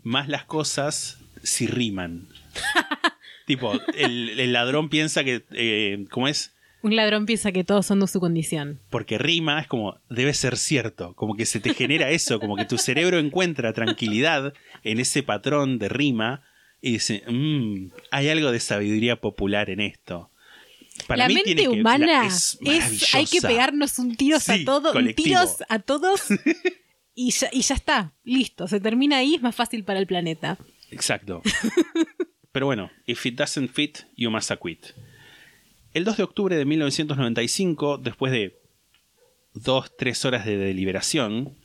más 0.03 0.27
las 0.27 0.43
cosas 0.45 1.19
si 1.43 1.67
riman. 1.67 2.27
tipo, 3.45 3.73
el, 3.95 4.39
el 4.39 4.51
ladrón 4.53 4.89
piensa 4.89 5.23
que. 5.23 5.43
eh, 5.51 6.05
¿Cómo 6.09 6.27
es? 6.27 6.53
Un 6.83 6.95
ladrón 6.95 7.27
piensa 7.27 7.51
que 7.51 7.63
todos 7.63 7.85
son 7.85 7.99
de 7.99 8.07
su 8.07 8.19
condición. 8.19 8.79
porque 8.89 9.19
rima 9.19 9.59
es 9.61 9.67
como 9.67 9.99
debe 10.09 10.33
ser 10.33 10.57
cierto, 10.57 11.13
como 11.13 11.35
que 11.35 11.45
se 11.45 11.59
te 11.59 11.75
genera 11.75 12.09
eso, 12.09 12.39
como 12.39 12.55
que 12.55 12.65
tu 12.65 12.79
cerebro 12.79 13.19
encuentra 13.19 13.71
tranquilidad 13.71 14.53
en 14.83 14.99
ese 14.99 15.21
patrón 15.21 15.77
de 15.77 15.89
rima 15.89 16.41
y 16.81 16.93
dice, 16.93 17.21
"Mm, 17.27 17.91
hay 18.09 18.29
algo 18.29 18.51
de 18.51 18.59
sabiduría 18.59 19.17
popular 19.21 19.69
en 19.69 19.79
esto. 19.79 20.30
Para 21.07 21.23
la 21.23 21.27
mí 21.27 21.35
mente 21.35 21.55
tiene 21.55 21.61
que- 21.63 21.69
humana 21.69 22.05
la- 22.05 22.25
es, 22.27 22.57
es, 22.61 23.15
hay 23.15 23.25
que 23.25 23.41
pegarnos 23.41 23.97
un 23.99 24.15
tiros 24.15 24.43
Sí, 24.43 24.51
a 24.61 24.65
todos, 24.65 24.95
tiros 25.15 25.57
a 25.69 25.79
todos 25.79 26.23
y 27.15 27.31
ya, 27.31 27.49
y 27.51 27.61
ya 27.61 27.75
está, 27.75 28.13
listo, 28.23 28.67
se 28.67 28.79
termina 28.79 29.17
ahí, 29.17 29.35
es 29.35 29.41
más 29.41 29.55
fácil 29.55 29.83
para 29.83 29.99
el 29.99 30.07
planeta. 30.07 30.57
Exacto. 30.91 31.41
Pero 32.51 32.65
bueno, 32.65 32.91
if 33.05 33.25
it 33.25 33.35
doesn't 33.37 33.69
fit, 33.71 33.99
you 34.15 34.29
must 34.29 34.51
acquit. 34.51 34.87
El 35.93 36.03
2 36.05 36.17
de 36.17 36.23
octubre 36.23 36.55
de 36.55 36.65
1995, 36.65 37.97
después 37.97 38.31
de 38.31 38.59
dos, 39.53 39.91
tres 39.97 40.23
horas 40.25 40.45
de 40.45 40.57
deliberación, 40.57 41.57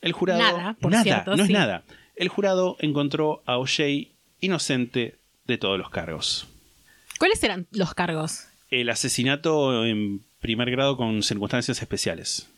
el 0.00 0.12
jurado... 0.12 0.40
Nada, 0.40 0.76
por 0.80 0.92
nada, 0.92 1.02
cierto, 1.04 1.36
no 1.36 1.44
es 1.44 1.50
nada. 1.50 1.84
El 2.14 2.28
jurado 2.28 2.76
encontró 2.80 3.42
a 3.46 3.58
OJ 3.58 3.80
inocente 4.40 5.18
de 5.46 5.58
todos 5.58 5.78
los 5.78 5.90
cargos. 5.90 6.46
¿Cuáles 7.18 7.42
eran 7.42 7.66
los 7.72 7.94
cargos? 7.94 8.44
El 8.70 8.90
asesinato 8.90 9.84
en 9.84 10.22
primer 10.40 10.70
grado 10.70 10.96
con 10.96 11.22
circunstancias 11.22 11.80
especiales 11.80 12.48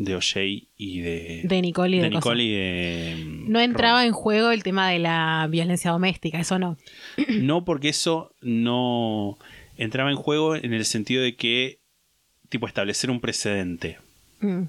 de 0.00 0.14
OJ 0.16 0.36
y 0.78 1.00
de... 1.00 1.42
De 1.44 1.60
Nicole 1.60 1.96
y 1.96 2.00
de, 2.00 2.04
de. 2.04 2.10
Nicole 2.10 2.42
y 2.42 2.52
de... 2.52 3.24
No 3.46 3.60
entraba 3.60 4.06
en 4.06 4.12
juego 4.12 4.50
el 4.50 4.62
tema 4.62 4.88
de 4.90 4.98
la 4.98 5.46
violencia 5.50 5.90
doméstica, 5.90 6.40
eso 6.40 6.58
no. 6.58 6.78
No, 7.28 7.64
porque 7.64 7.90
eso 7.90 8.32
no 8.40 9.38
entraba 9.76 10.10
en 10.10 10.16
juego 10.16 10.56
en 10.56 10.72
el 10.72 10.86
sentido 10.86 11.22
de 11.22 11.36
que, 11.36 11.80
tipo, 12.48 12.66
establecer 12.66 13.10
un 13.10 13.20
precedente. 13.20 13.98
Mm. 14.40 14.64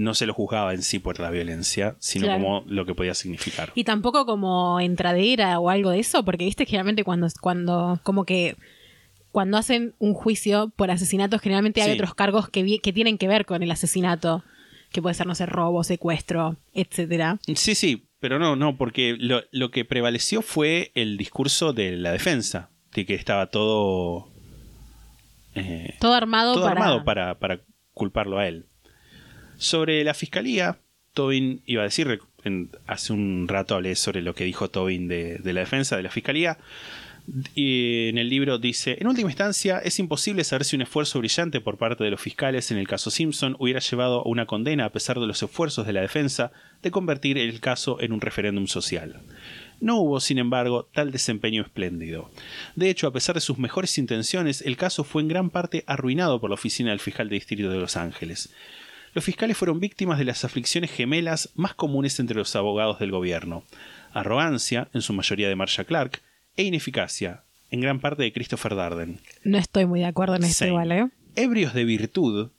No 0.00 0.14
se 0.14 0.24
lo 0.26 0.32
juzgaba 0.34 0.72
en 0.72 0.82
sí 0.82 0.98
por 0.98 1.20
la 1.20 1.30
violencia, 1.30 1.96
sino 1.98 2.24
Claro. 2.26 2.42
como 2.42 2.64
lo 2.66 2.86
que 2.86 2.94
podía 2.94 3.12
significar. 3.14 3.70
Y 3.74 3.84
tampoco 3.84 4.24
como 4.24 4.80
entradera 4.80 5.58
o 5.58 5.68
algo 5.68 5.90
de 5.90 5.98
eso, 6.00 6.24
porque 6.24 6.44
viste 6.44 6.64
generalmente 6.64 7.04
cuando, 7.04 7.26
cuando 7.40 8.00
como 8.02 8.24
que 8.24 8.56
cuando 9.30 9.58
hacen 9.58 9.94
un 9.98 10.14
juicio 10.14 10.72
por 10.74 10.90
asesinatos, 10.90 11.40
generalmente 11.40 11.82
hay 11.82 11.90
Sí. 11.90 11.94
otros 11.94 12.14
cargos 12.14 12.48
que, 12.48 12.78
que 12.80 12.92
tienen 12.92 13.18
que 13.18 13.28
ver 13.28 13.44
con 13.46 13.62
el 13.62 13.70
asesinato, 13.70 14.42
que 14.90 15.02
puede 15.02 15.14
ser, 15.14 15.26
no 15.26 15.34
sé, 15.34 15.46
robo, 15.46 15.84
secuestro, 15.84 16.56
etcétera. 16.74 17.38
Sí, 17.54 17.74
sí, 17.74 18.06
pero 18.20 18.38
no, 18.38 18.56
no, 18.56 18.76
porque 18.76 19.16
lo, 19.18 19.42
lo 19.52 19.70
que 19.70 19.84
prevaleció 19.84 20.42
fue 20.42 20.90
el 20.94 21.16
discurso 21.16 21.72
de 21.72 21.92
la 21.92 22.10
defensa, 22.12 22.70
de 22.94 23.04
que 23.06 23.14
estaba 23.14 23.46
todo... 23.50 24.28
eh, 25.54 25.94
Todo 26.00 26.14
armado 26.14 26.54
todo 26.54 26.64
para... 26.64 26.80
armado 26.80 27.04
para, 27.04 27.38
para 27.38 27.60
culparlo 27.92 28.38
a 28.38 28.48
él. 28.48 28.66
Sobre 29.60 30.02
la 30.04 30.14
fiscalía, 30.14 30.78
Tobin 31.12 31.60
iba 31.66 31.82
a 31.82 31.84
decir, 31.84 32.18
hace 32.86 33.12
un 33.12 33.46
rato 33.46 33.74
hablé 33.74 33.94
sobre 33.94 34.22
lo 34.22 34.34
que 34.34 34.44
dijo 34.44 34.70
Tobin 34.70 35.06
de, 35.06 35.36
de 35.36 35.52
la 35.52 35.60
defensa 35.60 35.98
de 35.98 36.02
la 36.02 36.10
fiscalía. 36.10 36.56
Y 37.54 38.08
en 38.08 38.16
el 38.16 38.30
libro 38.30 38.56
dice, 38.56 38.96
en 38.98 39.06
última 39.06 39.28
instancia, 39.28 39.78
es 39.84 39.98
imposible 39.98 40.44
saber 40.44 40.64
si 40.64 40.76
un 40.76 40.82
esfuerzo 40.82 41.18
brillante 41.18 41.60
por 41.60 41.76
parte 41.76 42.02
de 42.02 42.10
los 42.10 42.22
fiscales 42.22 42.70
en 42.70 42.78
el 42.78 42.88
caso 42.88 43.10
Simpson 43.10 43.54
hubiera 43.58 43.80
llevado 43.80 44.20
a 44.20 44.28
una 44.28 44.46
condena 44.46 44.86
a 44.86 44.92
pesar 44.92 45.20
de 45.20 45.26
los 45.26 45.42
esfuerzos 45.42 45.86
de 45.86 45.92
la 45.92 46.00
defensa 46.00 46.52
de 46.82 46.90
convertir 46.90 47.36
el 47.36 47.60
caso 47.60 48.00
en 48.00 48.12
un 48.12 48.22
referéndum 48.22 48.66
social. 48.66 49.20
No 49.78 50.00
hubo, 50.00 50.20
sin 50.20 50.38
embargo, 50.38 50.88
tal 50.94 51.10
desempeño 51.10 51.60
espléndido. 51.60 52.30
De 52.76 52.88
hecho, 52.88 53.06
a 53.06 53.12
pesar 53.12 53.34
de 53.34 53.42
sus 53.42 53.58
mejores 53.58 53.98
intenciones, 53.98 54.62
el 54.62 54.78
caso 54.78 55.04
fue 55.04 55.20
en 55.20 55.28
gran 55.28 55.50
parte 55.50 55.84
arruinado 55.86 56.40
por 56.40 56.48
la 56.48 56.54
oficina 56.54 56.90
del 56.90 57.00
fiscal 57.00 57.28
de 57.28 57.34
distrito 57.34 57.68
de 57.68 57.78
Los 57.78 57.98
Ángeles. 57.98 58.54
Los 59.14 59.24
fiscales 59.24 59.56
fueron 59.56 59.80
víctimas 59.80 60.18
de 60.18 60.24
las 60.24 60.44
aflicciones 60.44 60.90
gemelas 60.90 61.50
más 61.54 61.74
comunes 61.74 62.18
entre 62.20 62.36
los 62.36 62.54
abogados 62.56 62.98
del 62.98 63.10
gobierno. 63.10 63.64
Arrogancia, 64.12 64.88
en 64.94 65.02
su 65.02 65.12
mayoría 65.12 65.48
de 65.48 65.56
Marsha 65.56 65.84
Clark, 65.84 66.20
e 66.56 66.62
ineficacia, 66.64 67.42
en 67.70 67.80
gran 67.80 68.00
parte 68.00 68.22
de 68.22 68.32
Christopher 68.32 68.74
Darden. 68.74 69.20
No 69.44 69.58
estoy 69.58 69.86
muy 69.86 70.00
de 70.00 70.06
acuerdo 70.06 70.36
en 70.36 70.44
esto 70.44 70.66
igual, 70.66 70.92
¿eh? 70.92 71.08
Ebrios 71.36 71.74
de 71.74 71.84
virtud, 71.84 72.50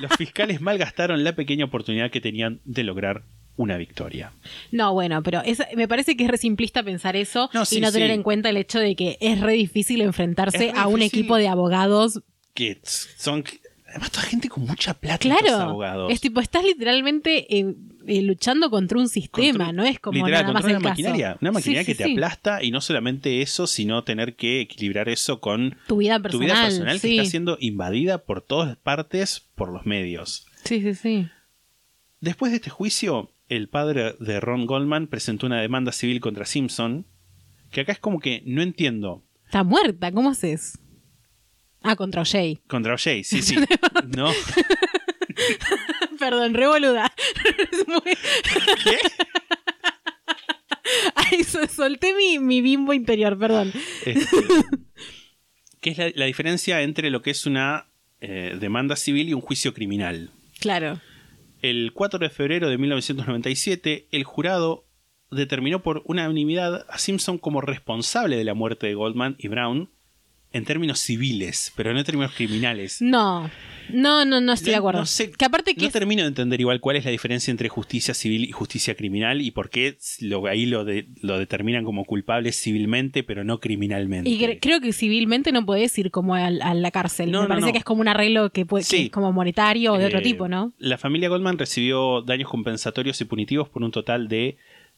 los 0.00 0.12
fiscales 0.16 0.60
malgastaron 0.60 1.24
la 1.24 1.34
pequeña 1.34 1.66
oportunidad 1.66 2.10
que 2.10 2.20
tenían 2.20 2.60
de 2.64 2.84
lograr 2.84 3.22
una 3.58 3.76
victoria. 3.78 4.32
No, 4.72 4.92
bueno, 4.92 5.22
pero 5.22 5.40
es- 5.42 5.62
me 5.76 5.88
parece 5.88 6.16
que 6.16 6.24
es 6.24 6.30
re 6.30 6.36
simplista 6.38 6.82
pensar 6.82 7.16
eso 7.16 7.48
No, 7.54 7.64
sí, 7.64 7.78
y 7.78 7.80
no 7.80 7.90
tener 7.92 8.08
sí. 8.08 8.14
en 8.14 8.22
cuenta 8.22 8.50
el 8.50 8.56
hecho 8.58 8.78
de 8.78 8.94
que 8.96 9.16
es 9.20 9.40
re 9.40 9.52
difícil 9.54 10.00
enfrentarse 10.02 10.58
re 10.58 10.72
a 10.74 10.86
un 10.88 11.00
difícil. 11.00 11.20
equipo 11.20 11.36
de 11.36 11.48
abogados. 11.48 12.20
Que 12.54 12.80
son... 12.84 13.44
Además, 13.88 14.10
toda 14.10 14.24
gente 14.24 14.48
con 14.48 14.66
mucha 14.66 14.94
plata, 14.94 15.18
Claro, 15.18 15.54
abogados. 15.54 16.12
es 16.12 16.20
tipo, 16.20 16.40
estás 16.40 16.64
literalmente 16.64 17.58
en- 17.58 17.94
eh, 18.06 18.20
luchando 18.22 18.68
contra 18.68 18.98
un 18.98 19.08
sistema, 19.08 19.66
Contra- 19.66 19.72
no 19.72 19.84
es 19.84 20.00
como 20.00 20.18
literal, 20.18 20.42
nada 20.42 20.52
más 20.54 20.64
el 20.64 20.70
una 20.70 20.78
caso. 20.80 20.88
maquinaria. 20.90 21.38
Una 21.40 21.52
maquinaria 21.52 21.82
Sí, 21.82 21.86
que 21.86 21.92
sí, 21.94 21.98
te 21.98 22.04
sí. 22.04 22.12
aplasta 22.12 22.62
y 22.62 22.70
no 22.72 22.80
solamente 22.80 23.42
eso, 23.42 23.66
sino 23.66 24.02
tener 24.04 24.34
que 24.36 24.60
equilibrar 24.60 25.08
eso 25.08 25.40
con 25.40 25.76
Tu 25.86 25.96
vida 25.98 26.16
tu 26.16 26.22
personal. 26.24 26.46
vida 26.46 26.62
personal 26.62 27.00
que 27.00 27.10
está 27.16 27.30
siendo 27.30 27.56
invadida 27.60 28.18
por 28.24 28.42
todas 28.42 28.76
partes 28.76 29.46
por 29.54 29.72
los 29.72 29.86
medios. 29.86 30.46
sí, 30.64 30.82
sí, 30.82 30.94
sí. 30.94 31.28
Después 32.20 32.50
de 32.52 32.56
este 32.56 32.70
juicio, 32.70 33.32
el 33.48 33.68
padre 33.68 34.14
de 34.18 34.40
Ron 34.40 34.66
Goldman 34.66 35.06
presentó 35.06 35.46
una 35.46 35.60
demanda 35.60 35.92
civil 35.92 36.20
contra 36.20 36.44
Simpson, 36.44 37.06
que 37.70 37.82
acá 37.82 37.92
es 37.92 37.98
como 38.00 38.18
que 38.20 38.42
no 38.46 38.62
entiendo. 38.62 39.22
Está 39.44 39.62
muerta, 39.62 40.10
¿cómo 40.10 40.30
haces? 40.30 40.78
Ah, 41.86 41.96
contra 41.96 42.24
Jay. 42.24 42.58
Contra 42.66 42.94
O.J., 42.94 43.22
sí, 43.24 43.42
sí. 43.42 43.56
No. 44.16 44.30
Perdón, 46.18 46.54
re 46.54 46.66
boluda. 46.66 47.12
Es 47.72 47.86
muy- 47.86 48.00
¿Qué? 48.84 48.98
Ay, 51.14 51.44
so- 51.44 51.66
solté 51.66 52.14
mi, 52.14 52.38
mi 52.38 52.60
bimbo 52.60 52.92
interior, 52.92 53.38
perdón. 53.38 53.72
Este, 54.04 54.36
¿Qué 55.80 55.90
es 55.90 55.98
la, 55.98 56.10
la 56.14 56.26
diferencia 56.26 56.82
entre 56.82 57.10
lo 57.10 57.22
que 57.22 57.30
es 57.30 57.44
una 57.46 57.86
eh, 58.20 58.56
demanda 58.60 58.96
civil 58.96 59.28
y 59.28 59.34
un 59.34 59.40
juicio 59.40 59.74
criminal? 59.74 60.30
Claro. 60.60 61.00
El 61.62 61.92
4 61.92 62.18
de 62.20 62.30
febrero 62.30 62.68
de 62.68 62.78
1997, 62.78 64.06
el 64.12 64.24
jurado 64.24 64.86
determinó 65.30 65.82
por 65.82 66.02
unanimidad 66.04 66.86
a 66.88 66.98
Simpson 66.98 67.38
como 67.38 67.60
responsable 67.60 68.36
de 68.36 68.44
la 68.44 68.54
muerte 68.54 68.86
de 68.86 68.94
Goldman 68.94 69.34
y 69.38 69.48
Brown 69.48 69.90
en 70.56 70.64
términos 70.64 70.98
civiles, 71.00 71.72
pero 71.76 71.92
no 71.92 71.98
en 71.98 72.04
términos 72.04 72.32
criminales. 72.34 73.00
No, 73.00 73.50
no, 73.92 74.24
no, 74.24 74.40
no 74.40 74.52
estoy 74.52 74.70
de 74.72 74.76
acuerdo. 74.78 75.00
no 75.00 75.06
sé- 75.06 75.30
que 75.30 75.44
aparte 75.44 75.74
que 75.74 75.82
no 75.82 75.86
es- 75.86 75.92
termino 75.92 76.22
de 76.22 76.28
entender 76.28 76.60
igual 76.60 76.80
cuál 76.80 76.96
es 76.96 77.04
la 77.04 77.10
diferencia 77.12 77.50
entre 77.50 77.68
justicia 77.68 78.14
civil 78.14 78.44
y 78.44 78.52
justicia 78.52 78.94
criminal 78.96 79.40
y 79.40 79.50
por 79.52 79.70
qué 79.70 79.96
lo, 80.20 80.46
ahí 80.46 80.66
lo, 80.66 80.84
de- 80.84 81.06
lo 81.22 81.38
determinan 81.38 81.84
como 81.84 82.04
culpable 82.04 82.52
civilmente, 82.52 83.22
pero 83.22 83.44
no 83.44 83.60
criminalmente. 83.60 84.28
Y 84.28 84.38
cre- 84.40 84.58
creo 84.60 84.80
que 84.80 84.92
civilmente 84.92 85.52
no 85.52 85.64
podés 85.64 85.96
ir 85.98 86.10
como 86.10 86.34
a, 86.34 86.50
la 86.50 86.90
cárcel. 86.90 87.30
No, 87.30 87.42
Me 87.42 87.48
parece 87.48 87.72
que 87.72 87.78
es 87.78 87.84
como 87.84 88.00
un 88.00 88.08
arreglo 88.08 88.50
que, 88.50 88.66
puede, 88.66 88.82
que 88.84 88.88
Sí. 88.90 89.02
es 89.04 89.10
como 89.10 89.32
monetario 89.32 89.92
o 89.92 89.98
de 89.98 90.06
otro 90.06 90.18
Eh, 90.18 90.22
tipo, 90.22 90.48
¿no? 90.48 90.72
La 90.78 90.98
familia 90.98 91.28
Goldman 91.28 91.58
recibió 91.58 92.22
daños 92.22 92.48
compensatorios 92.50 93.20
y 93.20 93.24
punitivos 93.24 93.68
por 93.68 93.82
un 93.82 93.90
total 93.92 94.28
de 94.28 94.56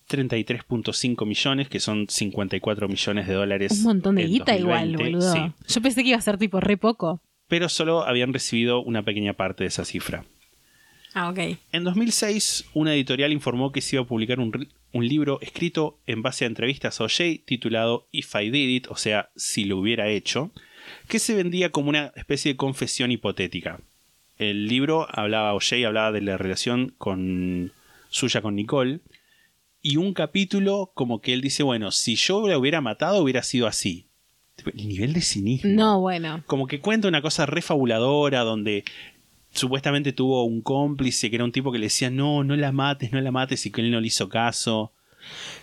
33.5 0.09 1.27
millones, 1.27 1.69
que 1.69 1.81
son 1.81 2.07
54 2.09 2.89
millones 2.89 3.27
de 3.27 3.35
dólares. 3.35 3.73
Un 3.79 3.83
montón 3.85 4.15
de 4.17 4.25
guita 4.25 4.57
igual, 4.57 4.93
2020, 4.93 5.05
boludo. 5.05 5.33
sí. 5.33 5.73
Yo 5.75 5.83
pensé 5.83 6.03
que 6.03 6.09
iba 6.11 6.19
a 6.19 6.23
ser 6.23 6.39
tipo 6.39 6.61
re 6.61 6.77
poco. 6.77 7.21
Pero 7.47 7.69
solo 7.69 8.05
habían 8.05 8.33
recibido 8.33 8.83
una 8.83 9.03
pequeña 9.03 9.35
parte 9.35 9.65
de 9.65 9.69
esa 9.69 9.85
cifra. 9.85 10.25
Ah, 11.15 11.31
ok. 11.31 11.39
En 11.73 11.85
2006, 11.85 12.67
una 12.75 12.95
editorial 12.95 13.33
informó 13.33 13.73
que 13.73 13.81
se 13.81 13.97
iba 13.97 14.05
a 14.05 14.07
publicar 14.07 14.39
un, 14.41 14.69
libro 14.93 15.41
escrito 15.41 15.99
en 16.07 16.23
base 16.23 16.45
a 16.45 16.49
entrevistas 16.49 17.01
a 17.01 17.05
O.J. 17.05 17.45
titulado 17.45 18.07
If 18.13 18.35
I 18.35 18.51
Did 18.51 18.69
It, 18.69 18.87
o 18.89 18.97
sea, 18.97 19.31
si 19.37 19.65
lo 19.65 19.79
hubiera 19.79 20.09
hecho, 20.09 20.51
que 21.09 21.19
se 21.19 21.35
vendía 21.35 21.71
como 21.71 21.89
una 21.89 22.13
especie 22.17 22.53
de 22.53 22.57
confesión 22.57 23.11
hipotética. 23.11 23.81
El 24.39 24.69
libro 24.69 25.09
hablaba, 25.11 25.55
O.J. 25.55 25.87
hablaba 25.87 26.13
de 26.13 26.21
la 26.21 26.37
relación 26.37 26.95
con, 26.99 27.73
suya 28.11 28.43
con 28.43 28.55
Nicole, 28.57 29.01
y 29.91 29.97
un 29.97 30.13
capítulo 30.13 30.91
como 30.95 31.21
que 31.21 31.33
él 31.33 31.41
dice, 31.41 31.63
bueno, 31.63 31.91
si 31.93 32.17
yo 32.17 32.47
la 32.49 32.59
hubiera 32.59 32.81
matado 32.81 33.23
hubiera 33.23 33.43
sido 33.43 33.67
así. 33.67 34.07
El 34.75 34.89
nivel 34.89 35.13
de 35.13 35.21
cinismo 35.21 35.71
No, 35.73 36.01
bueno. 36.01 36.43
como 36.47 36.67
que 36.67 36.81
cuenta 36.81 37.07
una 37.09 37.23
cosa 37.23 37.47
refabuladora 37.47 38.41
donde 38.41 38.85
supuestamente 39.53 40.13
tuvo 40.13 40.45
un 40.45 40.61
cómplice 40.63 41.31
que 41.31 41.37
era 41.37 41.45
un 41.45 41.53
tipo 41.53 41.71
que 41.73 41.79
le 41.79 41.87
decía 41.87 42.11
no, 42.11 42.43
no 42.45 42.57
la 42.57 42.73
mates, 42.73 43.13
no 43.13 43.21
la 43.21 43.31
mates 43.31 43.65
y 43.67 43.71
que 43.71 43.81
él 43.81 43.91
no 43.91 44.01
le 44.01 44.09
hizo 44.09 44.29
caso. 44.29 44.93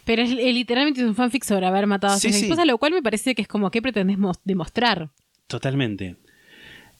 Pero 0.05 0.21
es, 0.21 0.31
es 0.31 0.37
literalmente 0.53 1.03
un 1.05 1.13
fanfic 1.15 1.43
sobre 1.43 1.65
haber 1.65 1.87
matado 1.87 2.13
a 2.13 2.19
su 2.19 2.29
sí. 2.31 2.43
esposa, 2.45 2.65
lo 2.65 2.77
cual 2.77 2.93
me 2.93 3.01
parece 3.03 3.35
que 3.35 3.41
es 3.41 3.47
como, 3.47 3.69
¿qué 3.69 3.81
pretendes 3.81 4.17
mos- 4.17 4.39
demostrar? 4.43 5.09
Totalmente. 5.47 6.15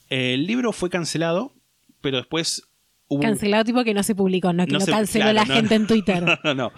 El 0.10 0.46
libro 0.46 0.72
fue 0.74 0.90
cancelado, 0.90 1.54
pero 2.02 2.18
después 2.18 2.64
hubo... 3.08 3.22
Cancelado 3.22 3.64
tipo 3.64 3.84
que 3.84 3.94
no 3.94 4.04
se 4.04 4.16
publicó, 4.16 4.54
no 4.54 4.66
que 4.66 4.74
No 4.74 4.80
lo 4.80 4.86
se- 4.86 4.92
canceló 4.92 5.24
claro, 5.26 5.36
la 5.36 5.46
no, 5.46 5.54
gente 5.54 5.76
no. 5.78 5.82
en 5.84 5.88
Twitter. 5.88 6.40
No. 6.56 6.72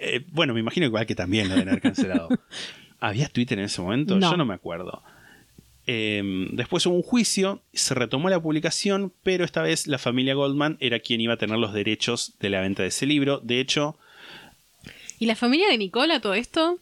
Eh, 0.00 0.24
bueno, 0.30 0.54
me 0.54 0.60
imagino 0.60 0.86
igual 0.86 1.06
que 1.06 1.14
también 1.14 1.48
lo 1.48 1.54
deben 1.54 1.68
haber 1.70 1.80
cancelado. 1.82 2.28
¿Había 3.00 3.28
Twitter 3.28 3.58
en 3.58 3.64
ese 3.66 3.80
momento? 3.82 4.18
Yo 4.18 4.36
no 4.36 4.44
me 4.44 4.54
acuerdo. 4.54 5.02
Eh, 5.86 6.22
después 6.52 6.84
hubo 6.86 6.94
un 6.96 7.02
juicio, 7.02 7.62
se 7.72 7.94
retomó 7.94 8.28
la 8.28 8.40
publicación, 8.40 9.12
pero 9.22 9.44
esta 9.44 9.62
vez 9.62 9.86
la 9.86 9.98
familia 9.98 10.34
Goldman 10.34 10.76
era 10.80 11.00
quien 11.00 11.20
iba 11.20 11.34
a 11.34 11.36
tener 11.38 11.58
los 11.58 11.72
derechos 11.72 12.34
de 12.40 12.50
la 12.50 12.60
venta 12.60 12.82
de 12.82 12.88
ese 12.88 13.06
libro. 13.06 13.40
De 13.42 13.58
hecho, 13.60 13.96
¿Y 15.18 15.26
la 15.26 15.34
familia 15.34 15.68
de 15.68 15.78
Nicola 15.78 16.20
todo 16.20 16.34
esto? 16.34 16.78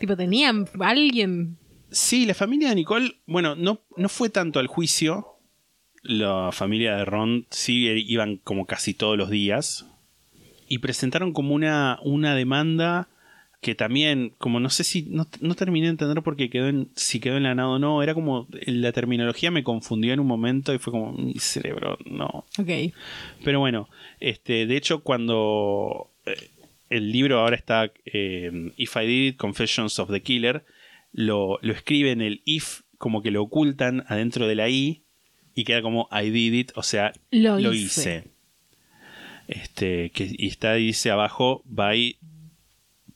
Tipo, 0.00 0.16
¿tenían 0.16 0.66
alguien? 0.80 1.56
Sí, 1.90 2.24
la 2.26 2.34
familia 2.34 2.68
de 2.70 2.74
Nicole, 2.76 3.16
bueno, 3.26 3.54
no, 3.56 3.80
no 3.96 4.08
fue 4.08 4.28
tanto 4.30 4.58
al 4.58 4.66
juicio. 4.66 5.29
La 6.02 6.50
familia 6.52 6.96
de 6.96 7.04
Ron 7.04 7.46
sí 7.50 7.86
iban 8.06 8.36
como 8.38 8.66
casi 8.66 8.94
todos 8.94 9.18
los 9.18 9.30
días. 9.30 9.86
Y 10.68 10.78
presentaron 10.78 11.32
como 11.32 11.54
una, 11.54 11.98
una 12.02 12.34
demanda 12.34 13.08
que 13.60 13.74
también, 13.74 14.32
como 14.38 14.58
no 14.58 14.70
sé 14.70 14.84
si, 14.84 15.02
no, 15.02 15.26
no 15.40 15.54
terminé 15.54 15.86
de 15.86 15.90
entender 15.90 16.22
porque 16.22 16.48
quedó 16.48 16.68
en, 16.68 16.88
si 16.94 17.20
quedó 17.20 17.36
en 17.36 17.42
la 17.42 17.54
nada 17.54 17.68
o 17.68 17.78
no. 17.78 18.02
Era 18.02 18.14
como, 18.14 18.48
la 18.66 18.92
terminología 18.92 19.50
me 19.50 19.62
confundió 19.64 20.14
en 20.14 20.20
un 20.20 20.26
momento 20.26 20.72
y 20.72 20.78
fue 20.78 20.92
como, 20.92 21.12
mi 21.12 21.34
cerebro, 21.34 21.98
no. 22.06 22.46
Ok. 22.58 22.94
Pero 23.44 23.60
bueno, 23.60 23.88
este, 24.18 24.66
de 24.66 24.76
hecho, 24.76 25.02
cuando 25.02 26.10
eh, 26.24 26.50
el 26.88 27.12
libro 27.12 27.40
ahora 27.40 27.56
está 27.56 27.92
eh, 28.06 28.72
If 28.76 28.96
I 28.96 29.06
Did 29.06 29.28
It, 29.28 29.36
Confessions 29.36 29.98
of 29.98 30.10
the 30.10 30.22
Killer, 30.22 30.64
lo, 31.12 31.58
lo 31.60 31.72
escribe 31.74 32.12
en 32.12 32.22
el 32.22 32.40
if, 32.46 32.80
como 32.96 33.20
que 33.20 33.30
lo 33.30 33.42
ocultan 33.42 34.04
adentro 34.08 34.46
de 34.46 34.54
la 34.54 34.70
i 34.70 35.02
y 35.60 35.64
queda 35.64 35.82
como 35.82 36.08
I 36.10 36.30
did 36.30 36.54
it, 36.54 36.72
o 36.74 36.82
sea, 36.82 37.12
Lo 37.30 37.58
lo, 37.58 37.72
hice. 37.72 37.84
hice. 38.00 38.24
Este, 39.48 40.10
que, 40.10 40.28
y 40.30 40.46
está, 40.48 40.74
dice 40.74 41.10
abajo, 41.10 41.62
by 41.66 42.16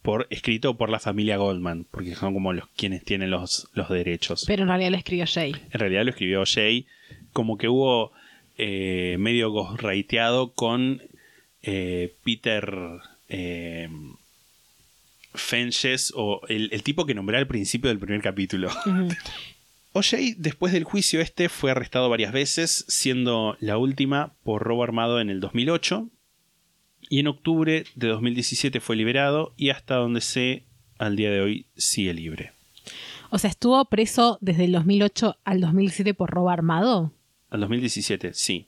por 0.03 0.27
escrito 0.29 0.77
por 0.77 0.91
la 0.91 1.01
familia 1.01 1.39
Goldman, 1.39 1.87
porque 1.91 2.15
son 2.15 2.35
como 2.35 2.53
los 2.53 2.69
quienes 2.77 3.03
tienen 3.05 3.31
los, 3.31 3.71
los 3.73 3.89
derechos. 3.89 4.45
Pero 4.47 4.65
en 4.65 4.69
realidad 4.69 4.91
lo 4.91 4.99
escribió 4.99 5.25
Jay. 5.27 5.55
En 5.71 5.81
realidad 5.81 6.05
lo 6.05 6.11
escribió 6.11 6.45
Jay. 6.45 6.87
Como 7.33 7.57
que 7.57 7.69
hubo 7.69 8.13
eh, 8.59 9.17
medio 9.19 9.51
ghostwriteado 9.51 10.53
con 10.53 11.01
eh, 11.63 12.13
Peter 12.23 12.71
eh, 13.31 13.89
Fenches 15.33 16.13
o 16.15 16.43
el, 16.49 16.69
el 16.73 16.83
tipo 16.83 17.07
que 17.07 17.15
nombré 17.15 17.39
al 17.39 17.47
principio 17.47 17.89
del 17.89 17.99
primer 17.99 18.21
capítulo. 18.21 18.69
O.J. 19.97 20.35
después 20.39 20.73
del 20.73 20.83
juicio 20.85 21.21
este 21.21 21.49
fue 21.49 21.71
arrestado 21.71 22.09
varias 22.11 22.33
veces, 22.33 22.85
siendo 22.89 23.57
la 23.61 23.79
última 23.79 24.35
por 24.43 24.63
robo 24.63 24.83
armado 24.83 25.21
en 25.21 25.31
el 25.31 25.39
2008 25.41 26.09
y 27.09 27.21
en 27.21 27.29
octubre 27.29 27.85
de 27.95 28.09
2017 28.09 28.81
fue 28.81 28.97
liberado 28.97 29.55
y 29.57 29.71
hasta 29.71 29.95
donde 29.95 30.21
sé 30.21 30.65
al 30.99 31.15
día 31.17 31.31
de 31.31 31.41
hoy 31.41 31.67
sigue 31.77 32.13
libre. 32.13 32.53
O 33.31 33.39
sea, 33.39 33.51
estuvo 33.51 33.85
preso 33.85 34.39
desde 34.41 34.65
el 34.65 34.73
2008 34.73 35.37
al 35.45 35.61
2007 35.61 36.13
por 36.15 36.31
robo 36.31 36.51
armado. 36.51 37.13
Al 37.51 37.61
2017, 37.61 38.35
sí. 38.35 38.67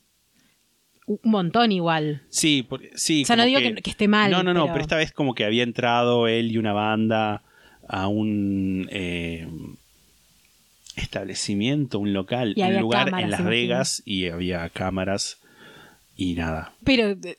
Un 1.07 1.19
montón 1.25 1.73
igual. 1.73 2.23
Sí, 2.29 2.63
por- 2.69 2.83
sí. 2.95 3.23
O 3.23 3.27
sea, 3.27 3.37
no 3.37 3.45
digo 3.45 3.59
que- 3.61 3.75
que 3.77 3.91
esté 3.91 4.07
mal, 4.07 4.31
No, 4.31 4.43
no, 4.45 4.55
no, 4.55 4.63
pero- 4.63 4.73
pero... 4.75 4.83
esta 4.83 4.97
vez 4.97 5.13
como 5.13 5.35
que 5.35 5.45
había 5.45 5.63
entrado 5.65 6.29
él 6.29 6.53
y 6.53 6.59
una 6.59 6.73
banda 6.73 7.43
a 7.89 8.07
un 8.09 8.89
eh, 8.91 9.49
establecimiento, 10.97 11.99
un 11.99 12.13
local, 12.13 12.55
Y 12.57 12.63
un 12.63 12.81
lugar 12.81 13.07
cámaras, 13.07 13.25
en 13.25 13.31
Las. 13.31 13.45
Vegas 13.45 14.03
y 14.05 14.29
había 14.29 14.69
cámaras 14.71 15.39
y 16.17 16.35
nada. 16.35 16.75
Pero... 16.85 17.11
eh, 17.11 17.39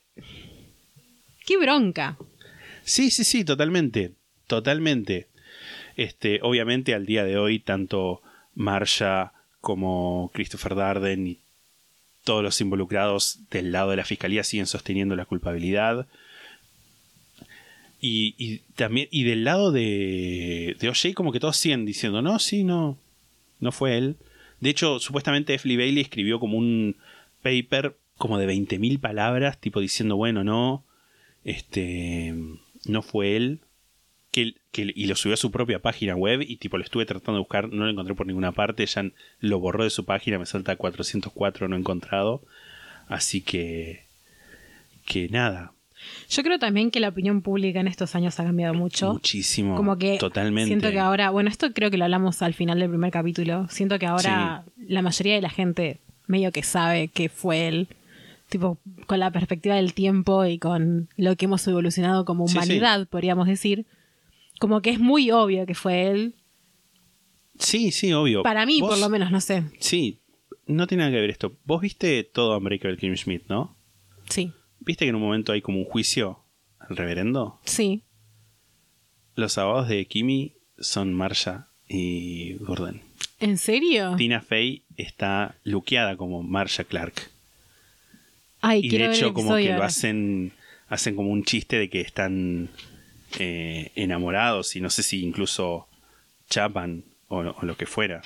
¡Qué 1.45 1.57
bronca! 1.57 2.17
Sí, 2.83 3.09
sí, 3.11 3.23
sí, 3.23 3.43
totalmente. 3.43 4.11
Totalmente. 4.47 5.27
Este, 5.95 6.39
obviamente 6.43 6.93
al 6.93 7.05
día 7.05 7.23
de 7.23 7.37
hoy, 7.37 7.59
tanto 7.59 8.21
Marsha 8.53 9.33
como 9.61 10.29
Christopher 10.33 10.75
Darden 10.75 11.27
y 11.27 11.39
todos 12.23 12.43
los 12.43 12.59
involucrados 12.61 13.39
del 13.49 13.71
lado 13.71 13.91
de 13.91 13.97
la 13.97 14.05
fiscalía 14.05 14.43
siguen 14.43 14.67
sosteniendo 14.67 15.15
la 15.15 15.25
culpabilidad. 15.25 16.07
Y, 17.99 18.35
y 18.37 18.59
también, 18.75 19.07
y 19.09 19.23
del 19.23 19.43
lado 19.43 19.71
de, 19.71 20.75
de 20.79 20.89
OJ, 20.89 21.13
como 21.15 21.31
que 21.31 21.39
todos 21.39 21.57
siguen 21.57 21.85
diciendo, 21.85 22.21
no, 22.21 22.37
sí, 22.37 22.63
no, 22.63 22.97
no 23.59 23.71
fue 23.71 23.97
él. 23.97 24.17
De 24.59 24.69
hecho, 24.69 24.99
supuestamente 24.99 25.53
F. 25.53 25.67
Bailey 25.77 26.01
escribió 26.01 26.39
como 26.39 26.57
un 26.57 26.95
paper 27.43 27.97
como 28.17 28.37
de 28.39 28.47
20.000 28.47 28.99
palabras, 28.99 29.59
tipo 29.59 29.79
diciendo, 29.79 30.15
bueno, 30.15 30.43
no, 30.43 30.83
este, 31.43 32.33
no 32.85 33.01
fue 33.01 33.35
él. 33.35 33.59
Que, 34.31 34.55
que- 34.71 34.91
y 34.95 35.05
lo 35.07 35.15
subió 35.15 35.33
a 35.33 35.37
su 35.37 35.51
propia 35.51 35.79
página 35.79 36.15
web 36.15 36.41
y 36.41 36.57
tipo 36.57 36.77
lo 36.77 36.83
estuve 36.83 37.05
tratando 37.05 37.33
de 37.33 37.39
buscar, 37.39 37.69
no 37.69 37.85
lo 37.85 37.91
encontré 37.91 38.13
por 38.13 38.27
ninguna 38.27 38.51
parte, 38.51 38.85
ya 38.85 39.03
lo 39.39 39.59
borró 39.59 39.83
de 39.83 39.89
su 39.89 40.05
página, 40.05 40.37
me 40.37 40.45
salta 40.45 40.75
404 40.75 41.67
no 41.67 41.75
encontrado. 41.75 42.43
Así 43.07 43.41
que, 43.41 44.05
que 45.05 45.29
nada. 45.29 45.71
Yo 46.29 46.43
creo 46.43 46.59
también 46.59 46.91
que 46.91 46.99
la 46.99 47.09
opinión 47.09 47.41
pública 47.41 47.79
en 47.79 47.87
estos 47.87 48.15
años 48.15 48.39
ha 48.39 48.43
cambiado 48.43 48.73
mucho. 48.73 49.13
Muchísimo. 49.13 49.75
Como 49.75 49.97
que 49.97 50.17
Totalmente. 50.17 50.67
siento 50.67 50.91
que 50.91 50.99
ahora, 50.99 51.29
bueno, 51.29 51.49
esto 51.49 51.71
creo 51.73 51.89
que 51.91 51.97
lo 51.97 52.03
hablamos 52.05 52.41
al 52.41 52.53
final 52.53 52.79
del 52.79 52.89
primer 52.89 53.11
capítulo. 53.11 53.67
Siento 53.69 53.97
que 53.99 54.05
ahora 54.05 54.63
la 54.77 55.01
mayoría 55.01 55.35
de 55.35 55.41
la 55.41 55.49
gente 55.49 55.99
medio 56.27 56.51
que 56.51 56.63
sabe 56.63 57.07
que 57.07 57.29
fue 57.29 57.67
él. 57.67 57.87
Tipo, 58.49 58.77
con 59.07 59.19
la 59.19 59.29
perspectiva 59.31 59.75
del 59.75 59.93
tiempo 59.93 60.45
y 60.45 60.57
con 60.57 61.09
lo 61.17 61.35
que 61.35 61.45
hemos 61.45 61.67
evolucionado 61.67 62.23
como 62.23 62.47
Sí, 62.47 62.53
sí. 62.53 62.57
humanidad, 62.57 63.07
podríamos 63.07 63.47
decir. 63.47 63.85
Como 64.59 64.81
que 64.81 64.89
es 64.91 64.99
muy 64.99 65.31
obvio 65.31 65.65
que 65.65 65.75
fue 65.75 66.07
él. 66.07 66.35
Sí, 67.59 67.91
sí, 67.91 68.13
obvio. 68.13 68.43
Para 68.43 68.65
mí, 68.65 68.79
por 68.79 68.97
lo 68.97 69.09
menos, 69.09 69.31
no 69.31 69.41
sé. 69.41 69.63
Sí, 69.79 70.19
no 70.65 70.87
tiene 70.87 71.03
nada 71.03 71.13
que 71.15 71.21
ver 71.21 71.29
esto. 71.29 71.57
Vos 71.65 71.81
viste 71.81 72.23
todo 72.23 72.57
Unbreakable 72.57 72.97
Kim 72.97 73.15
Schmidt, 73.15 73.43
¿no? 73.49 73.75
Sí, 74.29 74.51
¿Viste 74.87 75.05
que 75.05 75.09
en 75.09 75.15
un 75.15 75.21
momento 75.21 75.51
hay 75.51 75.61
como 75.61 75.77
un 75.79 75.85
juicio 75.85 76.39
al 76.79 76.95
reverendo? 76.97 77.59
sí. 77.65 78.03
Los 79.35 79.59
abogados 79.59 79.87
de 79.89 80.03
Kimi 80.07 80.53
son 80.79 81.13
Marsha 81.13 81.67
y 81.87 82.55
Gordon. 82.55 83.01
¿En 83.39 83.59
serio? 83.59 84.15
Tina 84.17 84.41
Fey 84.41 84.81
está 84.95 85.53
luqueada 85.63 86.17
como 86.17 86.41
Marsha 86.41 86.85
Clark. 86.85 87.13
Ay, 88.61 88.79
Y 88.83 88.89
de 88.89 89.05
hecho 89.11 89.33
como 89.35 89.55
que 89.55 89.73
lo 89.73 89.83
hacen, 89.83 90.53
hacen 90.87 91.15
como 91.15 91.29
un 91.29 91.43
chiste 91.43 91.77
de 91.77 91.87
que 91.91 92.01
están 92.01 92.69
eh, 93.37 93.91
enamorados 93.93 94.75
y 94.75 94.81
no 94.81 94.89
sé 94.89 95.03
si 95.03 95.23
incluso 95.23 95.87
chapan 96.49 97.03
o, 97.27 97.37
o 97.41 97.63
lo 97.63 97.77
que 97.77 97.85
fuera. 97.85 98.23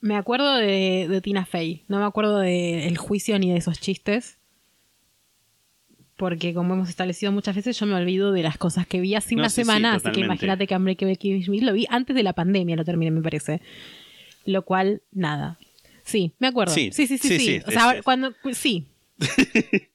Me 0.00 0.16
acuerdo 0.16 0.56
de, 0.56 1.06
de 1.08 1.20
Tina 1.20 1.46
Fey. 1.46 1.84
No 1.86 2.00
me 2.00 2.04
acuerdo 2.04 2.40
del 2.40 2.98
juicio 2.98 3.38
ni 3.38 3.52
de 3.52 3.58
esos 3.58 3.78
chistes. 3.78 4.38
Porque 6.16 6.54
como 6.54 6.74
hemos 6.74 6.88
establecido 6.88 7.32
muchas 7.32 7.56
veces, 7.56 7.78
yo 7.78 7.86
me 7.86 7.94
olvido 7.94 8.30
de 8.32 8.42
las 8.42 8.56
cosas 8.56 8.86
que 8.86 9.00
vi 9.00 9.14
hace 9.16 9.34
No, 9.34 9.40
una 9.42 9.48
sí, 9.48 9.56
sí, 9.56 9.60
semana. 9.62 9.94
así 9.96 10.10
que 10.12 10.20
imagínate 10.20 10.66
que 10.68 10.76
Unbreakable 10.76 11.16
Kimmy 11.16 11.60
lo 11.60 11.72
vi 11.72 11.86
antes 11.90 12.14
de 12.14 12.22
la 12.22 12.32
pandemia, 12.34 12.76
lo 12.76 12.84
terminé, 12.84 13.10
me 13.10 13.20
parece. 13.22 13.60
Lo 14.44 14.64
cual, 14.64 15.02
nada. 15.10 15.58
Sí, 16.04 16.32
me 16.38 16.46
acuerdo. 16.48 16.72
Sí, 16.72 16.90
Sí, 16.92 17.06
sí, 17.08 17.18
sí, 17.18 17.60
o 17.66 17.70
sea, 17.70 17.92
es- 17.96 18.02
cuando. 18.04 18.32
Sí. 18.52 18.86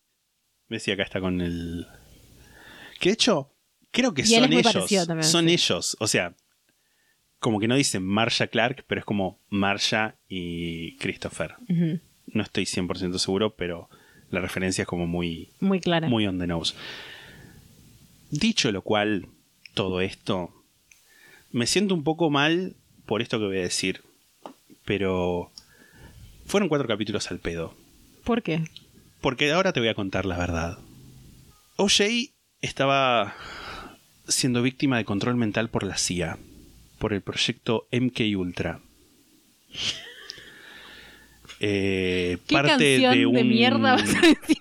Y 0.69 0.91
acá 0.91 1.01
está 1.03 1.19
con 1.19 1.41
el... 1.41 1.87
Que 2.99 3.09
de 3.09 3.13
hecho, 3.13 3.51
creo 3.91 4.13
que 4.13 4.21
Y 4.21 4.25
son 4.25 4.53
ellos. 4.53 5.07
también, 5.07 5.23
son 5.23 5.49
ellos. 5.49 5.97
O 5.99 6.05
sea, 6.07 6.35
como 7.39 7.59
que 7.59 7.67
no 7.67 7.75
dicen 7.75 8.03
Marsha 8.05 8.47
Clark, 8.47 8.85
pero 8.87 8.99
es 8.99 9.05
como 9.05 9.39
Marsha 9.49 10.19
y 10.27 10.95
Christopher. 10.97 11.55
No 12.27 12.43
estoy 12.43 12.65
100% 12.65 13.17
seguro, 13.17 13.55
pero 13.55 13.89
la 14.31 14.41
referencia 14.41 14.83
es 14.83 14.87
como 14.87 15.07
muy, 15.07 15.49
Muy 15.59 15.79
clara. 15.79 16.07
muy 16.07 16.25
on 16.27 16.39
the 16.39 16.47
nose. 16.47 16.73
Dicho 18.31 18.71
lo 18.71 18.81
cual, 18.81 19.27
todo 19.73 20.01
esto, 20.01 20.51
me 21.51 21.65
siento 21.65 21.93
un 21.95 22.03
poco 22.03 22.29
mal 22.29 22.75
por 23.05 23.21
esto 23.21 23.39
que 23.39 23.45
voy 23.45 23.57
a 23.57 23.61
decir, 23.61 24.01
pero 24.85 25.51
fueron 26.45 26.69
cuatro 26.69 26.87
capítulos 26.87 27.31
al 27.31 27.39
pedo. 27.39 27.73
¿Por 28.23 28.43
qué? 28.43 28.63
Porque 29.21 29.51
ahora 29.51 29.73
te 29.73 29.79
voy 29.79 29.89
a 29.89 29.95
contar 29.95 30.25
la 30.25 30.37
verdad. 30.37 30.77
OJ 31.77 32.01
estaba 32.61 33.35
siendo 34.27 34.61
víctima 34.61 34.97
de 34.97 35.05
control 35.05 35.35
mental 35.35 35.69
por 35.69 35.83
la 35.83 35.97
CIA, 35.97 36.37
por 36.99 37.13
el 37.13 37.21
proyecto 37.21 37.87
MK 37.91 38.19
Ultra. 38.37 38.79
Eh, 41.59 42.37
¿Qué 42.47 42.53
parte 42.53 42.83
de 42.83 42.99
de, 42.99 43.25
un 43.25 43.47
mierda 43.47 43.95
vas 43.95 44.15
a 44.15 44.21
decir? 44.21 44.57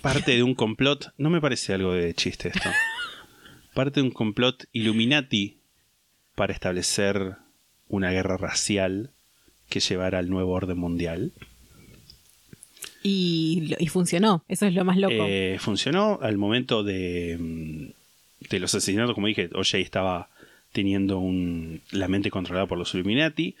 parte 0.00 0.32
de 0.32 0.42
un 0.42 0.54
complot, 0.54 1.12
no 1.18 1.30
me 1.30 1.40
parece 1.40 1.72
algo 1.72 1.92
de 1.92 2.14
chiste 2.14 2.48
esto. 2.48 2.70
Parte 3.74 4.00
de 4.00 4.06
un 4.06 4.12
complot 4.12 4.66
Illuminati 4.72 5.56
para 6.34 6.52
establecer 6.52 7.36
una 7.88 8.10
guerra 8.10 8.36
racial 8.36 9.10
que 9.68 9.80
llevara 9.80 10.18
al 10.18 10.30
nuevo 10.30 10.52
orden 10.52 10.78
mundial. 10.78 11.32
Y 13.02 13.74
funcionó. 13.90 14.44
Eso 14.48 14.66
es 14.66 14.74
lo 14.74 14.84
más 14.84 14.96
loco. 14.96 15.14
Eh, 15.18 15.58
funcionó 15.60 16.18
al 16.22 16.38
momento 16.38 16.82
de, 16.82 17.36
mm, 17.38 18.48
de 18.50 18.60
los 18.60 18.74
asesinatos, 18.74 19.14
como 19.14 19.26
dije, 19.26 19.50
OJ 19.52 19.74
estaba 19.74 20.30
teniendo 20.72 21.18
un, 21.18 21.82
la 21.90 22.08
mente 22.08 22.30
controlada 22.30 22.66
por 22.66 22.78
los 22.78 22.94
Illuminati. 22.94 23.56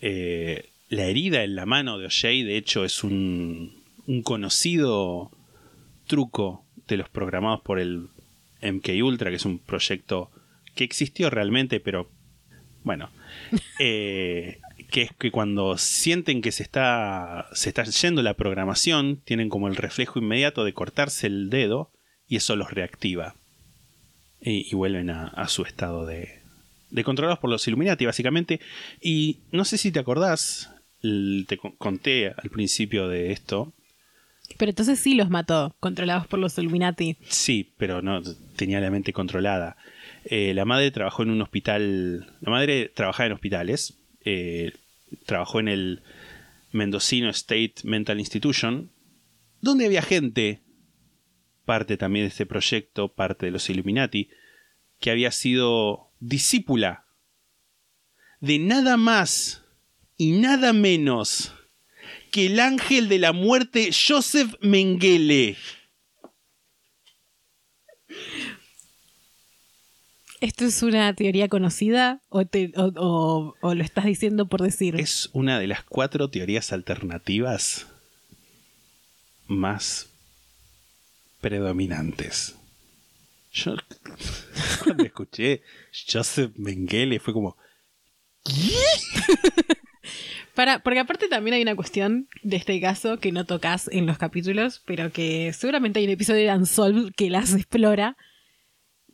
Eh, 0.00 0.69
la 0.90 1.04
herida 1.04 1.44
en 1.44 1.54
la 1.54 1.66
mano 1.66 1.98
de 1.98 2.06
OJ, 2.06 2.22
de 2.44 2.56
hecho, 2.56 2.84
es 2.84 3.04
un, 3.04 3.82
un 4.06 4.22
conocido 4.22 5.30
truco 6.06 6.66
de 6.88 6.96
los 6.96 7.08
programados 7.08 7.60
por 7.62 7.78
el 7.78 8.08
MK 8.60 8.88
Ultra, 9.02 9.30
que 9.30 9.36
es 9.36 9.44
un 9.44 9.60
proyecto 9.60 10.32
que 10.74 10.82
existió 10.82 11.30
realmente, 11.30 11.78
pero 11.78 12.10
bueno, 12.82 13.10
eh, 13.78 14.58
que 14.90 15.02
es 15.02 15.12
que 15.12 15.30
cuando 15.30 15.78
sienten 15.78 16.42
que 16.42 16.50
se 16.50 16.64
está, 16.64 17.48
se 17.52 17.68
está 17.68 17.84
yendo 17.84 18.20
la 18.22 18.34
programación, 18.34 19.20
tienen 19.24 19.48
como 19.48 19.68
el 19.68 19.76
reflejo 19.76 20.18
inmediato 20.18 20.64
de 20.64 20.74
cortarse 20.74 21.28
el 21.28 21.50
dedo 21.50 21.92
y 22.26 22.34
eso 22.36 22.56
los 22.56 22.72
reactiva. 22.72 23.36
Y, 24.42 24.68
y 24.68 24.74
vuelven 24.74 25.10
a, 25.10 25.28
a 25.28 25.46
su 25.46 25.62
estado 25.62 26.04
de, 26.04 26.40
de 26.90 27.04
controlados 27.04 27.38
por 27.38 27.50
los 27.50 27.68
Illuminati, 27.68 28.06
básicamente. 28.06 28.60
Y 29.00 29.40
no 29.52 29.64
sé 29.64 29.78
si 29.78 29.92
te 29.92 30.00
acordás, 30.00 30.74
te 31.02 31.56
con- 31.58 31.72
conté 31.76 32.28
al 32.28 32.50
principio 32.50 33.08
de 33.08 33.32
esto. 33.32 33.72
Pero 34.58 34.70
entonces 34.70 34.98
sí 34.98 35.14
los 35.14 35.30
mató, 35.30 35.76
controlados 35.80 36.26
por 36.26 36.38
los 36.40 36.58
Illuminati. 36.58 37.16
Sí, 37.28 37.72
pero 37.78 38.02
no 38.02 38.20
tenía 38.56 38.80
la 38.80 38.90
mente 38.90 39.12
controlada. 39.12 39.76
Eh, 40.24 40.52
la 40.54 40.64
madre 40.64 40.90
trabajó 40.90 41.22
en 41.22 41.30
un 41.30 41.40
hospital. 41.42 42.34
La 42.40 42.50
madre 42.50 42.88
trabajaba 42.94 43.26
en 43.28 43.32
hospitales. 43.32 43.94
eh, 44.24 44.72
trabajó 45.26 45.60
en 45.60 45.68
el 45.68 46.02
Mendocino 46.72 47.30
State 47.30 47.74
Mental 47.84 48.18
Institution, 48.20 48.90
donde 49.60 49.86
había 49.86 50.02
gente, 50.02 50.60
parte 51.64 51.96
también 51.96 52.24
de 52.24 52.28
este 52.28 52.44
proyecto, 52.46 53.08
parte 53.08 53.46
de 53.46 53.52
los 53.52 53.68
Illuminati, 53.70 54.28
que 55.00 55.10
había 55.10 55.30
sido 55.30 56.10
discípula 56.20 57.06
de 58.40 58.58
nada 58.58 58.96
más 58.96 59.59
y 60.20 60.32
nada 60.32 60.74
menos 60.74 61.50
que 62.30 62.44
el 62.46 62.60
ángel 62.60 63.08
de 63.08 63.18
la 63.18 63.32
muerte 63.32 63.88
Joseph 63.90 64.52
Mengele. 64.60 65.56
¿Esto 70.42 70.64
es 70.66 70.82
una 70.82 71.14
teoría 71.14 71.48
conocida 71.48 72.20
o, 72.28 72.44
te- 72.46 72.72
o- 72.76 72.92
o- 72.96 73.54
o 73.60 73.74
lo 73.74 73.82
estás 73.82 74.04
diciendo 74.06 74.46
por 74.46 74.62
decir? 74.62 74.98
Es 74.98 75.28
una 75.32 75.58
de 75.58 75.66
las 75.66 75.84
cuatro 75.84 76.28
teorías 76.30 76.72
alternativas 76.72 77.86
más 79.46 80.08
predominantes. 81.40 82.56
Yo 83.52 83.74
cuando 84.84 85.04
escuché 85.04 85.62
Joseph 86.10 86.52
Mengele 86.56 87.20
fue 87.20 87.34
como, 87.34 87.56
Para, 90.54 90.80
porque 90.80 90.98
aparte 90.98 91.28
también 91.28 91.54
hay 91.54 91.62
una 91.62 91.76
cuestión 91.76 92.28
de 92.42 92.56
este 92.56 92.80
caso 92.80 93.18
que 93.18 93.32
no 93.32 93.44
tocas 93.46 93.88
en 93.92 94.06
los 94.06 94.18
capítulos, 94.18 94.82
pero 94.84 95.12
que 95.12 95.52
seguramente 95.52 96.00
hay 96.00 96.06
un 96.06 96.10
episodio 96.12 96.50
de 96.50 96.56
Unsolved 96.56 97.12
que 97.16 97.30
las 97.30 97.54
explora, 97.54 98.16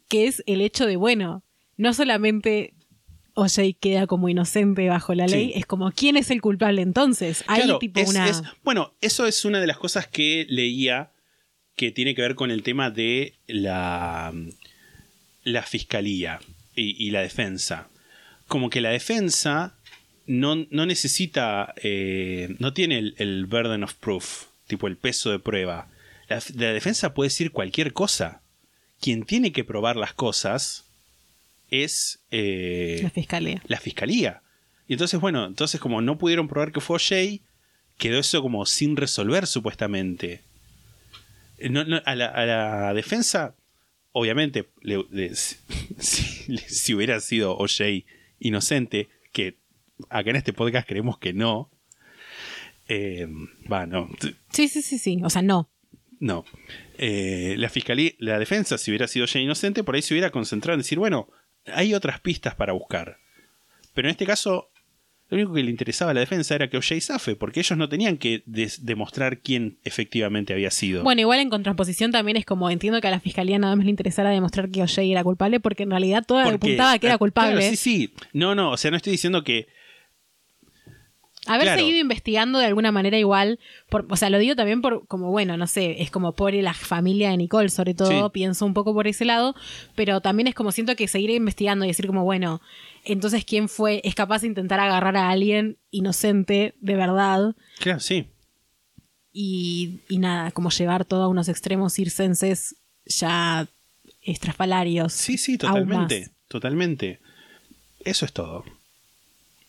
que 0.09 0.27
es 0.27 0.43
el 0.47 0.61
hecho 0.61 0.87
de, 0.87 0.97
bueno, 0.97 1.43
no 1.77 1.93
solamente 1.93 2.73
OJ 3.35 3.77
queda 3.79 4.07
como 4.07 4.29
inocente 4.31 4.89
bajo 4.89 5.13
la 5.15 5.27
ley, 5.27 5.49
Sí. 5.49 5.53
es 5.59 5.67
como, 5.67 5.91
¿quién 5.93 6.17
es 6.17 6.31
el 6.31 6.41
culpable 6.41 6.81
entonces? 6.81 7.45
Hay 7.49 7.63
Claro, 7.65 7.79
tipo 7.79 8.01
es- 8.01 8.09
una... 8.09 8.29
es- 8.29 8.43
bueno, 8.65 8.95
eso 9.03 9.27
es 9.27 9.45
una 9.45 9.61
de 9.61 9.67
las 9.67 9.77
cosas 9.77 10.07
que 10.07 10.47
leía 10.49 11.11
que 11.77 11.91
tiene 11.93 12.15
que 12.15 12.23
ver 12.23 12.35
con 12.35 12.51
el 12.51 12.63
tema 12.63 12.89
de 12.91 13.35
la, 13.47 14.33
la 15.45 15.63
fiscalía 15.63 16.41
y, 16.75 16.97
y 17.05 17.11
la 17.11 17.21
defensa. 17.21 17.89
Como 18.49 18.71
que 18.71 18.81
la 18.81 18.89
defensa 18.91 19.75
no, 20.27 20.67
no 20.71 20.87
necesita, 20.87 21.75
eh, 21.83 22.55
no 22.59 22.73
tiene 22.73 22.99
el, 22.99 23.15
el 23.19 23.47
burden 23.47 23.85
of 23.85 23.95
proof, 23.95 24.45
tipo 24.67 24.87
el 24.87 24.97
peso 24.97 25.31
de 25.31 25.39
prueba. 25.39 25.89
La, 26.29 26.43
la 26.55 26.73
defensa 26.73 27.15
puede 27.15 27.29
decir 27.29 27.53
cualquier 27.53 27.93
cosa. 27.93 28.41
Quien 29.01 29.25
tiene 29.25 29.53
que 29.53 29.63
probar 29.65 29.97
las 29.97 30.15
cosas 30.15 30.85
es... 31.71 32.21
eh, 32.31 33.01
la 33.03 33.11
fiscalía. 33.11 33.63
la 33.67 33.79
fiscalía. 33.79 34.43
Y 34.89 34.95
entonces, 34.95 35.21
bueno, 35.21 35.47
entonces 35.47 35.81
como 35.81 36.01
no 36.01 36.17
pudieron 36.19 36.49
probar 36.49 36.73
que 36.73 36.81
fue 36.81 36.99
Jay, 36.99 37.43
quedó 37.99 38.19
eso 38.19 38.41
como 38.43 38.65
sin 38.67 38.97
resolver 38.97 39.47
supuestamente. 39.47 40.43
Eh, 41.59 41.69
no- 41.69 41.85
no, 41.85 42.01
a, 42.05 42.15
la, 42.15 42.27
a 42.27 42.45
la 42.47 42.95
defensa, 42.95 43.55
obviamente, 44.13 44.67
le- 44.81 45.05
le- 45.11 45.35
si, 45.99 46.57
si- 46.59 46.95
hubiera 46.95 47.21
sido 47.21 47.57
OJ 47.57 48.05
inocente, 48.41 49.09
que 49.33 49.55
acá 50.09 50.31
en 50.31 50.37
este 50.37 50.53
podcast 50.53 50.89
creemos 50.89 51.19
que 51.19 51.33
no, 51.33 51.71
eh, 52.89 53.27
va, 53.71 53.87
no, 53.87 54.09
Sí, 54.51 54.69
sí, 54.69 54.83
sí, 54.83 54.99
sí. 54.99 55.21
O 55.25 55.31
sea, 55.31 55.43
no. 55.43 55.71
No. 56.19 56.45
Eh, 56.99 57.57
la 57.59 57.69
fiscalía, 57.69 58.13
la 58.19 58.39
defensa, 58.39 58.79
si 58.79 58.91
hubiera 58.91 59.09
sido 59.09 59.27
ya 59.27 59.41
inocente, 59.41 59.85
por 59.85 59.95
ahí 59.95 60.03
se 60.03 60.15
hubiera 60.15 60.31
concentrado 60.31 60.75
en 60.75 60.81
decir, 60.81 60.99
bueno, 60.99 61.29
hay 61.67 61.95
otras 61.95 62.21
pistas 62.21 62.55
para 62.55 62.73
buscar. 62.73 63.19
Pero 63.93 64.09
en 64.09 64.13
este 64.13 64.25
caso, 64.25 64.71
lo 65.29 65.37
único 65.37 65.53
que 65.53 65.63
le 65.63 65.71
interesaba 65.71 66.13
a 66.13 66.15
la 66.15 66.21
defensa 66.21 66.55
era 66.55 66.71
que 66.71 66.77
O.J. 66.77 67.01
zafe, 67.01 67.35
porque 67.35 67.61
ellos 67.61 67.77
no 67.77 67.89
tenían 67.89 68.17
que 68.17 68.43
demostrar 68.47 69.41
quién 69.41 69.79
efectivamente 69.83 70.53
había 70.53 70.71
sido. 70.71 71.03
Bueno, 71.03 71.21
igual 71.21 71.41
en 71.41 71.51
contraposición 71.51 72.13
también 72.13 72.37
es 72.37 72.47
como 72.47 72.71
entiendo 72.71 73.01
que 73.01 73.09
a 73.09 73.11
la 73.11 73.21
fiscalía 73.21 73.59
nada 73.59 73.75
más 73.75 73.85
le 73.85 73.91
interesara 73.91 74.31
demostrar 74.31 74.71
que 74.71 74.83
O.J. 74.83 75.03
era 75.03 75.25
culpable, 75.25 75.61
porque 75.61 75.83
en 75.83 75.91
realidad 75.91 76.25
todo 76.27 76.39
apuntaba 76.39 76.99
que 76.99 77.07
era 77.09 77.19
culpable. 77.19 77.57
claro, 77.57 77.71
sí, 77.71 77.77
sí. 77.77 78.15
No, 78.33 78.55
no, 78.55 78.71
o 78.71 78.77
sea, 78.77 78.91
no 78.91 78.97
estoy 78.97 79.13
diciendo 79.13 79.43
que. 79.43 79.67
Haber 81.47 81.65
Claro. 81.67 81.81
seguido 81.81 81.99
investigando 81.99 82.59
de 82.59 82.67
alguna 82.67 82.91
manera 82.93 83.19
igual, 83.19 83.59
por, 83.89 84.07
o 84.11 84.17
sea, 84.17 84.31
lo 84.31 84.39
digo 84.39 84.57
también 84.57 84.83
por, 84.83 85.07
como 85.07 85.31
bueno, 85.31 85.57
no 85.57 85.67
sé, 85.67 86.03
es 86.03 86.11
como 86.11 86.33
por 86.33 86.53
la 86.55 86.75
familia 86.75 87.31
de 87.31 87.37
Nicole, 87.37 87.69
sobre 87.69 87.95
todo, 87.95 88.09
Sí. 88.27 88.31
pienso 88.33 88.67
un 88.67 88.75
poco 88.75 88.93
por 88.95 89.07
ese 89.07 89.25
lado, 89.25 89.55
pero 89.95 90.21
también 90.21 90.47
es 90.49 90.55
como 90.55 90.73
siento 90.73 90.97
que 90.97 91.09
seguir 91.09 91.31
investigando 91.31 91.85
y 91.85 91.89
decir 91.89 92.07
como, 92.07 92.25
bueno, 92.25 92.61
entonces 93.05 93.45
quién 93.45 93.69
fue, 93.69 94.01
es 94.05 94.15
capaz 94.15 94.43
de 94.43 94.49
intentar 94.49 94.81
agarrar 94.81 95.17
a 95.17 95.31
alguien 95.31 95.77
inocente 95.91 96.75
de 96.81 96.97
verdad 96.97 97.55
Claro, 97.79 98.01
sí. 98.01 98.27
y, 99.33 100.01
y 100.09 100.19
nada, 100.19 100.51
como 100.51 100.71
llevar 100.71 101.05
todo 101.05 101.25
a 101.25 101.29
unos 101.29 101.49
extremos 101.49 101.93
circenses 101.95 102.77
ya 103.05 103.67
estrafalarios. 104.23 105.13
Sí, 105.13 105.39
sí, 105.39 105.57
totalmente. 105.59 106.31
Totalmente. 106.49 107.21
Eso 108.05 108.25
es 108.25 108.33
todo. 108.33 108.65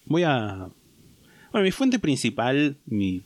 Voy 0.05 0.23
a. 0.23 0.67
Bueno, 1.51 1.65
mi 1.65 1.71
fuente 1.71 1.99
principal, 1.99 2.75
mi 2.85 3.23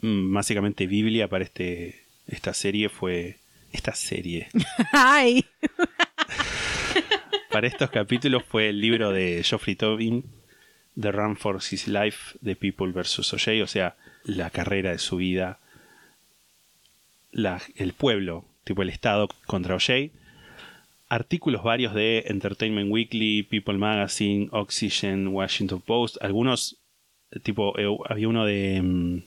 mm, 0.00 0.32
básicamente 0.32 0.86
Biblia 0.86 1.28
para 1.28 1.44
este 1.44 2.00
esta 2.26 2.54
serie 2.54 2.88
fue. 2.88 3.36
Esta 3.72 3.94
serie. 3.94 4.48
Ay, 4.92 5.44
para 7.50 7.66
estos 7.66 7.90
capítulos 7.90 8.42
fue 8.46 8.68
el 8.68 8.80
libro 8.80 9.12
de 9.12 9.42
Geoffrey 9.42 9.76
Tobin, 9.76 10.24
The 11.00 11.10
Run 11.10 11.36
for 11.36 11.56
His 11.56 11.88
Life, 11.88 12.38
The 12.44 12.54
People 12.54 12.92
vs. 12.92 13.32
O.J., 13.32 13.62
o 13.62 13.66
sea, 13.66 13.96
la 14.24 14.50
carrera 14.50 14.90
de 14.90 14.98
su 14.98 15.16
vida, 15.16 15.58
la- 17.30 17.62
el 17.76 17.94
pueblo, 17.94 18.44
tipo 18.64 18.82
el 18.82 18.90
Estado 18.90 19.28
contra 19.46 19.74
O.J., 19.74 20.10
artículos 21.08 21.62
varios 21.62 21.94
de 21.94 22.24
Entertainment 22.26 22.90
Weekly, 22.90 23.42
People 23.44 23.78
Magazine, 23.78 24.48
Oxygen, 24.52 25.28
Washington 25.28 25.80
Post, 25.80 26.16
algunos, 26.22 26.76
tipo, 27.42 27.78
eh, 27.78 27.86
había 28.08 28.28
uno 28.28 28.44
de, 28.44 28.80
mm, 28.82 29.22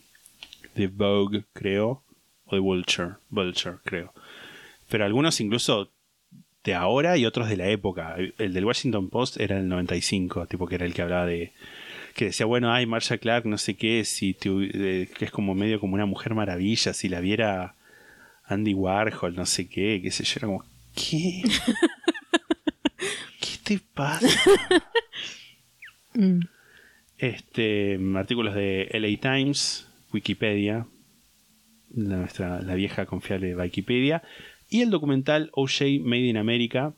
de 0.76 0.88
Vogue, 0.88 1.44
creo, 1.54 2.04
o 2.46 2.56
de 2.56 2.60
Vulture, 2.62 3.14
Vulture, 3.30 3.78
creo. 3.84 4.14
Pero 4.90 5.06
algunos 5.06 5.40
incluso 5.42 5.90
de 6.64 6.74
ahora 6.74 7.18
y 7.18 7.26
otros 7.26 7.48
de 7.50 7.58
la 7.58 7.68
época. 7.70 8.16
El 8.38 8.54
del 8.54 8.66
Washington 8.66 9.10
Post 9.10 9.40
era 9.40 9.60
el 9.60 9.68
95, 9.70 10.48
tipo 10.48 10.68
que 10.68 10.76
era 10.76 10.86
el 10.86 10.94
que 10.94 11.02
hablaba 11.04 11.26
de... 11.26 11.52
Que 12.16 12.26
decía, 12.26 12.46
bueno, 12.46 12.72
ay, 12.74 12.86
Marsha 12.86 13.18
Clark, 13.18 13.46
no 13.46 13.58
sé 13.58 13.76
qué, 13.76 14.04
si 14.06 14.34
te 14.34 14.50
hu- 14.50 14.72
eh, 14.74 15.10
que 15.18 15.26
es 15.26 15.32
como 15.32 15.54
medio 15.54 15.80
como 15.80 15.96
una 15.96 16.06
mujer 16.06 16.34
maravilla, 16.34 16.94
si 16.94 17.10
la 17.10 17.20
viera 17.20 17.76
Andy 18.46 18.74
Warhol, 18.74 19.36
no 19.36 19.46
sé 19.46 19.68
qué, 19.68 20.00
qué 20.02 20.12
sé 20.12 20.24
yo, 20.24 20.34
era 20.38 20.48
como, 20.48 20.64
¿qué? 20.96 21.44
¿Qué 23.40 23.58
te 23.64 23.80
pasa? 23.94 24.28
Mm. 26.14 26.40
Este, 27.18 28.00
artículos 28.16 28.56
de 28.56 28.90
LA 28.92 29.20
Times, 29.20 29.88
Wikipedia, 30.14 30.88
la, 31.94 32.18
nuestra, 32.18 32.62
la 32.62 32.76
vieja 32.76 33.06
confiable 33.06 33.56
Wikipedia, 33.56 34.22
y 34.70 34.82
el 34.82 34.90
documental 34.90 35.50
OJ 35.54 36.02
Made 36.02 36.28
in 36.28 36.38
America, 36.38 36.94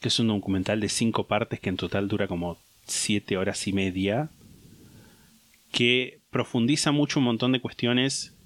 que 0.00 0.08
es 0.08 0.18
un 0.18 0.28
documental 0.28 0.80
de 0.80 0.88
cinco 0.88 1.26
partes 1.26 1.60
que 1.60 1.68
en 1.68 1.76
total 1.76 2.08
dura 2.08 2.28
como 2.28 2.58
siete 2.86 3.36
horas 3.36 3.66
y 3.66 3.72
media, 3.72 4.30
que 5.72 6.20
profundiza 6.30 6.92
mucho 6.92 7.20
un 7.20 7.26
montón 7.26 7.52
de 7.52 7.60
cuestiones 7.60 8.36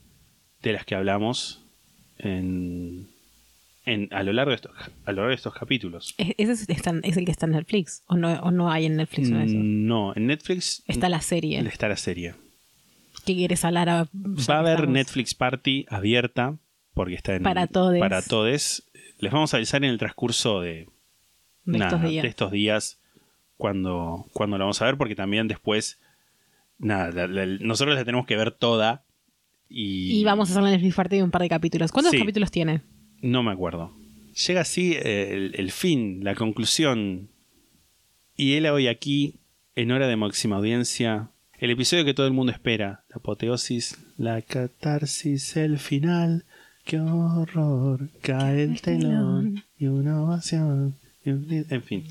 de 0.62 0.72
las 0.72 0.85
que 0.85 0.94
hablamos 0.94 1.64
en, 2.18 3.09
en- 3.89 4.09
a, 4.12 4.23
lo 4.23 4.32
largo 4.32 4.51
de 4.51 4.56
estos, 4.56 4.73
a 5.05 5.10
lo 5.12 5.16
largo 5.16 5.28
de 5.31 5.35
estos 5.35 5.55
capítulos. 5.55 6.15
¿Es- 6.19 6.35
¿ese 6.39 6.52
es, 6.52 7.16
el 7.16 7.24
que 7.24 7.31
está 7.31 7.47
en 7.47 7.52
Netflix? 7.52 8.02
¿O 8.06 8.16
no, 8.16 8.32
o 8.40 8.51
no 8.51 8.70
hay 8.70 8.86
en 8.86 8.97
Netflix 8.97 9.28
uno 9.28 9.39
de 9.39 9.44
esos? 9.47 9.56
No, 9.56 10.12
en 10.16 10.27
Netflix 10.27 10.82
Está 10.86 11.09
la 11.09 11.20
serie. 11.20 11.59
está 11.60 11.89
la 11.89 11.97
serie. 11.97 12.35
¿Qué 13.27 13.35
quieres 13.35 13.65
hablar? 13.65 13.89
A, 13.89 14.05
Va 14.15 14.55
a 14.56 14.59
haber 14.60 14.89
Netflix 14.89 15.35
Party 15.35 15.86
abierta 15.89 16.56
porque 16.94 17.15
está 17.15 17.35
en 17.35 17.43
Para 17.43 17.66
todes. 17.66 18.01
Para 18.01 18.23
todes. 18.23 18.85
Les 19.19 19.32
vamos 19.32 19.52
a 19.52 19.59
avisar 19.59 19.85
en 19.85 19.90
el 19.90 19.98
transcurso 19.98 20.60
de, 20.60 20.86
de 21.65 21.78
nada, 21.78 21.97
estos 21.97 22.09
días. 22.10 22.23
de 22.23 22.28
estos 22.28 22.51
días 22.52 23.01
cuando, 23.56 24.27
cuando 24.32 24.56
la 24.59 24.65
vamos 24.65 24.81
a 24.81 24.85
ver 24.86 24.97
porque 24.97 25.15
también 25.16 25.48
después 25.48 25.98
nada, 26.78 27.10
la- 27.10 27.27
la- 27.27 27.59
nosotros 27.60 27.97
la 27.97 28.05
tenemos 28.05 28.27
que 28.27 28.36
ver 28.36 28.52
toda 28.52 29.05
y, 29.69 30.20
Y 30.20 30.24
vamos 30.24 30.48
a 30.48 30.52
hacer 30.52 30.62
la 30.62 30.70
Netflix 30.70 30.94
Party 30.94 31.16
de 31.16 31.23
un 31.24 31.31
par 31.31 31.43
de 31.43 31.48
capítulos. 31.48 31.93
¿Cuántos 31.93 32.12
Sí. 32.12 32.19
capítulos 32.19 32.51
tiene? 32.51 32.81
No 33.22 33.42
me 33.42 33.52
acuerdo. 33.52 33.92
Llega 34.46 34.60
así 34.60 34.92
eh, 34.94 35.32
el, 35.34 35.54
el 35.56 35.70
fin, 35.72 36.22
la 36.24 36.34
conclusión. 36.34 37.28
Y 38.36 38.54
él 38.54 38.66
hoy 38.66 38.86
aquí, 38.86 39.36
en 39.74 39.90
hora 39.90 40.06
de 40.06 40.16
máxima 40.16 40.56
audiencia, 40.56 41.30
el 41.58 41.70
episodio 41.70 42.04
que 42.04 42.14
todo 42.14 42.26
el 42.26 42.32
mundo 42.32 42.52
espera. 42.52 43.04
La 43.08 43.16
apoteosis, 43.16 43.98
la 44.16 44.40
catarsis, 44.42 45.56
el 45.56 45.78
final. 45.78 46.44
¡Qué 46.84 47.00
horror! 47.00 48.08
Cae 48.22 48.62
el 48.62 48.80
telón 48.80 49.62
y 49.78 49.86
una 49.88 50.22
ovación. 50.22 50.94
y 51.24 51.30
un- 51.30 51.66
En 51.68 51.82
fin, 51.82 52.04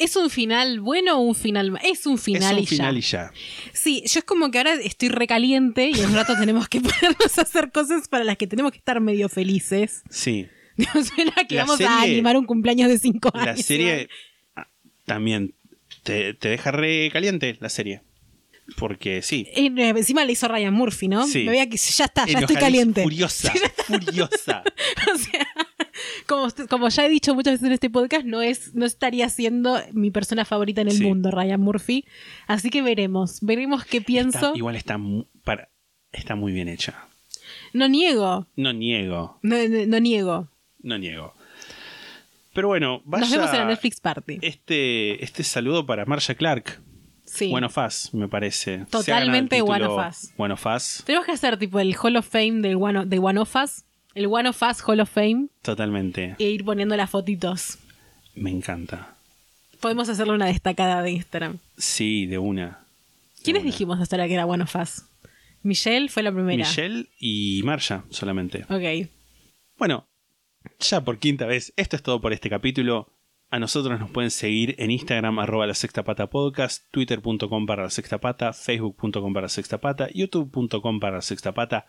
¿Es 0.00 0.16
un 0.16 0.30
final 0.30 0.80
bueno 0.80 1.18
o 1.18 1.20
un 1.20 1.34
final 1.36 1.70
ma- 1.70 1.78
Es 1.84 2.06
un 2.06 2.18
final, 2.18 2.54
es 2.54 2.58
un 2.58 2.64
y, 2.64 2.66
final 2.66 2.94
ya. 2.94 2.98
y 2.98 3.02
ya. 3.02 3.32
Sí, 3.72 4.02
yo 4.06 4.18
es 4.18 4.24
como 4.24 4.50
que 4.50 4.58
ahora 4.58 4.74
estoy 4.74 5.10
recaliente 5.10 5.90
y 5.90 6.00
en 6.00 6.06
un 6.06 6.14
rato 6.16 6.34
tenemos 6.38 6.68
que 6.68 6.80
ponernos 6.80 7.38
a 7.38 7.42
hacer 7.42 7.70
cosas 7.70 8.08
para 8.08 8.24
las 8.24 8.36
que 8.36 8.46
tenemos 8.48 8.72
que 8.72 8.78
estar 8.78 8.98
medio 9.00 9.28
felices. 9.28 10.02
Sí. 10.10 10.46
No 10.94 11.04
suena 11.04 11.34
que 11.46 11.56
La 11.56 11.64
vamos 11.64 11.80
a 11.82 12.00
serie- 12.00 12.14
animar 12.14 12.36
un 12.38 12.46
cumpleaños 12.46 12.88
de 12.88 12.98
cinco 12.98 13.30
años. 13.34 13.44
La 13.46 13.56
serie 13.62 14.08
ah, 14.56 14.66
también 15.04 15.54
te, 16.02 16.32
te 16.32 16.48
deja 16.48 16.70
re 16.70 17.10
caliente, 17.12 17.58
la 17.60 17.68
serie. 17.68 18.00
Porque 18.78 19.20
sí. 19.20 19.46
Eh, 19.54 19.70
encima 19.76 20.24
le 20.24 20.32
hizo 20.32 20.46
Ryan 20.48 20.72
Murphy, 20.72 21.08
¿no? 21.08 21.26
Sí. 21.26 21.40
Me 21.44 21.50
veía 21.50 21.68
que 21.68 21.76
ya 21.76 22.04
está, 22.06 22.24
ya 22.24 22.38
estoy 22.38 22.56
caliente. 22.56 23.02
Furiosa, 23.02 23.52
furiosa. 23.86 24.62
O 25.12 25.18
sea, 25.18 25.46
como, 26.30 26.48
como 26.68 26.88
ya 26.88 27.04
he 27.04 27.08
dicho 27.10 27.34
muchas 27.34 27.54
veces 27.54 27.66
en 27.66 27.72
este 27.72 27.90
podcast, 27.90 28.24
no 28.24 28.40
es, 28.40 28.74
no 28.74 28.86
estaría 28.86 29.28
siendo 29.28 29.78
mi 29.92 30.10
persona 30.10 30.44
favorita 30.44 30.80
en 30.80 30.88
el 30.88 30.94
Sí. 30.96 31.04
mundo, 31.04 31.30
Ryan 31.30 31.60
Murphy. 31.60 32.04
Así 32.46 32.70
que 32.70 32.80
veremos, 32.82 33.40
veremos 33.42 33.84
qué 33.84 34.00
pienso. 34.00 34.38
Está- 34.38 34.56
igual 34.56 34.76
está, 34.76 34.96
mu- 34.96 35.24
para, 35.44 35.68
está 36.12 36.36
muy 36.36 36.52
bien 36.52 36.68
hecha. 36.68 37.06
No 37.72 37.88
niego, 37.88 38.46
No 38.56 38.72
niego, 38.72 39.38
no, 39.42 39.56
no- 39.68 39.86
no 39.86 40.00
niego. 40.00 40.48
no 40.82 40.96
niego. 40.98 41.34
Pero 42.54 42.68
bueno, 42.68 43.02
vaya 43.04 43.22
Nos 43.22 43.30
vemos 43.32 43.50
en 43.52 43.58
la 43.58 43.64
Netflix 43.66 44.00
Party. 44.00 44.38
este, 44.42 45.22
este 45.24 45.44
saludo 45.44 45.84
para 45.86 46.04
Marsha 46.04 46.34
Clark. 46.34 46.80
Sí. 47.24 47.52
Of 47.54 47.78
Us, 47.78 48.12
me 48.12 48.26
parece. 48.26 48.86
Totalmente 48.90 49.62
One 49.62 49.84
of 49.84 50.04
Us. 50.08 50.32
One 50.36 50.52
of 50.54 50.66
Us, 50.66 51.02
Tenemos 51.06 51.26
que 51.26 51.32
hacer 51.32 51.56
tipo 51.58 51.78
el 51.78 51.94
Hall 51.96 52.16
of 52.16 52.26
Fame 52.28 52.60
del 52.60 52.74
One 52.76 53.06
de 53.06 53.18
One 53.20 53.38
of 53.38 53.54
Us, 53.54 53.84
el 54.14 54.26
One 54.26 54.48
of 54.48 54.62
Us 54.62 54.82
Hall 54.86 55.00
of 55.00 55.10
Fame, 55.10 55.48
totalmente. 55.62 56.36
e 56.38 56.44
ir 56.50 56.64
poniendo 56.64 56.96
las 56.96 57.10
fotitos. 57.10 57.78
Me 58.34 58.50
encanta. 58.50 59.14
Podemos 59.80 60.08
hacerle 60.08 60.34
una 60.34 60.46
destacada 60.46 61.02
de 61.02 61.12
Instagram. 61.12 61.58
Sí, 61.76 62.26
de 62.26 62.38
una. 62.38 62.80
¿Quiénes 63.42 63.62
una. 63.62 63.70
dijimos 63.70 64.00
hasta 64.00 64.16
ahora 64.16 64.28
que 64.28 64.34
era 64.34 64.46
One 64.46 64.62
of 64.64 64.76
Us? 64.76 65.04
Michelle 65.62 66.08
fue 66.08 66.22
la 66.22 66.32
primera. 66.32 66.56
Michelle 66.56 67.06
y 67.18 67.62
Marsha 67.64 68.04
solamente. 68.10 68.64
Ok. 68.68 69.08
Bueno, 69.78 70.06
ya 70.78 71.00
por 71.02 71.18
quinta 71.18 71.46
vez, 71.46 71.72
esto 71.76 71.96
es 71.96 72.02
todo 72.02 72.20
por 72.20 72.32
este 72.32 72.50
capítulo. 72.50 73.08
A 73.50 73.58
nosotros 73.58 73.98
nos 73.98 74.10
pueden 74.10 74.30
seguir 74.30 74.76
en 74.78 74.90
Instagram 74.92 75.38
arroba 75.40 75.66
la 75.66 75.74
sexta 75.74 76.04
pata 76.04 76.28
podcast, 76.28 76.84
twitter.com 76.92 77.66
para 77.66 77.82
la 77.84 77.90
sexta 77.90 78.18
pata, 78.18 78.52
facebook.com 78.52 79.32
para 79.32 79.46
la 79.46 79.48
sexta 79.48 79.78
pata, 79.80 80.08
youtube.com 80.14 81.00
para 81.00 81.16
la 81.16 81.22
sexta 81.22 81.52
pata, 81.52 81.86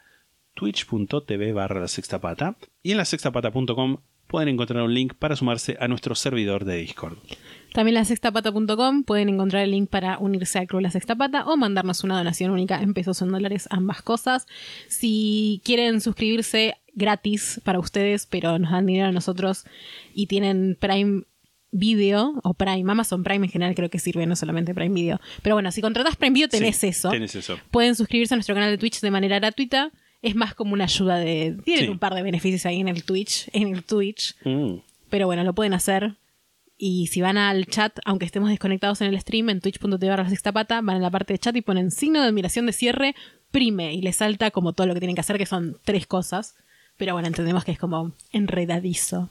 twitch.tv 0.55 1.53
barra 1.53 1.79
la 1.79 1.87
sexta 1.87 2.19
pata 2.19 2.57
y 2.83 2.91
en 2.91 2.97
la 2.97 3.05
sextapata.com 3.05 3.97
pueden 4.27 4.47
encontrar 4.47 4.81
un 4.83 4.93
link 4.93 5.13
para 5.15 5.35
sumarse 5.35 5.77
a 5.79 5.87
nuestro 5.89 6.15
servidor 6.15 6.63
de 6.63 6.77
Discord. 6.77 7.17
También 7.73 7.95
en 7.97 8.01
la 8.01 8.05
sextapata.com 8.05 9.03
pueden 9.03 9.29
encontrar 9.29 9.63
el 9.63 9.71
link 9.71 9.89
para 9.89 10.17
unirse 10.19 10.59
al 10.59 10.67
Club 10.67 10.81
La 10.81 10.91
Sexta 10.91 11.15
Pata 11.15 11.45
o 11.45 11.57
mandarnos 11.57 12.03
una 12.03 12.17
donación 12.17 12.51
única 12.51 12.81
en 12.81 12.93
pesos 12.93 13.21
o 13.21 13.25
en 13.25 13.31
dólares, 13.31 13.67
ambas 13.71 14.01
cosas. 14.01 14.47
Si 14.87 15.61
quieren 15.65 15.99
suscribirse 16.01 16.75
gratis 16.93 17.61
para 17.63 17.79
ustedes, 17.79 18.25
pero 18.25 18.57
nos 18.59 18.71
dan 18.71 18.85
dinero 18.85 19.07
a 19.07 19.11
nosotros 19.11 19.65
y 20.13 20.27
tienen 20.27 20.77
Prime 20.79 21.23
Video 21.73 22.39
o 22.43 22.53
Prime, 22.53 22.91
Amazon 22.91 23.23
Prime 23.23 23.45
en 23.45 23.51
general 23.51 23.75
creo 23.75 23.89
que 23.89 23.99
sirve, 23.99 24.25
no 24.25 24.35
solamente 24.35 24.73
Prime 24.73 24.93
Video. 24.93 25.21
Pero 25.41 25.55
bueno, 25.55 25.71
si 25.71 25.81
contratas 25.81 26.17
Prime 26.17 26.33
Video 26.33 26.49
tenés 26.49 26.77
Sí, 26.77 26.87
eso. 26.87 27.09
tenés 27.09 27.35
eso. 27.35 27.57
Pueden 27.71 27.95
suscribirse 27.95 28.33
a 28.33 28.37
nuestro 28.37 28.55
canal 28.55 28.71
de 28.71 28.77
Twitch 28.77 28.99
de 28.99 29.11
manera 29.11 29.39
gratuita. 29.39 29.91
Es 30.21 30.35
más 30.35 30.53
como 30.53 30.73
una 30.73 30.83
ayuda 30.85 31.17
de... 31.17 31.57
Tienen 31.65 31.85
Sí. 31.85 31.89
un 31.91 31.99
par 31.99 32.13
de 32.13 32.21
beneficios 32.23 32.65
ahí 32.65 32.79
en 32.79 32.87
el 32.87 33.03
Twitch, 33.03 33.49
en 33.53 33.73
el 33.75 33.83
Twitch, 33.83 34.35
Mm. 34.45 34.75
pero 35.09 35.25
bueno, 35.25 35.43
lo 35.43 35.53
pueden 35.53 35.73
hacer. 35.73 36.15
Y 36.77 37.07
si 37.07 37.21
van 37.21 37.37
al 37.37 37.67
chat, 37.67 37.99
aunque 38.05 38.25
estemos 38.25 38.49
desconectados 38.49 39.01
en 39.01 39.07
el 39.07 39.19
stream, 39.19 39.49
en 39.49 39.61
twitch.tv 39.61 40.09
barra 40.09 40.23
la 40.23 40.29
sexta 40.29 40.51
pata, 40.51 40.81
van 40.81 40.97
a 40.97 40.99
la 40.99 41.11
parte 41.11 41.33
de 41.33 41.39
chat 41.39 41.55
y 41.55 41.61
ponen 41.61 41.91
signo 41.91 42.21
de 42.21 42.27
admiración 42.27 42.65
de 42.65 42.73
cierre, 42.73 43.15
prime, 43.51 43.93
y 43.93 44.01
les 44.01 44.15
salta 44.15 44.49
como 44.51 44.73
todo 44.73 44.87
lo 44.87 44.93
que 44.95 44.99
tienen 44.99 45.15
que 45.15 45.21
hacer, 45.21 45.37
que 45.37 45.45
son 45.45 45.77
tres 45.83 46.07
cosas. 46.07 46.55
Pero 46.97 47.13
bueno, 47.13 47.27
entendemos 47.27 47.63
que 47.65 47.71
es 47.71 47.77
como 47.79 48.13
enredadizo. 48.31 49.29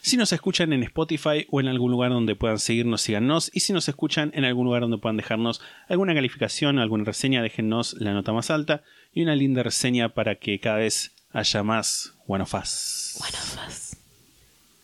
Si 0.00 0.16
nos 0.16 0.32
escuchan 0.32 0.72
en 0.72 0.82
Spotify 0.84 1.46
o 1.50 1.60
en 1.60 1.68
algún 1.68 1.90
lugar 1.90 2.10
donde 2.10 2.34
puedan 2.34 2.58
seguirnos, 2.58 3.02
síganos. 3.02 3.50
Y 3.52 3.60
si 3.60 3.72
nos 3.72 3.88
escuchan 3.88 4.30
en 4.34 4.44
algún 4.44 4.64
lugar 4.66 4.82
donde 4.82 4.98
puedan 4.98 5.16
dejarnos 5.16 5.60
alguna 5.88 6.14
calificación, 6.14 6.78
alguna 6.78 7.04
reseña, 7.04 7.42
déjennos 7.42 7.94
la 7.94 8.12
nota 8.12 8.32
más 8.32 8.50
alta 8.50 8.82
y 9.12 9.22
una 9.22 9.34
linda 9.34 9.62
reseña 9.62 10.10
para 10.10 10.36
que 10.36 10.58
cada 10.60 10.78
vez 10.78 11.14
haya 11.32 11.62
más 11.62 12.14
One 12.26 12.42
of 12.42 12.54
Us. 12.54 13.18
One 13.20 13.36
of 13.36 13.68
Us. 13.68 13.96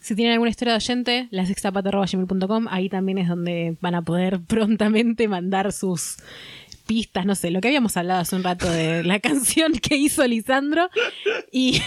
Si 0.01 0.15
tienen 0.15 0.35
alguna 0.35 0.51
historia 0.51 0.73
de 0.75 0.77
oyente, 0.77 1.29
la 1.31 1.47
sextapata.gmail.com, 1.47 2.67
ahí 2.69 2.91
también 2.91 3.17
es 3.17 3.27
donde 3.27 3.79
van 3.81 3.95
a 3.95 4.03
poder 4.03 4.41
prontamente 4.47 5.29
mandar 5.29 5.73
sus 5.73 6.17
pistas, 6.87 7.25
no 7.25 7.35
sé, 7.35 7.51
lo 7.51 7.63
que 7.63 7.69
habíamos 7.69 7.97
hablado 7.97 8.21
hace 8.21 8.37
un 8.37 8.45
rato 8.45 8.71
de 8.71 9.03
la 9.05 9.19
canción 9.21 9.73
que 9.73 9.97
hizo 9.97 10.27
Lisandro. 10.27 10.91
Y, 11.51 11.81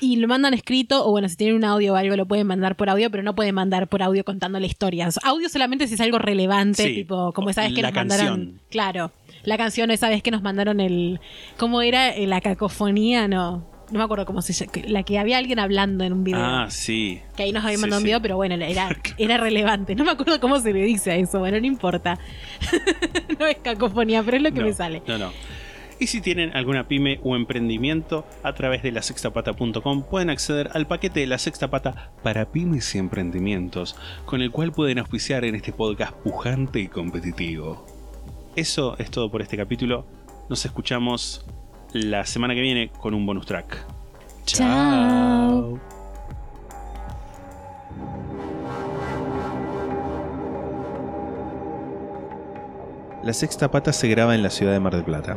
y 0.00 0.16
lo 0.16 0.26
mandan 0.28 0.54
escrito, 0.54 1.06
o 1.06 1.10
bueno, 1.10 1.28
si 1.28 1.36
tienen 1.36 1.56
un 1.56 1.64
audio 1.64 1.92
o 1.92 1.96
algo, 1.96 2.16
lo 2.16 2.26
pueden 2.26 2.46
mandar 2.46 2.76
por 2.76 2.88
audio, 2.90 3.10
pero 3.10 3.22
no 3.22 3.34
pueden 3.34 3.54
mandar 3.54 3.88
por 3.88 4.02
audio 4.02 4.24
contándole 4.24 4.66
historias. 4.66 5.18
Audio 5.22 5.48
solamente 5.48 5.86
si 5.88 5.94
es 5.94 6.00
algo 6.00 6.18
relevante, 6.18 6.84
Sí, 6.84 6.94
tipo, 6.94 7.32
como 7.32 7.50
esa 7.50 7.62
vez 7.62 7.72
que 7.74 7.82
la 7.82 7.88
nos 7.90 7.96
mandaron. 7.96 8.26
canción. 8.26 8.60
Claro, 8.70 9.12
la 9.44 9.56
canción 9.56 9.90
esa 9.90 10.08
vez 10.08 10.22
que 10.22 10.30
nos 10.30 10.42
mandaron 10.42 10.80
el. 10.80 11.20
¿Cómo 11.58 11.82
era? 11.82 12.10
Eh, 12.14 12.26
La 12.26 12.40
cacofonía, 12.40 13.28
no. 13.28 13.68
No 13.92 13.98
me 13.98 14.04
acuerdo 14.04 14.24
cómo 14.24 14.40
se 14.40 14.52
llama. 14.52 14.70
La 14.86 15.02
que 15.02 15.18
había 15.18 15.36
alguien 15.38 15.58
hablando 15.58 16.04
en 16.04 16.12
un 16.12 16.22
video. 16.22 16.38
Ah, 16.40 16.66
sí. 16.70 17.18
Que 17.36 17.42
ahí 17.42 17.52
nos 17.52 17.64
habían 17.64 17.78
Sí, 17.78 17.80
mandado 17.80 17.98
un 18.00 18.04
video, 18.04 18.22
pero 18.22 18.36
bueno, 18.36 18.54
era, 18.54 18.88
era 19.18 19.36
relevante. 19.36 19.96
No 19.96 20.04
me 20.04 20.12
acuerdo 20.12 20.38
cómo 20.38 20.60
se 20.60 20.72
le 20.72 20.84
dice 20.84 21.10
a 21.10 21.16
eso, 21.16 21.40
bueno, 21.40 21.58
no 21.58 21.66
importa. 21.66 22.16
no 23.38 23.46
es 23.46 23.56
cacofonía, 23.58 24.22
pero 24.22 24.36
es 24.36 24.42
lo 24.44 24.52
que 24.52 24.60
No, 24.60 24.66
me 24.66 24.72
sale. 24.72 25.02
No, 25.08 25.18
no. 25.18 25.32
Y 26.00 26.06
si 26.06 26.22
tienen 26.22 26.56
alguna 26.56 26.88
pyme 26.88 27.20
o 27.22 27.36
emprendimiento, 27.36 28.24
a 28.42 28.54
través 28.54 28.82
de 28.82 28.90
la 28.90 29.02
sextapata.com 29.02 30.02
pueden 30.04 30.30
acceder 30.30 30.70
al 30.72 30.86
paquete 30.86 31.20
de 31.20 31.26
la 31.26 31.36
sexta 31.36 31.68
pata 31.68 32.10
para 32.22 32.50
pymes 32.50 32.94
y 32.94 32.98
emprendimientos, 32.98 33.96
con 34.24 34.40
el 34.40 34.50
cual 34.50 34.72
pueden 34.72 34.98
auspiciar 34.98 35.44
en 35.44 35.54
este 35.54 35.74
podcast 35.74 36.14
pujante 36.14 36.80
y 36.80 36.88
competitivo. 36.88 37.84
Eso 38.56 38.96
es 38.98 39.10
todo 39.10 39.30
por 39.30 39.42
este 39.42 39.58
capítulo. 39.58 40.06
Nos 40.48 40.64
escuchamos 40.64 41.44
la 41.92 42.24
semana 42.24 42.54
que 42.54 42.62
viene 42.62 42.90
con 42.98 43.12
un 43.12 43.26
bonus 43.26 43.44
track. 43.44 43.84
Chao. 44.46 45.78
La 53.22 53.34
sexta 53.34 53.70
pata 53.70 53.92
se 53.92 54.08
graba 54.08 54.34
en 54.34 54.42
la 54.42 54.48
ciudad 54.48 54.72
de 54.72 54.80
Mar 54.80 54.94
del 54.94 55.04
Plata. 55.04 55.36